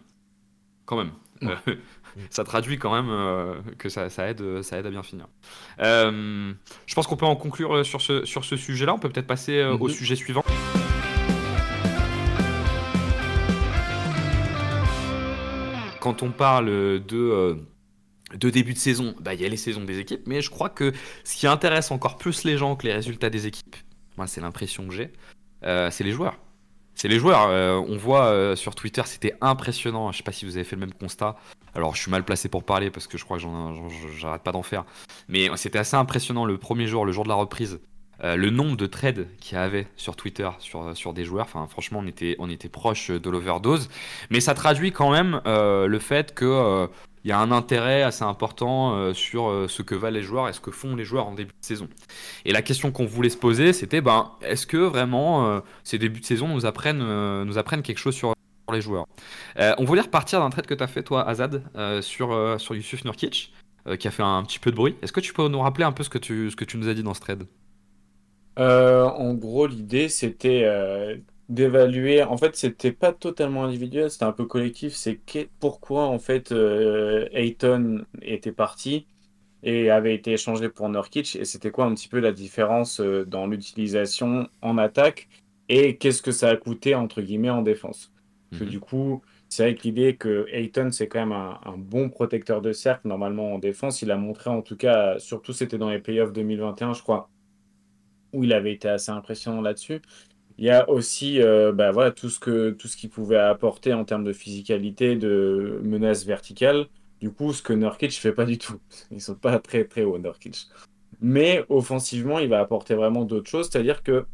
Quand 0.86 0.98
même. 0.98 1.12
Ouais. 1.44 1.78
Euh, 2.18 2.22
ça 2.30 2.44
traduit 2.44 2.78
quand 2.78 2.94
même 2.94 3.10
euh, 3.10 3.56
que 3.78 3.90
ça, 3.90 4.10
ça, 4.10 4.30
aide, 4.30 4.62
ça 4.62 4.78
aide 4.80 4.86
à 4.86 4.90
bien 4.90 5.04
finir. 5.04 5.28
Euh, 5.82 6.54
je 6.86 6.96
pense 6.96 7.08
qu'on 7.08 7.18
peut 7.18 7.26
en 7.26 7.36
conclure 7.36 7.76
euh, 7.78 7.84
sur 7.84 8.02
ce, 8.02 8.26
sur 8.26 8.46
ce 8.46 8.56
sujet-là. 8.56 8.94
On 8.94 9.00
peut 9.00 9.10
peut-être 9.10 9.28
passer 9.28 9.58
euh, 9.58 9.74
au 9.76 9.88
Mhm. 9.88 9.94
sujet 9.94 10.16
suivant. 10.16 10.44
Quand 16.00 16.22
on 16.22 16.30
parle 16.32 16.68
de, 16.68 17.02
euh, 17.14 17.56
de 18.36 18.50
début 18.52 18.74
de 18.74 18.78
saison, 18.78 19.16
bah, 19.20 19.34
il 19.34 19.42
y 19.42 19.46
a 19.46 19.50
les 19.50 19.58
saisons 19.58 19.84
des 19.84 19.98
équipes, 20.00 20.22
mais 20.28 20.42
je 20.42 20.52
crois 20.52 20.70
que 20.70 20.94
ce 21.24 21.36
qui 21.36 21.48
intéresse 21.48 21.90
encore 21.90 22.18
plus 22.18 22.44
les 22.44 22.58
gens 22.58 22.76
que 22.76 22.86
les 22.86 22.94
résultats 22.94 23.32
des 23.32 23.48
équipes, 23.48 23.76
moi 24.16 24.28
c'est 24.28 24.40
l'impression 24.42 24.88
que 24.88 24.94
j'ai, 24.94 25.12
euh, 25.64 25.90
c'est 25.90 26.04
les 26.04 26.12
joueurs. 26.12 26.38
C'est 26.96 27.10
les 27.10 27.20
joueurs. 27.20 27.48
Euh, 27.50 27.76
on 27.88 27.98
voit 27.98 28.28
euh, 28.28 28.56
sur 28.56 28.74
Twitter, 28.74 29.02
c'était 29.06 29.36
impressionnant. 29.42 30.12
Je 30.12 30.18
sais 30.18 30.24
pas 30.24 30.32
si 30.32 30.46
vous 30.46 30.56
avez 30.56 30.64
fait 30.64 30.78
le 30.78 30.80
même 30.80 30.94
constat. 30.94 31.36
Alors, 31.76 31.94
je 31.94 32.02
suis 32.02 32.10
mal 32.10 32.24
placé 32.24 32.48
pour 32.48 32.64
parler 32.64 32.90
parce 32.90 33.06
que 33.06 33.18
je 33.18 33.26
crois 33.26 33.38
que 33.38 33.44
j'arrête 34.18 34.44
pas 34.44 34.54
d'en 34.54 34.64
faire. 34.64 34.86
Mais 35.28 35.50
c'était 35.58 35.80
assez 35.80 35.98
impressionnant 35.98 36.46
le 36.46 36.58
premier 36.58 36.88
jour, 36.88 37.06
le 37.06 37.12
jour 37.12 37.26
de 37.26 37.30
la 37.30 37.36
reprise. 37.36 37.80
Euh, 38.24 38.38
le 38.38 38.50
nombre 38.50 38.78
de 38.78 38.86
trades 38.86 39.28
qu'il 39.42 39.58
y 39.58 39.60
avait 39.60 39.88
sur 39.98 40.16
Twitter 40.16 40.50
sur, 40.60 41.14
des 41.14 41.26
joueurs, 41.26 41.50
franchement 41.50 42.00
on 42.02 42.08
était, 42.08 42.38
on 42.40 42.50
était 42.50 42.70
proche 42.70 43.12
de 43.12 43.30
l'overdose, 43.30 43.90
mais 44.30 44.40
ça 44.40 44.54
traduit 44.54 44.94
quand 44.94 45.12
même 45.12 45.42
le 45.46 46.00
fait 46.00 46.34
que 46.34 46.88
il 47.26 47.30
y 47.30 47.32
a 47.32 47.40
un 47.40 47.52
intérêt 47.52 48.04
assez 48.04 48.24
important 48.24 48.96
euh, 48.96 49.14
sur 49.16 49.50
euh, 49.50 49.68
ce 49.68 49.82
que 49.82 49.96
valent 49.96 50.14
les 50.14 50.22
joueurs 50.22 50.48
et 50.48 50.54
ce 50.54 50.60
que 50.60 50.70
font 50.70 50.96
les 50.96 51.04
joueurs 51.04 51.28
en 51.28 51.34
début 51.34 51.54
de 51.60 51.66
saison. 51.66 51.88
Et 52.46 52.54
la 52.54 52.62
question 52.62 52.92
qu'on 52.92 53.08
voulait 53.08 53.30
se 53.30 53.38
poser, 53.38 53.74
c'était 53.74 54.00
ben, 54.00 54.32
est-ce 54.44 54.68
que 54.68 54.78
vraiment 54.78 55.48
euh, 55.48 55.60
ces 55.84 55.98
débuts 55.98 56.20
de 56.20 56.26
saison 56.26 56.48
nous 56.50 56.68
apprennent, 56.68 57.82
quelque 57.82 57.98
chose 57.98 58.14
sur, 58.14 58.36
les 58.72 58.82
joueurs? 58.82 59.08
On 59.58 59.86
voulait 59.86 60.02
repartir 60.02 60.40
d'un 60.40 60.52
trade 60.52 60.68
que 60.68 60.76
tu 60.76 60.84
as 60.84 60.88
fait, 60.88 61.02
toi, 61.02 61.28
Azad, 61.28 61.64
sur, 62.02 62.60
sur 62.60 62.76
Yusuf 62.76 63.04
Nurkic, 63.06 63.54
qui 64.00 64.08
a 64.08 64.12
fait 64.12 64.24
un 64.24 64.44
petit 64.44 64.60
peu 64.60 64.72
de 64.72 64.76
bruit. 64.76 64.96
Est-ce 65.02 65.12
que 65.12 65.20
tu 65.20 65.34
peux 65.34 65.48
nous 65.48 65.60
rappeler 65.62 65.84
un 65.84 65.92
peu 65.92 66.04
ce 66.04 66.10
que 66.10 66.18
tu, 66.18 66.50
ce 66.50 66.56
que 66.56 66.66
tu 66.66 66.78
nous 66.78 66.88
as 66.88 66.94
dit 66.94 67.04
dans 67.04 67.14
ce 67.14 67.22
trade 67.22 67.48
en 68.58 69.34
gros, 69.34 69.68
l'idée, 69.68 70.10
c'était 70.10 70.64
d'évaluer. 71.50 72.24
En 72.24 72.38
fait, 72.38 72.56
c'était 72.56 72.92
pas 72.92 73.14
totalement 73.14 73.66
individuel, 73.66 74.10
c'était 74.12 74.26
un 74.26 74.32
peu 74.34 74.46
collectif. 74.46 74.94
C'est 74.96 75.18
que- 75.18 75.50
pourquoi, 75.60 76.06
en 76.08 76.20
fait, 76.20 76.52
euh, 76.52 77.28
Ayton 77.32 78.06
était 78.22 78.52
parti 78.52 79.08
et 79.64 79.90
avait 79.92 80.16
été 80.16 80.34
échangé 80.34 80.70
pour 80.70 80.90
Nurkic, 80.90 81.36
et 81.36 81.46
c'était 81.46 81.72
quoi 81.72 81.86
un 81.86 81.96
petit 81.96 82.08
peu 82.10 82.20
la 82.20 82.32
différence 82.32 83.00
euh, 83.02 83.26
dans 83.26 83.48
l'utilisation 83.48 84.50
en 84.62 84.78
attaque 84.78 85.28
et 85.70 85.98
qu'est-ce 85.98 86.22
que 86.22 86.32
ça 86.32 86.50
a 86.50 86.58
coûté, 86.58 86.96
entre 86.96 87.22
guillemets, 87.22 87.50
en 87.50 87.62
défense? 87.64 88.12
Parce 88.52 88.60
que 88.60 88.66
Mhm. 88.66 88.72
du 88.72 88.80
coup, 88.80 89.24
c'est 89.50 89.76
que 89.76 89.84
l'idée 89.84 90.18
que 90.18 90.48
Ayton, 90.52 90.92
c'est 90.92 91.08
quand 91.08 91.20
même 91.20 91.32
un, 91.32 91.60
un 91.66 91.78
bon 91.78 92.10
protecteur 92.10 92.62
de 92.62 92.72
cercle, 92.74 93.08
normalement 93.08 93.54
en 93.56 93.60
défense. 93.60 94.02
Il 94.04 94.12
a 94.12 94.18
montré, 94.18 94.50
en 94.52 94.62
tout 94.62 94.78
cas, 94.78 95.18
surtout 95.20 95.54
c'était 95.54 95.78
dans 95.80 95.90
les 95.90 96.00
playoffs 96.00 96.32
2021, 96.34 96.94
je 96.94 97.02
crois, 97.04 97.32
où 98.34 98.44
il 98.44 98.54
avait 98.54 98.74
été 98.74 98.88
assez 98.90 99.12
impressionnant 99.12 99.62
là-dessus. 99.62 100.02
Il 100.58 100.66
y 100.66 100.70
a 100.70 100.90
aussi 100.90 101.42
euh, 101.42 101.72
bah, 101.74 101.92
voilà, 101.92 102.12
tout 102.12 102.30
ce 102.30 102.40
que, 102.40 102.72
tout 102.72 102.88
ce 102.88 102.96
qu'il 102.96 103.10
pouvait 103.10 103.38
apporter 103.38 103.94
en 103.94 104.06
termes 104.06 104.24
de 104.24 104.34
physicalité, 104.34 105.16
de 105.16 105.80
menace 105.84 106.26
verticale. 106.26 106.88
Du 107.20 107.32
coup, 107.32 107.54
ce 107.54 107.62
que 107.62 107.74
Nurkic 107.74 108.14
fait 108.14 108.34
pas 108.34 108.46
du 108.46 108.58
tout. 108.58 108.80
Ils 109.12 109.22
sont 109.22 109.36
pas 109.36 109.60
très 109.60 109.86
très 109.86 110.04
hauts, 110.04 110.18
Nurkic. 110.18 110.68
Mais 111.22 111.66
offensivement, 111.70 112.40
il 112.40 112.50
va 112.50 112.60
apporter 112.60 112.94
vraiment 112.94 113.24
d'autres 113.24 113.50
choses. 113.50 113.70
C'est-à-dire 113.72 114.04
que 114.04 114.26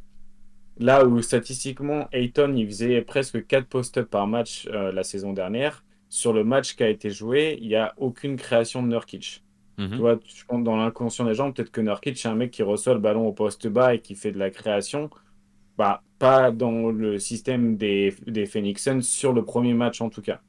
là 0.80 1.05
où 1.05 1.22
statistiquement, 1.22 2.07
Ayton, 2.11 2.53
il 2.55 2.67
faisait 2.67 3.01
presque 3.01 3.45
4 3.45 3.67
post-up 3.67 4.09
par 4.09 4.28
match 4.28 4.67
euh, 4.72 4.91
la 4.91 5.03
saison 5.03 5.32
dernière, 5.32 5.84
sur 6.09 6.34
le 6.34 6.43
match 6.43 6.76
qui 6.76 6.84
a 6.84 6.89
été 6.89 7.11
joué, 7.11 7.57
il 7.61 7.67
n'y 7.67 7.76
a 7.76 7.93
aucune 7.97 8.36
création 8.36 8.82
de 8.84 8.88
Nurkic. 8.88 9.43
Mhm. 9.78 9.91
Tu 9.91 9.97
vois, 9.97 10.19
dans 10.49 10.76
l'inconscient 10.76 11.26
des 11.26 11.34
gens, 11.34 11.51
peut-être 11.51 11.72
que 11.72 11.82
Nurkic, 11.82 12.17
c'est 12.17 12.28
un 12.28 12.36
mec 12.36 12.51
qui 12.51 12.63
reçoit 12.63 12.93
le 12.93 12.99
ballon 12.99 13.28
au 13.28 13.32
poste 13.32 13.67
bas 13.67 13.93
et 13.93 13.99
qui 13.99 14.15
fait 14.15 14.32
de 14.32 14.39
la 14.39 14.49
création. 14.49 15.09
Bah, 15.82 16.03
pas 16.19 16.51
dans 16.51 16.91
le 16.91 17.17
système 17.17 17.75
des, 17.75 18.13
des 18.27 18.45
Phoenix 18.45 18.84
Suns 18.84 19.01
sur 19.01 19.34
le 19.34 19.43
premier 19.43 19.73
match 19.73 19.99
en 19.99 20.11
tout 20.11 20.21
cas. 20.21 20.39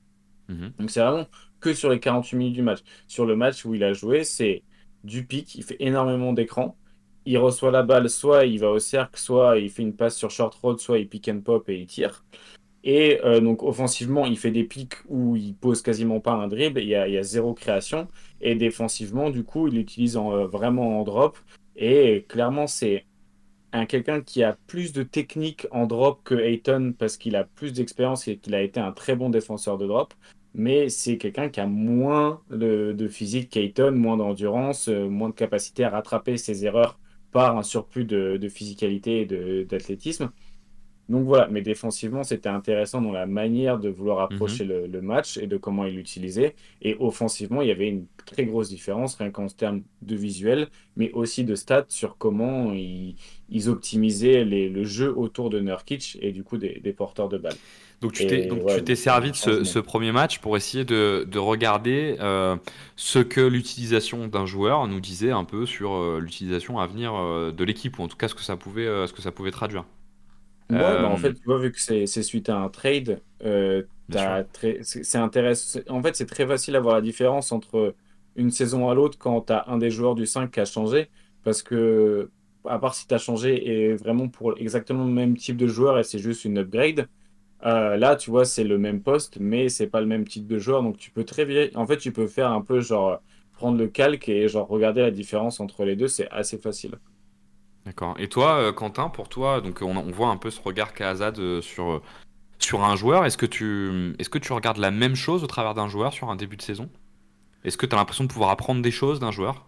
Mhm. 0.50 0.74
Donc 0.78 0.90
c'est 0.90 1.00
vraiment 1.00 1.26
que 1.58 1.72
sur 1.72 1.88
les 1.88 2.00
48 2.00 2.36
minutes 2.36 2.52
du 2.52 2.60
match. 2.60 2.80
Sur 3.08 3.24
le 3.24 3.34
match 3.34 3.64
où 3.64 3.74
il 3.74 3.82
a 3.82 3.94
joué, 3.94 4.24
c'est 4.24 4.62
du 5.04 5.24
pic, 5.24 5.54
il 5.54 5.62
fait 5.64 5.78
énormément 5.80 6.34
d'écran. 6.34 6.76
Il 7.24 7.38
reçoit 7.38 7.70
la 7.70 7.82
balle, 7.82 8.10
soit 8.10 8.44
il 8.44 8.60
va 8.60 8.68
au 8.68 8.78
cercle, 8.78 9.18
soit 9.18 9.56
il 9.56 9.70
fait 9.70 9.80
une 9.80 9.96
passe 9.96 10.18
sur 10.18 10.30
short 10.30 10.54
road, 10.56 10.78
soit 10.80 10.98
il 10.98 11.08
pick 11.08 11.28
and 11.28 11.40
pop 11.40 11.66
et 11.70 11.78
il 11.78 11.86
tire. 11.86 12.26
Et 12.84 13.18
euh, 13.24 13.40
donc 13.40 13.62
offensivement, 13.62 14.26
il 14.26 14.36
fait 14.36 14.50
des 14.50 14.64
pics 14.64 14.96
où 15.08 15.34
il 15.34 15.54
pose 15.54 15.80
quasiment 15.80 16.20
pas 16.20 16.32
un 16.32 16.46
dribble, 16.46 16.82
il 16.82 16.88
y 16.88 16.94
a, 16.94 17.08
il 17.08 17.14
y 17.14 17.18
a 17.18 17.22
zéro 17.22 17.54
création. 17.54 18.06
Et 18.42 18.54
défensivement, 18.54 19.30
du 19.30 19.44
coup, 19.44 19.66
il 19.68 19.76
l'utilise 19.76 20.18
en, 20.18 20.34
euh, 20.34 20.46
vraiment 20.46 21.00
en 21.00 21.04
drop. 21.04 21.38
Et 21.74 22.26
clairement, 22.28 22.66
c'est 22.66 23.06
un 23.72 23.86
quelqu'un 23.86 24.20
qui 24.20 24.42
a 24.42 24.56
plus 24.66 24.92
de 24.92 25.02
technique 25.02 25.66
en 25.70 25.86
drop 25.86 26.22
que 26.24 26.34
Ayton 26.34 26.94
parce 26.98 27.16
qu'il 27.16 27.36
a 27.36 27.44
plus 27.44 27.72
d'expérience 27.72 28.28
et 28.28 28.38
qu'il 28.38 28.54
a 28.54 28.62
été 28.62 28.80
un 28.80 28.92
très 28.92 29.16
bon 29.16 29.30
défenseur 29.30 29.78
de 29.78 29.86
drop. 29.86 30.14
Mais 30.54 30.88
c'est 30.90 31.16
quelqu'un 31.18 31.48
qui 31.48 31.60
a 31.60 31.66
moins 31.66 32.42
de, 32.50 33.08
physique 33.08 33.50
qu'Ayton, 33.50 33.92
moins 33.92 34.18
d'endurance, 34.18 34.88
euh, 34.88 35.08
moins 35.08 35.30
de 35.30 35.34
capacité 35.34 35.84
à 35.84 35.90
rattraper 35.90 36.36
ses 36.36 36.66
erreurs 36.66 36.98
par 37.32 37.56
un 37.56 37.62
surplus 37.62 38.04
de, 38.04 38.36
de 38.36 38.48
physicalité 38.48 39.22
et 39.22 39.64
d'athlétisme. 39.64 40.30
Donc 41.08 41.24
voilà, 41.26 41.48
mais 41.48 41.62
défensivement, 41.62 42.22
c'était 42.24 42.48
intéressant 42.48 43.02
dans 43.02 43.12
la 43.12 43.26
manière 43.26 43.78
de 43.78 43.88
vouloir 43.90 44.20
approcher 44.20 44.64
le, 44.64 44.86
le 44.86 45.02
match 45.02 45.36
et 45.36 45.46
de 45.46 45.56
comment 45.56 45.84
il 45.84 45.96
l'utilisait. 45.96 46.54
Et 46.80 46.96
offensivement, 47.00 47.60
il 47.60 47.68
y 47.68 47.70
avait 47.70 47.88
une 47.88 48.06
très 48.24 48.46
grosse 48.46 48.68
différence, 48.68 49.16
rien 49.16 49.30
qu'en 49.30 49.46
termes 49.48 49.82
de 50.00 50.16
visuel, 50.16 50.68
mais 50.96 51.10
aussi 51.12 51.44
de 51.44 51.54
stats 51.54 51.86
sur 51.88 52.16
comment 52.18 52.72
ils, 52.72 53.16
ils 53.48 53.68
optimisaient 53.68 54.44
les- 54.44 54.68
le 54.68 54.84
jeu 54.84 55.12
autour 55.16 55.50
de 55.50 55.60
Nurkic 55.60 56.18
et 56.22 56.32
du 56.32 56.44
coup 56.44 56.56
des, 56.58 56.80
des 56.80 56.92
porteurs 56.92 57.28
de 57.28 57.38
balles. 57.38 57.60
Donc 58.00 58.12
tu 58.14 58.26
t'es 58.26 58.48
ouais, 58.50 58.82
servi 58.96 59.30
de 59.30 59.36
ce, 59.36 59.78
premier 59.78 60.10
match 60.10 60.38
pour 60.40 60.56
essayer 60.56 60.84
de, 60.84 61.24
de 61.30 61.38
regarder 61.38 62.16
euh, 62.20 62.56
ce 62.96 63.20
que 63.20 63.40
l'utilisation 63.40 64.26
d'un 64.26 64.44
joueur 64.44 64.88
nous 64.88 64.98
disait 65.00 65.30
un 65.30 65.44
peu 65.44 65.66
sur 65.66 65.92
euh, 65.94 66.18
l'utilisation 66.20 66.80
à 66.80 66.86
venir 66.88 67.14
euh, 67.14 67.52
de 67.52 67.62
l'équipe 67.64 67.98
ou 67.98 68.02
en 68.02 68.08
tout 68.08 68.16
cas 68.16 68.26
ce 68.26 68.34
que 68.34 68.42
ça 68.42 68.56
pouvait 68.56 68.86
ce 69.06 69.12
que 69.12 69.22
ça 69.22 69.30
pouvait 69.30 69.52
traduire. 69.52 69.84
Ouais, 70.72 70.96
bah, 70.98 71.08
en 71.08 71.16
Euh, 71.16 71.18
fait, 71.18 71.34
tu 71.34 71.42
vois, 71.44 71.58
vu 71.58 71.70
que 71.72 71.80
c'est 71.80 72.06
suite 72.22 72.48
à 72.48 72.56
un 72.56 72.68
trade, 72.70 73.22
euh, 73.44 73.84
très- 74.52 74.78
c'est 74.82 75.18
intéressant. 75.18 75.80
En 75.88 76.02
fait, 76.02 76.16
c'est 76.16 76.26
très 76.26 76.46
facile 76.46 76.76
à 76.76 76.80
voir 76.80 76.94
la 76.94 77.02
différence 77.02 77.52
entre 77.52 77.94
une 78.36 78.50
saison 78.50 78.88
à 78.88 78.94
l'autre 78.94 79.18
quand 79.18 79.42
tu 79.42 79.52
as 79.52 79.64
un 79.68 79.76
des 79.78 79.90
joueurs 79.90 80.14
du 80.14 80.24
5 80.26 80.50
qui 80.52 80.60
a 80.60 80.64
changé. 80.64 81.10
Parce 81.42 81.62
que, 81.62 82.30
à 82.66 82.78
part 82.78 82.94
si 82.94 83.06
tu 83.06 83.14
as 83.14 83.18
changé 83.18 83.68
et 83.90 83.94
vraiment 83.94 84.28
pour 84.28 84.56
exactement 84.58 85.04
le 85.04 85.10
même 85.12 85.36
type 85.36 85.56
de 85.58 85.66
joueur 85.66 85.98
et 85.98 86.04
c'est 86.04 86.18
juste 86.18 86.44
une 86.44 86.58
upgrade, 86.58 87.08
euh, 87.64 87.96
là, 87.96 88.16
tu 88.16 88.30
vois, 88.30 88.44
c'est 88.44 88.64
le 88.64 88.78
même 88.78 89.02
poste, 89.02 89.38
mais 89.40 89.68
c'est 89.68 89.88
pas 89.88 90.00
le 90.00 90.06
même 90.06 90.26
type 90.28 90.46
de 90.46 90.58
joueur. 90.58 90.82
Donc, 90.82 90.98
tu 90.98 91.10
peux 91.12 91.24
très 91.24 91.44
bien. 91.46 91.68
En 91.76 91.86
fait, 91.86 91.98
tu 91.98 92.12
peux 92.12 92.26
faire 92.28 92.50
un 92.52 92.62
peu 92.62 92.80
genre 92.80 93.22
prendre 93.52 93.78
le 93.78 93.88
calque 93.88 94.28
et 94.28 94.48
genre 94.48 94.68
regarder 94.68 95.02
la 95.02 95.10
différence 95.12 95.60
entre 95.60 95.84
les 95.84 95.96
deux. 95.96 96.08
C'est 96.08 96.28
assez 96.30 96.58
facile. 96.58 96.96
D'accord. 97.84 98.14
Et 98.18 98.28
toi, 98.28 98.56
euh, 98.58 98.72
Quentin, 98.72 99.08
pour 99.08 99.28
toi, 99.28 99.60
donc 99.60 99.82
on, 99.82 99.94
voit 100.12 100.28
un 100.28 100.36
peu 100.36 100.50
ce 100.50 100.60
regard 100.60 100.94
qu'a 100.94 101.10
Azad 101.10 101.38
euh, 101.38 101.60
sur, 101.60 101.90
euh, 101.90 102.02
sur 102.58 102.84
un 102.84 102.94
joueur. 102.94 103.24
Est-ce 103.24 103.36
que, 103.36 103.46
tu, 103.46 104.14
est-ce 104.18 104.28
que 104.28 104.38
tu 104.38 104.52
regardes 104.52 104.78
la 104.78 104.90
même 104.90 105.16
chose 105.16 105.42
au 105.42 105.46
travers 105.48 105.74
d'un 105.74 105.88
joueur 105.88 106.12
sur 106.12 106.30
un 106.30 106.36
début 106.36 106.56
de 106.56 106.62
saison? 106.62 106.88
Est-ce 107.64 107.76
que 107.76 107.86
tu 107.86 107.94
as 107.94 107.98
l'impression 107.98 108.24
de 108.24 108.28
pouvoir 108.28 108.50
apprendre 108.50 108.82
des 108.82 108.90
choses 108.90 109.18
d'un 109.18 109.32
joueur? 109.32 109.66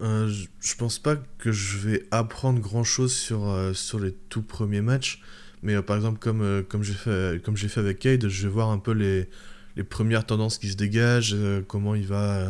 Euh, 0.00 0.28
je- 0.60 0.76
pense 0.76 0.98
pas 0.98 1.16
que 1.16 1.50
je 1.50 1.78
vais 1.78 2.06
apprendre 2.10 2.60
grand 2.60 2.84
chose 2.84 3.12
sur, 3.12 3.52
sur 3.74 3.98
les 3.98 4.12
tout 4.12 4.42
premiers 4.42 4.80
matchs, 4.80 5.20
mais 5.62 5.80
par 5.82 5.96
exemple, 5.96 6.18
comme, 6.20 6.64
comme 6.68 6.84
j'ai 6.84 6.94
fait, 6.94 7.42
comme 7.42 7.56
j'ai 7.56 7.68
fait 7.68 7.80
avec 7.80 7.98
Cade, 7.98 8.28
je 8.28 8.46
vais 8.46 8.52
voir 8.52 8.70
un 8.70 8.78
peu 8.78 8.92
les, 8.92 9.28
les 9.76 9.82
premières 9.82 10.24
tendances 10.24 10.58
qui 10.58 10.68
se 10.68 10.76
dégagent, 10.76 11.36
comment 11.66 11.94
il 11.94 12.06
va. 12.06 12.46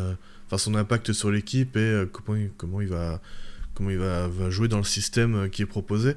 Enfin, 0.47 0.59
son 0.59 0.75
impact 0.75 1.13
sur 1.13 1.31
l'équipe 1.31 1.77
et 1.77 2.05
comment, 2.13 2.39
comment 2.59 2.81
il, 2.83 2.89
va, 2.89 3.21
comment 3.79 3.91
il 3.91 3.99
va, 3.99 4.51
jouer 4.51 4.67
dans 4.67 4.79
le 4.79 4.85
système 4.85 5.37
euh, 5.37 5.49
qui 5.49 5.63
est 5.63 5.67
proposé. 5.67 6.17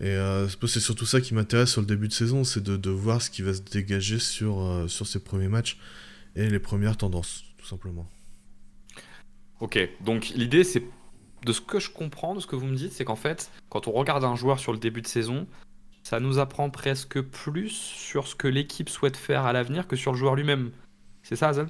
Et 0.00 0.06
euh, 0.06 0.48
c'est 0.48 0.80
surtout 0.80 1.06
ça 1.06 1.20
qui 1.20 1.34
m'intéresse 1.34 1.72
sur 1.72 1.80
le 1.80 1.86
début 1.88 2.06
de 2.06 2.12
saison, 2.12 2.44
c'est 2.44 2.62
de, 2.62 2.90
voir 2.90 3.20
ce 3.20 3.30
qui 3.30 3.42
va 3.42 3.52
se 3.52 3.60
dégager 3.60 4.20
sur, 4.20 4.60
euh, 4.60 4.86
sur 4.86 5.06
ces 5.06 5.22
premiers 5.22 5.48
matchs 5.48 5.76
et 6.36 6.48
les 6.48 6.58
premières 6.60 6.96
tendances, 6.96 7.44
tout 7.58 7.66
simplement. 7.66 8.06
Ok, 9.60 9.78
donc 10.04 10.30
l'idée 10.30 10.62
c'est, 10.62 10.84
de 11.44 11.52
ce 11.52 11.60
que 11.60 11.80
je 11.80 11.90
comprends, 11.90 12.34
de 12.34 12.40
ce 12.40 12.46
que 12.46 12.56
vous 12.56 12.66
me 12.66 12.76
dites, 12.76 12.92
c'est 12.92 13.04
qu'en 13.04 13.16
fait, 13.16 13.50
quand 13.68 13.88
on 13.88 13.92
regarde 13.92 14.24
un 14.24 14.36
joueur 14.36 14.58
sur 14.60 14.72
le 14.72 14.78
début 14.78 15.02
de 15.02 15.06
saison, 15.06 15.46
ça 16.02 16.20
nous 16.20 16.38
apprend 16.38 16.70
presque 16.70 17.20
plus 17.20 17.70
sur 17.70 18.28
ce 18.28 18.34
que 18.34 18.48
l'équipe 18.48 18.88
souhaite 18.88 19.16
faire 19.16 19.46
à 19.46 19.52
l'avenir 19.52 19.88
que 19.88 19.96
sur 19.96 20.12
le 20.12 20.18
joueur 20.18 20.34
lui-même. 20.36 20.70
C'est 21.22 21.36
ça, 21.36 21.48
Azad 21.48 21.68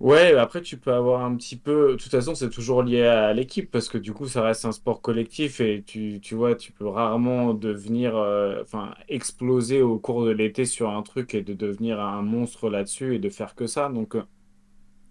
Ouais, 0.00 0.34
après 0.34 0.62
tu 0.62 0.78
peux 0.78 0.92
avoir 0.92 1.24
un 1.24 1.34
petit 1.36 1.56
peu. 1.56 1.92
De 1.92 1.96
toute 1.96 2.10
façon, 2.12 2.34
c'est 2.36 2.50
toujours 2.50 2.84
lié 2.84 3.02
à 3.02 3.32
l'équipe 3.34 3.68
parce 3.68 3.88
que 3.88 3.98
du 3.98 4.12
coup, 4.12 4.28
ça 4.28 4.42
reste 4.42 4.64
un 4.64 4.70
sport 4.70 5.00
collectif 5.02 5.60
et 5.60 5.82
tu, 5.84 6.20
tu 6.20 6.36
vois, 6.36 6.54
tu 6.54 6.70
peux 6.70 6.86
rarement 6.86 7.52
devenir, 7.52 8.16
euh, 8.16 8.62
enfin, 8.62 8.94
exploser 9.08 9.82
au 9.82 9.98
cours 9.98 10.24
de 10.24 10.30
l'été 10.30 10.66
sur 10.66 10.90
un 10.90 11.02
truc 11.02 11.34
et 11.34 11.42
de 11.42 11.52
devenir 11.52 11.98
un 12.00 12.22
monstre 12.22 12.70
là-dessus 12.70 13.16
et 13.16 13.18
de 13.18 13.28
faire 13.28 13.56
que 13.56 13.66
ça. 13.66 13.88
Donc, 13.88 14.14
euh, 14.14 14.22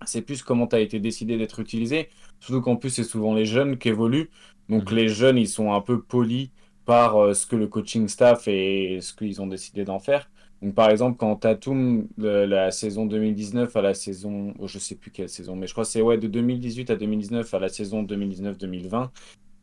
c'est 0.06 0.22
plus 0.24 0.44
comment 0.44 0.68
tu 0.68 0.76
as 0.76 0.80
été 0.82 1.00
décidé 1.00 1.38
d'être 1.38 1.60
utilisé. 1.60 2.10
Surtout 2.40 2.62
qu'en 2.62 2.76
plus, 2.78 2.90
c'est 2.92 3.04
souvent 3.04 3.36
les 3.36 3.46
jeunes 3.46 3.78
qui 3.78 3.90
évoluent. 3.90 4.30
Donc, 4.70 4.92
Mhm. 4.92 4.96
les 4.96 5.10
jeunes, 5.10 5.38
ils 5.38 5.48
sont 5.50 5.74
un 5.74 5.82
peu 5.82 6.02
polis 6.04 6.52
par 6.86 7.18
euh, 7.18 7.34
ce 7.34 7.46
que 7.48 7.56
le 7.58 7.68
coaching 7.68 8.08
staff 8.08 8.48
et 8.48 9.00
ce 9.02 9.14
qu'ils 9.14 9.42
ont 9.42 9.48
décidé 9.48 9.86
d'en 9.86 10.00
faire. 10.00 10.30
Donc, 10.62 10.74
par 10.74 10.90
exemple, 10.90 11.18
quand 11.18 11.36
Tatum, 11.36 12.08
de 12.18 12.28
la 12.28 12.72
saison 12.72 13.06
2019 13.06 13.76
à 13.76 13.82
la 13.82 13.94
saison, 13.94 14.54
oh, 14.60 14.68
je 14.68 14.80
sais 14.80 14.96
plus 14.96 15.12
quelle 15.12 15.30
saison, 15.30 15.56
mais 15.56 15.68
je 15.68 15.74
crois 15.74 15.84
que 15.84 15.90
c'est 15.90 16.02
ouais, 16.02 16.18
de 16.18 16.28
2018 16.28 16.90
à 16.90 16.96
2019 16.96 17.54
à 17.54 17.60
la 17.60 17.70
saison 17.70 18.04
2019-2020, 18.04 19.10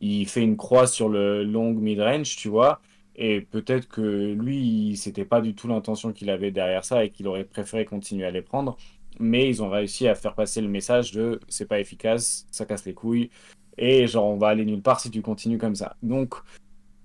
il 0.01 0.27
fait 0.27 0.41
une 0.41 0.57
croix 0.57 0.87
sur 0.87 1.09
le 1.09 1.43
long 1.43 1.73
mid-range, 1.73 2.35
tu 2.37 2.47
vois. 2.47 2.81
Et 3.15 3.41
peut-être 3.41 3.87
que 3.87 4.33
lui, 4.33 4.95
c'était 4.97 5.25
pas 5.25 5.41
du 5.41 5.55
tout 5.55 5.67
l'intention 5.67 6.11
qu'il 6.11 6.29
avait 6.29 6.51
derrière 6.51 6.83
ça 6.83 7.05
et 7.05 7.09
qu'il 7.09 7.27
aurait 7.27 7.45
préféré 7.45 7.85
continuer 7.85 8.25
à 8.25 8.31
les 8.31 8.41
prendre. 8.41 8.77
Mais 9.19 9.47
ils 9.47 9.63
ont 9.63 9.69
réussi 9.69 10.07
à 10.07 10.15
faire 10.15 10.35
passer 10.35 10.61
le 10.61 10.67
message 10.67 11.11
de 11.13 11.39
c'est 11.47 11.67
pas 11.67 11.79
efficace, 11.79 12.45
ça 12.51 12.65
casse 12.65 12.85
les 12.85 12.93
couilles. 12.93 13.29
Et 13.77 14.07
genre, 14.07 14.25
on 14.25 14.37
va 14.37 14.49
aller 14.49 14.65
nulle 14.65 14.81
part 14.81 14.99
si 14.99 15.11
tu 15.11 15.21
continues 15.21 15.57
comme 15.57 15.75
ça. 15.75 15.95
Donc, 16.03 16.35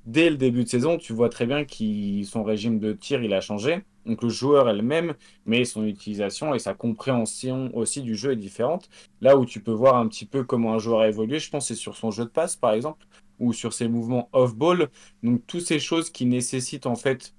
dès 0.07 0.30
le 0.30 0.36
début 0.36 0.64
de 0.64 0.68
saison, 0.68 0.98
tu 0.98 1.12
vois 1.12 1.28
très 1.28 1.46
bien 1.46 1.64
que 1.64 2.22
son 2.24 2.42
régime 2.42 2.78
de 2.78 2.92
tir, 2.92 3.22
il 3.22 3.32
a 3.32 3.40
changé. 3.40 3.84
Donc 4.07 4.22
le 4.22 4.28
joueur 4.28 4.68
est 4.68 4.74
le 4.74 4.82
même, 4.82 5.14
mais 5.44 5.64
son 5.64 5.84
utilisation 5.84 6.55
et 6.55 6.59
sa 6.59 6.74
compréhension 6.74 7.70
aussi 7.76 8.03
du 8.03 8.14
jeu 8.16 8.32
est 8.32 8.36
différente. 8.36 8.88
Là 9.20 9.36
où 9.36 9.44
tu 9.44 9.61
peux 9.61 9.72
voir 9.72 9.96
un 9.96 10.09
petit 10.09 10.26
peu 10.26 10.42
comment 10.44 10.74
un 10.74 10.78
joueur 10.78 11.01
a 11.01 11.09
évolué, 11.09 11.38
je 11.38 11.51
pense 11.51 11.68
c'est 11.68 11.74
sur 11.74 11.96
son 11.96 12.11
jeu 12.11 12.24
de 12.24 12.30
passe, 12.30 12.57
par 12.57 12.72
exemple, 12.72 13.07
ou 13.38 13.53
sur 13.53 13.72
ses 13.72 13.88
mouvements 13.88 14.28
off-ball. 14.32 14.88
Donc 15.22 15.46
toutes 15.46 15.62
ces 15.62 15.78
choses 15.78 16.11
qui 16.11 16.26
nécessitent 16.26 16.86
en 16.86 16.96
fait 16.96 17.34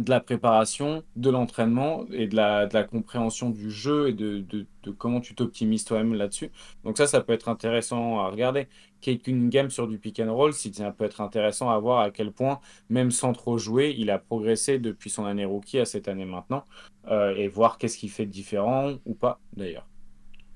de 0.00 0.10
la 0.10 0.20
préparation, 0.20 1.02
de 1.16 1.30
l'entraînement 1.30 2.06
et 2.10 2.26
de 2.26 2.34
la, 2.36 2.84
compréhension 2.84 3.50
du 3.50 3.70
jeu 3.70 4.08
et 4.08 4.12
de, 4.12 4.40
de 4.40 4.90
comment 4.90 5.20
tu 5.20 5.34
t'optimises 5.34 5.84
toi-même 5.84 6.14
là-dessus. 6.14 6.50
Donc 6.84 6.96
ça, 6.96 7.06
ça 7.06 7.20
peut 7.20 7.32
être 7.32 7.48
intéressant 7.48 8.18
à 8.20 8.28
regarder. 8.30 8.66
Kate 9.00 9.22
Cunningham 9.22 9.70
sur 9.70 9.88
du 9.88 9.98
pick 9.98 10.20
and 10.20 10.34
roll, 10.34 10.52
ça 10.52 10.92
peut 10.92 11.04
être 11.04 11.20
intéressant 11.20 11.70
à 11.70 11.78
voir 11.78 12.00
à 12.00 12.10
quel 12.10 12.32
point, 12.32 12.60
même 12.88 13.10
sans 13.10 13.32
trop 13.32 13.58
jouer, 13.58 13.94
il 13.98 14.10
a 14.10 14.18
progressé 14.18 14.78
depuis 14.78 15.10
son 15.10 15.24
année 15.24 15.44
rookie 15.44 15.78
à 15.78 15.84
cette 15.84 16.08
année 16.08 16.24
maintenant, 16.24 16.64
euh, 17.08 17.34
et 17.36 17.48
voir 17.48 17.78
qu'est-ce 17.78 17.98
qu'il 17.98 18.10
fait 18.10 18.26
de 18.26 18.30
différent 18.30 18.94
ou 19.06 19.14
pas 19.14 19.40
d'ailleurs. 19.56 19.86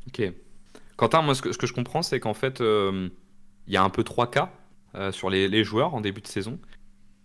Ok. 0.07 0.23
Quentin, 0.97 1.23
moi 1.23 1.35
ce 1.35 1.43
que, 1.43 1.67
je 1.67 1.73
comprends, 1.73 2.03
c'est 2.03 2.21
qu'en 2.21 2.35
fait, 2.35 2.61
euh, 2.61 3.09
il 3.67 3.73
y 3.73 3.77
a 3.77 3.83
un 3.83 3.91
peu 3.91 4.05
trois 4.05 4.31
cas 4.31 4.53
euh, 4.95 5.11
sur 5.11 5.31
les, 5.31 5.65
joueurs 5.65 5.95
en 5.95 6.01
début 6.01 6.21
de 6.21 6.27
saison. 6.27 6.59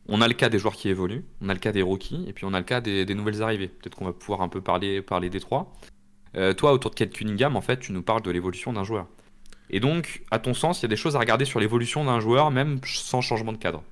On 0.07 0.21
a 0.21 0.27
le 0.27 0.33
cas 0.33 0.49
des 0.49 0.57
joueurs 0.57 0.73
qui 0.75 0.89
évoluent, 0.89 1.25
on 1.41 1.49
a 1.49 1.53
le 1.53 1.59
cas 1.59 1.71
des 1.71 1.83
rookies, 1.83 2.25
et 2.27 2.33
puis 2.33 2.45
on 2.45 2.53
a 2.53 2.59
le 2.59 2.65
cas 2.65 2.81
des, 2.81 3.05
nouvelles 3.13 3.43
arrivées. 3.43 3.67
Peut-être 3.67 3.95
qu'on 3.95 4.05
va 4.05 4.13
pouvoir 4.13 4.41
un 4.41 4.49
peu 4.49 4.61
parler, 4.61 5.03
parler 5.03 5.29
des 5.29 5.39
trois. 5.39 5.71
Toi, 6.57 6.71
autour 6.71 6.91
de 6.91 6.95
Kate 6.95 7.11
Cunningham, 7.11 7.55
en 7.55 7.61
fait, 7.61 7.79
tu 7.79 7.91
nous 7.91 8.01
parles 8.01 8.21
de 8.21 8.31
l'évolution 8.31 8.73
d'un 8.73 8.83
joueur. 8.83 9.07
Et 9.69 9.79
donc, 9.79 10.21
à 10.31 10.39
ton 10.39 10.53
sens, 10.53 10.79
il 10.79 10.83
y 10.83 10.85
a 10.85 10.89
des 10.89 10.95
choses 10.95 11.15
à 11.15 11.19
regarder 11.19 11.45
sur 11.45 11.59
l'évolution 11.59 12.03
d'un 12.05 12.19
joueur, 12.19 12.49
même 12.51 12.79
sans 12.85 13.21
changement 13.21 13.53
de 13.53 13.57
cadre. 13.57 13.83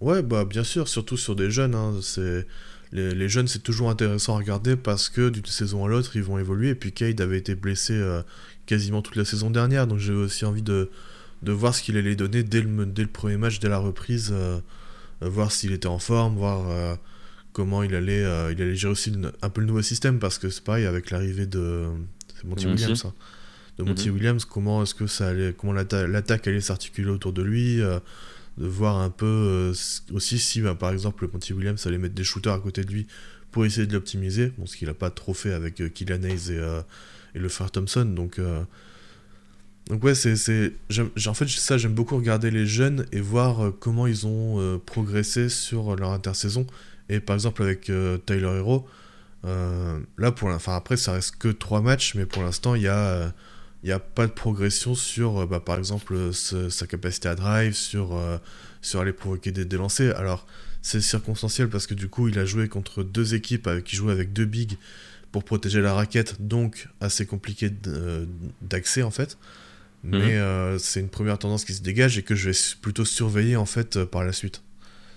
Ouais, 0.00 0.22
bah 0.22 0.44
bien 0.44 0.64
sûr, 0.64 0.88
surtout 0.88 1.16
sur 1.16 1.34
des 1.36 1.50
jeunes. 1.50 1.74
hein, 1.74 1.94
c'est 2.02 2.46
les, 2.92 3.14
les 3.14 3.28
jeunes, 3.28 3.48
c'est 3.48 3.58
toujours 3.62 3.90
intéressant 3.90 4.34
à 4.34 4.38
regarder 4.38 4.76
parce 4.76 5.08
que 5.08 5.28
d'une 5.28 5.44
saison 5.44 5.84
à 5.84 5.88
l'autre, 5.88 6.16
ils 6.16 6.22
vont 6.22 6.38
évoluer. 6.38 6.70
Et 6.70 6.74
puis 6.74 6.92
Cade 6.92 7.20
avait 7.20 7.36
été 7.38 7.54
blessé 7.54 7.92
euh, 7.94 8.22
quasiment 8.66 9.02
toute 9.02 9.16
la 9.16 9.24
saison 9.24 9.50
dernière, 9.50 9.86
donc 9.86 9.98
j'avais 9.98 10.18
aussi 10.18 10.44
envie 10.44 10.62
de, 10.62 10.90
de 11.42 11.52
voir 11.52 11.74
ce 11.74 11.82
qu'il 11.82 11.96
allait 11.96 12.16
donner 12.16 12.42
dès 12.42 12.62
le, 12.62 12.86
dès 12.86 13.02
le 13.02 13.08
premier 13.08 13.36
match, 13.36 13.58
dès 13.60 13.68
la 13.68 13.78
reprise, 13.78 14.30
euh, 14.32 14.60
euh, 15.22 15.28
voir 15.28 15.52
s'il 15.52 15.72
était 15.72 15.86
en 15.88 15.98
forme, 15.98 16.36
voir 16.36 16.68
euh, 16.70 16.94
comment 17.52 17.82
il 17.82 17.94
allait, 17.94 18.24
euh, 18.24 18.52
il 18.52 18.62
allait 18.62 18.76
gérer 18.76 18.92
aussi 18.92 19.12
un 19.42 19.50
peu 19.50 19.60
le 19.60 19.66
nouveau 19.66 19.82
système 19.82 20.18
parce 20.18 20.38
que 20.38 20.48
c'est 20.48 20.64
pareil 20.64 20.86
avec 20.86 21.10
l'arrivée 21.10 21.46
de 21.46 21.88
c'est 22.36 22.44
Monty. 22.44 22.66
Williams. 22.68 23.04
hein. 23.04 23.12
De 23.78 23.84
Monty 23.84 24.08
Mhm. 24.08 24.14
Williams, 24.14 24.44
comment 24.44 24.82
est-ce 24.82 24.94
que 24.94 25.06
ça 25.06 25.28
allait, 25.28 25.54
comment 25.56 25.72
l'atta- 25.72 26.06
l'attaque 26.06 26.46
allait 26.48 26.60
s'articuler 26.60 27.08
autour 27.10 27.32
de 27.32 27.42
lui. 27.42 27.80
euh, 27.80 28.00
de 28.58 28.66
voir 28.66 28.96
un 28.98 29.10
peu 29.10 29.24
euh, 29.24 29.72
aussi 30.12 30.36
si 30.40 30.60
bah, 30.62 30.74
par 30.74 30.90
exemple 30.90 31.28
Monty 31.32 31.52
Williams 31.52 31.86
allait 31.86 31.96
mettre 31.96 32.16
des 32.16 32.24
shooters 32.24 32.52
à 32.52 32.58
côté 32.58 32.82
de 32.82 32.90
lui 32.92 33.06
pour 33.52 33.64
essayer 33.64 33.86
de 33.86 33.92
l'optimiser, 33.92 34.52
bon, 34.58 34.66
ce 34.66 34.76
qu'il 34.76 34.88
n'a 34.88 34.94
pas 34.94 35.10
trop 35.10 35.32
fait 35.32 35.52
avec 35.52 35.80
euh, 35.80 35.88
Killian 35.88 36.24
Hayes 36.24 36.50
et, 36.50 36.56
euh, 36.58 36.80
et 37.36 37.38
le 37.38 37.48
Fer 37.48 37.70
Thompson. 37.70 38.04
Donc, 38.04 38.40
donc 39.88 40.02
ouais, 40.04 40.14
c'est, 40.16 40.34
en 41.28 41.34
fait 41.34 41.48
ça 41.48 41.78
j'aime 41.78 41.94
beaucoup 41.94 42.16
regarder 42.16 42.50
les 42.50 42.66
jeunes 42.66 43.06
et 43.12 43.20
voir 43.20 43.72
comment 43.78 44.06
ils 44.08 44.26
ont 44.26 44.80
progressé 44.84 45.48
sur 45.48 45.94
leur 45.96 46.10
intersaison. 46.10 46.66
Et 47.08 47.20
par 47.20 47.34
exemple 47.34 47.62
avec 47.62 47.82
Tyler 48.26 48.56
Hero, 48.58 48.86
là 49.44 50.32
pour 50.32 50.48
enfin 50.48 50.74
après 50.76 50.96
ça 50.96 51.12
reste 51.12 51.36
que 51.36 51.48
trois 51.48 51.80
matchs, 51.80 52.14
mais 52.16 52.26
pour 52.26 52.42
l'instant 52.42 52.74
il 52.74 52.82
y 52.82 52.88
a 52.88 53.32
il 53.82 53.86
n'y 53.86 53.92
a 53.92 54.00
pas 54.00 54.26
de 54.26 54.32
progression 54.32 54.94
sur, 54.94 55.38
euh, 55.42 55.46
bah, 55.46 55.60
par 55.60 55.78
exemple, 55.78 56.14
euh, 56.14 56.32
ce- 56.32 56.68
sa 56.68 56.86
capacité 56.86 57.28
à 57.28 57.34
drive, 57.34 57.74
sur, 57.74 58.16
euh, 58.16 58.38
sur 58.82 59.00
aller 59.00 59.12
provoquer 59.12 59.52
des, 59.52 59.64
des 59.64 59.76
lancers. 59.76 60.16
Alors, 60.18 60.46
c'est 60.82 61.00
circonstanciel 61.00 61.68
parce 61.68 61.86
que 61.86 61.94
du 61.94 62.08
coup, 62.08 62.28
il 62.28 62.38
a 62.38 62.44
joué 62.44 62.68
contre 62.68 63.02
deux 63.02 63.34
équipes 63.34 63.66
avec, 63.66 63.84
qui 63.84 63.96
jouaient 63.96 64.12
avec 64.12 64.32
deux 64.32 64.44
bigs 64.46 64.76
pour 65.32 65.44
protéger 65.44 65.80
la 65.80 65.92
raquette, 65.94 66.36
donc 66.40 66.88
assez 67.00 67.26
compliqué 67.26 67.70
d'accès 68.62 69.02
en 69.02 69.10
fait. 69.10 69.36
Mais 70.04 70.18
Mhm. 70.18 70.40
euh, 70.40 70.78
c'est 70.78 71.00
une 71.00 71.08
première 71.08 71.38
tendance 71.38 71.64
qui 71.64 71.74
se 71.74 71.82
dégage 71.82 72.16
et 72.18 72.22
que 72.22 72.34
je 72.34 72.50
vais 72.50 72.56
plutôt 72.80 73.04
surveiller 73.04 73.56
en 73.56 73.66
fait 73.66 73.96
euh, 73.96 74.06
par 74.06 74.24
la 74.24 74.32
suite. 74.32 74.62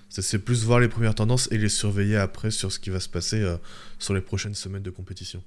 C'est 0.10 0.40
plus 0.40 0.66
voir 0.66 0.80
les 0.82 0.90
premières 0.90 1.16
tendances 1.16 1.48
et 1.52 1.58
les 1.58 1.70
surveiller 1.70 2.18
après 2.18 2.52
sur 2.52 2.70
ce 2.72 2.80
qui 2.80 2.90
va 2.90 3.00
se 3.00 3.08
passer 3.08 3.42
sur 3.98 4.14
les 4.14 4.20
prochaines 4.20 4.56
semaines 4.56 4.84
de 4.84 4.90
compétition. 4.90 5.42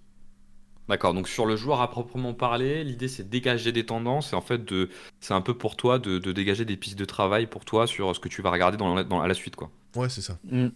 D'accord, 0.89 1.15
donc 1.15 1.29
sur 1.29 1.47
le 1.47 1.57
joueur 1.57 1.81
à 1.81 1.91
proprement 1.91 2.35
parler, 2.35 2.85
l'idée 2.85 3.09
c'est 3.09 3.25
de 3.25 3.29
dégager 3.29 3.73
des 3.73 3.87
tendances 3.87 4.33
et 4.35 4.37
en 4.37 4.43
fait 4.43 4.65
de, 4.65 4.91
c'est 5.21 5.33
un 5.33 5.41
peu 5.41 5.55
pour 5.55 5.77
toi 5.77 5.99
de, 5.99 6.19
dégager 6.33 6.67
des 6.67 6.77
pistes 6.77 6.99
de 6.99 7.07
travail 7.07 7.47
pour 7.47 7.65
toi 7.65 7.87
sur 7.87 8.15
ce 8.15 8.21
que 8.21 8.29
tu 8.29 8.43
vas 8.43 8.51
regarder 8.51 8.77
dans, 8.77 9.03
dans 9.03 9.21
à 9.21 9.29
la 9.29 9.35
suite 9.35 9.57
quoi. 9.57 9.71
Ouais, 9.97 10.11
c'est 10.11 10.21
ça. 10.21 10.39
Mm. 10.45 10.69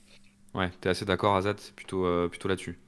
Ouais, 0.55 0.71
t'es 0.81 0.89
assez 0.89 1.05
d'accord 1.05 1.37
Azad, 1.37 1.59
c'est 1.59 1.75
plutôt, 1.75 2.07
euh, 2.07 2.29
plutôt 2.29 2.49
là-dessus. 2.49 2.79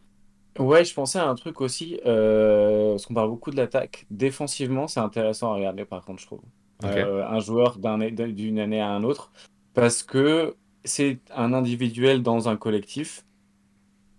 Ouais, 0.58 0.84
je 0.84 0.94
pensais 0.94 1.18
à 1.18 1.28
un 1.28 1.34
truc 1.34 1.60
aussi, 1.60 2.00
euh, 2.06 2.92
parce 2.92 3.06
qu'on 3.06 3.14
parle 3.14 3.28
beaucoup 3.28 3.50
de 3.50 3.56
l'attaque. 3.56 4.06
Défensivement, 4.10 4.88
c'est 4.88 5.00
intéressant 5.00 5.52
à 5.52 5.56
regarder 5.56 5.84
par 5.84 6.04
contre, 6.04 6.20
je 6.20 6.26
trouve. 6.26 6.40
un 6.82 7.40
joueur 7.40 7.78
d'une 7.78 8.58
année 8.58 8.80
à 8.80 8.88
un 8.88 9.04
autre, 9.04 9.30
parce 9.74 10.02
que 10.02 10.56
c'est 10.84 11.20
un 11.34 11.52
individuel 11.52 12.22
dans 12.22 12.48
un 12.48 12.56
collectif. 12.56 13.24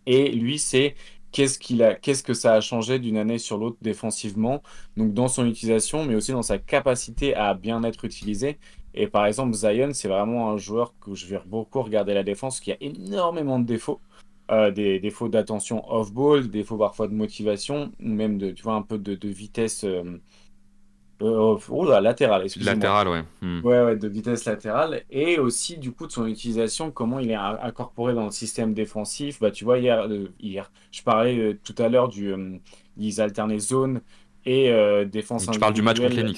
Et 0.06 0.32
lui, 0.32 0.58
c'est 0.58 0.95
qu'est-ce 1.32 1.59
qu'il 1.59 1.84
a, 1.84 1.95
qu'est-ce 1.95 2.23
que 2.23 2.34
ça 2.34 2.53
a 2.53 2.61
changé 2.61 2.99
d'une 2.99 3.17
année 3.17 3.38
sur 3.39 3.57
l'autre 3.57 3.77
défensivement, 3.82 4.61
donc 4.97 5.13
dans 5.13 5.27
son 5.27 5.45
utilisation, 5.45 6.05
mais 6.05 6.15
aussi 6.15 6.32
dans 6.32 6.41
sa 6.41 6.57
capacité 6.57 7.36
à 7.36 7.53
bien 7.53 7.84
être 7.84 8.05
utilisé. 8.05 8.57
Et 8.93 9.07
par 9.07 9.25
exemple, 9.25 9.53
Zion, 9.53 9.91
c'est 9.93 10.07
vraiment 10.07 10.51
un 10.51 10.57
joueur 10.57 10.93
que 10.99 11.15
je 11.15 11.25
vais 11.27 11.39
beaucoup 11.45 11.82
regarder 11.82 12.13
la 12.13 12.23
défense, 12.23 12.59
qui 12.59 12.71
a 12.71 12.77
énormément 12.82 13.59
de 13.59 13.65
défauts. 13.65 14.01
Euh, 14.51 14.69
des 14.69 14.99
défauts 14.99 15.29
d'attention 15.29 15.89
off-ball, 15.89 16.49
défauts 16.49 16.77
parfois 16.77 17.07
de 17.07 17.13
motivation, 17.13 17.93
même 17.99 18.38
de, 18.38 18.51
tu 18.51 18.63
vois, 18.63 18.73
un 18.73 18.82
peu 18.82 18.97
de, 18.97 19.27
vitesse 19.29 19.86
euh, 19.86 20.19
euh, 21.22 21.57
oh 21.69 21.99
latéral, 21.99 22.43
excusez-moi. 22.43 22.74
Latéral, 22.74 23.07
ouais. 23.07 23.24
Hmm. 23.41 23.65
ouais. 23.65 23.82
Ouais, 23.82 23.95
de 23.95 24.07
vitesse 24.07 24.45
latérale. 24.45 25.03
Et 25.09 25.39
aussi, 25.39 25.78
du 25.78 25.91
coup, 25.91 26.07
de 26.07 26.11
son 26.11 26.26
utilisation, 26.26 26.91
comment 26.91 27.19
il 27.19 27.32
est 27.32 27.36
incorporé 27.36 28.13
dans 28.13 28.26
le 28.26 28.32
système 28.32 28.74
défensif. 28.74 29.39
Bah, 29.39 29.51
tu 29.51 29.63
vois, 29.63 29.78
hier, 29.78 30.07
euh, 30.09 30.28
hier 30.39 30.72
je 30.91 31.01
parlais 31.03 31.38
euh, 31.38 31.59
tout 31.63 31.76
à 31.78 31.89
l'heure 31.89 32.09
du. 32.09 32.34
ils 32.97 33.22
alternaient 33.22 33.59
zone 33.59 34.01
et 34.45 34.74
défense 35.05 35.47
Tu 35.51 35.59
parles 35.59 35.74
du 35.74 35.82
match 35.82 35.99
contre 35.99 36.15
les 36.15 36.34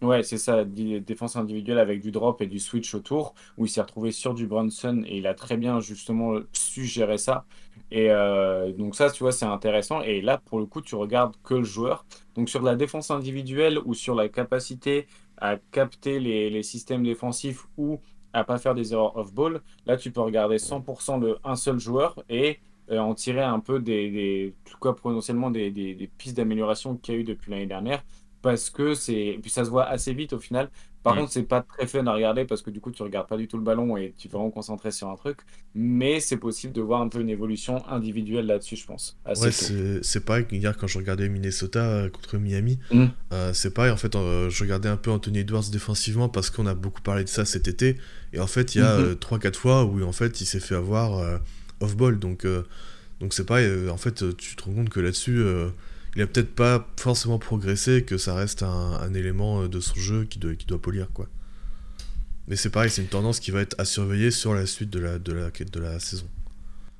Ouais, 0.00 0.22
c'est 0.22 0.38
ça, 0.38 0.64
défense 0.64 1.34
individuelle 1.34 1.78
avec 1.78 2.00
du 2.00 2.12
drop 2.12 2.40
et 2.40 2.46
du 2.46 2.60
switch 2.60 2.94
autour, 2.94 3.34
où 3.56 3.66
il 3.66 3.68
s'est 3.68 3.80
retrouvé 3.80 4.12
sur 4.12 4.32
du 4.32 4.46
Brunson 4.46 5.02
et 5.04 5.18
il 5.18 5.26
a 5.26 5.34
très 5.34 5.56
bien 5.56 5.80
justement 5.80 6.34
su 6.52 6.84
gérer 6.84 7.18
ça. 7.18 7.44
Et 7.90 8.10
euh, 8.10 8.72
donc 8.72 8.94
ça, 8.94 9.10
tu 9.10 9.22
vois, 9.22 9.32
c'est 9.32 9.46
intéressant. 9.46 10.02
Et 10.02 10.20
là, 10.20 10.38
pour 10.38 10.58
le 10.58 10.66
coup, 10.66 10.80
tu 10.80 10.94
regardes 10.94 11.34
que 11.42 11.54
le 11.54 11.64
joueur. 11.64 12.04
Donc 12.34 12.48
sur 12.48 12.62
la 12.62 12.76
défense 12.76 13.10
individuelle 13.10 13.78
ou 13.84 13.94
sur 13.94 14.14
la 14.14 14.28
capacité 14.28 15.06
à 15.38 15.56
capter 15.56 16.20
les, 16.20 16.62
systèmes 16.62 17.04
défensifs 17.04 17.66
ou 17.76 18.00
à 18.32 18.44
pas 18.44 18.58
faire 18.58 18.74
des 18.74 18.92
erreurs 18.92 19.16
off-ball, 19.16 19.62
là, 19.86 19.96
tu 19.96 20.10
peux 20.10 20.20
regarder 20.20 20.56
100% 20.56 21.20
de 21.20 21.38
un 21.44 21.56
seul 21.56 21.78
joueur 21.78 22.22
et 22.28 22.58
euh, 22.90 22.98
en 22.98 23.14
tirer 23.14 23.42
un 23.42 23.60
peu 23.60 23.80
des, 23.80 24.54
potentiellement 24.80 25.50
des 25.50 26.10
pistes 26.18 26.36
d'amélioration 26.36 26.96
qu'il 26.96 27.14
y 27.14 27.16
a 27.16 27.20
eu 27.20 27.24
depuis 27.24 27.50
l'année 27.50 27.66
dernière 27.66 28.02
parce 28.42 28.70
que 28.70 28.94
c'est. 28.94 29.38
Puis 29.40 29.50
ça 29.50 29.64
se 29.64 29.70
voit 29.70 29.86
assez 29.86 30.12
vite 30.12 30.32
au 30.32 30.38
final. 30.38 30.70
Par 31.02 31.14
mm. 31.14 31.18
contre, 31.18 31.32
c'est 31.32 31.42
pas 31.42 31.62
très 31.62 31.86
fun 31.86 32.06
à 32.06 32.12
regarder 32.12 32.44
parce 32.44 32.62
que 32.62 32.70
du 32.70 32.80
coup, 32.80 32.90
tu 32.90 33.02
regardes 33.02 33.28
pas 33.28 33.36
du 33.36 33.48
tout 33.48 33.56
le 33.56 33.62
ballon 33.62 33.96
et 33.96 34.14
tu 34.18 34.28
es 34.28 34.30
vraiment 34.30 34.50
concentré 34.50 34.90
sur 34.90 35.08
un 35.08 35.16
truc. 35.16 35.38
Mais 35.74 36.20
c'est 36.20 36.36
possible 36.36 36.72
de 36.72 36.80
voir 36.80 37.00
un 37.00 37.08
peu 37.08 37.20
une 37.20 37.30
évolution 37.30 37.86
individuelle 37.88 38.46
là-dessus, 38.46 38.76
je 38.76 38.86
pense. 38.86 39.16
ouais, 39.26 39.50
c'est 40.02 40.24
pareil. 40.24 40.46
Hier, 40.50 40.76
quand 40.76 40.86
je 40.86 40.98
regardais 40.98 41.28
Minnesota 41.28 41.80
euh, 41.80 42.10
contre 42.10 42.36
Miami, 42.38 42.78
mm. 42.90 43.06
euh, 43.32 43.52
c'est 43.52 43.72
pareil. 43.72 43.92
En 43.92 43.96
fait, 43.96 44.14
euh, 44.16 44.50
je 44.50 44.62
regardais 44.62 44.88
un 44.88 44.96
peu 44.96 45.10
Anthony 45.10 45.38
Edwards 45.38 45.70
défensivement 45.70 46.28
parce 46.28 46.50
qu'on 46.50 46.66
a 46.66 46.74
beaucoup 46.74 47.02
parlé 47.02 47.24
de 47.24 47.28
ça 47.28 47.44
cet 47.44 47.68
été. 47.68 47.96
Et 48.32 48.40
en 48.40 48.46
fait, 48.46 48.74
il 48.74 48.78
y 48.78 48.84
a 48.84 48.98
3-4 48.98 49.14
mm-hmm. 49.14 49.54
fois 49.54 49.84
où 49.84 50.02
en 50.02 50.12
fait, 50.12 50.40
il 50.40 50.46
s'est 50.46 50.60
fait 50.60 50.74
avoir 50.74 51.40
off-ball. 51.80 52.18
Donc, 52.18 52.46
donc 53.20 53.32
c'est 53.34 53.46
pareil. 53.46 53.88
en 53.88 53.96
fait, 53.96 54.36
tu 54.36 54.56
te 54.56 54.64
rends 54.64 54.72
compte 54.72 54.90
que 54.90 55.00
là-dessus 55.00 55.42
il 56.16 56.22
a 56.22 56.26
peut-être 56.26 56.54
pas 56.54 56.88
forcément 56.96 57.38
progressé, 57.38 58.04
que 58.04 58.18
ça 58.18 58.34
reste 58.34 58.62
un, 58.62 59.14
élément 59.14 59.62
euh, 59.62 59.68
de 59.68 59.80
son 59.80 59.96
jeu 59.96 60.24
qui 60.24 60.38
doit, 60.38 60.80
polir, 60.80 61.08
quoi. 61.12 61.26
Mais 62.46 62.56
c'est 62.56 62.70
pareil, 62.70 62.90
c'est 62.90 63.02
une 63.02 63.08
tendance 63.08 63.40
qui 63.40 63.50
va 63.50 63.60
être 63.60 63.78
à 63.78 63.84
surveiller 63.84 64.30
sur 64.30 64.54
la 64.54 64.64
suite 64.66 64.90
de 64.90 64.98
la, 64.98 65.18
de 65.18 65.80
la, 65.80 66.00
saison. 66.00 66.26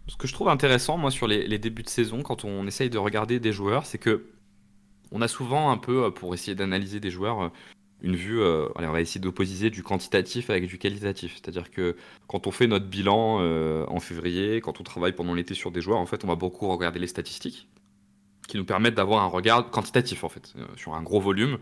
Ce 0.07 0.17
que 0.17 0.29
je 0.29 0.35
trouve 0.35 0.49
intéressant, 0.49 0.99
moi, 0.99 1.11
sur 1.11 1.27
les, 1.27 1.59
débuts 1.59 1.83
de 1.83 1.89
saison, 1.89 2.23
quand 2.23 2.45
on 2.45 2.67
essaye 2.67 2.91
de 2.91 2.99
regarder 2.99 3.41
des 3.41 3.53
joueurs, 3.53 3.87
c'est 3.87 3.99
que 3.99 4.27
on 5.11 5.23
a 5.23 5.29
souvent 5.29 5.71
un 5.71 5.79
peu, 5.79 6.05
euh, 6.05 6.11
pour 6.11 6.35
essayer 6.35 6.55
d'analyser 6.55 7.01
des 7.01 7.11
joueurs, 7.11 7.41
euh, 7.41 7.49
une 8.03 8.15
vue, 8.15 8.41
on 8.41 8.93
va 8.93 9.01
essayer 9.01 9.21
d'opposiser 9.21 9.71
du 9.71 9.83
quantitatif 9.83 10.51
avec 10.51 10.69
du 10.69 10.79
qualitatif. 10.79 11.35
C'est-à-dire 11.35 11.69
que 11.69 11.97
quand 12.29 12.47
on 12.47 12.53
fait 12.53 12.69
notre 12.69 12.87
bilan 12.87 13.41
en 13.89 13.99
février, 13.99 14.61
quand 14.61 14.81
on 14.81 14.85
travaille 14.85 15.15
pendant 15.15 15.35
l'été 15.35 15.55
sur 15.55 15.73
des 15.73 15.81
joueurs, 15.81 15.99
en 15.99 16.07
fait, 16.07 16.23
on 16.23 16.29
va 16.29 16.37
beaucoup 16.37 16.69
regarder 16.69 17.01
les 17.01 17.09
statistiques 17.09 17.67
qui 18.49 18.57
nous 18.57 18.65
permettent 18.65 18.97
d'avoir 18.97 19.23
un 19.23 19.27
regard 19.27 19.71
quantitatif 19.71 20.25
en 20.25 20.29
fait. 20.29 20.55
Euh, 20.57 20.65
sur 20.77 20.95
un 20.95 21.03
gros 21.03 21.21
volume, 21.21 21.59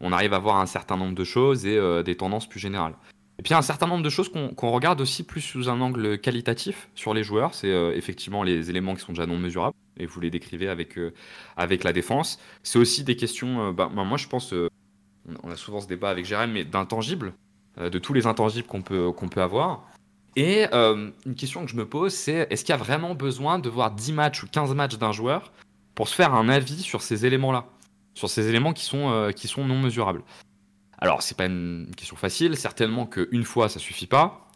on 0.00 0.12
arrive 0.12 0.32
à 0.32 0.38
voir 0.38 0.56
un 0.56 0.66
certain 0.66 0.96
nombre 0.96 1.14
de 1.14 1.24
choses 1.24 1.66
et 1.66 1.76
euh, 1.76 2.02
des 2.02 2.16
tendances 2.16 2.48
plus 2.48 2.60
générales. 2.60 2.94
Et 3.38 3.42
puis 3.42 3.52
un 3.54 3.62
certain 3.62 3.86
nombre 3.86 4.02
de 4.02 4.10
choses 4.10 4.30
qu'on 4.30 4.70
regarde 4.70 5.00
aussi 5.00 5.22
plus 5.24 5.40
sous 5.40 5.68
un 5.68 5.80
angle 5.80 6.18
qualitatif 6.18 6.88
sur 6.94 7.14
les 7.14 7.24
joueurs, 7.24 7.54
c'est 7.54 7.72
euh, 7.72 7.92
effectivement 7.94 8.42
les 8.42 8.70
éléments 8.70 8.94
qui 8.94 9.00
sont 9.00 9.12
déjà 9.12 9.26
non 9.26 9.38
mesurables, 9.38 9.74
et 9.98 10.06
vous 10.06 10.20
les 10.20 10.30
décrivez 10.30 10.68
avec, 10.68 10.98
avec 11.56 11.82
la 11.82 11.92
défense. 11.92 12.38
C'est 12.62 12.78
aussi 12.78 13.02
des 13.02 13.16
questions, 13.16 13.72
bah, 13.72 13.90
moi 13.92 14.16
je 14.18 14.28
pense, 14.28 14.54
on 15.42 15.50
a 15.50 15.56
souvent 15.56 15.80
ce 15.80 15.86
débat 15.86 16.10
avec 16.10 16.26
Jérém, 16.26 16.52
mais 16.52 16.64
d'intangibles, 16.64 17.32
de 17.78 17.98
tous 17.98 18.12
les 18.12 18.26
intangibles 18.26 18.66
qu'on 18.66 18.82
peut, 18.82 19.10
qu'on 19.12 19.28
peut 19.28 19.42
avoir. 19.42 19.86
Et 20.36 20.64
une 20.72 21.34
question 21.36 21.64
que 21.64 21.70
je 21.70 21.76
me 21.76 21.86
pose, 21.86 22.14
c'est 22.14 22.46
est-ce 22.50 22.64
qu'il 22.64 22.74
y 22.74 22.78
a 22.78 22.82
vraiment 22.82 23.14
besoin 23.14 23.58
de 23.58 23.68
voir 23.68 23.90
10 23.90 24.12
matchs 24.12 24.42
ou 24.42 24.48
15 24.48 24.74
matchs 24.74 24.96
d'un 24.96 25.12
joueur 25.12 25.50
pour 26.00 26.08
se 26.08 26.14
faire 26.14 26.32
un 26.32 26.48
avis 26.48 26.80
sur 26.80 27.02
ces 27.02 27.26
éléments-là, 27.26 27.66
sur 28.14 28.30
ces 28.30 28.48
éléments 28.48 28.72
qui 28.72 28.86
sont, 28.86 29.10
euh, 29.10 29.32
qui 29.32 29.48
sont 29.48 29.66
non 29.66 29.78
mesurables. 29.78 30.22
Alors, 30.96 31.20
c'est 31.20 31.36
pas 31.36 31.44
une 31.44 31.92
question 31.94 32.16
facile, 32.16 32.56
certainement 32.56 33.04
qu'une 33.04 33.44
fois, 33.44 33.68
ça 33.68 33.78
suffit 33.78 34.06
pas. 34.06 34.48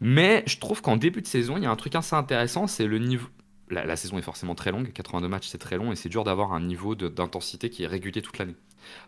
Mais 0.00 0.42
je 0.46 0.56
trouve 0.56 0.80
qu'en 0.80 0.96
début 0.96 1.20
de 1.20 1.26
saison, 1.26 1.58
il 1.58 1.64
y 1.64 1.66
a 1.66 1.70
un 1.70 1.76
truc 1.76 1.94
assez 1.94 2.16
intéressant, 2.16 2.66
c'est 2.68 2.86
le 2.86 2.96
niveau. 2.96 3.28
La, 3.68 3.96
saison 3.96 4.16
est 4.16 4.22
forcément 4.22 4.54
très 4.54 4.72
longue, 4.72 4.90
82 4.94 5.28
matchs 5.28 5.48
c'est 5.48 5.58
très 5.58 5.76
long 5.76 5.92
et 5.92 5.94
c'est 5.94 6.08
dur 6.08 6.24
d'avoir 6.24 6.54
un 6.54 6.60
niveau 6.62 6.94
d'intensité 6.94 7.68
qui 7.68 7.82
est 7.82 7.86
régulier 7.86 8.22
toute 8.22 8.38
l'année. 8.38 8.56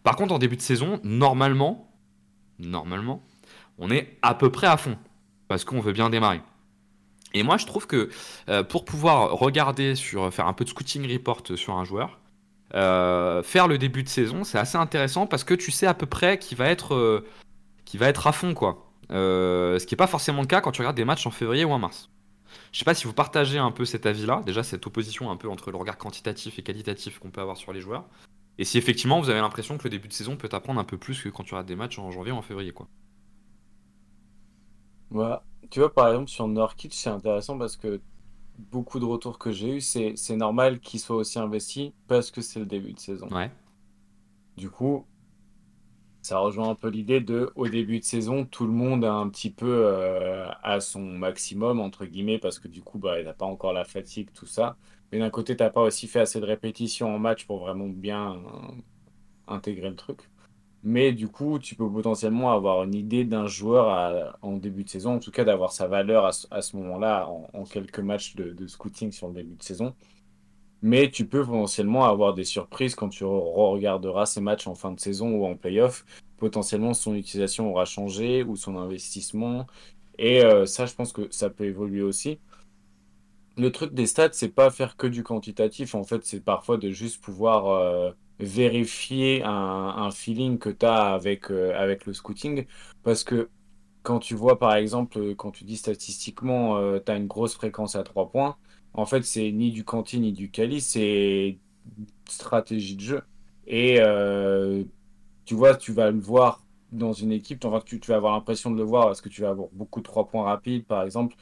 Par 0.03 0.17
contre, 0.17 0.35
en 0.35 0.39
début 0.39 0.57
de 0.57 0.61
saison, 0.61 1.01
normalement, 1.03 1.91
normalement, 2.59 3.23
on 3.79 3.91
est 3.91 4.19
à 4.21 4.35
peu 4.35 4.53
près 4.53 4.67
à 4.67 4.77
fond 4.77 4.99
parce 5.49 5.65
qu'on 5.65 5.81
veut 5.81 5.93
bien 5.95 6.11
démarrer. 6.11 6.43
Et 7.35 7.43
moi, 7.43 7.57
je 7.59 7.67
trouve 7.67 7.87
que 7.87 8.09
euh, 8.49 8.63
pour 8.63 8.85
pouvoir 8.85 9.33
regarder 9.33 9.97
sur, 9.97 10.33
faire 10.33 10.47
un 10.47 10.53
peu 10.53 10.65
de 10.65 10.71
scouting 10.71 11.13
report 11.13 11.43
sur 11.57 11.75
un 11.75 11.85
joueur, 11.85 12.21
euh, 12.75 13.43
faire 13.43 13.69
le 13.69 13.77
début 13.77 14.05
de 14.05 14.09
saison, 14.09 14.45
c'est 14.45 14.59
assez 14.59 14.79
intéressant 14.79 15.27
parce 15.27 15.45
que 15.45 15.55
tu 15.55 15.71
sais 15.71 15.87
à 15.87 15.95
peu 15.95 16.07
près 16.07 16.39
qui 16.39 16.55
va 16.55 16.69
être, 16.69 16.95
euh, 16.95 17.27
à 18.01 18.33
fond, 18.33 18.55
quoi. 18.55 18.87
ce 19.11 19.85
qui 19.85 19.95
n'est 19.95 19.97
pas 19.97 20.07
forcément 20.07 20.41
le 20.41 20.47
cas 20.47 20.61
quand 20.61 20.73
tu 20.73 20.81
regardes 20.81 20.97
des 20.97 21.05
matchs 21.05 21.27
en 21.27 21.31
février 21.31 21.65
ou 21.65 21.73
en 21.73 21.79
mars. 21.79 22.09
Je 22.73 22.79
sais 22.79 22.85
pas 22.85 22.95
si 22.95 23.05
vous 23.05 23.13
partagez 23.13 23.59
un 23.59 23.73
peu 23.73 23.85
cet 23.85 24.07
avis-là, 24.07 24.43
déjà 24.47 24.63
cette 24.63 24.87
opposition 24.87 25.31
un 25.31 25.37
peu 25.37 25.49
entre 25.49 25.73
le 25.73 25.77
regard 25.77 25.99
quantitatif 25.99 26.59
et 26.59 26.63
qualitatif 26.63 27.19
qu'on 27.19 27.31
peut 27.31 27.41
avoir 27.41 27.57
sur 27.57 27.73
les 27.73 27.81
joueurs, 27.81 28.05
et 28.59 28.65
si 28.65 28.79
effectivement 28.79 29.21
vous 29.21 29.29
avez 29.31 29.41
l'impression 29.41 29.77
que 29.77 29.85
le 29.85 29.91
début 29.91 30.07
de 30.07 30.13
saison 30.13 30.37
peut 30.37 30.49
t'apprendre 30.49 30.81
un 30.81 30.85
peu 30.85 30.99
plus 30.99 31.21
que 31.21 31.29
quand 31.29 31.43
tu 31.43 31.55
regardes 31.55 31.67
des 31.67 31.77
matchs 31.77 31.99
en 31.99 32.11
janvier 32.13 32.33
ou 32.33 32.37
en 32.37 32.43
février, 32.43 32.73
quoi. 32.73 32.89
Tu 35.71 35.81
vois, 35.81 35.93
par 35.93 36.09
exemple, 36.09 36.29
sur 36.29 36.47
Norkic, 36.49 36.93
c'est 36.95 37.11
intéressant 37.11 37.59
parce 37.59 37.77
que 37.77 38.01
beaucoup 38.59 39.01
de 39.01 39.05
retours 39.05 39.39
que 39.39 39.53
j'ai 39.53 39.77
eu, 39.77 39.81
c'est, 39.81 40.15
c'est 40.17 40.37
normal 40.37 40.81
qu'il 40.81 41.01
soit 41.01 41.17
aussi 41.17 41.39
investi 41.39 41.93
parce 42.07 42.31
que 42.31 42.41
c'est 42.41 42.61
le 42.61 42.67
début 42.67 42.93
de 42.93 43.01
saison. 43.01 43.29
Ouais. 43.29 43.51
Du 44.57 44.71
coup, 44.71 45.07
ça 46.23 46.39
rejoint 46.39 46.71
un 46.71 46.75
peu 46.75 46.89
l'idée 46.89 47.21
de, 47.21 47.53
au 47.55 47.69
début 47.69 47.99
de 47.99 48.05
saison, 48.05 48.47
tout 48.47 48.67
le 48.67 48.73
monde 48.73 49.05
a 49.05 49.13
un 49.13 49.29
petit 49.29 49.51
peu 49.51 49.85
euh, 49.85 50.49
à 50.63 50.81
son 50.81 51.01
maximum, 51.01 51.81
entre 51.81 52.07
guillemets, 52.07 52.39
parce 52.39 52.59
que 52.59 52.69
du 52.69 52.83
coup, 52.83 52.99
bah, 52.99 53.21
il 53.21 53.27
n'a 53.27 53.35
pas 53.35 53.47
encore 53.47 53.73
la 53.73 53.85
fatigue, 53.85 54.31
tout 54.33 54.47
ça. 54.47 54.77
Mais 55.13 55.19
d'un 55.19 55.31
côté, 55.31 55.57
tu 55.57 55.63
n'as 55.63 55.71
pas 55.71 55.83
aussi 55.83 56.07
fait 56.09 56.21
assez 56.21 56.41
de 56.41 56.47
répétitions 56.47 57.15
en 57.15 57.19
match 57.19 57.47
pour 57.47 57.59
vraiment 57.59 57.89
bien 57.89 58.37
euh, 58.37 58.39
intégrer 59.49 59.91
le 59.91 59.97
truc. 59.97 60.31
Mais 60.87 61.13
du 61.13 61.29
coup, 61.29 61.59
tu 61.59 61.75
peux 61.77 61.91
potentiellement 61.91 62.53
avoir 62.53 62.85
une 62.85 62.95
idée 62.95 63.25
d'un 63.25 63.47
joueur 63.47 64.37
en 64.43 64.57
début 64.59 64.85
de 64.85 64.91
saison, 64.91 65.15
en 65.15 65.19
tout 65.19 65.31
cas 65.31 65.43
d'avoir 65.45 65.73
sa 65.73 65.89
valeur 65.89 66.27
à, 66.27 66.63
ce 66.63 66.77
moment-là 66.77 67.27
en, 67.55 67.65
quelques 67.65 68.01
matchs 68.01 68.37
de, 68.37 68.67
scouting 68.67 69.11
sur 69.11 69.29
le 69.29 69.35
début 69.35 69.57
de 69.57 69.63
saison. 69.63 69.95
Mais 70.83 71.11
tu 71.11 71.27
peux 71.27 71.45
potentiellement 71.45 72.05
avoir 72.05 72.35
des 72.35 72.45
surprises 72.45 72.95
quand 72.95 73.09
tu 73.09 73.25
regarderas 73.25 74.27
ces 74.27 74.43
matchs 74.43 74.67
en 74.67 74.75
fin 74.75 74.93
de 74.93 75.01
saison 75.01 75.31
ou 75.31 75.47
en 75.47 75.57
playoff. 75.57 76.05
Potentiellement, 76.37 76.93
son 76.93 77.15
utilisation 77.15 77.71
aura 77.71 77.87
changé 77.87 78.43
ou 78.43 78.57
son 78.57 78.77
investissement. 78.77 79.67
Et 80.19 80.45
euh, 80.45 80.67
ça, 80.67 80.87
je 80.87 80.95
pense 80.95 81.13
que 81.15 81.29
ça 81.31 81.49
peut 81.51 81.65
évoluer 81.65 82.03
aussi. 82.03 82.39
Le 83.57 83.73
truc 83.73 83.95
des 83.95 84.07
stats, 84.07 84.33
c'est 84.33 84.49
pas 84.51 84.71
faire 84.71 84.97
que 84.97 85.07
du 85.07 85.23
quantitatif. 85.23 85.95
En 85.95 86.05
fait, 86.05 86.25
c'est 86.27 86.41
parfois 86.41 86.77
de 86.77 86.91
juste 86.91 87.23
pouvoir 87.23 87.69
euh, 87.69 88.13
vérifier 88.41 89.43
un, 89.45 90.11
feeling 90.11 90.59
que 90.59 90.71
tu 90.71 90.87
as 90.87 91.15
avec, 91.15 91.51
euh, 91.51 91.73
avec 91.77 92.07
le 92.07 92.13
scouting. 92.13 92.67
Parce 93.03 93.25
que 93.25 93.49
quand 94.03 94.19
tu 94.19 94.35
vois 94.35 94.59
par 94.59 94.75
exemple, 94.75 95.19
euh, 95.19 95.35
quand 95.35 95.51
tu 95.51 95.65
dis 95.65 95.77
statistiquement, 95.77 96.79
tu 97.01 97.11
as 97.13 97.17
une 97.17 97.27
grosse 97.27 97.55
fréquence 97.55 97.97
à 97.97 98.03
3 98.03 98.31
points, 98.31 98.57
en 98.95 99.07
fait, 99.07 99.25
c'est 99.25 99.51
ni 99.53 99.73
du 99.73 99.85
Canty 99.85 100.21
ni 100.21 100.33
du 100.33 100.51
Cali, 100.51 100.81
c'est 100.81 101.59
stratégie 102.29 102.97
de 102.97 103.01
jeu. 103.01 103.23
Et 103.67 103.97
euh, 104.01 104.85
tu 105.45 105.55
vois, 105.55 105.77
tu 105.77 105.93
vas 105.93 106.11
le 106.11 106.21
voir 106.21 106.65
dans 106.93 107.13
une 107.13 107.33
équipe, 107.33 107.65
enfin, 107.65 107.83
tu, 107.85 108.01
tu 108.01 108.11
vas 108.11 108.17
avoir 108.17 108.35
l'impression 108.35 108.71
de 108.71 108.77
le 108.77 108.85
voir 108.85 109.07
parce 109.07 109.21
que 109.21 109.29
tu 109.29 109.43
vas 109.43 109.51
avoir 109.51 109.69
beaucoup 109.73 110.01
de 110.01 110.05
3 110.05 110.29
points 110.29 110.45
rapides, 110.45 110.87
par 110.87 111.03
exemple. 111.03 111.37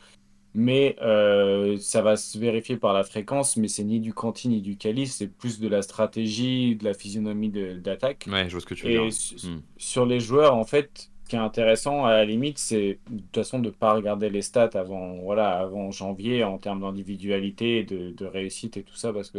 Mais 0.55 0.97
euh, 1.01 1.79
ça 1.79 2.03
va 2.03 2.17
se 2.17 2.39
vérifier 2.39 2.77
par 2.77 2.93
la 2.93 3.05
fréquence, 3.05 3.57
mais 3.57 3.69
c'est 3.69 3.85
ni 3.85 4.01
du 4.01 4.13
Canty 4.13 4.49
ni 4.49 4.61
du 4.61 4.77
Cali, 4.77 5.07
c'est 5.07 5.29
plus 5.29 5.61
de 5.61 5.69
la 5.69 5.81
stratégie, 5.81 6.77
de 6.77 6.85
la 6.85 6.93
physionomie 6.93 7.49
d'attaque. 7.49 8.27
Ouais, 8.31 8.45
je 8.47 8.53
vois 8.53 8.61
ce 8.61 8.67
que 8.67 8.75
tu 8.75 8.87
veux 8.87 8.93
Et 8.93 8.99
dire. 8.99 9.11
Hmm. 9.45 9.63
sur 9.79 10.05
les 10.05 10.21
joueurs, 10.21 10.55
en 10.55 10.65
fait, 10.65 11.11
ce 11.25 11.29
qui 11.31 11.37
est 11.37 11.39
intéressant, 11.39 12.05
à 12.05 12.11
la 12.13 12.25
limite, 12.27 12.59
c'est 12.59 13.01
de 13.09 13.21
toute 13.23 13.35
façon 13.35 13.61
de 13.61 13.67
ne 13.67 13.71
pas 13.71 13.95
regarder 13.95 14.29
les 14.29 14.43
stats 14.43 14.71
avant, 14.75 15.15
voilà, 15.23 15.59
avant 15.59 15.91
janvier 15.91 16.45
en 16.45 16.59
termes 16.59 16.81
d'individualité, 16.81 17.85
de, 17.85 18.11
de 18.11 18.27
réussite 18.27 18.77
et 18.77 18.83
tout 18.83 18.97
ça, 18.97 19.13
parce 19.13 19.31
que 19.31 19.39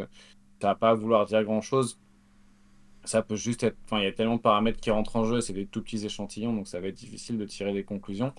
ça 0.62 0.70
va 0.70 0.76
pas 0.76 0.96
vouloir 0.96 1.26
dire 1.28 1.44
grand-chose. 1.44 2.00
Ça 3.04 3.22
peut 3.22 3.36
juste 3.36 3.64
être. 3.64 3.78
Enfin, 3.86 4.00
il 4.00 4.06
y 4.06 4.08
a 4.08 4.14
tellement 4.14 4.38
de 4.38 4.42
paramètres 4.42 4.80
qui 4.80 4.90
rentrent 4.90 5.18
en 5.18 5.26
jeu, 5.26 5.42
c'est 5.42 5.54
des 5.54 5.66
tout 5.68 5.82
petits 5.84 6.06
échantillons, 6.06 6.54
donc 6.54 6.68
ça 6.68 6.80
va 6.80 6.88
être 6.88 6.96
difficile 6.96 7.38
de 7.38 7.46
tirer 7.46 7.74
des 7.74 7.84
conclusions. 7.84 8.34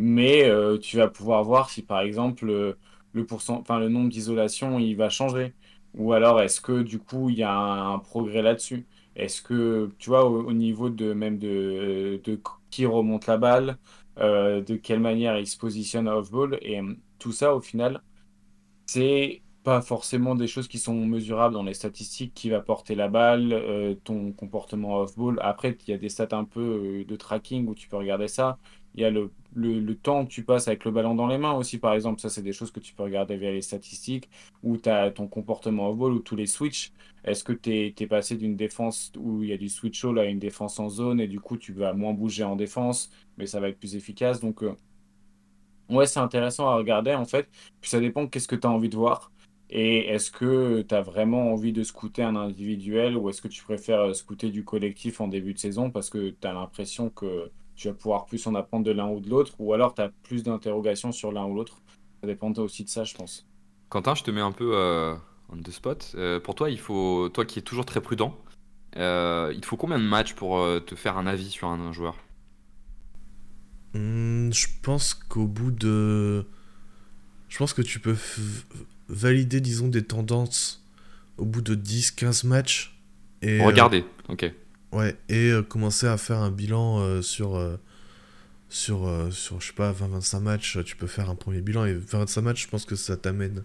Mais 0.00 0.44
euh, 0.44 0.78
tu 0.78 0.96
vas 0.96 1.08
pouvoir 1.08 1.44
voir 1.44 1.70
si, 1.70 1.82
par 1.84 2.00
exemple, 2.00 2.48
euh, 2.50 2.78
le, 3.12 3.26
pourcent... 3.26 3.64
le 3.68 3.88
nombre 3.88 4.10
d'isolations, 4.10 4.78
il 4.78 4.94
va 4.96 5.10
changer. 5.10 5.56
Ou 5.94 6.12
alors, 6.12 6.40
est-ce 6.40 6.60
que 6.60 6.82
du 6.82 7.00
coup, 7.00 7.30
il 7.30 7.38
y 7.38 7.42
a 7.42 7.52
un, 7.58 7.98
progrès 7.98 8.42
là-dessus? 8.42 8.86
Est-ce 9.16 9.42
que, 9.42 9.94
tu 9.98 10.10
vois, 10.10 10.24
au, 10.26 10.44
au 10.48 10.52
niveau 10.52 10.90
de 10.90 11.12
même 11.14 11.38
de, 11.38 12.20
de 12.24 12.40
qui 12.70 12.86
remonte 12.86 13.26
la 13.26 13.38
balle, 13.38 13.78
euh, 14.18 14.62
de 14.62 14.76
quelle 14.76 15.00
manière 15.00 15.38
il 15.38 15.46
se 15.48 15.56
positionne 15.58 16.08
off-ball, 16.08 16.58
et 16.62 16.80
euh, 16.80 16.94
tout 17.18 17.32
ça, 17.32 17.54
au 17.54 17.60
final, 17.60 18.02
c'est 18.86 19.42
pas 19.62 19.82
forcément 19.82 20.34
des 20.34 20.46
choses 20.46 20.68
qui 20.68 20.78
sont 20.78 20.94
mesurables 21.06 21.54
dans 21.54 21.62
les 21.62 21.74
statistiques, 21.74 22.34
qui 22.34 22.50
va 22.50 22.60
porter 22.60 22.94
la 22.94 23.08
balle, 23.08 23.52
euh, 23.52 23.94
ton 23.94 24.32
comportement 24.32 24.96
off-ball. 25.00 25.38
Après, 25.42 25.76
il 25.86 25.90
y 25.90 25.94
a 25.94 25.98
des 25.98 26.08
stats 26.08 26.28
un 26.32 26.44
peu 26.44 26.60
euh, 27.02 27.04
de 27.04 27.16
tracking 27.16 27.66
où 27.68 27.74
tu 27.74 27.88
peux 27.88 27.96
regarder 27.96 28.28
ça. 28.28 28.58
Il 28.98 29.02
y 29.02 29.04
a 29.04 29.10
le, 29.10 29.94
temps 29.94 30.26
que 30.26 30.30
tu 30.30 30.42
passes 30.42 30.66
avec 30.66 30.84
le 30.84 30.90
ballon 30.90 31.14
dans 31.14 31.28
les 31.28 31.38
mains 31.38 31.52
aussi, 31.52 31.78
par 31.78 31.94
exemple. 31.94 32.20
Ça, 32.20 32.28
c'est 32.28 32.42
des 32.42 32.52
choses 32.52 32.72
que 32.72 32.80
tu 32.80 32.94
peux 32.94 33.04
regarder 33.04 33.36
via 33.36 33.52
les 33.52 33.62
statistiques, 33.62 34.28
ou 34.64 34.76
as 34.86 35.12
ton 35.12 35.28
comportement 35.28 35.90
off-ball, 35.90 36.12
ou 36.14 36.18
tous 36.18 36.34
les 36.34 36.46
switches. 36.46 36.90
Est-ce 37.22 37.44
que 37.44 37.52
tu 37.52 37.94
es, 37.96 38.06
passé 38.08 38.36
d'une 38.36 38.56
défense 38.56 39.12
où 39.16 39.44
il 39.44 39.50
y 39.50 39.52
a 39.52 39.56
du 39.56 39.68
switch 39.68 40.04
all 40.04 40.18
à 40.18 40.24
une 40.24 40.40
défense 40.40 40.80
en 40.80 40.88
zone, 40.88 41.20
et 41.20 41.28
du 41.28 41.38
coup, 41.38 41.56
tu 41.56 41.72
vas 41.72 41.92
moins 41.92 42.12
bouger 42.12 42.42
en 42.42 42.56
défense, 42.56 43.08
mais 43.36 43.46
ça 43.46 43.60
va 43.60 43.68
être 43.68 43.78
plus 43.78 43.94
efficace? 43.94 44.40
Donc, 44.40 44.64
euh, 44.64 44.74
ouais, 45.90 46.06
c'est 46.06 46.18
intéressant 46.18 46.68
à 46.68 46.74
regarder, 46.74 47.14
en 47.14 47.24
fait. 47.24 47.48
Puis 47.80 47.90
ça 47.90 48.00
dépend 48.00 48.26
qu'est-ce 48.26 48.48
que 48.48 48.56
tu 48.56 48.66
as 48.66 48.70
envie 48.70 48.88
de 48.88 48.96
voir. 48.96 49.30
Et 49.70 50.08
est-ce 50.08 50.32
que 50.32 50.82
tu 50.82 50.94
as 50.94 51.02
vraiment 51.02 51.52
envie 51.52 51.72
de 51.72 51.84
scouter 51.84 52.22
un 52.22 52.34
individuel 52.34 53.16
ou 53.16 53.28
est-ce 53.28 53.42
que 53.42 53.48
tu 53.48 53.62
préfères 53.62 54.00
euh, 54.00 54.14
scouter 54.14 54.50
du 54.50 54.64
collectif 54.64 55.20
en 55.20 55.28
début 55.28 55.54
de 55.54 55.58
saison? 55.60 55.90
Parce 55.90 56.10
que 56.10 56.30
tu 56.30 56.48
as 56.48 56.52
l'impression 56.52 57.10
que 57.10 57.52
tu 57.78 57.88
vas 57.88 57.94
pouvoir 57.94 58.26
plus 58.26 58.46
en 58.46 58.54
apprendre 58.54 58.84
de 58.84 58.90
l'un 58.90 59.08
ou 59.08 59.20
de 59.20 59.30
l'autre 59.30 59.54
ou 59.58 59.72
alors 59.72 59.94
tu 59.94 60.02
as 60.02 60.10
plus 60.24 60.42
d'interrogations 60.42 61.12
sur 61.12 61.32
l'un 61.32 61.46
ou 61.46 61.54
l'autre 61.54 61.78
Ça 62.20 62.26
dépend 62.26 62.52
aussi 62.52 62.84
de 62.84 62.88
ça, 62.90 63.04
je 63.04 63.14
pense. 63.14 63.46
Quentin, 63.88 64.14
je 64.14 64.22
te 64.22 64.30
mets 64.30 64.40
un 64.40 64.52
peu 64.52 64.72
euh, 64.74 65.14
on 65.48 65.56
the 65.56 65.70
spot. 65.70 66.12
Euh, 66.16 66.40
pour 66.40 66.54
toi, 66.54 66.70
il 66.70 66.78
faut, 66.78 67.28
toi 67.30 67.44
qui 67.44 67.58
es 67.58 67.62
toujours 67.62 67.86
très 67.86 68.00
prudent, 68.00 68.36
euh, 68.96 69.52
il 69.54 69.60
te 69.60 69.66
faut 69.66 69.76
combien 69.76 69.98
de 69.98 70.04
matchs 70.04 70.34
pour 70.34 70.58
euh, 70.58 70.80
te 70.80 70.94
faire 70.94 71.18
un 71.18 71.26
avis 71.26 71.50
sur 71.50 71.68
un, 71.68 71.80
un 71.80 71.92
joueur? 71.92 72.16
Hmm, 73.94 74.50
je 74.52 74.66
pense 74.82 75.14
qu'au 75.14 75.46
bout 75.46 75.70
de. 75.70 76.46
Je 77.48 77.58
pense 77.58 77.72
que 77.72 77.82
tu 77.82 77.98
peux 78.00 78.12
f- 78.12 78.64
valider, 79.08 79.60
disons, 79.60 79.88
des 79.88 80.04
tendances 80.04 80.84
au 81.38 81.44
bout 81.44 81.62
de 81.62 81.74
10-15 81.74 82.44
matchs. 82.46 82.98
Et, 83.42 83.60
euh, 83.62 83.64
Regardez, 83.66 84.04
ok. 84.28 84.52
Ouais, 84.92 85.16
et 85.28 85.50
euh, 85.50 85.62
commencer 85.62 86.06
à 86.06 86.16
faire 86.18 86.38
un 86.38 86.50
bilan 86.50 87.00
euh, 87.00 87.22
sur, 87.22 87.56
euh, 87.56 87.76
sur, 88.68 89.08
sur, 89.32 89.60
je 89.60 89.68
sais 89.68 89.72
pas, 89.72 89.92
20-25 89.92 90.40
matchs. 90.40 90.78
Tu 90.84 90.96
peux 90.96 91.06
faire 91.06 91.30
un 91.30 91.34
premier 91.34 91.60
bilan. 91.60 91.84
Et 91.84 91.94
25 91.94 92.42
matchs, 92.42 92.64
je 92.64 92.68
pense 92.68 92.84
que 92.84 92.96
ça 92.96 93.16
t'amène 93.16 93.64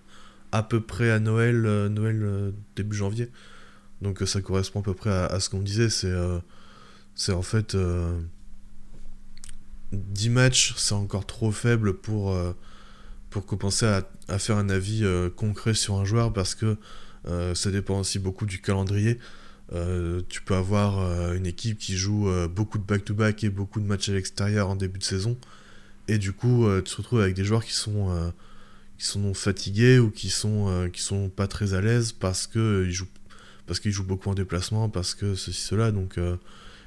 à 0.51 0.63
peu 0.63 0.81
près 0.81 1.11
à 1.11 1.19
Noël, 1.19 1.61
Noël 1.87 2.53
début 2.75 2.95
janvier. 2.95 3.29
Donc 4.01 4.21
ça 4.25 4.41
correspond 4.41 4.81
à 4.81 4.83
peu 4.83 4.93
près 4.93 5.11
à, 5.11 5.39
ce 5.39 5.49
qu'on 5.49 5.61
disait. 5.61 5.89
C'est 5.89 7.33
en 7.33 7.41
fait. 7.41 7.75
euh, 7.75 8.19
10 9.91 10.29
matchs, 10.29 10.73
c'est 10.75 10.95
encore 10.95 11.27
trop 11.27 11.51
faible 11.51 11.93
pour, 11.93 12.35
pour 13.29 13.45
commencer 13.45 13.85
à, 13.85 14.39
faire 14.39 14.57
un 14.57 14.69
avis 14.69 15.05
concret 15.35 15.75
sur 15.75 15.95
un 15.95 16.05
joueur 16.05 16.33
parce 16.33 16.55
que 16.55 16.77
ça 17.53 17.69
dépend 17.69 17.99
aussi 17.99 18.17
beaucoup 18.17 18.47
du 18.47 18.59
calendrier. 18.59 19.19
Euh, 19.71 20.21
tu 20.29 20.41
peux 20.41 20.55
avoir 20.55 20.99
euh, 20.99 21.33
une 21.33 21.45
équipe 21.45 21.77
qui 21.79 21.97
joue 21.97 22.29
euh, 22.29 22.47
beaucoup 22.47 22.77
de 22.77 22.83
back-to-back 22.83 23.43
et 23.43 23.49
beaucoup 23.49 23.79
de 23.79 23.85
matchs 23.85 24.09
à 24.09 24.13
l'extérieur 24.13 24.69
en 24.69 24.75
début 24.75 24.99
de 24.99 25.03
saison. 25.03 25.37
Et 26.07 26.17
du 26.17 26.33
coup, 26.33 26.67
tu 26.83 26.91
te 26.91 26.97
retrouves 26.97 27.21
avec 27.21 27.33
des 27.33 27.45
joueurs 27.45 27.63
qui 27.63 27.71
sont, 27.71 28.33
qui 28.97 29.05
sont 29.05 29.33
fatigués 29.33 29.99
ou 29.99 30.11
qui 30.11 30.29
sont, 30.29 30.89
qui 30.91 31.01
sont 31.01 31.29
pas 31.29 31.47
très 31.47 31.73
à 31.73 31.79
l'aise 31.79 32.11
parce 32.11 32.45
que 32.45 32.83
ils 32.85 32.91
jouent, 32.91 33.07
parce 33.67 33.79
qu'ils 33.79 33.93
jouent 33.93 34.03
beaucoup 34.03 34.29
en 34.29 34.33
déplacement, 34.33 34.89
parce 34.89 35.15
que 35.15 35.33
ceci, 35.35 35.61
cela. 35.61 35.93
Donc, 35.93 36.19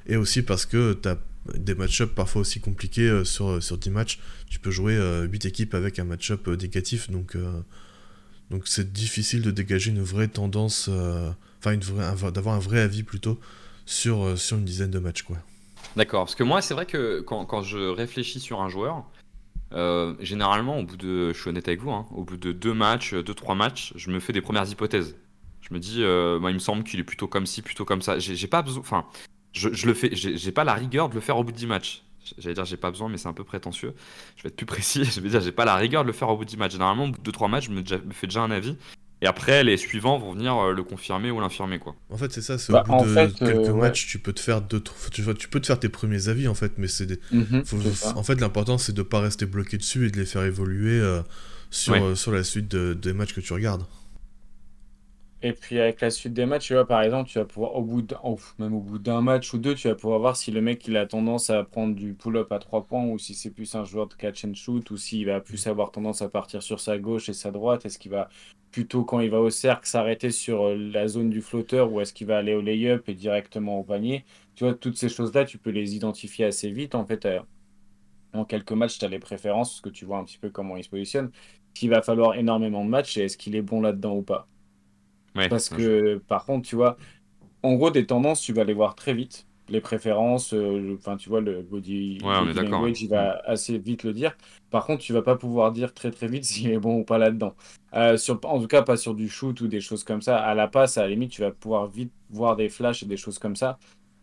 et 0.06 0.16
aussi 0.16 0.42
parce 0.42 0.66
que 0.66 0.92
tu 0.92 1.08
as 1.08 1.18
des 1.54 1.74
match-up 1.74 2.14
parfois 2.14 2.42
aussi 2.42 2.60
compliqués 2.60 3.22
sur, 3.24 3.62
sur 3.62 3.78
10 3.78 3.88
matchs. 3.88 4.18
Tu 4.50 4.58
peux 4.58 4.70
jouer 4.70 4.96
euh, 4.96 5.26
8 5.26 5.46
équipes 5.46 5.72
avec 5.72 5.98
un 5.98 6.04
match-up 6.04 6.46
négatif. 6.46 7.10
Donc, 7.10 7.38
donc 8.50 8.68
c'est 8.68 8.92
difficile 8.92 9.40
de 9.40 9.50
dégager 9.50 9.92
une 9.92 10.02
vraie 10.02 10.28
tendance, 10.28 10.90
d'avoir 11.62 12.54
un 12.54 12.60
vrai 12.60 12.80
avis 12.80 13.02
plutôt 13.02 13.38
sur, 13.86 14.24
euh, 14.24 14.36
sur 14.36 14.58
une 14.58 14.64
dizaine 14.64 14.90
de 14.90 14.98
matchs. 14.98 15.22
Quoi. 15.22 15.36
D'accord, 15.96 16.24
parce 16.24 16.34
que 16.34 16.42
moi, 16.42 16.60
c'est 16.60 16.74
vrai 16.74 16.86
que 16.86 17.20
quand, 17.20 17.46
quand 17.46 17.62
je 17.62 17.78
réfléchis 17.78 18.40
sur 18.40 18.60
un 18.60 18.68
joueur, 18.68 19.04
euh, 19.72 20.14
généralement, 20.20 20.78
au 20.78 20.84
bout 20.84 20.96
de, 20.96 21.32
je 21.32 21.40
suis 21.40 21.48
honnête 21.48 21.68
avec 21.68 21.80
vous, 21.80 21.90
hein, 21.90 22.06
au 22.10 22.24
bout 22.24 22.36
de 22.36 22.52
deux 22.52 22.74
matchs, 22.74 23.14
euh, 23.14 23.22
deux, 23.22 23.34
trois 23.34 23.54
matchs, 23.54 23.92
je 23.96 24.10
me 24.10 24.20
fais 24.20 24.32
des 24.32 24.40
premières 24.40 24.68
hypothèses. 24.68 25.16
Je 25.62 25.74
me 25.74 25.80
dis, 25.80 25.98
moi, 26.40 26.52
il 26.52 26.54
me 26.54 26.60
semble 26.60 26.84
qu'il 26.84 27.00
est 27.00 27.04
plutôt 27.04 27.26
comme 27.26 27.44
ci, 27.44 27.60
plutôt 27.60 27.84
comme 27.84 28.00
ça. 28.00 28.20
J'ai 28.20 28.46
pas 28.46 28.62
besoin, 28.62 28.80
enfin, 28.80 29.04
je, 29.52 29.68
je 29.72 29.88
le 29.88 29.94
fais, 29.94 30.14
j'ai 30.14 30.52
pas 30.52 30.62
la 30.62 30.74
rigueur 30.74 31.08
de 31.08 31.14
le 31.16 31.20
faire 31.20 31.36
au 31.38 31.42
bout 31.42 31.50
de 31.50 31.56
10 31.56 31.66
matchs. 31.66 32.04
J'allais 32.38 32.54
dire, 32.54 32.64
j'ai 32.64 32.76
pas 32.76 32.92
besoin, 32.92 33.08
mais 33.08 33.18
c'est 33.18 33.26
un 33.26 33.32
peu 33.32 33.42
prétentieux. 33.42 33.92
Je 34.36 34.44
vais 34.44 34.48
être 34.50 34.56
plus 34.56 34.64
précis. 34.64 35.04
Je 35.12 35.20
vais 35.20 35.28
dire, 35.28 35.40
j'ai 35.40 35.50
pas 35.50 35.64
la 35.64 35.74
rigueur 35.74 36.02
de 36.02 36.06
le 36.06 36.12
faire 36.12 36.28
au 36.28 36.36
bout 36.36 36.44
de 36.44 36.50
10 36.50 36.56
matchs. 36.56 36.72
Généralement, 36.72 37.06
au 37.06 37.08
bout 37.08 37.18
de 37.18 37.22
2 37.24 37.32
trois 37.32 37.48
matchs, 37.48 37.66
je 37.66 37.72
me 37.72 37.82
fais 38.12 38.28
déjà 38.28 38.42
un 38.42 38.52
avis. 38.52 38.76
Et 39.22 39.26
après, 39.26 39.64
les 39.64 39.78
suivants 39.78 40.18
vont 40.18 40.32
venir 40.34 40.54
euh, 40.56 40.72
le 40.74 40.82
confirmer 40.82 41.30
ou 41.30 41.40
l'infirmer, 41.40 41.78
quoi. 41.78 41.94
En 42.10 42.18
fait, 42.18 42.30
c'est 42.32 42.42
ça, 42.42 42.58
c'est 42.58 42.72
Bah, 42.72 42.82
au 42.82 42.86
bout 42.86 42.92
en 42.92 43.02
de 43.04 43.08
fait, 43.08 43.42
euh, 43.42 43.46
quelques 43.46 43.68
ouais. 43.74 43.80
matchs, 43.80 44.06
tu 44.06 44.18
peux 44.18 44.32
te 44.34 44.40
faire 44.40 44.60
deux, 44.60 44.80
trois- 44.80 45.08
tu, 45.10 45.22
vois, 45.22 45.32
tu 45.34 45.48
peux 45.48 45.58
te 45.60 45.66
faire 45.66 45.78
tes 45.80 45.88
premiers 45.88 46.28
avis 46.28 46.48
en 46.48 46.54
fait, 46.54 46.72
mais 46.76 46.86
c'est 46.86 47.06
des, 47.06 47.18
Mhm, 47.32 47.64
faut- 47.64 47.78
en 48.14 48.22
fait 48.22 48.38
l'important 48.40 48.76
c'est 48.76 48.92
de 48.92 49.02
pas 49.02 49.20
rester 49.20 49.46
bloqué 49.46 49.78
dessus 49.78 50.06
et 50.06 50.10
de 50.10 50.18
les 50.18 50.26
faire 50.26 50.42
évoluer 50.42 51.00
euh, 51.00 51.22
sur, 51.70 51.94
Ouais. 51.94 52.02
euh, 52.02 52.14
sur 52.14 52.30
la 52.30 52.44
suite 52.44 52.68
de- 52.68 52.92
des 52.92 53.14
matchs 53.14 53.32
que 53.32 53.40
tu 53.40 53.52
regardes. 53.54 53.86
Et 55.46 55.52
puis 55.52 55.78
avec 55.78 56.00
la 56.00 56.10
suite 56.10 56.32
des 56.32 56.44
matchs, 56.44 56.66
tu 56.66 56.72
vois, 56.74 56.88
par 56.88 57.02
exemple, 57.02 57.30
tu 57.30 57.38
vas 57.38 57.44
pouvoir, 57.44 57.76
au 57.76 57.82
bout 57.82 58.04
même 58.58 58.74
au 58.74 58.80
bout 58.80 58.98
d'un 58.98 59.20
match 59.20 59.54
ou 59.54 59.58
deux, 59.58 59.76
tu 59.76 59.86
vas 59.86 59.94
pouvoir 59.94 60.18
voir 60.18 60.36
si 60.36 60.50
le 60.50 60.60
mec 60.60 60.84
il 60.88 60.96
a 60.96 61.06
tendance 61.06 61.50
à 61.50 61.62
prendre 61.62 61.94
du 61.94 62.14
pull-up 62.14 62.50
à 62.50 62.58
trois 62.58 62.84
points 62.84 63.04
ou 63.04 63.16
si 63.16 63.32
c'est 63.36 63.52
plus 63.52 63.72
un 63.76 63.84
joueur 63.84 64.08
de 64.08 64.14
catch 64.14 64.44
and 64.44 64.54
shoot 64.54 64.90
ou 64.90 64.96
s'il 64.96 65.24
va 65.26 65.40
plus 65.40 65.68
avoir 65.68 65.92
tendance 65.92 66.20
à 66.20 66.28
partir 66.28 66.64
sur 66.64 66.80
sa 66.80 66.98
gauche 66.98 67.28
et 67.28 67.32
sa 67.32 67.52
droite. 67.52 67.86
Est-ce 67.86 67.96
qu'il 68.00 68.10
va 68.10 68.28
plutôt 68.72 69.04
quand 69.04 69.20
il 69.20 69.30
va 69.30 69.40
au 69.40 69.50
cercle 69.50 69.86
s'arrêter 69.86 70.32
sur 70.32 70.64
euh, 70.66 70.74
la 70.76 71.06
zone 71.06 71.30
du 71.30 71.40
flotteur 71.42 71.92
ou 71.92 72.00
est-ce 72.00 72.12
qu'il 72.12 72.26
va 72.26 72.38
aller 72.38 72.54
au 72.54 72.60
lay-up 72.60 73.08
et 73.08 73.14
directement 73.14 73.78
au 73.78 73.84
panier? 73.84 74.24
Tu 74.56 74.64
vois, 74.64 74.74
toutes 74.74 74.96
ces 74.96 75.08
choses-là, 75.08 75.44
tu 75.44 75.58
peux 75.58 75.70
les 75.70 75.94
identifier 75.94 76.46
assez 76.46 76.70
vite. 76.72 76.96
En 76.96 77.06
fait, 77.06 77.24
euh, 77.24 77.40
en 78.32 78.44
quelques 78.44 78.72
matchs, 78.72 78.98
tu 78.98 79.04
as 79.04 79.08
les 79.08 79.18
préférences 79.20 79.70
parce 79.70 79.80
que 79.82 79.90
tu 79.90 80.04
vois 80.06 80.18
un 80.18 80.24
petit 80.24 80.38
peu 80.38 80.50
comment 80.50 80.76
il 80.76 80.84
se 80.84 80.90
positionne. 80.90 81.30
Il 81.82 81.90
va 81.90 82.02
falloir 82.02 82.34
énormément 82.36 82.84
de 82.84 82.90
matchs 82.90 83.16
et 83.18 83.24
est-ce 83.24 83.36
qu'il 83.38 83.56
est 83.56 83.62
bon 83.62 83.80
là-dedans 83.80 84.16
ou 84.16 84.22
pas? 84.22 84.48
Ouais, 85.36 85.48
Parce 85.48 85.68
que, 85.68 86.18
par 86.28 86.44
contre, 86.44 86.66
tu 86.68 86.76
vois, 86.76 86.96
en 87.62 87.74
gros, 87.74 87.90
des 87.90 88.06
tendances, 88.06 88.40
tu 88.40 88.52
vas 88.52 88.64
les 88.64 88.74
voir 88.74 88.94
très 88.94 89.14
vite. 89.14 89.46
Les 89.68 89.80
préférences, 89.80 90.54
euh, 90.54 90.94
enfin, 90.96 91.16
tu 91.16 91.28
vois, 91.28 91.40
le 91.40 91.62
body, 91.62 92.18
Ouais, 92.22 92.38
body 92.38 92.68
language, 92.68 93.02
il 93.02 93.08
va 93.08 93.40
assez 93.44 93.78
vite 93.78 94.04
le 94.04 94.12
dire. 94.12 94.36
Par 94.70 94.86
contre, 94.86 95.02
tu 95.02 95.12
vas 95.12 95.22
pas 95.22 95.34
pouvoir 95.36 95.72
dire 95.72 95.92
très 95.92 96.12
très 96.12 96.28
vite 96.28 96.44
s'il 96.46 96.70
est 96.70 96.78
bon 96.78 97.00
ou 97.00 97.04
pas 97.04 97.18
là-dedans. 97.18 97.54
Euh, 97.94 98.16
sur, 98.16 98.38
en 98.44 98.60
tout 98.60 98.68
cas, 98.68 98.82
pas 98.82 98.96
sur 98.96 99.14
du 99.14 99.28
shoot 99.28 99.60
ou 99.60 99.66
des 99.66 99.80
choses 99.80 100.04
comme 100.04 100.22
ça. 100.22 100.38
À 100.38 100.54
la 100.54 100.68
passe, 100.68 100.98
à 100.98 101.02
la 101.02 101.08
limite, 101.08 101.32
tu 101.32 101.40
vas 101.40 101.50
pouvoir 101.50 101.88
vite 101.88 102.12
voir 102.30 102.54
des 102.56 102.68
flashs 102.68 103.02
et 103.02 103.06
des 103.06 103.16
choses 103.16 103.38
comme 103.38 103.56
ça. 103.56 103.78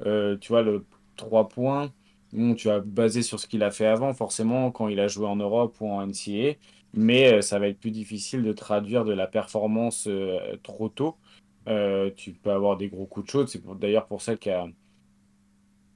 Euh, 0.06 0.38
tu 0.38 0.50
vois, 0.50 0.62
le 0.62 0.86
3 1.18 1.50
points, 1.50 1.92
bon, 2.32 2.56
tu 2.56 2.68
vas 2.70 2.80
baser 2.80 3.22
sur 3.22 3.40
ce 3.40 3.48
qu'il 3.48 3.64
a 3.64 3.72
fait 3.72 3.86
avant, 3.86 4.14
forcément, 4.14 4.72
quand 4.72 4.88
il 4.88 5.00
a 5.00 5.08
joué 5.08 5.28
en 5.28 5.36
Europe 5.36 5.76
ou 5.82 5.90
en 5.90 6.02
NCAA. 6.08 6.56
Mais 6.94 7.34
euh, 7.34 7.42
ça 7.42 7.60
va 7.60 7.68
être 7.68 7.80
plus 7.80 7.92
difficile 7.92 8.44
de 8.44 8.54
traduire 8.54 9.04
de 9.04 9.14
la 9.14 9.28
performance 9.28 10.08
euh, 10.08 10.58
trop 10.64 10.90
tôt. 10.90 11.18
Euh, 11.68 12.12
tu 12.16 12.34
peux 12.34 12.52
avoir 12.52 12.78
des 12.78 12.88
gros 12.88 13.06
coups 13.06 13.26
de 13.26 13.32
chaud. 13.32 13.48
C'est 13.48 13.64
d'ailleurs 13.80 14.06
pour 14.06 14.22
ça 14.22 14.36
qu'il 14.36 14.52
y 14.52 14.56
a 14.56 14.68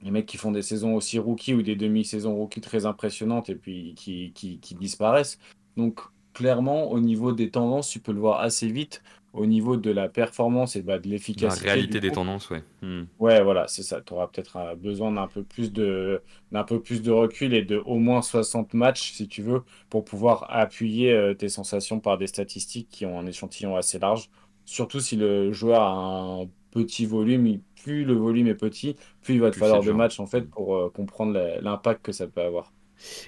les 0.02 0.10
mecs 0.10 0.26
qui 0.26 0.36
font 0.36 0.52
des 0.52 0.62
saisons 0.62 0.94
aussi 0.94 1.18
rookies 1.18 1.54
ou 1.54 1.62
des 1.62 1.76
demi-saisons 1.76 2.34
rookies 2.36 2.60
très 2.60 2.86
impressionnantes 2.86 3.50
et 3.50 3.56
puis 3.56 3.94
qui 3.94 4.74
disparaissent. 4.78 5.38
Donc, 5.76 6.00
clairement, 6.34 6.90
au 6.90 7.00
niveau 7.00 7.32
des 7.32 7.50
tendances, 7.50 7.90
tu 7.90 7.98
peux 7.98 8.12
le 8.12 8.20
voir 8.20 8.40
assez 8.40 8.68
vite. 8.68 9.02
Au 9.32 9.46
niveau 9.46 9.76
de 9.76 9.90
la 9.90 10.08
performance 10.08 10.76
et 10.76 10.82
bah, 10.82 10.98
de 10.98 11.08
La 11.36 11.54
l'efficacité. 11.54 11.54
réalité 11.54 12.00
du 12.00 12.00
des 12.00 12.12
tendances, 12.12 12.50
ouais. 12.50 12.62
Hmm. 12.82 13.04
Ouais, 13.18 13.42
voilà, 13.42 13.66
c'est 13.66 13.82
ça. 13.82 14.00
Tu 14.00 14.12
auras 14.12 14.28
peut-être 14.28 14.56
euh, 14.56 14.76
besoin 14.76 15.10
d'un 15.10 15.26
peu 15.26 15.42
plus 15.42 15.72
de, 15.72 16.22
d'un 16.52 16.62
peu 16.62 16.80
plus 16.80 17.02
de 17.02 17.10
recul 17.10 17.52
et 17.52 17.64
de 17.64 17.76
au 17.84 17.98
moins 17.98 18.22
60 18.22 18.74
matchs, 18.74 19.10
si 19.12 19.26
tu 19.26 19.42
veux, 19.42 19.64
pour 19.90 20.04
pouvoir 20.04 20.46
appuyer 20.50 21.12
euh, 21.12 21.34
tes 21.34 21.48
sensations 21.48 21.98
par 21.98 22.16
des 22.16 22.28
statistiques 22.28 22.88
qui 22.88 23.06
ont 23.06 23.18
un 23.18 23.26
échantillon 23.26 23.74
assez 23.76 23.98
large. 23.98 24.30
Surtout 24.64 25.00
si 25.00 25.16
le 25.16 25.52
joueur 25.52 25.82
a 25.82 26.42
un 26.42 26.46
petit 26.70 27.06
volume, 27.06 27.60
plus 27.82 28.04
le 28.04 28.14
volume 28.14 28.46
est 28.46 28.54
petit, 28.54 28.94
plus 29.20 29.34
il 29.34 29.40
va 29.40 29.50
te 29.50 29.56
Plus 29.56 29.56
falloir 29.56 29.82
de 29.82 29.90
matchs 29.92 30.20
en 30.20 30.26
fait 30.26 30.42
pour 30.42 30.76
euh, 30.76 30.88
comprendre 30.90 31.32
la- 31.32 31.60
l'impact 31.60 32.04
que 32.04 32.12
ça 32.12 32.28
peut 32.28 32.40
avoir. 32.42 32.72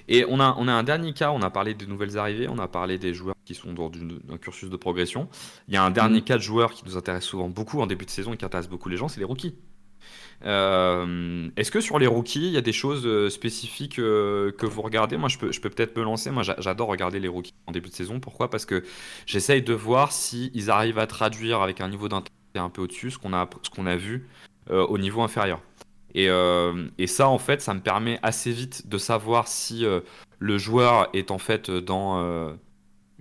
Et 0.07 0.25
on 0.27 0.39
a, 0.39 0.55
on 0.57 0.67
a 0.67 0.73
un 0.73 0.83
dernier 0.83 1.13
cas, 1.13 1.31
on 1.31 1.41
a 1.41 1.49
parlé 1.49 1.73
des 1.73 1.85
nouvelles 1.87 2.17
arrivées, 2.17 2.47
on 2.49 2.57
a 2.59 2.67
parlé 2.67 2.97
des 2.97 3.13
joueurs 3.13 3.35
qui 3.53 3.59
sont 3.59 3.73
dans 3.73 3.89
d'un 3.89 4.37
cursus 4.37 4.69
de 4.69 4.77
progression. 4.77 5.27
Il 5.67 5.73
y 5.73 5.77
a 5.77 5.83
un 5.83 5.91
dernier 5.91 6.19
Mhm. 6.19 6.23
cas 6.25 6.37
de 6.37 6.41
joueurs 6.41 6.71
qui 6.73 6.83
nous 6.85 6.97
intéresse 6.97 7.25
souvent 7.25 7.49
beaucoup 7.49 7.81
en 7.81 7.87
début 7.87 8.05
de 8.05 8.09
saison 8.11 8.33
et 8.33 8.37
qui 8.37 8.45
intéresse 8.45 8.69
beaucoup 8.69 8.89
les 8.89 8.97
gens, 8.97 9.07
c'est 9.07 9.19
les 9.19 9.25
rookies. 9.25 9.55
Euh, 10.45 11.49
Est-ce 11.55 11.71
que 11.71 11.81
sur 11.81 11.99
les 11.99 12.07
rookies, 12.07 12.47
il 12.47 12.53
y 12.53 12.57
a 12.57 12.61
des 12.61 12.73
choses 12.73 13.05
euh, 13.05 13.29
spécifiques 13.29 13.99
euh, 13.99 14.51
que 14.51 14.65
vous 14.65 14.81
regardez? 14.81 15.17
Moi, 15.17 15.29
je 15.29 15.37
peux, 15.37 15.51
je 15.51 15.61
peux 15.61 15.69
peut-être 15.69 15.95
me 15.97 16.03
lancer. 16.03 16.31
Moi, 16.31 16.43
j'a- 16.43 16.55
j'adore 16.59 16.87
regarder 16.87 17.19
les 17.19 17.27
rookies 17.27 17.53
en 17.67 17.71
début 17.71 17.89
de 17.89 17.93
saison. 17.93 18.19
Pourquoi? 18.19 18.49
Parce 18.49 18.65
que 18.65 18.83
j'essaye 19.25 19.61
de 19.61 19.73
voir 19.73 20.11
s'ils 20.11 20.71
arrivent 20.71 20.97
à 20.99 21.07
traduire 21.07 21.61
avec 21.61 21.81
un 21.81 21.89
niveau 21.89 22.07
d'intensité 22.07 22.31
un 22.55 22.69
peu 22.69 22.81
au-dessus 22.81 23.11
ce 23.11 23.17
qu'on 23.19 23.33
a, 23.33 23.47
ce 23.61 23.69
qu'on 23.69 23.85
a 23.85 23.95
vu 23.95 24.27
euh, 24.71 24.85
au 24.87 24.97
niveau 24.97 25.21
inférieur. 25.21 25.61
Et, 26.13 26.27
et 26.97 27.07
ça, 27.07 27.29
en 27.29 27.37
fait, 27.37 27.61
ça 27.61 27.73
me 27.73 27.79
permet 27.79 28.19
assez 28.21 28.51
vite 28.51 28.89
de 28.89 28.97
savoir 28.97 29.47
si 29.47 29.85
le 30.39 30.57
joueur 30.57 31.07
est 31.13 31.31
en 31.31 31.37
fait 31.37 31.71
dans 31.71 32.53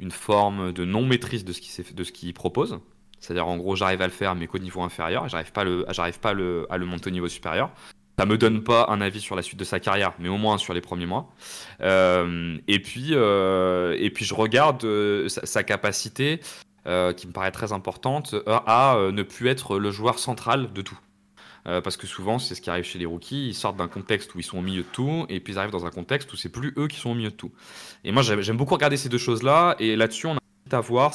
une 0.01 0.10
forme 0.10 0.72
de 0.72 0.85
non-maîtrise 0.85 1.44
de 1.44 1.52
ce 1.52 2.12
qu'il 2.12 2.35
propose. 2.35 2.81
C'est-à-dire, 3.20 3.47
en 3.47 3.59
gros, 3.59 3.77
j'arrive 3.77 4.01
à 4.02 4.06
le 4.06 4.12
faire, 4.12 4.35
mais 4.35 4.47
qu'au 4.47 4.59
niveau 4.59 4.82
inférieur, 4.82 5.28
j'arrive 5.28 5.52
pas, 5.52 5.62
le, 5.62 5.85
pas 6.20 6.32
le, 6.32 6.66
à 6.70 6.78
le 6.78 6.86
monter 6.86 7.10
au 7.10 7.12
niveau 7.12 7.28
supérieur. 7.28 7.70
Ça 8.18 8.27
me 8.27 8.36
donne 8.36 8.62
pas 8.64 8.86
un 8.89 9.01
avis 9.01 9.20
sur 9.20 9.36
la 9.36 9.43
suite 9.43 9.59
de 9.59 9.64
sa 9.64 9.78
carrière, 9.78 10.12
mais 10.18 10.28
au 10.28 10.36
moins 10.36 10.59
sur 10.59 10.74
les 10.74 10.81
premiers 10.81 11.06
mois. 11.06 11.32
Euh, 11.81 12.59
et, 12.66 12.81
puis, 12.81 13.10
euh, 13.12 13.97
et 13.98 14.10
puis, 14.10 14.24
je 14.24 14.35
regarde 14.35 14.85
euh, 14.85 15.28
sa, 15.28 15.62
capacité, 15.62 16.40
qui 16.85 17.27
me 17.27 17.32
paraît 17.32 17.52
très 17.52 17.72
importante, 17.72 18.35
à, 18.47 18.97
ne 19.12 19.22
plus 19.22 19.48
être 19.48 19.78
le 19.78 19.90
joueur 19.90 20.18
central 20.18 20.72
de 20.72 20.82
tout. 20.82 20.98
Euh, 21.66 21.80
parce 21.80 21.96
que 21.96 22.06
souvent, 22.06 22.38
c'est 22.38 22.54
ce 22.54 22.60
qui 22.60 22.70
arrive 22.70 22.84
chez 22.84 22.98
les 22.98 23.06
rookies, 23.06 23.48
ils 23.48 23.54
sortent 23.54 23.76
d'un 23.76 23.88
contexte 23.88 24.34
où 24.34 24.38
ils 24.38 24.44
sont 24.44 24.58
au 24.58 24.62
milieu 24.62 24.82
de 24.82 24.88
tout, 24.88 25.26
et 25.28 25.40
puis 25.40 25.52
ils 25.52 25.58
arrivent 25.58 25.72
dans 25.72 25.84
un 25.84 25.90
contexte 25.90 26.32
où 26.32 26.36
c'est 26.36 26.48
plus 26.48 26.72
eux 26.78 26.88
qui 26.88 26.98
sont 26.98 27.10
au 27.10 27.14
milieu 27.14 27.30
de 27.30 27.36
tout. 27.36 27.52
Et 28.04 28.12
moi, 28.12 28.22
j'aime 28.22 28.56
beaucoup 28.56 28.74
regarder 28.74 28.96
ces 28.96 29.08
deux 29.08 29.18
choses-là, 29.18 29.76
et 29.78 29.96
là-dessus, 29.96 30.26
on 30.26 30.36
a 30.36 30.76
à 30.76 30.80
voir 30.80 31.14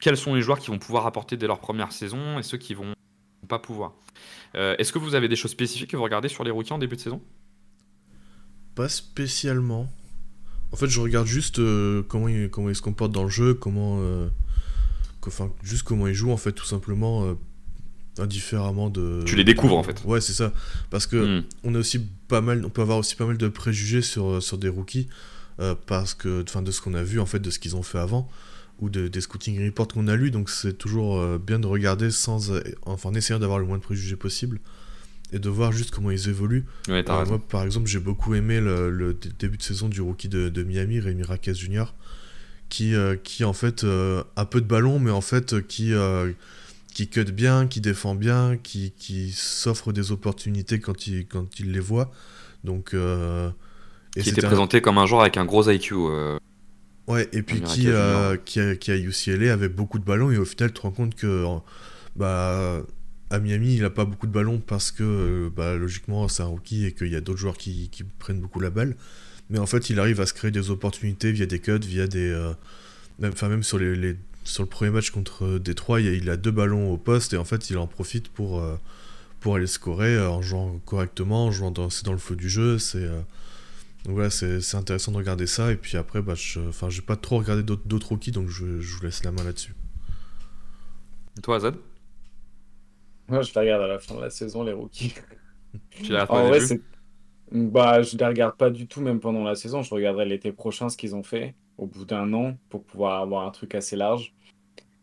quels 0.00 0.16
sont 0.16 0.34
les 0.34 0.42
joueurs 0.42 0.58
qui 0.58 0.68
vont 0.70 0.78
pouvoir 0.78 1.06
apporter 1.06 1.36
dès 1.36 1.46
leur 1.46 1.60
première 1.60 1.92
saison 1.92 2.38
et 2.38 2.42
ceux 2.42 2.58
qui 2.58 2.74
vont 2.74 2.94
pas 3.48 3.58
pouvoir. 3.58 3.92
Euh, 4.54 4.76
Est-ce 4.78 4.92
que 4.92 4.98
vous 4.98 5.14
avez 5.14 5.28
des 5.28 5.36
choses 5.36 5.50
spécifiques 5.50 5.90
que 5.90 5.96
vous 5.96 6.02
regardez 6.02 6.28
sur 6.28 6.44
les 6.44 6.50
rookies 6.50 6.72
en 6.72 6.78
début 6.78 6.96
de 6.96 7.00
saison? 7.00 7.20
Pas 8.74 8.88
spécialement. 8.88 9.88
En 10.72 10.76
fait, 10.76 10.88
je 10.88 11.00
regarde 11.00 11.26
juste 11.26 11.58
euh, 11.58 12.02
comment, 12.08 12.28
il, 12.28 12.50
comment 12.50 12.68
il 12.68 12.76
se 12.76 12.82
comporte 12.82 13.12
dans 13.12 13.24
le 13.24 13.28
jeu, 13.28 13.54
comment. 13.54 14.00
juste 15.62 15.82
comment 15.82 16.06
il 16.06 16.14
joue, 16.14 16.30
en 16.30 16.36
fait, 16.36 16.52
tout 16.52 16.64
simplement. 16.64 17.36
Euh, 18.18 18.22
indifféremment 18.22 18.90
de. 18.90 19.22
Tu 19.26 19.36
les 19.36 19.44
découvres, 19.44 19.76
en 19.76 19.82
fait. 19.82 20.02
Ouais, 20.04 20.20
c'est 20.20 20.32
ça. 20.32 20.52
Parce 20.90 21.06
que 21.06 21.40
Hmm. 21.40 21.42
on 21.64 21.74
a 21.74 21.78
aussi 21.78 22.00
pas 22.28 22.40
mal, 22.40 22.64
on 22.64 22.70
peut 22.70 22.82
avoir 22.82 22.98
aussi 22.98 23.16
pas 23.16 23.26
mal 23.26 23.36
de 23.38 23.48
préjugés 23.48 24.02
sur, 24.02 24.42
sur 24.42 24.58
des 24.58 24.68
rookies 24.68 25.08
euh, 25.60 25.74
parce 25.86 26.14
que, 26.14 26.42
enfin, 26.46 26.62
de 26.62 26.70
ce 26.70 26.80
qu'on 26.80 26.94
a 26.94 27.02
vu 27.02 27.20
en 27.20 27.26
fait, 27.26 27.38
de 27.40 27.50
ce 27.50 27.58
qu'ils 27.58 27.76
ont 27.76 27.82
fait 27.82 27.98
avant 27.98 28.28
ou 28.80 28.90
de, 28.90 29.06
des 29.06 29.20
scouting 29.20 29.64
reports 29.64 29.86
qu'on 29.88 30.08
a 30.08 30.16
lus. 30.16 30.30
Donc 30.32 30.50
c'est 30.50 30.72
toujours 30.76 31.18
euh, 31.20 31.38
bien 31.38 31.58
de 31.60 31.66
regarder 31.66 32.10
sans, 32.10 32.50
euh, 32.50 32.60
enfin, 32.82 33.10
en 33.10 33.14
essayant 33.14 33.38
d'avoir 33.38 33.58
le 33.60 33.66
moins 33.66 33.78
de 33.78 33.82
préjugés 33.82 34.16
possible 34.16 34.58
et 35.32 35.38
de 35.38 35.48
voir 35.48 35.70
juste 35.72 35.90
comment 35.92 36.10
ils 36.10 36.28
évoluent. 36.28 36.64
Ouais, 36.88 37.04
Euh, 37.08 37.24
moi, 37.26 37.38
par 37.48 37.62
exemple, 37.64 37.86
j'ai 37.88 37.98
beaucoup 38.00 38.34
aimé 38.34 38.60
le, 38.60 38.90
le 38.90 39.14
dé- 39.14 39.30
début 39.38 39.56
de 39.56 39.62
saison 39.62 39.88
du 39.88 40.00
rookie 40.00 40.28
de, 40.28 40.48
de 40.48 40.62
Miami, 40.64 40.98
Rémi 41.00 41.22
Raquez 41.22 41.54
Jr., 41.54 41.84
qui, 42.68 42.94
euh, 42.94 43.14
qui 43.16 43.44
en 43.44 43.52
fait 43.52 43.84
euh, 43.84 44.22
a 44.36 44.46
peu 44.46 44.60
de 44.60 44.66
ballon, 44.66 44.98
mais 44.98 45.10
en 45.10 45.20
fait 45.20 45.54
euh, 45.54 45.60
qui, 45.60 45.92
euh, 45.92 46.32
qui 46.94 47.08
cut 47.08 47.24
bien, 47.24 47.66
qui 47.66 47.80
défend 47.82 48.14
bien, 48.14 48.56
qui, 48.56 48.92
qui 48.96 49.32
s'offre 49.32 49.92
des 49.92 50.12
opportunités 50.12 50.80
quand 50.80 51.06
il, 51.06 51.26
quand 51.26 51.58
il 51.60 51.72
les 51.72 51.80
voit. 51.80 52.10
Donc, 52.62 52.94
euh, 52.94 53.50
et 54.16 54.22
Qui 54.22 54.30
était 54.30 54.44
un- 54.44 54.48
présenté 54.48 54.80
comme 54.80 54.96
un 54.98 55.06
joueur 55.06 55.20
avec 55.22 55.36
un 55.36 55.44
gros 55.44 55.68
IQ. 55.68 55.94
euh, 55.94 56.38
Ouais, 57.06 57.28
et 57.32 57.42
puis 57.42 57.56
Rémi 57.56 57.66
qui, 57.68 57.88
euh, 57.88 58.36
qui, 58.38 58.60
a, 58.60 58.76
qui 58.76 58.90
à 58.92 58.96
UCLA 58.96 59.52
avait 59.52 59.68
beaucoup 59.68 59.98
de 59.98 60.04
ballons, 60.04 60.30
et 60.30 60.38
au 60.38 60.46
final, 60.46 60.70
tu 60.70 60.76
te 60.76 60.80
rends 60.80 60.90
compte 60.92 61.14
que 61.14 61.26
euh, 61.26 61.58
bah, 62.16 62.80
à 63.30 63.38
Miami, 63.40 63.74
il 63.76 63.84
a 63.84 63.90
pas 63.90 64.04
beaucoup 64.06 64.26
de 64.26 64.32
ballons 64.32 64.58
parce 64.64 64.90
que 64.90 65.02
euh, 65.02 65.50
bah, 65.54 65.74
logiquement, 65.76 66.28
c'est 66.28 66.42
un 66.42 66.46
rookie 66.46 66.86
et 66.86 66.92
qu'il 66.92 67.08
y 67.08 67.16
a 67.16 67.20
d'autres 67.20 67.38
joueurs 67.40 67.58
qui, 67.58 67.88
qui 67.90 68.04
prennent 68.04 68.40
beaucoup 68.40 68.60
la 68.60 68.70
balle. 68.70 68.96
Mais 69.50 69.58
en 69.58 69.66
fait, 69.66 69.90
il 69.90 69.98
arrive 70.00 70.20
à 70.20 70.26
se 70.26 70.32
créer 70.32 70.50
des 70.50 70.70
opportunités 70.70 71.30
via 71.32 71.44
des 71.44 71.58
cuts, 71.58 71.78
via 71.80 72.06
des. 72.06 72.30
euh, 72.30 72.52
même, 73.18 73.32
enfin, 73.32 73.48
même 73.48 73.62
sur, 73.62 73.78
les, 73.78 73.94
les- 73.96 74.16
sur 74.44 74.62
le 74.62 74.68
premier 74.68 74.90
match 74.90 75.10
contre 75.10 75.58
Détroit, 75.58 76.00
il, 76.00 76.08
a- 76.08 76.12
il 76.12 76.30
a 76.30 76.36
deux 76.36 76.50
ballons 76.50 76.92
au 76.92 76.96
poste 76.98 77.32
et 77.34 77.36
en 77.36 77.44
fait, 77.44 77.70
il 77.70 77.78
en 77.78 77.86
profite 77.86 78.28
pour, 78.28 78.60
euh, 78.60 78.76
pour 79.40 79.56
aller 79.56 79.66
scorer 79.68 80.16
euh, 80.16 80.30
en 80.30 80.42
jouant 80.42 80.80
correctement, 80.86 81.46
en 81.46 81.52
jouant 81.52 81.70
dans, 81.72 81.90
c'est 81.90 82.04
dans 82.06 82.12
le 82.12 82.18
flow 82.18 82.36
du 82.36 82.50
jeu. 82.50 82.78
C'est. 82.78 82.98
euh, 83.04 83.20
donc 84.06 84.14
voilà, 84.14 84.30
c'est 84.30 84.60
c'est 84.62 84.76
intéressant 84.78 85.12
de 85.12 85.18
regarder 85.18 85.46
ça. 85.46 85.72
Et 85.72 85.76
puis 85.76 85.96
après, 85.98 86.22
bah, 86.22 86.34
je 86.36 86.60
j'ai 86.90 87.02
pas 87.02 87.16
trop 87.16 87.38
regardé 87.38 87.62
d'autres 87.64 87.86
d'autres 87.86 88.10
rookies, 88.10 88.32
donc 88.32 88.48
je, 88.50 88.80
je 88.80 88.96
vous 88.96 89.04
laisse 89.04 89.24
la 89.24 89.32
main 89.32 89.44
là-dessus. 89.44 89.74
Toi, 91.42 91.56
Azad? 91.56 91.76
Moi, 93.28 93.42
je 93.42 93.52
les 93.54 93.60
regarde 93.60 93.82
à 93.82 93.86
la 93.88 93.98
fin 93.98 94.14
de 94.16 94.20
la 94.20 94.30
saison, 94.30 94.62
les 94.62 94.72
rookies. 94.72 95.14
Tu 96.02 96.12
l'as 96.12 96.26
pas 96.26 96.42
En 96.42 96.46
vrai, 96.46 96.60
c'est. 96.60 96.82
Bah, 97.52 98.02
je 98.02 98.16
les 98.18 98.26
regarde 98.26 98.56
pas 98.58 98.70
du 98.70 98.88
tout, 98.88 99.00
même 99.02 99.20
pendant 99.20 99.44
la 99.44 99.54
saison. 99.56 99.82
Je 99.82 99.94
regarderai 99.94 100.26
l'été 100.26 100.52
prochain 100.52 100.88
ce 100.90 100.96
qu'ils 100.98 101.14
ont 101.16 101.22
fait 101.24 101.56
au 101.78 101.86
bout 101.86 102.04
d'un 102.04 102.32
an 102.34 102.56
pour 102.68 102.84
pouvoir 102.84 103.20
avoir 103.20 103.46
un 103.46 103.50
truc 103.50 103.74
assez 103.74 103.96
large. 103.96 104.34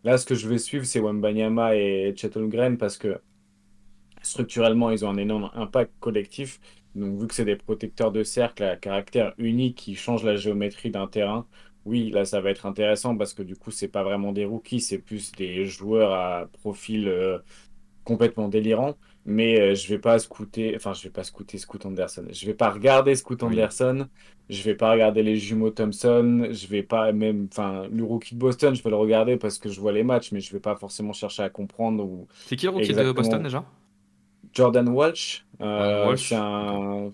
Là, 0.04 0.18
ce 0.18 0.26
que 0.26 0.36
je 0.36 0.48
vais 0.50 0.58
suivre, 0.58 0.86
c'est 0.86 1.00
Wembanyama 1.00 1.76
et 1.76 2.14
Chet 2.18 2.36
Holmgren 2.38 2.78
parce 2.78 2.98
que 2.98 3.22
structurellement, 4.22 4.92
ils 4.92 5.06
ont 5.06 5.10
un 5.10 5.18
énorme 5.18 5.52
impact 5.54 5.94
collectif. 6.00 6.60
Donc, 6.96 7.20
vu 7.20 7.28
que 7.28 7.34
c'est 7.36 7.46
des 7.46 7.56
protecteurs 7.56 8.12
de 8.12 8.24
cercle 8.24 8.64
à 8.64 8.76
caractère 8.76 9.34
unique 9.38 9.78
qui 9.78 9.96
changent 9.96 10.24
la 10.24 10.36
géométrie 10.36 10.92
d'un 10.92 11.08
terrain, 11.08 11.48
oui, 11.86 12.12
là, 12.12 12.26
ça 12.26 12.42
va 12.42 12.52
être 12.52 12.66
intéressant 12.66 13.18
parce 13.18 13.34
que 13.34 13.44
du 13.44 13.56
coup, 13.56 13.72
c'est 13.72 13.88
pas 13.88 14.04
vraiment 14.04 14.32
des 14.34 14.46
rookies, 14.46 14.82
c'est 14.82 15.00
plus 15.00 15.32
des 15.34 15.66
joueurs 15.66 16.14
à 16.14 16.48
profil 16.62 17.08
euh, 17.08 17.40
complètement 18.04 18.48
délirant. 18.50 18.98
Mais 19.26 19.60
euh, 19.60 19.76
je 19.76 19.88
vais 19.88 20.00
pas 20.00 20.18
scouter, 20.20 20.76
enfin, 20.76 20.94
je 20.94 21.04
vais 21.04 21.10
pas 21.12 21.24
scouter 21.24 21.58
Scoot 21.60 21.86
Anderson. 21.86 22.26
Je 22.32 22.46
vais 22.46 22.56
pas 22.56 22.72
regarder 22.72 23.16
Scoot 23.16 23.44
Oui. 23.44 23.50
Anderson. 23.50 24.08
Je 24.50 24.64
vais 24.64 24.76
pas 24.76 24.92
regarder 24.92 25.22
les 25.24 25.38
jumeaux 25.38 25.70
Thompson. 25.70 26.48
Je 26.52 26.68
vais 26.68 26.84
pas 26.84 27.12
même, 27.14 27.48
enfin, 27.52 27.88
le 27.92 28.04
rookie 28.04 28.34
de 28.36 28.40
Boston, 28.40 28.74
je 28.76 28.82
vais 28.84 28.90
le 28.90 28.96
regarder 28.96 29.38
parce 29.38 29.60
que 29.60 29.70
je 29.70 29.80
vois 29.80 29.92
les 29.92 30.04
matchs, 30.04 30.32
mais 30.32 30.40
je 30.42 30.52
vais 30.52 30.60
pas 30.60 30.76
forcément 30.76 31.14
chercher 31.14 31.44
à 31.44 31.50
comprendre 31.50 32.04
ou 32.04 32.28
C'est 32.46 32.56
qui 32.56 32.66
le 32.66 32.72
rookie 32.72 32.94
de. 32.94 33.12
Boston 33.12 33.44
déjà? 33.44 33.64
Jordan 34.54 34.90
Walsh, 34.90 35.46
euh, 35.62 35.66
Jordan 35.66 36.08
Walsh, 36.08 36.28
c'est 36.30 36.36
un 36.36 37.12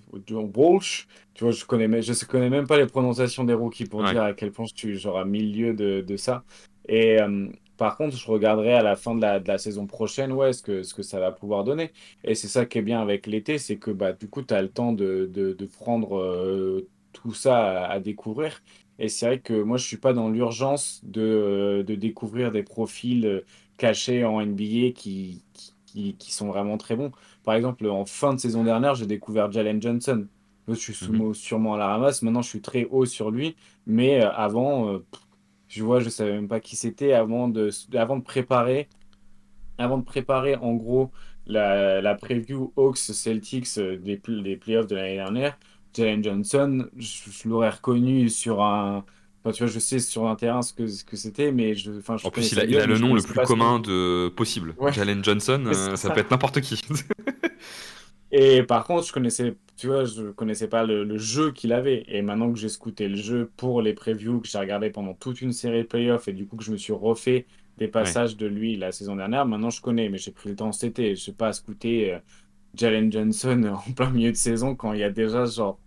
Walsh. 0.56 1.08
Tu 1.36 1.44
vois, 1.44 1.52
je 1.54 1.66
connais, 1.66 2.02
je 2.02 2.26
connais 2.26 2.50
même 2.50 2.66
pas 2.66 2.78
les 2.78 2.88
prononciations 2.88 3.44
des 3.44 3.54
rookies 3.54 3.86
pour 3.86 4.00
Ouais. 4.00 4.12
dire 4.12 4.24
à 4.24 4.34
quel 4.34 4.52
point 4.52 4.66
je 4.66 4.74
suis 4.76 4.98
genre 4.98 5.20
à 5.20 5.26
mille 5.26 5.56
lieues 5.56 5.74
de, 5.74 6.02
de 6.02 6.18
ça. 6.18 6.44
Et 6.88 7.22
euh, 7.22 7.48
par 7.78 7.98
contre, 7.98 8.16
je 8.18 8.28
regarderai 8.32 8.74
à 8.74 8.84
la 8.84 8.96
fin 8.96 9.16
de 9.16 9.22
la, 9.22 9.40
de 9.40 9.48
la 9.48 9.58
saison 9.58 9.88
prochaine, 9.88 10.32
ouais, 10.34 10.54
ce 10.54 10.64
que, 10.64 10.84
ce 10.84 10.94
que 10.94 11.04
ça 11.04 11.20
va 11.20 11.32
pouvoir 11.32 11.64
donner. 11.64 11.92
Et 12.24 12.36
c'est 12.36 12.48
ça 12.48 12.66
qui 12.66 12.78
est 12.80 12.82
bien 12.82 13.02
avec 13.02 13.28
l'été, 13.28 13.58
c'est 13.60 13.78
que 13.78 13.92
bah, 13.92 14.14
du 14.14 14.28
coup, 14.30 14.42
tu 14.44 14.54
as 14.54 14.62
le 14.62 14.70
temps 14.72 14.94
de, 14.94 15.30
de, 15.32 15.54
de 15.54 15.66
prendre 15.66 16.18
euh, 16.20 16.90
tout 17.14 17.34
ça 17.34 17.86
à, 17.86 17.92
à 17.94 18.00
découvrir. 18.00 18.62
Et 19.00 19.10
c'est 19.10 19.26
vrai 19.28 19.40
que 19.42 19.54
moi, 19.62 19.78
je 19.78 19.86
suis 19.86 19.98
pas 19.98 20.14
dans 20.14 20.30
l'urgence 20.30 21.00
de, 21.04 21.22
euh, 21.22 21.84
de 21.84 21.96
découvrir 21.96 22.52
des 22.52 22.64
profils 22.64 23.26
euh, 23.26 23.46
cachés 23.78 24.26
en 24.26 24.42
NBA 24.42 24.92
qui, 24.92 25.46
qui, 25.54 25.74
qui- 25.86 26.18
qui 26.18 26.32
sont 26.34 26.48
vraiment 26.48 26.78
très 26.78 26.96
bons. 26.96 27.12
Par 27.44 27.56
exemple, 27.56 27.88
en 27.90 28.06
fin 28.06 28.34
de 28.34 28.40
saison 28.40 28.64
dernière, 28.64 28.96
j'ai 28.96 29.06
découvert 29.08 29.52
Jalen 29.52 29.82
Johnson. 29.82 30.28
Je 30.68 30.74
suis 30.74 30.94
sous- 30.96 31.34
sûrement 31.34 31.76
à 31.76 31.78
la 31.78 31.88
ramasse. 31.88 32.22
Maintenant, 32.24 32.42
je 32.42 32.50
suis 32.50 32.62
très 32.62 32.86
haut 32.86 33.06
sur 33.06 33.32
lui. 33.32 33.56
Mais 33.86 34.20
avant, 34.22 34.90
euh, 34.94 35.06
je 35.68 35.84
vois, 35.84 36.00
je 36.00 36.10
savais 36.10 36.34
même 36.34 36.48
pas 36.48 36.60
qui 36.60 36.76
c'était 36.76 37.14
avant 37.14 37.48
de, 37.48 37.70
avant 37.96 38.18
de 38.18 38.24
préparer, 38.24 38.90
avant 39.78 39.98
de 39.98 40.04
préparer 40.04 40.56
en 40.56 40.74
gros 40.76 41.12
la, 41.46 42.02
la 42.02 42.16
preview 42.16 42.74
Hawks 42.76 42.98
Celtics 42.98 43.78
euh, 43.78 43.98
des, 43.98 44.18
des 44.44 44.58
playoffs 44.58 44.88
de 44.88 44.96
l'année 44.96 45.16
dernière. 45.16 45.58
Jalen 45.96 46.24
Johnson, 46.24 46.88
je, 46.98 47.32
je 47.32 47.48
l'aurais 47.50 47.70
reconnu 47.70 48.30
sur 48.30 48.62
un, 48.64 49.06
enfin, 49.44 49.52
tu 49.54 49.64
vois, 49.64 49.72
je 49.72 49.80
sais 49.80 50.00
sur 50.00 50.28
un 50.28 50.36
terrain 50.36 50.62
ce 50.62 50.74
que, 50.74 50.88
ce 50.88 51.04
que 51.04 51.16
c'était, 51.16 51.52
mais 51.52 51.76
je, 51.76 51.92
enfin, 52.00 52.18
je 52.18 52.28
En 52.28 52.32
plus, 52.32 52.52
il 52.52 52.60
a, 52.60 52.66
il 52.66 52.78
le 52.78 52.98
nom 52.98 53.14
le 53.14 53.22
plus 53.22 53.40
commun 53.42 53.80
de 53.80 54.30
possible. 54.36 54.76
Ouais. 54.78 54.92
Jalen 54.92 55.24
Johnson, 55.24 55.64
euh, 55.68 55.74
ça 55.96 55.96
ça. 55.96 56.12
peut 56.12 56.20
être 56.20 56.32
n'importe 56.32 56.62
qui. 56.62 56.82
Et 58.32 58.64
par 58.64 58.86
contre, 58.86 59.08
je 59.08 59.14
connaissais, 59.14 59.56
tu 59.78 59.88
vois, 59.88 60.06
je 60.06 60.32
connaissais 60.32 60.68
pas 60.68 60.86
le, 60.86 61.04
le 61.04 61.18
jeu 61.18 61.52
qu'il 61.52 61.74
avait. 61.74 62.04
Et 62.08 62.22
maintenant 62.22 62.52
que 62.52 62.60
j'ai 62.60 62.70
scouté 62.70 63.08
le 63.08 63.16
jeu 63.16 63.52
pour 63.58 63.82
les 63.82 63.94
previews, 63.94 64.42
que 64.42 64.48
j'ai 64.48 64.58
regardé 64.60 64.90
pendant 64.90 65.14
toute 65.14 65.42
une 65.42 65.54
série 65.54 65.84
de 65.84 65.88
playoffs, 65.88 66.28
et 66.28 66.34
du 66.34 66.48
coup 66.48 66.58
que 66.58 66.64
je 66.64 66.72
me 66.72 66.78
suis 66.78 66.94
refait 66.94 67.48
des 67.78 67.88
passages 67.88 68.38
de 68.38 68.48
lui 68.48 68.76
la 68.78 68.92
saison 68.92 69.16
dernière, 69.16 69.46
maintenant 69.46 69.70
je 69.70 69.82
connais, 69.82 70.10
mais 70.10 70.18
j'ai 70.18 70.32
pris 70.32 70.50
le 70.50 70.56
temps 70.56 70.72
cet 70.72 71.00
été. 71.00 71.16
Je 71.16 71.22
sais 71.22 71.34
pas 71.34 71.54
scouter 71.54 72.14
euh, 72.16 72.20
Jalen 72.74 73.12
Johnson 73.12 73.64
en 73.88 73.92
plein 73.94 74.10
milieu 74.10 74.32
de 74.32 74.38
saison 74.38 74.76
quand 74.76 74.94
il 74.94 75.00
y 75.00 75.04
a 75.04 75.10
déjà 75.12 75.46
genre 75.46 75.80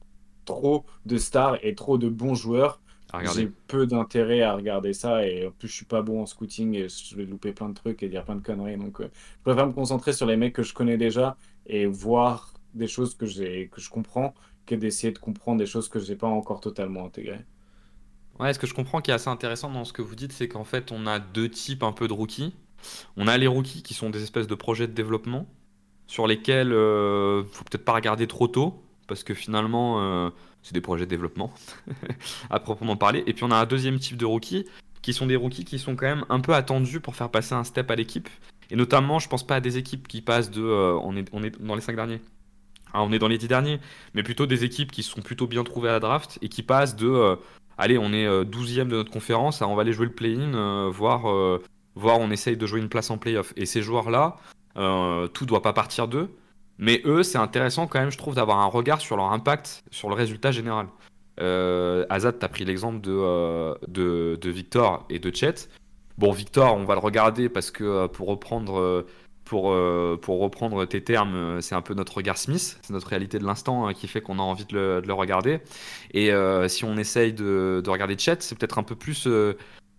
trop 0.45 0.87
de 1.07 1.19
stars 1.19 1.59
et 1.65 1.75
trop 1.75 1.99
de 1.99 2.09
bons 2.09 2.35
joueurs. 2.35 2.83
J'ai 3.23 3.49
peu 3.67 3.87
d'intérêt 3.87 4.41
à 4.43 4.55
regarder 4.55 4.95
ça 4.95 5.27
et 5.27 5.47
en 5.47 5.51
plus 5.53 5.69
je 5.69 5.75
suis 5.75 5.85
pas 5.87 6.01
bon 6.03 6.23
en 6.23 6.27
scouting 6.27 6.75
et 6.75 6.89
je 6.89 7.17
vais 7.17 7.25
louper 7.27 7.53
plein 7.53 7.69
de 7.69 7.75
trucs 7.75 8.03
et 8.03 8.09
dire 8.09 8.25
plein 8.25 8.37
de 8.37 8.41
conneries. 8.43 8.79
Donc 8.79 9.01
euh, 9.01 9.11
je 9.39 9.43
préfère 9.43 9.67
me 9.67 9.73
concentrer 9.73 10.12
sur 10.15 10.27
les 10.27 10.37
mecs 10.37 10.55
que 10.55 10.62
je 10.62 10.73
connais 10.75 10.97
déjà 10.97 11.37
et 11.67 11.85
voir 11.87 12.50
des 12.75 12.89
choses 12.89 13.15
que 13.15 13.25
que 13.67 13.81
je 13.81 13.91
comprends 13.91 14.35
que 14.67 14.75
d'essayer 14.75 15.13
de 15.13 15.19
comprendre 15.19 15.59
des 15.59 15.67
choses 15.67 15.89
que 15.89 15.99
j'ai 15.99 16.17
pas 16.17 16.29
encore 16.29 16.61
totalement 16.61 17.05
intégrées. 17.05 17.45
Ouais, 18.39 18.55
ce 18.55 18.59
que 18.59 18.67
je 18.67 18.75
comprends 18.75 19.01
qui 19.01 19.11
est 19.11 19.15
assez 19.15 19.29
intéressant 19.29 19.71
dans 19.71 19.85
ce 19.85 19.93
que 19.93 20.03
vous 20.03 20.15
dites, 20.15 20.33
c'est 20.33 20.49
qu'en 20.49 20.65
fait, 20.65 20.93
on 20.93 21.07
a 21.07 21.19
deux 21.19 21.49
types 21.49 21.83
un 21.83 21.93
peu 21.93 22.09
de 22.09 22.13
rookies. 22.13 22.55
On 23.17 23.29
a 23.29 23.37
les 23.37 23.47
rookies 23.47 23.83
qui 23.83 23.93
sont 23.93 24.09
des 24.09 24.23
espèces 24.23 24.47
de 24.47 24.55
projets 24.55 24.87
de 24.87 24.93
développement 24.93 25.47
sur 26.07 26.27
lesquels 26.27 26.73
euh, 26.73 27.45
faut 27.45 27.65
peut-être 27.65 27.85
pas 27.85 27.93
regarder 27.93 28.27
trop 28.27 28.49
tôt 28.49 28.83
parce 29.07 29.25
que 29.25 29.35
finalement, 29.35 30.01
euh, 30.01 30.31
c'est 30.63 30.73
des 30.73 30.81
projets 30.81 31.05
de 31.05 31.11
développement 31.11 31.53
à 32.51 32.61
proprement 32.61 32.97
parler. 32.97 33.23
Et 33.27 33.35
puis 33.35 33.45
on 33.45 33.51
a 33.51 33.57
un 33.57 33.67
deuxième 33.67 33.99
type 33.99 34.17
de 34.17 34.25
rookies 34.25 34.65
qui 35.03 35.13
sont 35.13 35.27
des 35.27 35.37
rookies 35.37 35.65
qui 35.65 35.79
sont 35.79 35.97
quand 35.97 36.07
même 36.07 36.25
un 36.29 36.41
peu 36.41 36.55
attendus 36.55 37.01
pour 37.01 37.17
faire 37.17 37.31
passer 37.31 37.55
un 37.55 37.65
step 37.65 37.91
à 37.91 37.97
l'équipe. 37.97 38.29
Et 38.71 38.77
notamment, 38.77 39.19
je 39.19 39.29
pense 39.29 39.47
pas 39.47 39.57
à 39.57 39.61
des 39.61 39.79
équipes 39.79 40.07
qui 40.07 40.23
passent 40.23 40.51
de, 40.51 40.63
euh, 40.63 40.99
on 41.03 41.17
est, 41.17 41.29
on 41.33 41.43
est 41.43 41.61
dans 41.61 41.75
les 41.75 41.81
cinq 41.81 41.97
derniers. 41.97 42.21
Ah, 42.93 43.03
on 43.03 43.12
est 43.12 43.19
dans 43.19 43.29
les 43.29 43.39
dix 43.39 43.49
derniers, 43.49 43.81
mais 44.15 44.23
plutôt 44.23 44.47
des 44.47 44.65
équipes 44.65 44.93
qui 44.93 45.03
sont 45.03 45.23
plutôt 45.23 45.47
bien 45.47 45.65
trouvées 45.65 45.89
à 45.89 45.93
la 45.93 46.01
draft 46.01 46.39
et 46.43 46.49
qui 46.49 46.62
passent 46.62 46.97
de 46.97 47.09
euh, 47.09 47.37
allez, 47.79 47.99
on 47.99 48.12
est 48.12 48.27
euh, 48.27 48.45
12e 48.45 48.89
de 48.89 48.97
notre 48.97 49.11
conférence, 49.11 49.62
ah, 49.62 49.69
on 49.69 49.75
va 49.75 49.83
aller 49.83 49.93
jouer 49.93 50.07
le 50.07 50.12
play-in, 50.12 50.55
euh, 50.55 50.91
voire, 50.93 51.31
euh, 51.31 51.62
on 51.97 52.31
essaye 52.31 52.57
de 52.57 52.67
jouer 52.67 52.81
une 52.81 52.89
place 52.89 53.11
en 53.11 53.19
play-off. 53.19 53.53
Et 53.57 53.67
ces 53.67 53.83
joueurs-là, 53.83 54.37
euh, 54.77 55.27
tout 55.29 55.47
doit 55.47 55.62
pas 55.62 55.73
partir 55.73 56.09
d'eux, 56.09 56.31
mais 56.79 57.03
eux, 57.05 57.23
c'est 57.23 57.39
intéressant 57.39 57.87
quand 57.87 58.01
même, 58.01 58.11
je 58.11 58.19
trouve, 58.19 58.35
d'avoir 58.35 58.59
un 58.59 58.67
regard 58.67 59.01
sur 59.01 59.17
leur 59.17 59.33
impact 59.33 59.85
sur 59.91 60.09
le 60.09 60.15
résultat 60.15 60.51
général. 60.51 60.87
Euh, 61.41 62.05
Azad, 62.11 62.39
tu 62.39 62.45
as 62.45 62.49
pris 62.49 62.65
l'exemple 62.65 63.01
de, 63.01 63.12
euh, 63.12 63.75
de, 63.89 64.51
Victor 64.51 65.07
et 65.09 65.19
de 65.19 65.35
Chet. 65.35 65.69
Bon, 66.19 66.33
Victor, 66.33 66.77
on 66.77 66.85
va 66.85 66.95
le 66.95 67.01
regarder 67.01 67.49
parce 67.49 67.71
que 67.71 67.85
euh, 67.85 68.09
pour 68.09 68.29
reprendre, 68.29 68.79
euh, 68.79 69.07
pour, 69.51 69.73
euh, 69.73 70.17
pour 70.17 70.39
reprendre 70.39 70.85
tes 70.85 71.03
termes, 71.03 71.35
euh, 71.35 71.61
c'est 71.61 71.75
un 71.75 71.83
peu 71.83 71.95
notre 71.95 72.17
regard 72.17 72.39
Smith, 72.39 72.79
c'est 72.83 72.93
notre 72.93 73.09
réalité 73.09 73.41
de 73.41 73.45
l'instant 73.45 73.89
euh, 73.89 73.93
qui 73.93 74.07
fait 74.07 74.21
qu'on 74.21 74.39
a 74.39 74.43
envie 74.43 74.65
de 74.65 74.77
le, 74.77 75.03
de 75.03 75.09
le 75.09 75.13
regarder. 75.13 75.59
Et 76.15 76.31
euh, 76.31 76.69
si 76.69 76.85
on 76.85 76.97
essaye 76.97 77.33
de, 77.33 77.83
de 77.85 77.91
regarder 77.91 78.17
Chet, 78.17 78.37
c'est 78.39 78.57
peut-être 78.57 78.79
un 78.79 78.85
peu 78.85 78.95
plus 78.95 79.27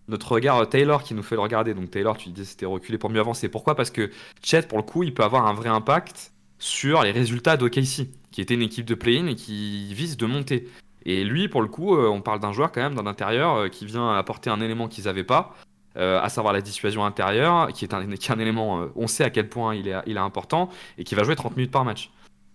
notre 0.08 0.32
regard 0.32 0.66
Taylor 0.70 1.02
qui 1.02 1.12
nous 1.12 1.22
fait 1.22 1.34
le 1.34 1.42
regarder. 1.42 1.74
Donc 1.74 1.90
Taylor, 1.90 2.16
tu 2.16 2.30
disais 2.30 2.46
c'était 2.46 2.64
reculé 2.64 2.96
pour 2.96 3.10
mieux 3.10 3.20
avancer. 3.20 3.50
Pourquoi? 3.50 3.74
Parce 3.74 3.90
que 3.90 4.10
Chet, 4.42 4.62
pour 4.62 4.78
le 4.78 4.84
coup, 4.84 5.02
il 5.02 5.12
peut 5.12 5.22
avoir 5.22 5.46
un 5.46 5.52
vrai 5.52 5.68
impact 5.68 6.32
sur 6.58 7.02
les 7.02 7.10
résultats 7.10 7.58
d'OKC, 7.58 8.08
qui 8.30 8.40
était 8.40 8.54
une 8.54 8.62
équipe 8.62 8.86
de 8.86 8.94
play-in 8.94 9.26
et 9.26 9.34
qui 9.34 9.92
vise 9.92 10.16
de 10.16 10.24
monter. 10.24 10.66
Et 11.04 11.24
lui, 11.24 11.48
pour 11.48 11.60
le 11.60 11.68
coup, 11.68 11.94
on 11.94 12.22
parle 12.22 12.40
d'un 12.40 12.52
joueur 12.52 12.72
quand 12.72 12.80
même 12.80 12.94
d'un 12.94 13.06
intérieur 13.06 13.68
qui 13.68 13.84
vient 13.84 14.14
apporter 14.14 14.48
un 14.48 14.62
élément 14.62 14.88
qu'ils 14.88 15.04
n'avaient 15.04 15.24
pas, 15.24 15.54
euh, 15.96 16.20
à 16.20 16.28
savoir 16.28 16.52
la 16.52 16.60
dissuasion 16.60 17.04
intérieure, 17.04 17.68
qui 17.72 17.84
est 17.84 17.94
un, 17.94 18.06
qui 18.06 18.30
est 18.30 18.32
un 18.32 18.38
élément, 18.38 18.82
euh, 18.82 18.86
on 18.96 19.06
sait 19.06 19.24
à 19.24 19.30
quel 19.30 19.48
point 19.48 19.74
il 19.74 19.88
est, 19.88 19.94
il 20.06 20.16
est 20.16 20.20
important, 20.20 20.70
et 20.98 21.04
qui 21.04 21.14
va 21.14 21.22
jouer 21.22 21.36
30 21.36 21.56
minutes 21.56 21.70
par 21.70 21.84
match. 21.84 22.10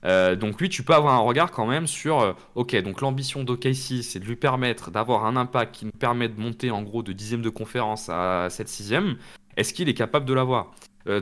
Euh, 0.05 0.35
donc 0.35 0.59
lui, 0.59 0.69
tu 0.69 0.83
peux 0.83 0.93
avoir 0.93 1.13
un 1.13 1.19
regard 1.19 1.51
quand 1.51 1.65
même 1.65 1.87
sur, 1.87 2.35
ok, 2.55 2.75
donc 2.81 3.01
l'ambition 3.01 3.43
d'OKC, 3.43 4.03
c'est 4.03 4.19
de 4.19 4.25
lui 4.25 4.35
permettre 4.35 4.91
d'avoir 4.91 5.25
un 5.25 5.35
impact 5.35 5.75
qui 5.75 5.85
nous 5.85 5.91
permet 5.91 6.29
de 6.29 6.39
monter 6.39 6.71
en 6.71 6.81
gros 6.81 7.03
de 7.03 7.11
dixième 7.11 7.41
de 7.41 7.49
conférence 7.49 8.09
à 8.09 8.47
7 8.49 8.67
sixième. 8.67 9.17
Est-ce 9.55 9.73
qu'il 9.73 9.89
est 9.89 9.95
capable 9.95 10.25
de 10.25 10.33
l'avoir? 10.33 10.71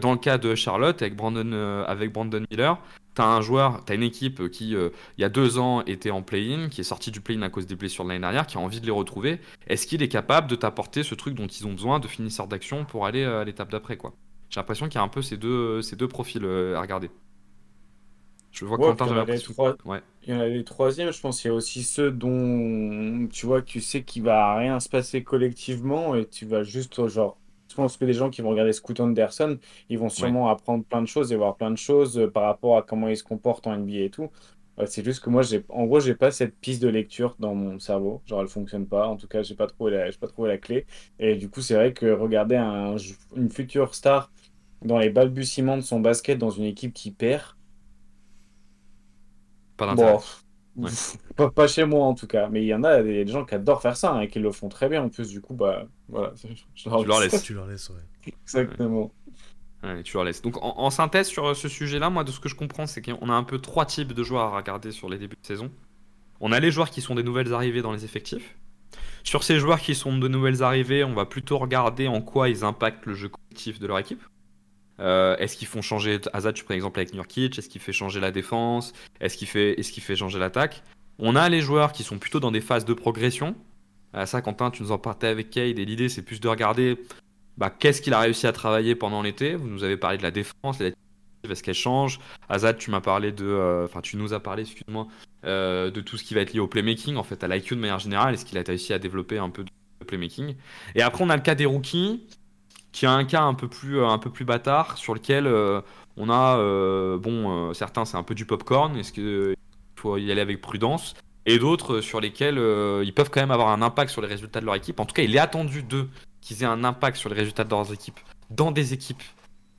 Dans 0.02 0.12
le 0.12 0.18
cas 0.18 0.40
de 0.40 0.56
Charlotte, 0.56 1.00
avec 1.04 1.16
Brandon, 1.16 1.84
avec 1.88 2.12
Brandon 2.12 2.44
Miller, 2.50 2.80
T'as 3.16 3.26
un 3.26 3.42
joueur, 3.42 3.84
t'as 3.86 3.96
une 3.96 4.04
équipe 4.04 4.50
qui, 4.50 4.76
euh, 4.76 4.90
il 5.18 5.22
y 5.22 5.24
a 5.24 5.30
deux 5.30 5.58
ans, 5.58 5.84
était 5.86 6.12
en 6.12 6.22
play-in, 6.22 6.68
qui 6.70 6.82
est 6.82 6.84
sorti 6.84 7.12
du 7.12 7.22
play-in 7.22 7.42
à 7.44 7.50
cause 7.50 7.66
des 7.66 7.76
blessures 7.76 8.04
de 8.04 8.10
l'année 8.10 8.22
dernière, 8.22 8.46
qui 8.46 8.58
a 8.58 8.60
envie 8.60 8.82
de 8.82 8.86
les 8.86 8.92
retrouver. 8.92 9.40
Est-ce 9.68 9.88
qu'il 9.88 10.04
est 10.04 10.10
capable 10.10 10.48
de 10.50 10.56
t'apporter 10.56 11.02
ce 11.04 11.16
truc 11.16 11.34
dont 11.34 11.48
ils 11.48 11.66
ont 11.66 11.72
besoin 11.74 12.00
de 12.00 12.08
finisseur 12.10 12.48
d'action 12.48 12.84
pour 12.86 13.06
aller 13.06 13.24
euh, 13.24 13.42
à 13.42 13.46
l'étape 13.46 13.72
d'après, 13.72 13.96
quoi? 13.98 14.14
J'ai 14.50 14.60
l'impression 14.60 14.88
qu'il 14.88 14.96
y 14.96 14.98
a 15.00 15.04
un 15.04 15.08
peu 15.08 15.22
ces 15.22 15.38
deux, 15.38 15.82
ces 15.82 15.96
deux 15.96 16.08
profils 16.10 16.44
euh, 16.44 16.76
à 16.78 16.82
regarder. 16.82 17.10
Je 18.52 18.66
vois 18.66 18.78
Ouais, 18.78 18.86
Quentin, 18.86 19.06
il 19.06 19.10
y 19.10 19.12
en 19.12 19.18
a 19.18 19.26
des 19.26 19.32
l'impression. 19.34 19.54
trois- 19.54 19.78
Ouais. 19.86 20.02
Il 20.24 20.34
y 20.34 20.38
en 20.38 20.40
a 20.40 20.50
des 20.50 20.64
troisièmes, 20.64 21.12
je 21.12 21.20
pense. 21.22 21.44
Il 21.44 21.48
y 21.48 21.50
a 21.52 21.54
aussi 21.54 21.84
ceux 21.84 22.12
dont 22.12 23.28
tu 23.32 23.46
vois 23.46 23.62
que 23.62 23.68
tu 23.68 23.82
sais 23.82 24.04
qu'il 24.04 24.24
va 24.24 24.56
rien 24.56 24.80
se 24.80 24.90
passer 24.90 25.24
collectivement 25.24 26.16
et 26.16 26.28
tu 26.28 26.46
vas 26.46 26.64
juste, 26.64 27.08
genre, 27.08 27.38
je 27.76 27.82
pense 27.82 27.98
que 27.98 28.06
les 28.06 28.14
gens 28.14 28.30
qui 28.30 28.42
vont 28.42 28.50
regarder 28.52 28.72
Scoot 28.74 29.00
Anderson, 29.02 29.60
ils 29.90 30.00
vont 30.00 30.10
sûrement 30.10 30.48
apprendre 30.50 30.86
plein 30.86 31.02
de 31.02 31.08
choses 31.08 31.32
et 31.34 31.36
voir 31.36 31.58
plein 31.58 31.72
de 31.72 31.76
choses 31.78 32.18
euh, 32.18 32.30
par 32.32 32.44
rapport 32.44 32.78
à 32.78 32.84
comment 32.84 33.10
il 33.10 33.18
se 33.18 33.24
comporte 33.24 33.68
en 33.68 33.76
NBA 33.78 33.98
et 34.06 34.10
tout. 34.10 34.30
Euh, 34.80 34.86
c'est 34.88 35.04
juste 35.04 35.22
que 35.24 35.30
moi, 35.30 35.42
j'ai, 35.42 35.66
en 35.70 35.86
gros, 35.86 36.00
j'ai 36.00 36.16
pas 36.16 36.32
cette 36.32 36.58
piste 36.60 36.82
de 36.82 36.88
lecture 36.90 37.36
dans 37.40 37.54
mon 37.56 37.80
cerveau. 37.80 38.22
Genre, 38.26 38.42
elle 38.42 38.48
fonctionne 38.48 38.88
pas. 38.88 39.08
En 39.08 39.18
tout 39.18 39.28
cas, 39.28 39.44
j'ai 39.44 39.56
pas 39.56 39.68
trouvé 39.68 39.92
la, 39.92 40.10
j'ai 40.12 40.18
pas 40.18 40.28
trouvé 40.28 40.50
la 40.50 40.58
clé. 40.58 40.86
Et 41.20 41.36
du 41.36 41.50
coup, 41.50 41.62
c'est 41.62 41.76
vrai 41.76 41.94
que 41.94 42.06
regarder 42.12 42.56
un, 42.56 42.96
une 43.36 43.50
future 43.50 43.94
star 43.96 44.32
dans 44.82 45.00
les 45.00 45.10
balbutiements 45.10 45.78
de 45.78 45.82
son 45.82 46.00
basket 46.00 46.38
dans 46.38 46.50
une 46.52 46.66
équipe 46.66 46.94
qui 46.94 47.12
perd, 47.12 47.44
Pas 49.78 49.86
d'intérêt. 49.88 50.18
Bon, 50.18 50.84
Ouais. 50.84 50.92
pas, 51.36 51.50
pas 51.52 51.68
chez 51.68 51.86
moi 51.86 52.06
en 52.06 52.14
tout 52.16 52.28
cas, 52.28 52.50
mais 52.50 52.64
il 52.64 52.68
y 52.68 52.74
en 52.74 52.84
a 52.84 53.02
des, 53.04 53.26
des 53.26 53.32
gens 53.32 53.46
qui 53.46 53.56
adorent 53.56 53.82
faire 53.82 53.98
ça 53.98 54.12
hein, 54.14 54.22
et 54.22 54.28
qui 54.30 54.40
le 54.40 54.52
font 54.52 54.70
très 54.70 54.90
bien 54.90 55.04
en 55.04 55.10
plus. 55.10 55.30
Du 55.30 55.42
coup, 55.42 55.54
bah 55.56 55.88
voilà, 56.10 56.34
je, 56.76 56.90
leur 56.90 57.02
Tu 57.02 57.08
leur 57.08 57.20
laisse. 57.20 57.34
laisses. 57.34 57.44
Tu 57.44 57.54
leur 57.54 57.68
laisses, 57.68 57.90
ouais. 57.90 58.34
Exactement. 58.44 59.12
Ouais, 59.84 60.04
tu 60.04 60.14
leur 60.16 60.24
laisses. 60.24 60.42
Donc 60.42 60.58
en, 60.64 60.80
en 60.80 60.90
synthèse 60.90 61.28
sur 61.28 61.48
euh, 61.48 61.54
ce 61.54 61.68
sujet-là, 61.68 62.10
moi 62.10 62.24
de 62.24 62.32
ce 62.32 62.40
que 62.40 62.50
je 62.50 62.56
comprends, 62.56 62.88
c'est 62.88 63.02
qu'on 63.02 63.30
a 63.30 63.34
un 63.34 63.44
peu 63.44 63.60
trois 63.60 63.86
types 63.86 64.14
de 64.14 64.24
joueurs 64.24 64.54
à 64.54 64.58
regarder 64.58 64.92
sur 64.92 65.10
les 65.10 65.18
débuts 65.18 65.38
de 65.42 65.46
saison. 65.46 65.72
On 66.40 66.52
a 66.52 66.60
les 66.60 66.72
joueurs 66.72 66.90
qui 66.90 67.02
sont 67.02 67.16
des 67.16 67.24
nouvelles 67.24 67.54
arrivées 67.54 67.82
dans 67.82 67.92
les 67.92 68.04
effectifs. 68.06 68.56
Sur 69.24 69.44
ces 69.44 69.58
joueurs 69.60 69.80
qui 69.80 69.96
sont 69.96 70.18
de 70.18 70.28
nouvelles 70.28 70.62
arrivées, 70.64 71.04
on 71.04 71.14
va 71.14 71.26
plutôt 71.26 71.58
regarder 71.58 72.08
en 72.08 72.22
quoi 72.22 72.50
ils 72.50 72.64
impactent 72.64 73.06
le 73.06 73.14
jeu 73.16 73.30
collectif 73.30 73.80
de 73.80 73.88
leur 73.88 74.00
équipe. 74.00 74.22
Euh, 75.00 75.36
est-ce 75.38 75.58
qu'ils 75.58 75.68
font 75.68 75.82
changer 75.82 76.20
Azad, 76.32 76.54
tu 76.54 76.64
prends 76.64 76.74
l'exemple 76.74 77.00
avec 77.00 77.14
Nurkic, 77.14 77.58
est-ce 77.58 77.68
qu'il 77.68 77.82
fait 77.82 77.92
changer 77.92 78.20
la 78.20 78.32
défense, 78.32 78.94
est-ce 79.20 79.36
qu'il 79.36 79.48
fait, 79.48 79.80
est-ce 79.80 79.92
qu'il 79.92 80.04
fait 80.04 80.16
changer 80.16 80.40
l'attaque? 80.40 80.84
On 81.20 81.36
a 81.36 81.50
les 81.50 81.62
joueurs 81.62 81.92
qui 81.92 82.04
sont 82.04 82.18
plutôt 82.18 82.40
dans 82.40 82.52
des 82.52 82.62
phases 82.62 82.86
de 82.86 82.94
progression. 82.94 83.56
Euh, 84.16 84.26
ça, 84.26 84.42
Quentin, 84.42 84.72
tu 84.72 84.84
nous 84.84 84.92
en 84.92 84.98
partais 84.98 85.28
avec 85.28 85.50
Cade, 85.50 85.80
et 85.80 85.86
l'idée 85.86 86.10
c'est 86.10 86.22
plus 86.22 86.40
de 86.40 86.48
regarder 86.48 86.98
bah, 87.58 87.70
qu'est-ce 87.70 88.02
qu'il 88.02 88.14
a 88.14 88.20
réussi 88.20 88.48
à 88.48 88.52
travailler 88.52 88.96
pendant 88.96 89.22
l'été. 89.22 89.56
Vous 89.56 89.68
nous 89.68 89.84
avez 89.84 89.98
parlé 89.98 90.18
de 90.18 90.24
la 90.24 90.32
défense, 90.32 90.80
la 90.80 90.92
est-ce 91.52 91.64
qu'elle 91.64 91.76
change? 91.76 92.20
Azad, 92.50 92.78
tu 92.78 92.92
m'as 92.92 93.02
parlé 93.02 93.32
de, 93.32 93.46
euh, 93.46 93.86
enfin, 93.86 94.02
tu 94.02 94.18
nous 94.18 94.34
as 94.34 94.40
parlé, 94.40 94.64
excuse-moi, 94.64 95.08
euh, 95.46 95.92
de 95.92 96.02
tout 96.02 96.18
ce 96.18 96.24
qui 96.24 96.34
va 96.34 96.42
être 96.42 96.54
lié 96.54 96.60
au 96.60 96.68
playmaking, 96.68 97.18
en 97.18 97.24
fait, 97.24 97.44
à 97.44 97.48
l'IQ 97.48 97.76
de 97.76 97.82
manière 97.82 98.00
générale. 98.00 98.34
Est-ce 98.34 98.46
qu'il 98.46 98.58
a 98.58 98.64
réussi 98.66 98.94
à 98.94 99.00
développer 99.00 99.38
un 99.38 99.50
peu 99.50 99.64
de 99.64 100.06
playmaking? 100.06 100.56
Et 100.96 101.02
après, 101.02 101.24
on 101.24 101.30
a 101.30 101.36
le 101.36 101.44
cas 101.44 101.56
des 101.56 101.66
rookies, 101.66 102.26
qui 102.92 103.06
a 103.06 103.12
un 103.12 103.26
cas 103.26 103.44
un 103.44 103.54
peu 103.54 103.68
plus, 103.68 104.00
euh, 104.00 104.08
un 104.08 104.18
peu 104.18 104.30
plus 104.30 104.46
bâtard, 104.46 104.98
sur 104.98 105.14
lequel 105.14 105.48
on 106.18 106.30
a, 106.30 107.18
bon, 107.18 107.74
certains 107.74 108.06
c'est 108.06 108.18
un 108.18 108.24
peu 108.24 108.36
du 108.36 108.46
popcorn. 108.46 108.96
Est-ce 108.98 109.12
qu'il 109.12 109.56
faut 109.96 110.18
y 110.18 110.32
aller 110.32 110.42
avec 110.42 110.62
prudence? 110.62 111.14
Et 111.46 111.60
d'autres 111.60 111.96
euh, 111.96 112.02
sur 112.02 112.20
lesquels 112.22 112.58
euh, 112.58 113.04
ils 113.06 113.14
peuvent 113.14 113.30
quand 113.30 113.42
même 113.42 113.52
avoir 113.52 113.70
un 113.70 113.82
impact 113.82 114.12
sur 114.12 114.22
les 114.22 114.28
résultats 114.28 114.60
de 114.62 114.66
leur 114.66 114.76
équipe. 114.76 115.00
En 115.00 115.06
tout 115.06 115.14
cas, 115.14 115.24
il 115.24 115.36
est 115.36 115.40
attendu 115.40 115.84
d'eux 115.84 116.08
qu'ils 116.42 116.62
aient 116.64 116.68
un 116.68 116.84
impact 116.84 117.18
sur 117.18 117.30
les 117.30 117.36
résultats 117.36 117.64
de 117.64 117.70
leurs 117.70 117.92
équipes 117.94 118.20
dans 118.50 118.72
des 118.72 118.94
équipes 118.94 119.24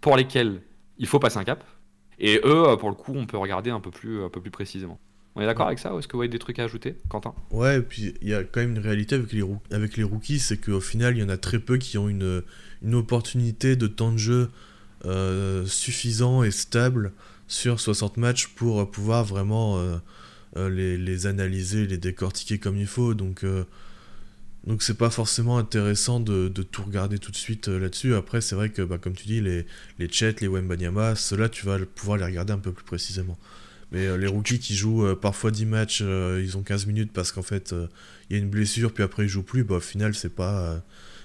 pour 0.00 0.16
lesquelles 0.16 0.60
il 0.98 1.06
faut 1.06 1.18
passer 1.18 1.38
un 1.38 1.44
cap. 1.44 1.64
Et 2.18 2.40
eux, 2.44 2.68
euh, 2.68 2.76
pour 2.76 2.88
le 2.88 2.94
coup, 2.94 3.12
on 3.14 3.26
peut 3.26 3.36
regarder 3.36 3.70
un 3.70 3.80
peu 3.80 3.90
plus, 3.90 4.22
un 4.24 4.28
peu 4.28 4.40
plus 4.40 4.50
précisément. 4.50 4.98
On 5.34 5.42
est 5.42 5.46
d'accord 5.46 5.66
Ouais. 5.66 5.70
avec 5.72 5.78
ça 5.80 5.94
ou 5.94 5.98
est-ce 5.98 6.08
que 6.08 6.16
vous 6.16 6.22
avez 6.22 6.28
des 6.30 6.38
trucs 6.38 6.58
à 6.58 6.64
ajouter, 6.64 6.96
Quentin? 7.10 7.34
Ouais, 7.50 7.76
et 7.78 7.82
puis 7.82 8.14
il 8.22 8.28
y 8.28 8.34
a 8.34 8.42
quand 8.42 8.60
même 8.60 8.70
une 8.70 8.78
réalité 8.78 9.16
avec 9.16 9.32
les, 9.32 9.42
roo- 9.42 9.60
avec 9.70 9.96
les 9.98 10.02
rookies, 10.02 10.38
c'est 10.38 10.56
qu'au 10.56 10.80
final, 10.80 11.14
il 11.16 11.20
y 11.20 11.22
en 11.22 11.28
a 11.28 11.36
très 11.36 11.58
peu 11.58 11.76
qui 11.76 11.98
ont 11.98 12.08
une, 12.08 12.42
une 12.82 12.94
opportunité 12.94 13.76
de 13.76 13.86
temps 13.86 14.12
de 14.12 14.16
jeu 14.16 14.50
euh, 15.04 15.66
suffisant 15.66 16.42
et 16.42 16.50
stable 16.50 17.12
sur 17.48 17.80
60 17.80 18.16
matchs 18.16 18.46
pour 18.48 18.90
pouvoir 18.90 19.24
vraiment 19.24 19.76
euh, 19.78 19.98
les, 20.56 20.96
les 20.98 21.26
analyser, 21.26 21.86
les 21.86 21.98
décortiquer 21.98 22.58
comme 22.58 22.76
il 22.76 22.86
faut. 22.86 23.14
Donc, 23.14 23.44
euh, 23.44 23.64
donc 24.66 24.82
c'est 24.82 24.98
pas 24.98 25.10
forcément 25.10 25.58
intéressant 25.58 26.18
de, 26.18 26.48
tout 26.48 26.82
regarder 26.82 27.18
tout 27.18 27.30
de 27.30 27.36
suite 27.36 27.68
euh, 27.68 27.78
là-dessus. 27.78 28.14
Après, 28.14 28.40
c'est 28.40 28.56
vrai 28.56 28.70
que, 28.70 28.82
bah, 28.82 28.98
comme 28.98 29.14
tu 29.14 29.26
dis, 29.26 29.40
les, 29.40 29.66
les 29.98 30.08
Chet, 30.10 30.36
les 30.40 30.48
Wembanyama, 30.48 31.14
ceux-là, 31.14 31.48
tu 31.48 31.64
vas 31.66 31.78
pouvoir 31.78 32.18
les 32.18 32.24
regarder 32.24 32.52
un 32.52 32.58
peu 32.58 32.72
plus 32.72 32.84
précisément. 32.84 33.38
Mais 33.92 34.06
euh, 34.06 34.16
les 34.16 34.26
rookies 34.26 34.58
qui 34.58 34.74
jouent 34.74 35.06
euh, 35.06 35.14
parfois 35.14 35.50
10 35.50 35.66
matchs, 35.66 36.00
euh, 36.02 36.42
ils 36.42 36.56
ont 36.56 36.62
15 36.62 36.86
minutes 36.86 37.12
parce 37.12 37.30
qu'en 37.32 37.42
fait, 37.42 37.72
euh, 37.72 37.86
il 38.28 38.36
y 38.36 38.40
a 38.40 38.42
une 38.42 38.50
blessure, 38.50 38.92
puis 38.92 39.04
après 39.04 39.24
ils 39.24 39.28
jouent 39.28 39.42
plus, 39.42 39.64
bah, 39.64 39.76
au 39.76 39.80
final, 39.80 40.14
c'est 40.14 40.34
pas 40.34 40.60
euh, 40.60 40.78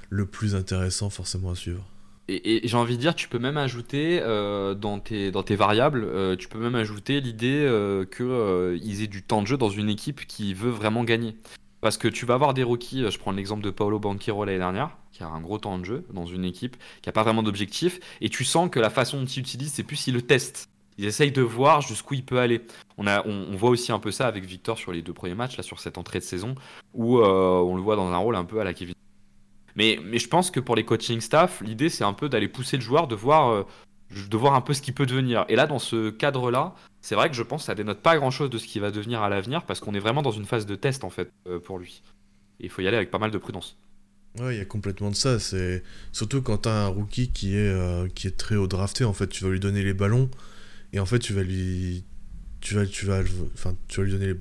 le 0.09 0.25
plus 0.25 0.55
intéressant 0.55 1.09
forcément 1.09 1.51
à 1.51 1.55
suivre. 1.55 1.87
Et, 2.31 2.67
j'ai 2.67 2.77
envie 2.77 2.95
de 2.95 3.01
dire, 3.01 3.15
tu 3.15 3.27
peux 3.27 3.39
même 3.39 3.57
ajouter 3.57 4.19
euh, 4.21 4.73
dans, 4.73 4.99
tes, 4.99 5.31
dans 5.31 5.43
tes 5.43 5.55
variables, 5.55 6.03
euh, 6.03 6.35
tu 6.35 6.47
peux 6.47 6.59
même 6.59 6.75
ajouter 6.75 7.21
l'idée 7.21 7.63
euh, 7.65 8.05
qu'ils 8.05 9.03
aient 9.03 9.07
du 9.07 9.23
temps 9.23 9.41
de 9.41 9.47
jeu 9.47 9.57
dans 9.57 9.69
une 9.69 9.89
équipe 9.89 10.25
qui 10.27 10.53
veut 10.53 10.71
vraiment 10.71 11.03
gagner. 11.03 11.35
Parce 11.81 11.97
que 11.97 12.07
tu 12.07 12.27
vas 12.27 12.35
avoir 12.35 12.53
des 12.53 12.63
rookies, 12.63 13.03
euh, 13.03 13.09
je 13.09 13.17
prends 13.17 13.31
l'exemple 13.31 13.63
de 13.63 13.71
Paolo 13.71 13.99
Banquero 13.99 14.45
l'année 14.45 14.59
dernière, 14.59 14.97
qui 15.11 15.23
a 15.23 15.27
un 15.27 15.41
gros 15.41 15.57
temps 15.57 15.79
de 15.79 15.85
jeu 15.85 16.05
dans 16.13 16.27
une 16.27 16.45
équipe, 16.45 16.77
qui 17.01 17.09
n'a 17.09 17.13
pas 17.13 17.23
vraiment 17.23 17.43
d'objectif, 17.43 17.99
et 18.21 18.29
tu 18.29 18.43
sens 18.43 18.69
que 18.69 18.79
la 18.79 18.91
façon 18.91 19.19
dont 19.19 19.25
il 19.25 19.39
utilise, 19.39 19.73
c'est 19.73 19.83
plus 19.83 20.07
il 20.07 20.13
le 20.13 20.21
teste. 20.21 20.69
Ils 20.97 21.05
essayent 21.05 21.31
de 21.31 21.41
voir 21.41 21.81
jusqu'où 21.81 22.13
il 22.13 22.23
peut 22.23 22.39
aller. 22.39 22.61
On, 22.97 23.07
a, 23.07 23.25
on, 23.25 23.55
voit 23.55 23.71
aussi 23.71 23.91
un 23.91 23.97
peu 23.97 24.11
ça 24.11 24.27
avec 24.27 24.45
Victor 24.45 24.77
sur 24.77 24.91
les 24.91 25.01
deux 25.01 25.13
premiers 25.13 25.33
matchs, 25.33 25.57
là, 25.57 25.63
sur 25.63 25.79
cette 25.79 25.97
entrée 25.97 26.19
de 26.19 26.23
saison, 26.23 26.53
où 26.93 27.17
euh, 27.17 27.59
on 27.59 27.75
le 27.75 27.81
voit 27.81 27.95
dans 27.95 28.11
un 28.11 28.17
rôle 28.17 28.35
un 28.35 28.45
peu 28.45 28.59
à 28.59 28.63
la 28.63 28.75
Kevin. 28.75 28.93
Mais, 29.75 29.99
je 30.13 30.27
pense 30.27 30.51
que 30.51 30.59
pour 30.59 30.75
les 30.75 30.85
coaching 30.85 31.21
staff, 31.21 31.61
l'idée 31.61 31.89
c'est 31.89 32.03
un 32.03 32.13
peu 32.13 32.29
d'aller 32.29 32.47
pousser 32.47 32.77
le 32.77 32.83
joueur, 32.83 33.07
de 33.07 33.15
voir, 33.15 33.49
euh, 33.49 33.63
de 34.29 34.37
voir 34.37 34.53
un 34.53 34.61
peu 34.61 34.73
ce 34.73 34.81
qu'il 34.81 34.93
peut 34.93 35.05
devenir. 35.05 35.45
Et 35.49 35.55
là, 35.55 35.67
dans 35.67 35.79
ce 35.79 36.09
cadre-là, 36.09 36.75
c'est 37.01 37.15
vrai 37.15 37.29
que 37.29 37.35
je 37.35 37.43
pense 37.43 37.61
que 37.61 37.65
ça 37.67 37.75
dénote 37.75 38.01
pas 38.01 38.17
grand-chose 38.17 38.49
de 38.49 38.57
ce 38.57 38.67
qu'il 38.67 38.81
va 38.81 38.91
devenir 38.91 39.21
à 39.21 39.29
l'avenir, 39.29 39.63
parce 39.63 39.79
qu'on 39.79 39.93
est 39.93 39.99
vraiment 39.99 40.21
dans 40.21 40.31
une 40.31 40.45
phase 40.45 40.65
de 40.65 40.75
test 40.75 41.03
en 41.03 41.09
fait 41.09 41.31
euh, 41.47 41.59
pour 41.59 41.79
lui. 41.79 42.03
Et 42.59 42.65
il 42.65 42.69
faut 42.69 42.81
y 42.81 42.87
aller 42.87 42.97
avec 42.97 43.11
pas 43.11 43.19
mal 43.19 43.31
de 43.31 43.37
prudence. 43.37 43.77
Ouais, 44.39 44.55
il 44.55 44.57
y 44.59 44.61
a 44.61 44.65
complètement 44.65 45.09
de 45.09 45.15
ça. 45.15 45.39
C'est 45.39 45.83
surtout 46.11 46.41
quand 46.41 46.59
t'as 46.59 46.85
un 46.85 46.87
rookie 46.87 47.31
qui 47.31 47.55
est 47.55 47.67
euh, 47.67 48.07
qui 48.07 48.27
est 48.27 48.37
très 48.37 48.55
haut 48.55 48.67
drafté. 48.67 49.03
En 49.03 49.13
fait, 49.13 49.27
tu 49.27 49.43
vas 49.43 49.49
lui 49.49 49.59
donner 49.59 49.83
les 49.83 49.93
ballons 49.93 50.29
et 50.93 50.99
en 50.99 51.05
fait, 51.05 51.19
tu 51.19 51.33
vas 51.33 51.43
lui, 51.43 52.03
tu 52.59 52.75
vas, 52.75 52.85
tu 52.85 53.05
vas, 53.05 53.21
enfin, 53.53 53.75
tu 53.87 53.99
vas 53.99 54.05
lui 54.05 54.11
donner 54.13 54.27
les. 54.27 54.39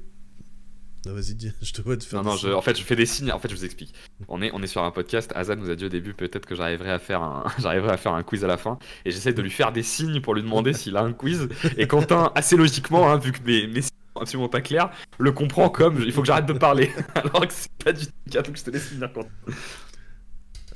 Non, 1.06 1.14
vas-y, 1.14 1.34
dis. 1.34 1.50
Je 1.62 1.72
te 1.72 1.80
vois 1.80 1.96
te 1.96 2.04
faire. 2.04 2.22
Non, 2.22 2.32
non, 2.32 2.36
je- 2.36 2.48
en 2.48 2.60
fait, 2.60 2.76
je 2.78 2.82
fais 2.84 2.94
des 2.96 3.06
signes. 3.06 3.32
En 3.32 3.38
fait, 3.38 3.48
je 3.48 3.54
vous 3.54 3.64
explique. 3.64 3.94
On 4.28 4.42
est, 4.42 4.50
on 4.52 4.62
est 4.62 4.66
sur 4.66 4.82
un 4.84 4.90
podcast. 4.90 5.32
Azan 5.34 5.56
nous 5.56 5.70
a 5.70 5.74
dit 5.76 5.86
au 5.86 5.88
début 5.88 6.12
peut-être 6.12 6.44
que 6.46 6.54
j'arriverai 6.54 6.90
à 6.90 6.98
faire 6.98 7.22
un, 7.22 7.44
j'arriverai 7.58 7.92
à 7.92 7.96
faire 7.96 8.12
un 8.12 8.22
quiz 8.22 8.44
à 8.44 8.46
la 8.48 8.58
fin. 8.58 8.78
Et 9.06 9.10
j'essaie 9.10 9.32
de 9.32 9.40
lui 9.40 9.50
faire 9.50 9.72
des 9.72 9.82
signes 9.82 10.20
pour 10.20 10.34
lui 10.34 10.42
demander 10.42 10.72
s'il 10.74 10.96
a 10.96 11.02
un 11.02 11.12
quiz. 11.14 11.48
Et 11.78 11.86
Quentin, 11.86 12.30
assez 12.34 12.56
logiquement, 12.56 13.10
hein, 13.10 13.16
vu 13.18 13.32
que 13.32 13.42
mes, 13.44 13.66
mes 13.66 13.80
signes 13.80 13.90
sont 14.14 14.20
absolument 14.20 14.48
pas 14.50 14.60
clairs, 14.60 14.90
le 15.18 15.32
comprend 15.32 15.70
comme 15.70 16.02
il 16.02 16.12
faut 16.12 16.20
que 16.20 16.26
j'arrête 16.26 16.46
de 16.46 16.52
parler. 16.52 16.90
Alors 17.14 17.46
que 17.46 17.52
c'est 17.54 17.70
pas 17.82 17.92
du 17.94 18.04
tout 18.06 18.12
le 18.26 18.32
cas. 18.32 18.42
Donc 18.42 18.56
je 18.58 18.62
te 18.64 18.70
laisse 18.70 18.88
finir, 18.88 19.10
Quentin. 19.12 19.28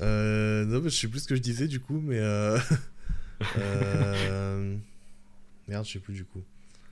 Euh, 0.01 0.65
non, 0.65 0.81
mais 0.81 0.89
je 0.89 0.95
sais 0.95 1.07
plus 1.07 1.19
ce 1.19 1.27
que 1.27 1.35
je 1.35 1.41
disais 1.41 1.67
du 1.67 1.79
coup, 1.79 2.01
mais. 2.03 2.17
Euh... 2.19 2.57
euh, 3.57 4.75
Merde, 5.67 5.85
je 5.85 5.91
sais 5.93 5.99
plus 5.99 6.13
du 6.13 6.25
coup. 6.25 6.43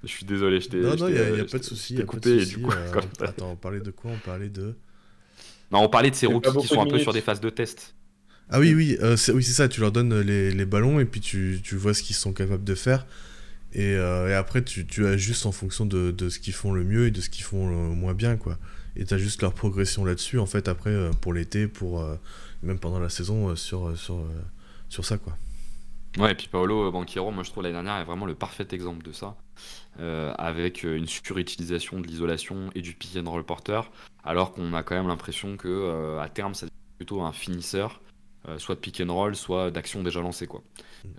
Je 0.04 0.10
suis 0.10 0.26
désolé. 0.26 0.60
Je 0.60 0.70
t'ai. 0.70 0.78
Non, 0.78 0.96
non, 0.96 1.08
il 1.08 1.16
y 1.16 1.20
a, 1.20 1.36
je 1.38 1.44
pas 1.44 1.60
de 1.60 1.64
souci. 1.64 1.96
de 1.96 2.04
coupé. 2.04 2.42
Et 2.42 2.46
du 2.46 2.60
coup, 2.60 2.72
euh, 2.72 2.92
quand 2.94 3.24
Attends, 3.24 3.52
on 3.52 3.56
parlait 3.56 3.80
de 3.80 3.92
quoi? 3.92 4.12
On 4.12 4.18
parlait 4.18 4.50
de. 4.50 4.76
non, 5.72 5.80
on 5.80 5.90
parlait 5.90 6.12
de 6.12 6.16
ces 6.16 6.28
rookies 6.28 6.52
qui 6.60 6.68
sont 6.68 6.82
un 6.82 6.88
peu 6.88 7.00
sur 7.00 7.14
des 7.14 7.22
phases 7.22 7.42
de 7.42 7.50
test. 7.50 7.96
Ah 8.50 8.60
oui, 8.60 8.74
oui, 8.74 8.98
euh, 9.02 9.16
c'est 9.16 9.32
oui, 9.32 9.44
c'est 9.44 9.54
ça, 9.54 9.70
tu 9.70 9.80
leur 9.80 9.92
donnes 9.92 10.20
les, 10.20 10.52
les 10.52 10.66
ballons 10.66 11.00
et 11.00 11.06
puis 11.06 11.22
tu, 11.22 11.62
tu 11.64 11.76
vois 11.78 11.94
ce 11.94 12.04
qu'ils 12.04 12.16
sont 12.16 12.34
capables 12.34 12.66
de 12.66 12.76
faire. 12.76 13.08
Et, 13.72 13.96
euh, 13.96 14.30
et 14.30 14.34
après, 14.34 14.64
tu, 14.64 14.86
tu 14.86 15.08
ajustes 15.08 15.46
en 15.46 15.52
fonction 15.52 15.86
de, 15.86 16.12
de 16.12 16.30
ce 16.30 16.40
qu'ils 16.40 16.54
font 16.54 16.74
le 16.74 16.84
mieux 16.84 17.08
et 17.08 17.12
de 17.12 17.22
ce 17.22 17.30
qu'ils 17.30 17.46
font 17.46 17.68
le 17.70 17.76
moins 17.96 18.14
bien, 18.14 18.36
quoi. 18.36 18.60
Et 18.96 19.06
tu 19.06 19.14
ajustes 19.14 19.42
leur 19.42 19.54
progression 19.54 20.06
là-dessus, 20.06 20.38
en 20.38 20.46
fait, 20.46 20.68
après, 20.68 20.92
euh, 20.92 21.10
pour 21.22 21.34
l'été, 21.34 21.68
pour 21.68 22.02
euh, 22.02 22.16
même 22.62 22.80
pendant 22.80 23.00
la 23.00 23.10
saison, 23.10 23.50
euh, 23.50 23.56
sur, 23.56 23.88
euh, 23.88 23.96
sur, 23.96 24.16
euh, 24.16 24.28
sur 24.90 25.06
ça, 25.06 25.18
quoi. 25.18 25.38
Ouais, 26.18 26.32
et 26.32 26.36
puis 26.36 26.48
Paolo 26.48 26.92
Banquero, 26.92 27.32
moi 27.32 27.44
je 27.44 27.50
trouve 27.50 27.64
l'année 27.64 27.74
dernière 27.74 27.98
est 27.98 28.04
vraiment 28.04 28.28
le 28.28 28.36
parfait 28.36 28.68
exemple 28.72 29.04
de 29.04 29.12
ça, 29.12 29.36
euh, 30.00 30.34
avec 30.40 30.82
une 30.82 31.06
surutilisation 31.06 32.00
de 32.00 32.08
l'isolation 32.08 32.72
et 32.74 32.82
du 32.82 32.94
pick 32.96 33.16
and 33.16 33.30
roll 33.30 33.44
porteur, 33.44 33.92
alors 34.24 34.52
qu'on 34.52 34.74
a 34.74 34.82
quand 34.82 34.96
même 34.96 35.08
l'impression 35.08 35.56
que 35.56 35.68
euh, 35.68 36.20
à 36.20 36.30
terme 36.30 36.56
ça 36.56 36.66
devient 36.66 36.76
plutôt 36.98 37.22
un 37.22 37.32
finisseur, 37.32 38.02
euh, 38.48 38.58
soit 38.58 38.74
de 38.74 38.80
pick 38.80 39.02
and 39.02 39.14
roll, 39.14 39.36
soit 39.36 39.70
d'action 39.70 40.02
déjà 40.02 40.20
lancée 40.20 40.48
quoi. 40.48 40.64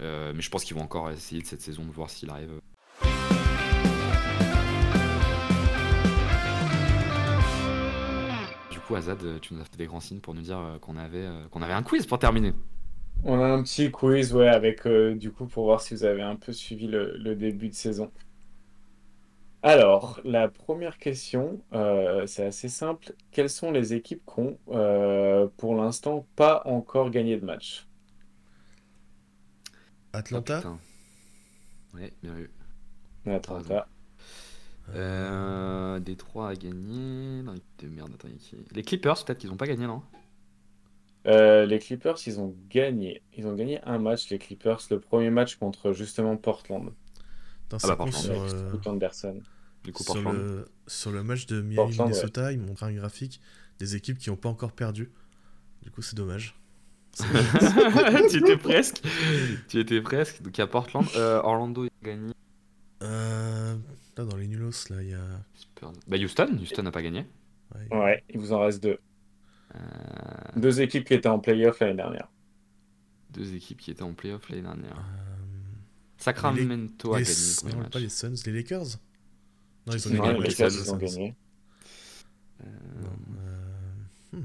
Mais 0.00 0.40
je 0.40 0.50
pense 0.50 0.64
qu'ils 0.64 0.76
vont 0.76 0.82
encore 0.82 1.08
essayer 1.12 1.40
de 1.40 1.46
cette 1.46 1.60
saison 1.60 1.84
de 1.84 1.92
voir 1.92 2.10
s'il 2.10 2.30
arrive. 2.30 2.50
Du 8.72 8.80
coup, 8.80 8.96
Azad, 8.96 9.40
tu 9.40 9.54
nous 9.54 9.60
as 9.60 9.64
fait 9.64 9.76
des 9.76 9.86
grands 9.86 10.00
signes 10.00 10.20
pour 10.20 10.34
nous 10.34 10.42
dire 10.42 10.78
qu'on 10.80 10.96
avait, 10.96 11.28
qu'on 11.52 11.62
avait 11.62 11.74
un 11.74 11.84
quiz 11.84 12.06
pour 12.06 12.18
terminer. 12.18 12.54
On 13.22 13.38
a 13.38 13.46
un 13.46 13.62
petit 13.62 13.92
quiz, 13.92 14.34
ouais, 14.34 14.48
avec 14.48 14.88
du 14.88 15.30
coup 15.30 15.46
pour 15.46 15.66
voir 15.66 15.80
si 15.80 15.94
vous 15.94 16.04
avez 16.04 16.22
un 16.22 16.34
peu 16.34 16.52
suivi 16.52 16.88
le 16.88 17.36
début 17.36 17.68
de 17.68 17.74
saison. 17.74 18.10
Alors, 19.66 20.20
la 20.24 20.48
première 20.48 20.98
question, 20.98 21.58
euh, 21.72 22.26
c'est 22.26 22.44
assez 22.44 22.68
simple. 22.68 23.14
Quelles 23.30 23.48
sont 23.48 23.72
les 23.72 23.94
équipes 23.94 24.22
qui 24.26 24.40
ont, 24.40 24.58
euh, 24.68 25.48
pour 25.56 25.74
l'instant, 25.74 26.26
pas 26.36 26.60
encore 26.66 27.10
gagné 27.10 27.38
de 27.38 27.46
match? 27.46 27.88
Atlanta? 30.12 30.60
Ah. 30.66 30.76
Ouais, 31.94 32.12
bien 32.22 32.34
vu. 32.34 32.50
Atlanta. 33.26 33.88
Euh, 34.94 35.98
Détroit 35.98 36.50
a 36.50 36.54
gagné. 36.56 37.42
Non, 37.42 37.54
de 37.54 37.88
merde, 37.88 38.12
attends, 38.14 38.28
qui? 38.38 38.56
Les 38.70 38.82
Clippers, 38.82 39.24
peut-être 39.24 39.38
qu'ils 39.38 39.50
ont 39.50 39.56
pas 39.56 39.66
gagné, 39.66 39.86
non? 39.86 40.02
Euh, 41.26 41.64
les 41.64 41.78
Clippers, 41.78 42.18
ils 42.26 42.38
ont 42.38 42.54
gagné. 42.68 43.22
Ils 43.32 43.46
ont 43.46 43.54
gagné 43.54 43.80
un 43.84 43.98
match, 43.98 44.28
les 44.28 44.38
Clippers, 44.38 44.80
le 44.90 45.00
premier 45.00 45.30
match 45.30 45.56
contre 45.56 45.92
justement 45.92 46.36
Portland, 46.36 46.92
Attends, 47.72 47.78
Ah 47.90 47.96
bah, 47.96 48.12
sur, 48.12 48.32
euh, 48.42 48.68
Scoot 48.68 48.86
Anderson. 48.86 49.40
Du 49.84 49.92
coup, 49.92 50.02
sur, 50.02 50.32
le, 50.32 50.64
sur 50.86 51.10
le 51.10 51.22
match 51.22 51.46
de 51.46 51.60
Portland, 51.60 51.88
Miami-Minnesota, 51.90 52.52
ils 52.52 52.60
montrent 52.60 52.84
un 52.84 52.92
graphique 52.92 53.40
des 53.78 53.96
équipes 53.96 54.18
qui 54.18 54.30
n'ont 54.30 54.36
pas 54.36 54.48
encore 54.48 54.72
perdu. 54.72 55.10
Du 55.82 55.90
coup, 55.90 56.00
c'est 56.02 56.16
dommage. 56.16 56.54
tu 58.30 58.38
étais 58.38 58.56
presque. 58.56 59.02
Tu 59.68 59.78
étais 59.80 60.00
presque. 60.00 60.42
Donc, 60.42 60.56
il 60.56 60.60
y 60.60 60.64
a 60.64 60.66
Portland. 60.66 61.06
Euh, 61.16 61.40
Orlando, 61.42 61.84
il 61.84 61.90
a 62.02 62.06
gagné. 62.10 62.32
Euh, 63.02 63.76
là, 64.16 64.24
dans 64.24 64.36
les 64.36 64.46
nulos, 64.48 64.70
là, 64.90 65.02
il 65.02 65.10
y 65.10 65.14
a... 65.14 65.20
Bah, 66.08 66.16
Houston. 66.16 66.56
Houston 66.60 66.82
n'a 66.82 66.90
pas 66.90 67.02
gagné. 67.02 67.26
ouais, 67.74 67.96
Ouais, 67.96 68.24
il 68.30 68.40
vous 68.40 68.52
en 68.52 68.60
reste 68.60 68.82
deux. 68.82 68.98
Euh, 69.74 69.78
Deux 70.56 70.80
équipes 70.80 71.04
qui 71.04 71.14
étaient 71.14 71.28
en 71.28 71.38
playoff 71.40 71.80
l'année 71.80 71.94
dernière. 71.96 72.28
deux 73.30 73.54
équipes 73.54 73.78
qui 73.80 73.90
étaient 73.90 74.02
en 74.02 74.14
playoff 74.14 74.48
l'année 74.48 74.62
dernière. 74.62 75.04
Sacramento 76.24 77.14
a 77.14 77.18
les- 77.18 77.24
gagné 77.24 77.36
le 77.36 77.56
premier 77.60 77.74
non, 77.74 77.80
match. 77.80 77.92
pas 77.92 77.98
les 78.00 78.08
Suns, 78.08 78.34
les 78.46 78.52
Lakers 78.52 78.86
Non, 79.86 79.92
ils 79.92 80.08
ont 80.08 80.10
gagné. 80.10 80.32
les 80.32 80.40
les 80.40 80.48
Lakers, 80.48 80.72
ils 80.72 80.90
ont 80.92 80.96
gagné. 80.96 81.34
Euh, 82.62 82.66
Non, 83.02 83.10
euh, 83.38 84.40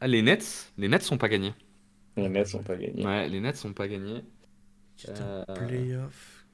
ah, 0.00 0.06
les 0.06 0.22
Nets. 0.22 0.72
Les 0.78 0.88
Nets 0.88 1.02
sont 1.02 1.18
pas 1.18 1.28
gagnés. 1.28 1.54
Les 2.16 2.28
Nets 2.28 2.54
n'ont 2.54 2.62
pas 2.62 2.76
gagné. 2.76 3.04
Ouais, 3.04 3.28
les 3.28 3.40
Nets 3.40 3.56
sont 3.56 3.72
pas 3.72 3.88
gagnés. 3.88 4.22
Euh, 5.08 5.44
playoff 5.44 6.44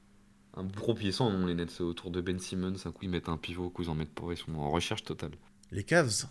Un 0.57 0.65
gros 0.65 0.95
puissant, 0.95 1.31
non, 1.31 1.47
les 1.47 1.55
Nets 1.55 1.81
autour 1.81 2.11
de 2.11 2.21
Ben 2.21 2.39
Simmons. 2.39 2.77
Un 2.87 2.93
coup, 2.93 3.01
ils 3.05 3.11
mettent 3.11 3.29
un 3.29 3.37
pivot, 3.37 3.67
un 3.67 3.71
coup, 3.71 3.83
ils 3.83 3.91
en 3.91 3.95
mettent 3.95 4.15
pas. 4.15 4.31
Ils 4.31 4.37
sont 4.37 4.55
en 4.55 4.71
recherche 4.71 5.05
totale. 5.05 5.33
Les 5.73 5.85
Cavs 5.85 6.27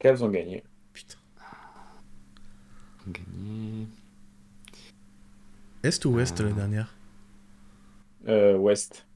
Cavs 0.00 0.22
ont 0.22 0.28
gagné. 0.30 0.64
Putain. 0.92 1.18
Gagné. 3.06 3.86
Est 5.82 6.04
ou 6.04 6.10
ouest 6.14 6.36
Ah. 6.40 6.44
la 6.44 6.52
dernière? 6.52 6.94
Euh, 8.28 8.56
West. 8.56 9.06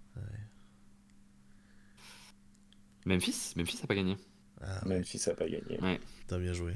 Memphis? 3.05 3.53
Memphis 3.57 3.79
a 3.85 3.87
pas 3.87 3.95
gagné. 3.95 4.17
Ah, 4.61 4.85
ouais, 4.87 4.97
Memphis 4.99 5.23
n'a 5.29 5.35
pas 5.35 5.49
gagné. 5.49 5.79
t'as 6.27 6.39
bien 6.39 6.53
joué. 6.53 6.73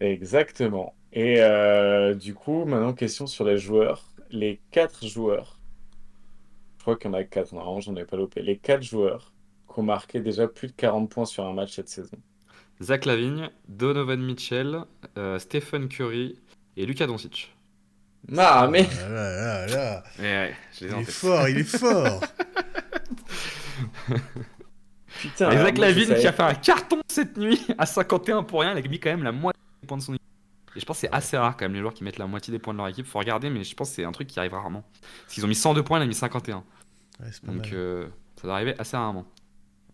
Exactement. 0.00 0.94
Et 1.12 1.40
euh, 1.40 2.14
du 2.14 2.32
coup, 2.34 2.64
maintenant, 2.64 2.94
question 2.94 3.26
sur 3.26 3.44
les 3.44 3.58
joueurs. 3.58 4.06
Les 4.30 4.58
quatre 4.70 5.06
joueurs, 5.06 5.58
je 6.78 6.82
crois 6.82 6.96
qu'il 6.96 7.10
y 7.10 7.14
en 7.14 7.16
a 7.18 7.24
quatre, 7.24 7.52
normalement, 7.52 7.80
j'en 7.80 7.94
ai 7.96 8.06
pas 8.06 8.16
loupé. 8.16 8.40
Les 8.40 8.56
quatre 8.56 8.82
joueurs 8.82 9.34
qui 9.70 9.80
ont 9.80 9.82
marqué 9.82 10.20
déjà 10.20 10.48
plus 10.48 10.68
de 10.68 10.72
40 10.72 11.10
points 11.10 11.26
sur 11.26 11.44
un 11.44 11.52
match 11.52 11.74
cette 11.74 11.90
saison. 11.90 12.16
Zach 12.80 13.04
Lavigne, 13.04 13.50
Donovan 13.68 14.22
Mitchell, 14.22 14.84
euh, 15.18 15.38
Stephen 15.38 15.88
Curry 15.88 16.40
et 16.78 16.86
Luka 16.86 17.06
Doncic. 17.06 17.54
Ah, 18.38 18.68
mais 18.70 18.86
Ah 19.04 19.08
là 19.08 19.36
là 19.36 19.66
là 19.66 20.02
Ouais, 20.18 20.24
ouais, 20.24 20.56
je 20.78 20.84
les 20.86 20.92
ai 20.92 20.96
Il 20.96 21.00
est 21.00 21.10
fort, 21.10 21.48
il 21.48 21.58
est 21.58 21.64
fort 21.78 22.20
putain. 25.20 25.50
Zach 25.52 25.78
Lavigne 25.78 26.06
savais 26.08 26.20
qui 26.20 26.26
a 26.26 26.32
fait 26.32 26.42
un 26.42 26.54
carton 26.54 27.00
cette 27.08 27.36
nuit 27.36 27.64
à 27.78 27.86
51 27.86 28.42
pour 28.44 28.60
rien, 28.60 28.76
il 28.76 28.84
a 28.84 28.88
mis 28.88 29.00
quand 29.00 29.10
même 29.10 29.22
la 29.24 29.32
moitié 29.32 29.60
des 29.82 29.86
points 29.86 29.98
de 29.98 30.02
son 30.02 30.12
équipe. 30.14 30.22
Et 30.74 30.80
je 30.80 30.86
pense 30.86 30.96
que 30.96 31.00
c'est 31.02 31.12
assez 31.12 31.36
rare 31.36 31.56
quand 31.56 31.66
même 31.66 31.74
les 31.74 31.80
joueurs 31.80 31.92
qui 31.92 32.02
mettent 32.04 32.18
la 32.18 32.26
moitié 32.26 32.50
des 32.50 32.58
points 32.58 32.72
de 32.72 32.78
leur 32.78 32.88
équipe. 32.88 33.04
Faut 33.06 33.18
regarder, 33.18 33.50
mais 33.50 33.62
je 33.62 33.74
pense 33.74 33.90
que 33.90 33.96
c'est 33.96 34.04
un 34.04 34.12
truc 34.12 34.26
qui 34.28 34.38
arrive 34.38 34.54
rarement. 34.54 34.84
Parce 35.22 35.34
qu'ils 35.34 35.44
ont 35.44 35.48
mis 35.48 35.54
102 35.54 35.82
points, 35.82 35.98
il 35.98 36.02
a 36.02 36.06
mis 36.06 36.14
51. 36.14 36.56
Ouais, 37.20 37.26
c'est 37.30 37.42
pas 37.42 37.52
Donc 37.52 37.66
mal. 37.66 37.70
euh, 37.74 38.06
ça 38.36 38.44
doit 38.44 38.54
arriver 38.54 38.74
assez 38.78 38.96
rarement. 38.96 39.26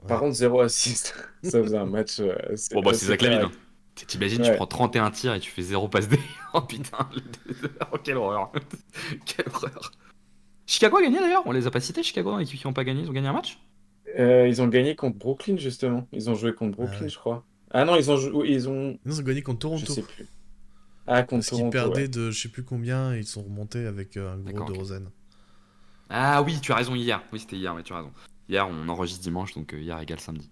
Par 0.06 0.20
contre, 0.20 0.34
0 0.36 0.60
assist. 0.60 1.14
Ça 1.42 1.60
faisait 1.60 1.76
un 1.78 1.84
match. 1.86 2.20
euh, 2.20 2.36
Bon 2.72 2.80
bah 2.82 2.94
c'est 2.94 3.06
Zach 3.06 3.20
Lavine. 3.22 3.40
hein. 3.46 3.50
T'imagines, 4.06 4.42
tu 4.42 4.52
prends 4.54 4.66
31 4.66 5.10
tirs 5.10 5.34
et 5.34 5.40
tu 5.40 5.50
fais 5.50 5.62
0 5.62 5.88
passe 5.88 6.08
D. 6.08 6.18
oh 6.54 6.60
putain, 6.60 7.08
oh, 7.92 7.96
quelle 8.02 8.16
horreur. 8.16 8.52
quelle 9.26 9.46
horreur. 9.52 9.92
Chicago 10.66 10.98
a 10.98 11.02
gagné 11.02 11.18
d'ailleurs, 11.18 11.42
on 11.46 11.52
les 11.52 11.66
a 11.66 11.70
pas 11.70 11.80
cités 11.80 12.02
Chicago 12.02 12.30
dans 12.30 12.36
l'équipe 12.38 12.58
qui 12.58 12.66
ont 12.66 12.72
pas 12.72 12.84
gagné, 12.84 13.02
ils 13.02 13.08
ont 13.08 13.12
gagné 13.12 13.28
un 13.28 13.32
match? 13.32 13.58
Euh, 14.18 14.48
ils 14.48 14.60
ont 14.62 14.68
gagné 14.68 14.96
contre 14.96 15.18
Brooklyn, 15.18 15.56
justement. 15.56 16.06
Ils 16.12 16.30
ont 16.30 16.34
joué 16.34 16.54
contre 16.54 16.76
Brooklyn, 16.76 17.02
ouais. 17.02 17.08
je 17.08 17.18
crois. 17.18 17.44
Ah 17.70 17.84
non, 17.84 17.96
ils 17.96 18.10
ont 18.10 18.16
joué. 18.16 18.48
Ils 18.50 18.68
ont. 18.68 18.98
Ils 19.04 19.20
ont 19.20 19.22
gagné 19.22 19.42
contre 19.42 19.76
Je 19.76 19.84
Toronto. 19.84 19.92
sais 19.92 20.02
plus. 20.02 20.26
Ah, 21.06 21.22
contre 21.22 21.30
Parce 21.30 21.48
qu'ils 21.48 21.58
Toronto, 21.58 21.72
perdaient 21.72 22.02
ouais. 22.02 22.08
de 22.08 22.30
je 22.30 22.40
sais 22.40 22.48
plus 22.48 22.64
combien, 22.64 23.14
ils 23.14 23.26
sont 23.26 23.42
remontés 23.42 23.86
avec 23.86 24.16
euh, 24.16 24.34
un 24.34 24.52
gros 24.52 24.66
de 24.66 24.72
ok. 24.72 24.78
Rosen. 24.78 25.10
Ah 26.10 26.42
oui, 26.42 26.58
tu 26.60 26.72
as 26.72 26.76
raison, 26.76 26.94
hier. 26.94 27.22
Oui, 27.32 27.38
c'était 27.38 27.56
hier, 27.56 27.74
mais 27.74 27.82
tu 27.82 27.92
as 27.92 27.98
raison. 27.98 28.12
Hier, 28.48 28.66
on 28.68 28.88
enregistre 28.88 29.22
dimanche, 29.22 29.54
donc 29.54 29.74
euh, 29.74 29.80
hier 29.80 29.98
égale 30.00 30.20
samedi. 30.20 30.50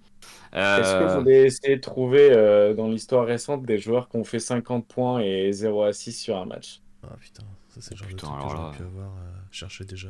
Est-ce 0.77 0.95
que 0.95 1.03
Euh, 1.03 1.09
vous 1.09 1.21
voulez 1.21 1.45
essayer 1.47 1.77
de 1.77 1.81
trouver 1.81 2.31
euh, 2.33 2.75
dans 2.75 2.89
l'histoire 2.89 3.27
récente 3.27 3.65
des 3.67 3.79
joueurs 3.79 4.09
qui 4.09 4.17
ont 4.17 4.25
fait 4.25 4.39
50 4.41 4.87
points 4.89 5.21
et 5.21 5.53
0 5.53 5.83
à 5.85 5.93
6 5.93 6.13
sur 6.13 6.37
un 6.37 6.47
match? 6.47 6.83
Ah 7.03 7.17
putain, 7.21 7.45
ça 7.69 7.81
c'est 7.81 7.93
le 7.95 7.99
genre 7.99 8.09
Putain, 8.09 8.17
de 8.17 8.17
truc 8.23 8.39
que 8.39 8.49
alors 8.49 8.49
j'aurais 8.49 8.67
pu 8.67 8.83
avoir 8.83 9.17
euh, 9.19 9.33
cherché 9.51 9.85
déjà. 9.85 10.09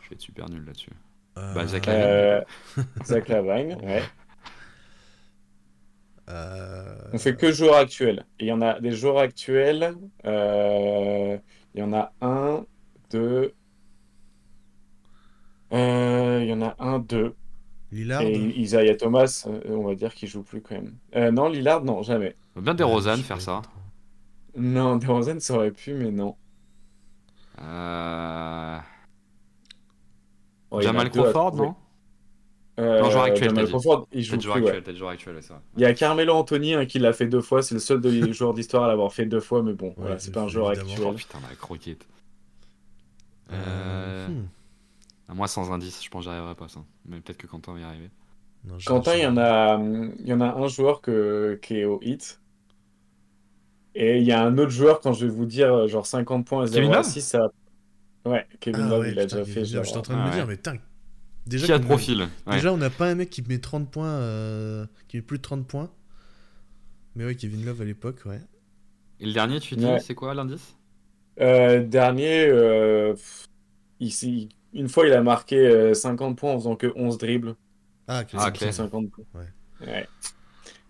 Je 0.00 0.10
vais 0.10 0.14
être 0.16 0.20
super 0.22 0.48
nul 0.50 0.64
là-dessus. 0.64 0.92
Euh, 1.38 1.54
Bah, 1.54 1.66
Zach 1.66 1.88
Euh, 1.88 2.42
Zach 3.04 3.28
Lavine, 3.28 3.74
ouais. 3.82 4.12
euh, 6.28 6.96
On 7.12 7.18
fait 7.18 7.36
que 7.36 7.52
joueurs 7.52 7.76
actuels. 7.76 8.26
Il 8.40 8.46
y 8.46 8.52
en 8.52 8.60
a 8.62 8.80
des 8.80 8.92
joueurs 8.92 9.18
actuels. 9.18 9.94
euh, 10.24 11.38
Il 11.74 11.80
y 11.80 11.82
en 11.82 11.92
a 11.92 12.12
un, 12.20 12.66
deux. 13.10 13.54
euh, 15.72 16.40
Il 16.42 16.48
y 16.48 16.52
en 16.52 16.62
a 16.62 16.74
un, 16.78 16.98
deux. 16.98 17.34
Lillard 17.96 18.22
Et 18.22 18.36
Isaiah 18.36 18.96
Thomas, 18.96 19.46
euh, 19.48 19.60
on 19.70 19.86
va 19.86 19.94
dire 19.94 20.14
qu'il 20.14 20.28
joue 20.28 20.42
plus 20.42 20.60
quand 20.60 20.74
même. 20.74 20.94
Euh, 21.14 21.30
non, 21.30 21.48
Lillard, 21.48 21.82
non, 21.82 22.02
jamais. 22.02 22.36
Bien 22.54 22.74
des 22.74 22.84
je 22.84 23.22
faire 23.22 23.40
ça. 23.40 23.62
Non, 24.56 24.96
DeRozan, 24.96 25.40
ça 25.40 25.54
aurait 25.54 25.70
pu, 25.70 25.94
mais 25.94 26.10
non. 26.10 26.36
Euh... 27.62 28.78
Oh, 30.70 30.80
il 30.80 30.84
y 30.84 30.86
en 30.88 30.90
a 30.90 30.92
Jamal 30.92 31.10
Crawford, 31.10 31.56
non? 31.56 31.74
Euh, 32.78 33.00
Non, 33.00 33.10
joueur 33.10 33.24
actuel, 33.24 33.48
Jamal. 33.50 33.66
Crawford, 33.68 34.08
il 34.12 34.22
joue 34.22 34.38
joueur 34.40 34.56
plus, 34.56 34.62
ouais. 34.62 34.68
actuel, 34.68 34.84
peut-être 34.84 34.96
joueur 34.98 35.10
actuel, 35.10 35.34
vrai. 35.54 35.62
Il 35.76 35.82
y 35.82 35.84
a 35.86 35.94
Carmelo 35.94 36.34
Anthony 36.34 36.74
hein, 36.74 36.84
qui 36.84 36.98
l'a 36.98 37.14
fait 37.14 37.26
deux 37.26 37.40
fois. 37.40 37.62
C'est 37.62 37.74
le 37.74 37.80
seul 37.80 38.00
de- 38.00 38.32
joueur 38.32 38.52
d'histoire 38.52 38.84
à 38.84 38.88
l'avoir 38.88 39.12
fait 39.12 39.24
deux 39.24 39.40
fois, 39.40 39.62
mais 39.62 39.72
bon, 39.72 39.94
voilà, 39.96 40.18
c'est 40.18 40.32
pas 40.32 40.42
un 40.42 40.48
joueur 40.48 40.72
évidemment. 40.72 40.90
Oh 40.98 41.12
actuel. 41.12 41.14
putain, 41.14 41.38
la 41.48 41.54
croquette. 41.56 42.06
Euh... 43.52 44.28
hmm. 44.28 44.46
À 45.28 45.34
Moi, 45.34 45.48
sans 45.48 45.72
indice, 45.72 46.02
je 46.04 46.08
pense 46.10 46.24
que 46.24 46.30
j'y 46.30 46.34
arriverai 46.36 46.54
pas, 46.54 46.68
ça. 46.68 46.80
Mais 47.06 47.20
peut-être 47.20 47.38
que 47.38 47.46
Quentin 47.46 47.72
va 47.74 47.80
y 47.80 47.82
arriver. 47.82 48.10
Non, 48.64 48.76
Quentin, 48.84 49.14
il 49.14 49.22
y 49.22 49.26
en 49.26 49.36
a, 49.36 49.78
il 49.80 50.26
y 50.26 50.32
en 50.32 50.40
a 50.40 50.52
un 50.54 50.68
joueur 50.68 51.00
que, 51.00 51.58
qui 51.62 51.78
est 51.78 51.84
au 51.84 52.00
hit. 52.02 52.40
Et 53.94 54.18
il 54.18 54.24
y 54.24 54.32
a 54.32 54.42
un 54.42 54.58
autre 54.58 54.70
joueur, 54.70 55.00
quand 55.00 55.12
je 55.14 55.26
vais 55.26 55.32
vous 55.32 55.46
dire 55.46 55.88
genre 55.88 56.06
50 56.06 56.46
points 56.46 56.64
à 56.64 56.66
0 56.66 56.74
Kevin 56.80 56.92
à 56.92 56.96
Love 56.98 57.06
6, 57.06 57.20
ça. 57.22 57.48
Ouais, 58.26 58.46
Kevin 58.60 58.82
Ah 58.86 58.88
Love, 58.90 59.00
ouais, 59.00 59.12
il 59.12 59.18
a 59.18 59.22
putain, 59.24 59.38
déjà 59.42 59.52
fait. 59.54 59.64
Genre- 59.64 59.84
J'étais 59.84 59.98
en 59.98 60.02
train 60.02 60.14
de 60.14 60.20
Ah 60.20 60.24
me 60.24 60.30
ouais. 60.30 60.36
dire, 60.36 60.46
mais 60.46 60.56
putain. 60.56 60.76
Déjà, 61.46 61.66
Qui 61.66 61.72
a 61.72 61.78
de 61.78 61.84
profil 61.84 62.22
ouais. 62.46 62.52
Déjà, 62.54 62.72
on 62.72 62.76
n'a 62.76 62.90
pas 62.90 63.08
un 63.08 63.14
mec 63.14 63.30
qui 63.30 63.42
met 63.42 63.58
30 63.58 63.88
points, 63.90 64.08
euh, 64.08 64.84
qui 65.08 65.16
met 65.16 65.22
plus 65.22 65.38
de 65.38 65.42
30 65.42 65.66
points. 65.66 65.90
Mais 67.14 67.24
ouais, 67.24 67.36
Kevin 67.36 67.64
Love 67.64 67.80
à 67.82 67.84
l'époque, 67.84 68.20
ouais. 68.26 68.40
Et 69.20 69.26
le 69.26 69.32
dernier, 69.32 69.60
tu 69.60 69.76
dis, 69.76 69.86
Ouais. 69.86 70.00
c'est 70.00 70.14
quoi 70.14 70.34
l'indice? 70.34 70.76
Euh, 71.40 71.82
dernier, 71.84 72.46
euh, 72.48 73.14
ici, 74.00 74.48
une 74.78 74.88
fois, 74.88 75.06
il 75.06 75.12
a 75.12 75.22
marqué 75.22 75.56
euh, 75.56 75.94
50 75.94 76.36
points 76.38 76.52
en 76.52 76.58
faisant 76.58 76.76
que 76.76 76.92
11 76.94 77.18
dribbles. 77.18 77.54
Ah, 78.08 78.22
Ah. 78.36 78.50
Clay. 78.50 78.72
50 78.72 79.10
points. 79.10 79.24
Ouais. 79.34 79.86
Ouais. 79.86 80.06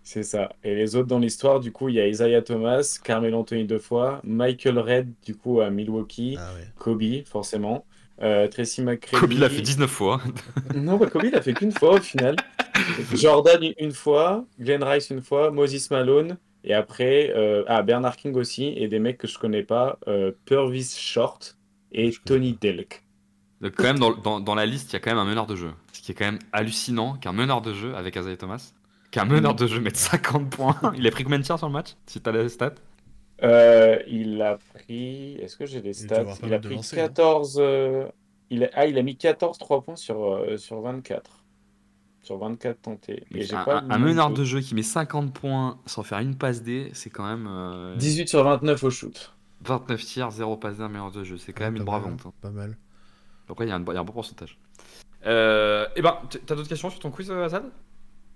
C'est 0.03 0.23
ça. 0.23 0.53
Et 0.63 0.73
les 0.75 0.95
autres 0.95 1.07
dans 1.07 1.19
l'histoire, 1.19 1.59
du 1.59 1.71
coup, 1.71 1.89
il 1.89 1.95
y 1.95 1.99
a 1.99 2.07
Isaiah 2.07 2.41
Thomas, 2.41 2.97
Carmel 3.03 3.35
Anthony 3.35 3.65
deux 3.65 3.79
fois, 3.79 4.21
Michael 4.23 4.79
Red, 4.79 5.11
du 5.25 5.35
coup, 5.35 5.59
à 5.59 5.69
Milwaukee, 5.69 6.37
Ah 6.39 6.53
ouais. 6.53 6.67
Kobe, 6.77 7.25
forcément, 7.25 7.85
euh, 8.21 8.47
Tracy 8.47 8.83
McCready. 8.83 9.19
Kobe 9.19 9.31
l'a 9.39 9.49
fait 9.49 9.61
19 9.61 9.89
fois. 9.89 10.21
Non, 10.75 10.95
bah, 10.97 11.07
Kobe, 11.07 11.25
il 11.25 11.35
a 11.35 11.41
fait 11.41 11.53
qu'une 11.53 11.73
fois 11.73 11.95
au 11.95 12.01
final. 12.01 12.35
Jordan 13.13 13.59
une 13.79 13.91
fois, 13.91 14.45
Glenn 14.59 14.83
Rice 14.83 15.09
une 15.09 15.21
fois, 15.21 15.51
Moses 15.51 15.89
Malone, 15.91 16.37
et 16.63 16.73
après, 16.73 17.33
euh, 17.35 17.63
ah, 17.67 17.81
Bernard 17.81 18.15
King 18.15 18.35
aussi, 18.35 18.67
et 18.77 18.87
des 18.87 18.99
mecs 18.99 19.17
que 19.17 19.27
je 19.27 19.37
connais 19.37 19.63
pas, 19.63 19.99
euh, 20.07 20.31
Purvis 20.45 20.95
Short 20.97 21.57
et 21.91 22.13
Tony 22.25 22.53
pas. 22.53 22.59
Delk. 22.61 23.03
Donc, 23.61 23.73
quand 23.75 23.83
même, 23.83 23.99
dans, 23.99 24.11
dans, 24.15 24.39
dans 24.39 24.55
la 24.55 24.65
liste, 24.65 24.91
il 24.91 24.93
y 24.93 24.95
a 24.97 24.99
quand 24.99 25.09
même 25.09 25.17
un 25.17 25.25
meneur 25.25 25.47
de 25.47 25.55
jeu. 25.55 25.71
Ce 25.93 26.01
qui 26.01 26.11
est 26.11 26.15
quand 26.15 26.25
même 26.25 26.39
hallucinant 26.51 27.15
qu'un 27.17 27.31
meneur 27.33 27.61
de 27.61 27.73
jeu 27.73 27.95
avec 27.95 28.15
Isaiah 28.15 28.37
Thomas, 28.37 28.73
qu'un 29.11 29.25
meneur 29.25 29.55
de 29.55 29.65
jeu 29.67 29.79
mette 29.79 29.97
50 29.97 30.49
points. 30.49 30.79
Il 30.95 31.07
a 31.07 31.11
pris 31.11 31.23
combien 31.23 31.39
de 31.39 31.43
tirs 31.43 31.57
sur 31.57 31.67
le 31.67 31.73
match 31.73 31.95
Si 32.05 32.21
t'as 32.21 32.31
les 32.31 32.49
stats? 32.49 32.75
Euh, 33.43 33.99
il 34.07 34.41
a 34.41 34.57
pris. 34.75 35.35
Est-ce 35.35 35.57
que 35.57 35.65
j'ai 35.65 35.81
les 35.81 35.93
stats? 35.93 36.23
Il 36.43 36.53
a 36.53 36.59
pris 36.59 36.75
lancers, 36.75 36.97
non 36.99 37.07
14. 37.07 37.57
euh, 37.59 38.05
il 38.49 38.63
a... 38.63 38.69
Ah, 38.73 38.85
il 38.87 38.97
a 38.97 39.03
mis 39.03 39.15
14 39.17 39.57
3 39.57 39.81
points 39.83 39.95
sur, 39.95 40.23
euh, 40.23 40.57
sur 40.57 40.81
24. 40.81 41.43
Sur 42.23 42.37
24 42.39 42.81
tentés. 42.81 43.23
Et 43.33 43.53
un, 43.53 43.63
pas 43.63 43.77
un- 43.77 43.81
le 43.81 43.85
un 43.93 43.97
nombre 43.99 44.05
meneur 44.09 44.29
de- 44.31 44.43
jeu 44.43 44.59
qui 44.61 44.75
met 44.75 44.83
50 44.83 45.33
points 45.33 45.79
sans 45.85 46.03
faire 46.03 46.19
une 46.19 46.35
passe 46.35 46.61
D, 46.63 46.89
c'est 46.93 47.09
quand 47.09 47.25
même 47.27 47.47
euh, 47.49 47.95
18 47.95 48.27
sur 48.27 48.43
29 48.43 48.83
au 48.83 48.89
shoot. 48.89 49.33
29 49.61 50.03
tirs, 50.03 50.31
0 50.31 50.57
passe 50.57 50.77
D, 50.77 50.83
un 50.83 50.89
meneur 50.89 51.11
de 51.11 51.23
jeu. 51.23 51.37
C'est 51.37 51.53
quand 51.53 51.63
même 51.65 51.75
une 51.77 51.83
brave 51.83 52.05
hein, 52.07 52.11
honte. 52.13 52.25
hein. 52.25 52.33
Pas 52.41 52.49
mal. 52.51 52.75
Après, 53.49 53.65
il 53.65 53.69
y, 53.69 53.71
a 53.71 53.75
un 53.75 53.83
il 53.85 53.93
y 53.93 53.97
a 53.97 53.99
un 53.99 54.03
bon 54.03 54.13
pourcentage. 54.13 54.57
Euh, 55.25 55.85
et 55.95 56.01
ben, 56.01 56.17
t- 56.29 56.39
t'as 56.39 56.55
d'autres 56.55 56.69
questions 56.69 56.89
sur 56.89 56.99
ton 56.99 57.09
quiz, 57.11 57.29
euh, 57.31 57.45
Azad 57.45 57.63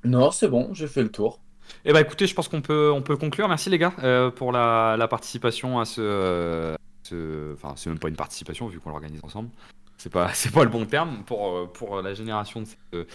Non, 0.03 0.31
c'est 0.31 0.47
bon, 0.47 0.73
j'ai 0.73 0.87
fait 0.87 1.03
le 1.03 1.11
tour. 1.11 1.39
Eh 1.85 1.93
ben 1.93 1.99
écoutez, 1.99 2.27
je 2.27 2.33
pense 2.33 2.47
qu'on 2.47 2.61
peut, 2.61 2.91
on 2.93 3.01
peut 3.01 3.15
conclure. 3.17 3.47
Merci 3.47 3.69
les 3.69 3.77
gars 3.77 3.93
euh, 4.03 4.29
pour 4.31 4.51
la, 4.51 4.95
la 4.97 5.07
participation 5.07 5.79
à 5.79 5.85
ce, 5.85 6.01
euh, 6.01 6.75
ce- 7.03 7.53
Enfin, 7.53 7.73
c'est 7.77 7.89
même 7.89 7.99
pas 7.99 8.09
une 8.09 8.15
participation 8.15 8.67
vu 8.67 8.79
qu'on 8.79 8.89
l'organise 8.89 9.21
ensemble. 9.23 9.49
C'est 9.97 10.11
pas, 10.11 10.29
c'est 10.33 10.51
pas 10.51 10.63
le 10.63 10.69
bon 10.69 10.85
terme 10.85 11.23
pour, 11.25 11.55
euh, 11.55 11.65
pour 11.71 12.01
la 12.01 12.13
génération 12.13 12.61
de, 12.61 12.65
ce- 12.65 13.05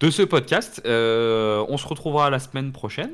de 0.00 0.10
ce 0.10 0.22
podcast. 0.22 0.82
Euh, 0.84 1.64
on 1.68 1.76
se 1.78 1.86
retrouvera 1.88 2.30
la 2.30 2.38
semaine 2.38 2.72
prochaine. 2.72 3.12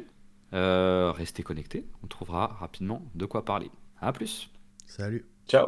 Euh, 0.53 1.13
restez 1.17 1.45
connectés. 1.45 1.87
On 2.03 2.09
trouvera 2.09 2.57
rapidement 2.59 3.03
de 3.15 3.25
quoi 3.27 3.45
parler. 3.45 3.71
À 4.01 4.13
plus. 4.13 4.51
Salut. 4.87 5.25
Ciao. 5.49 5.67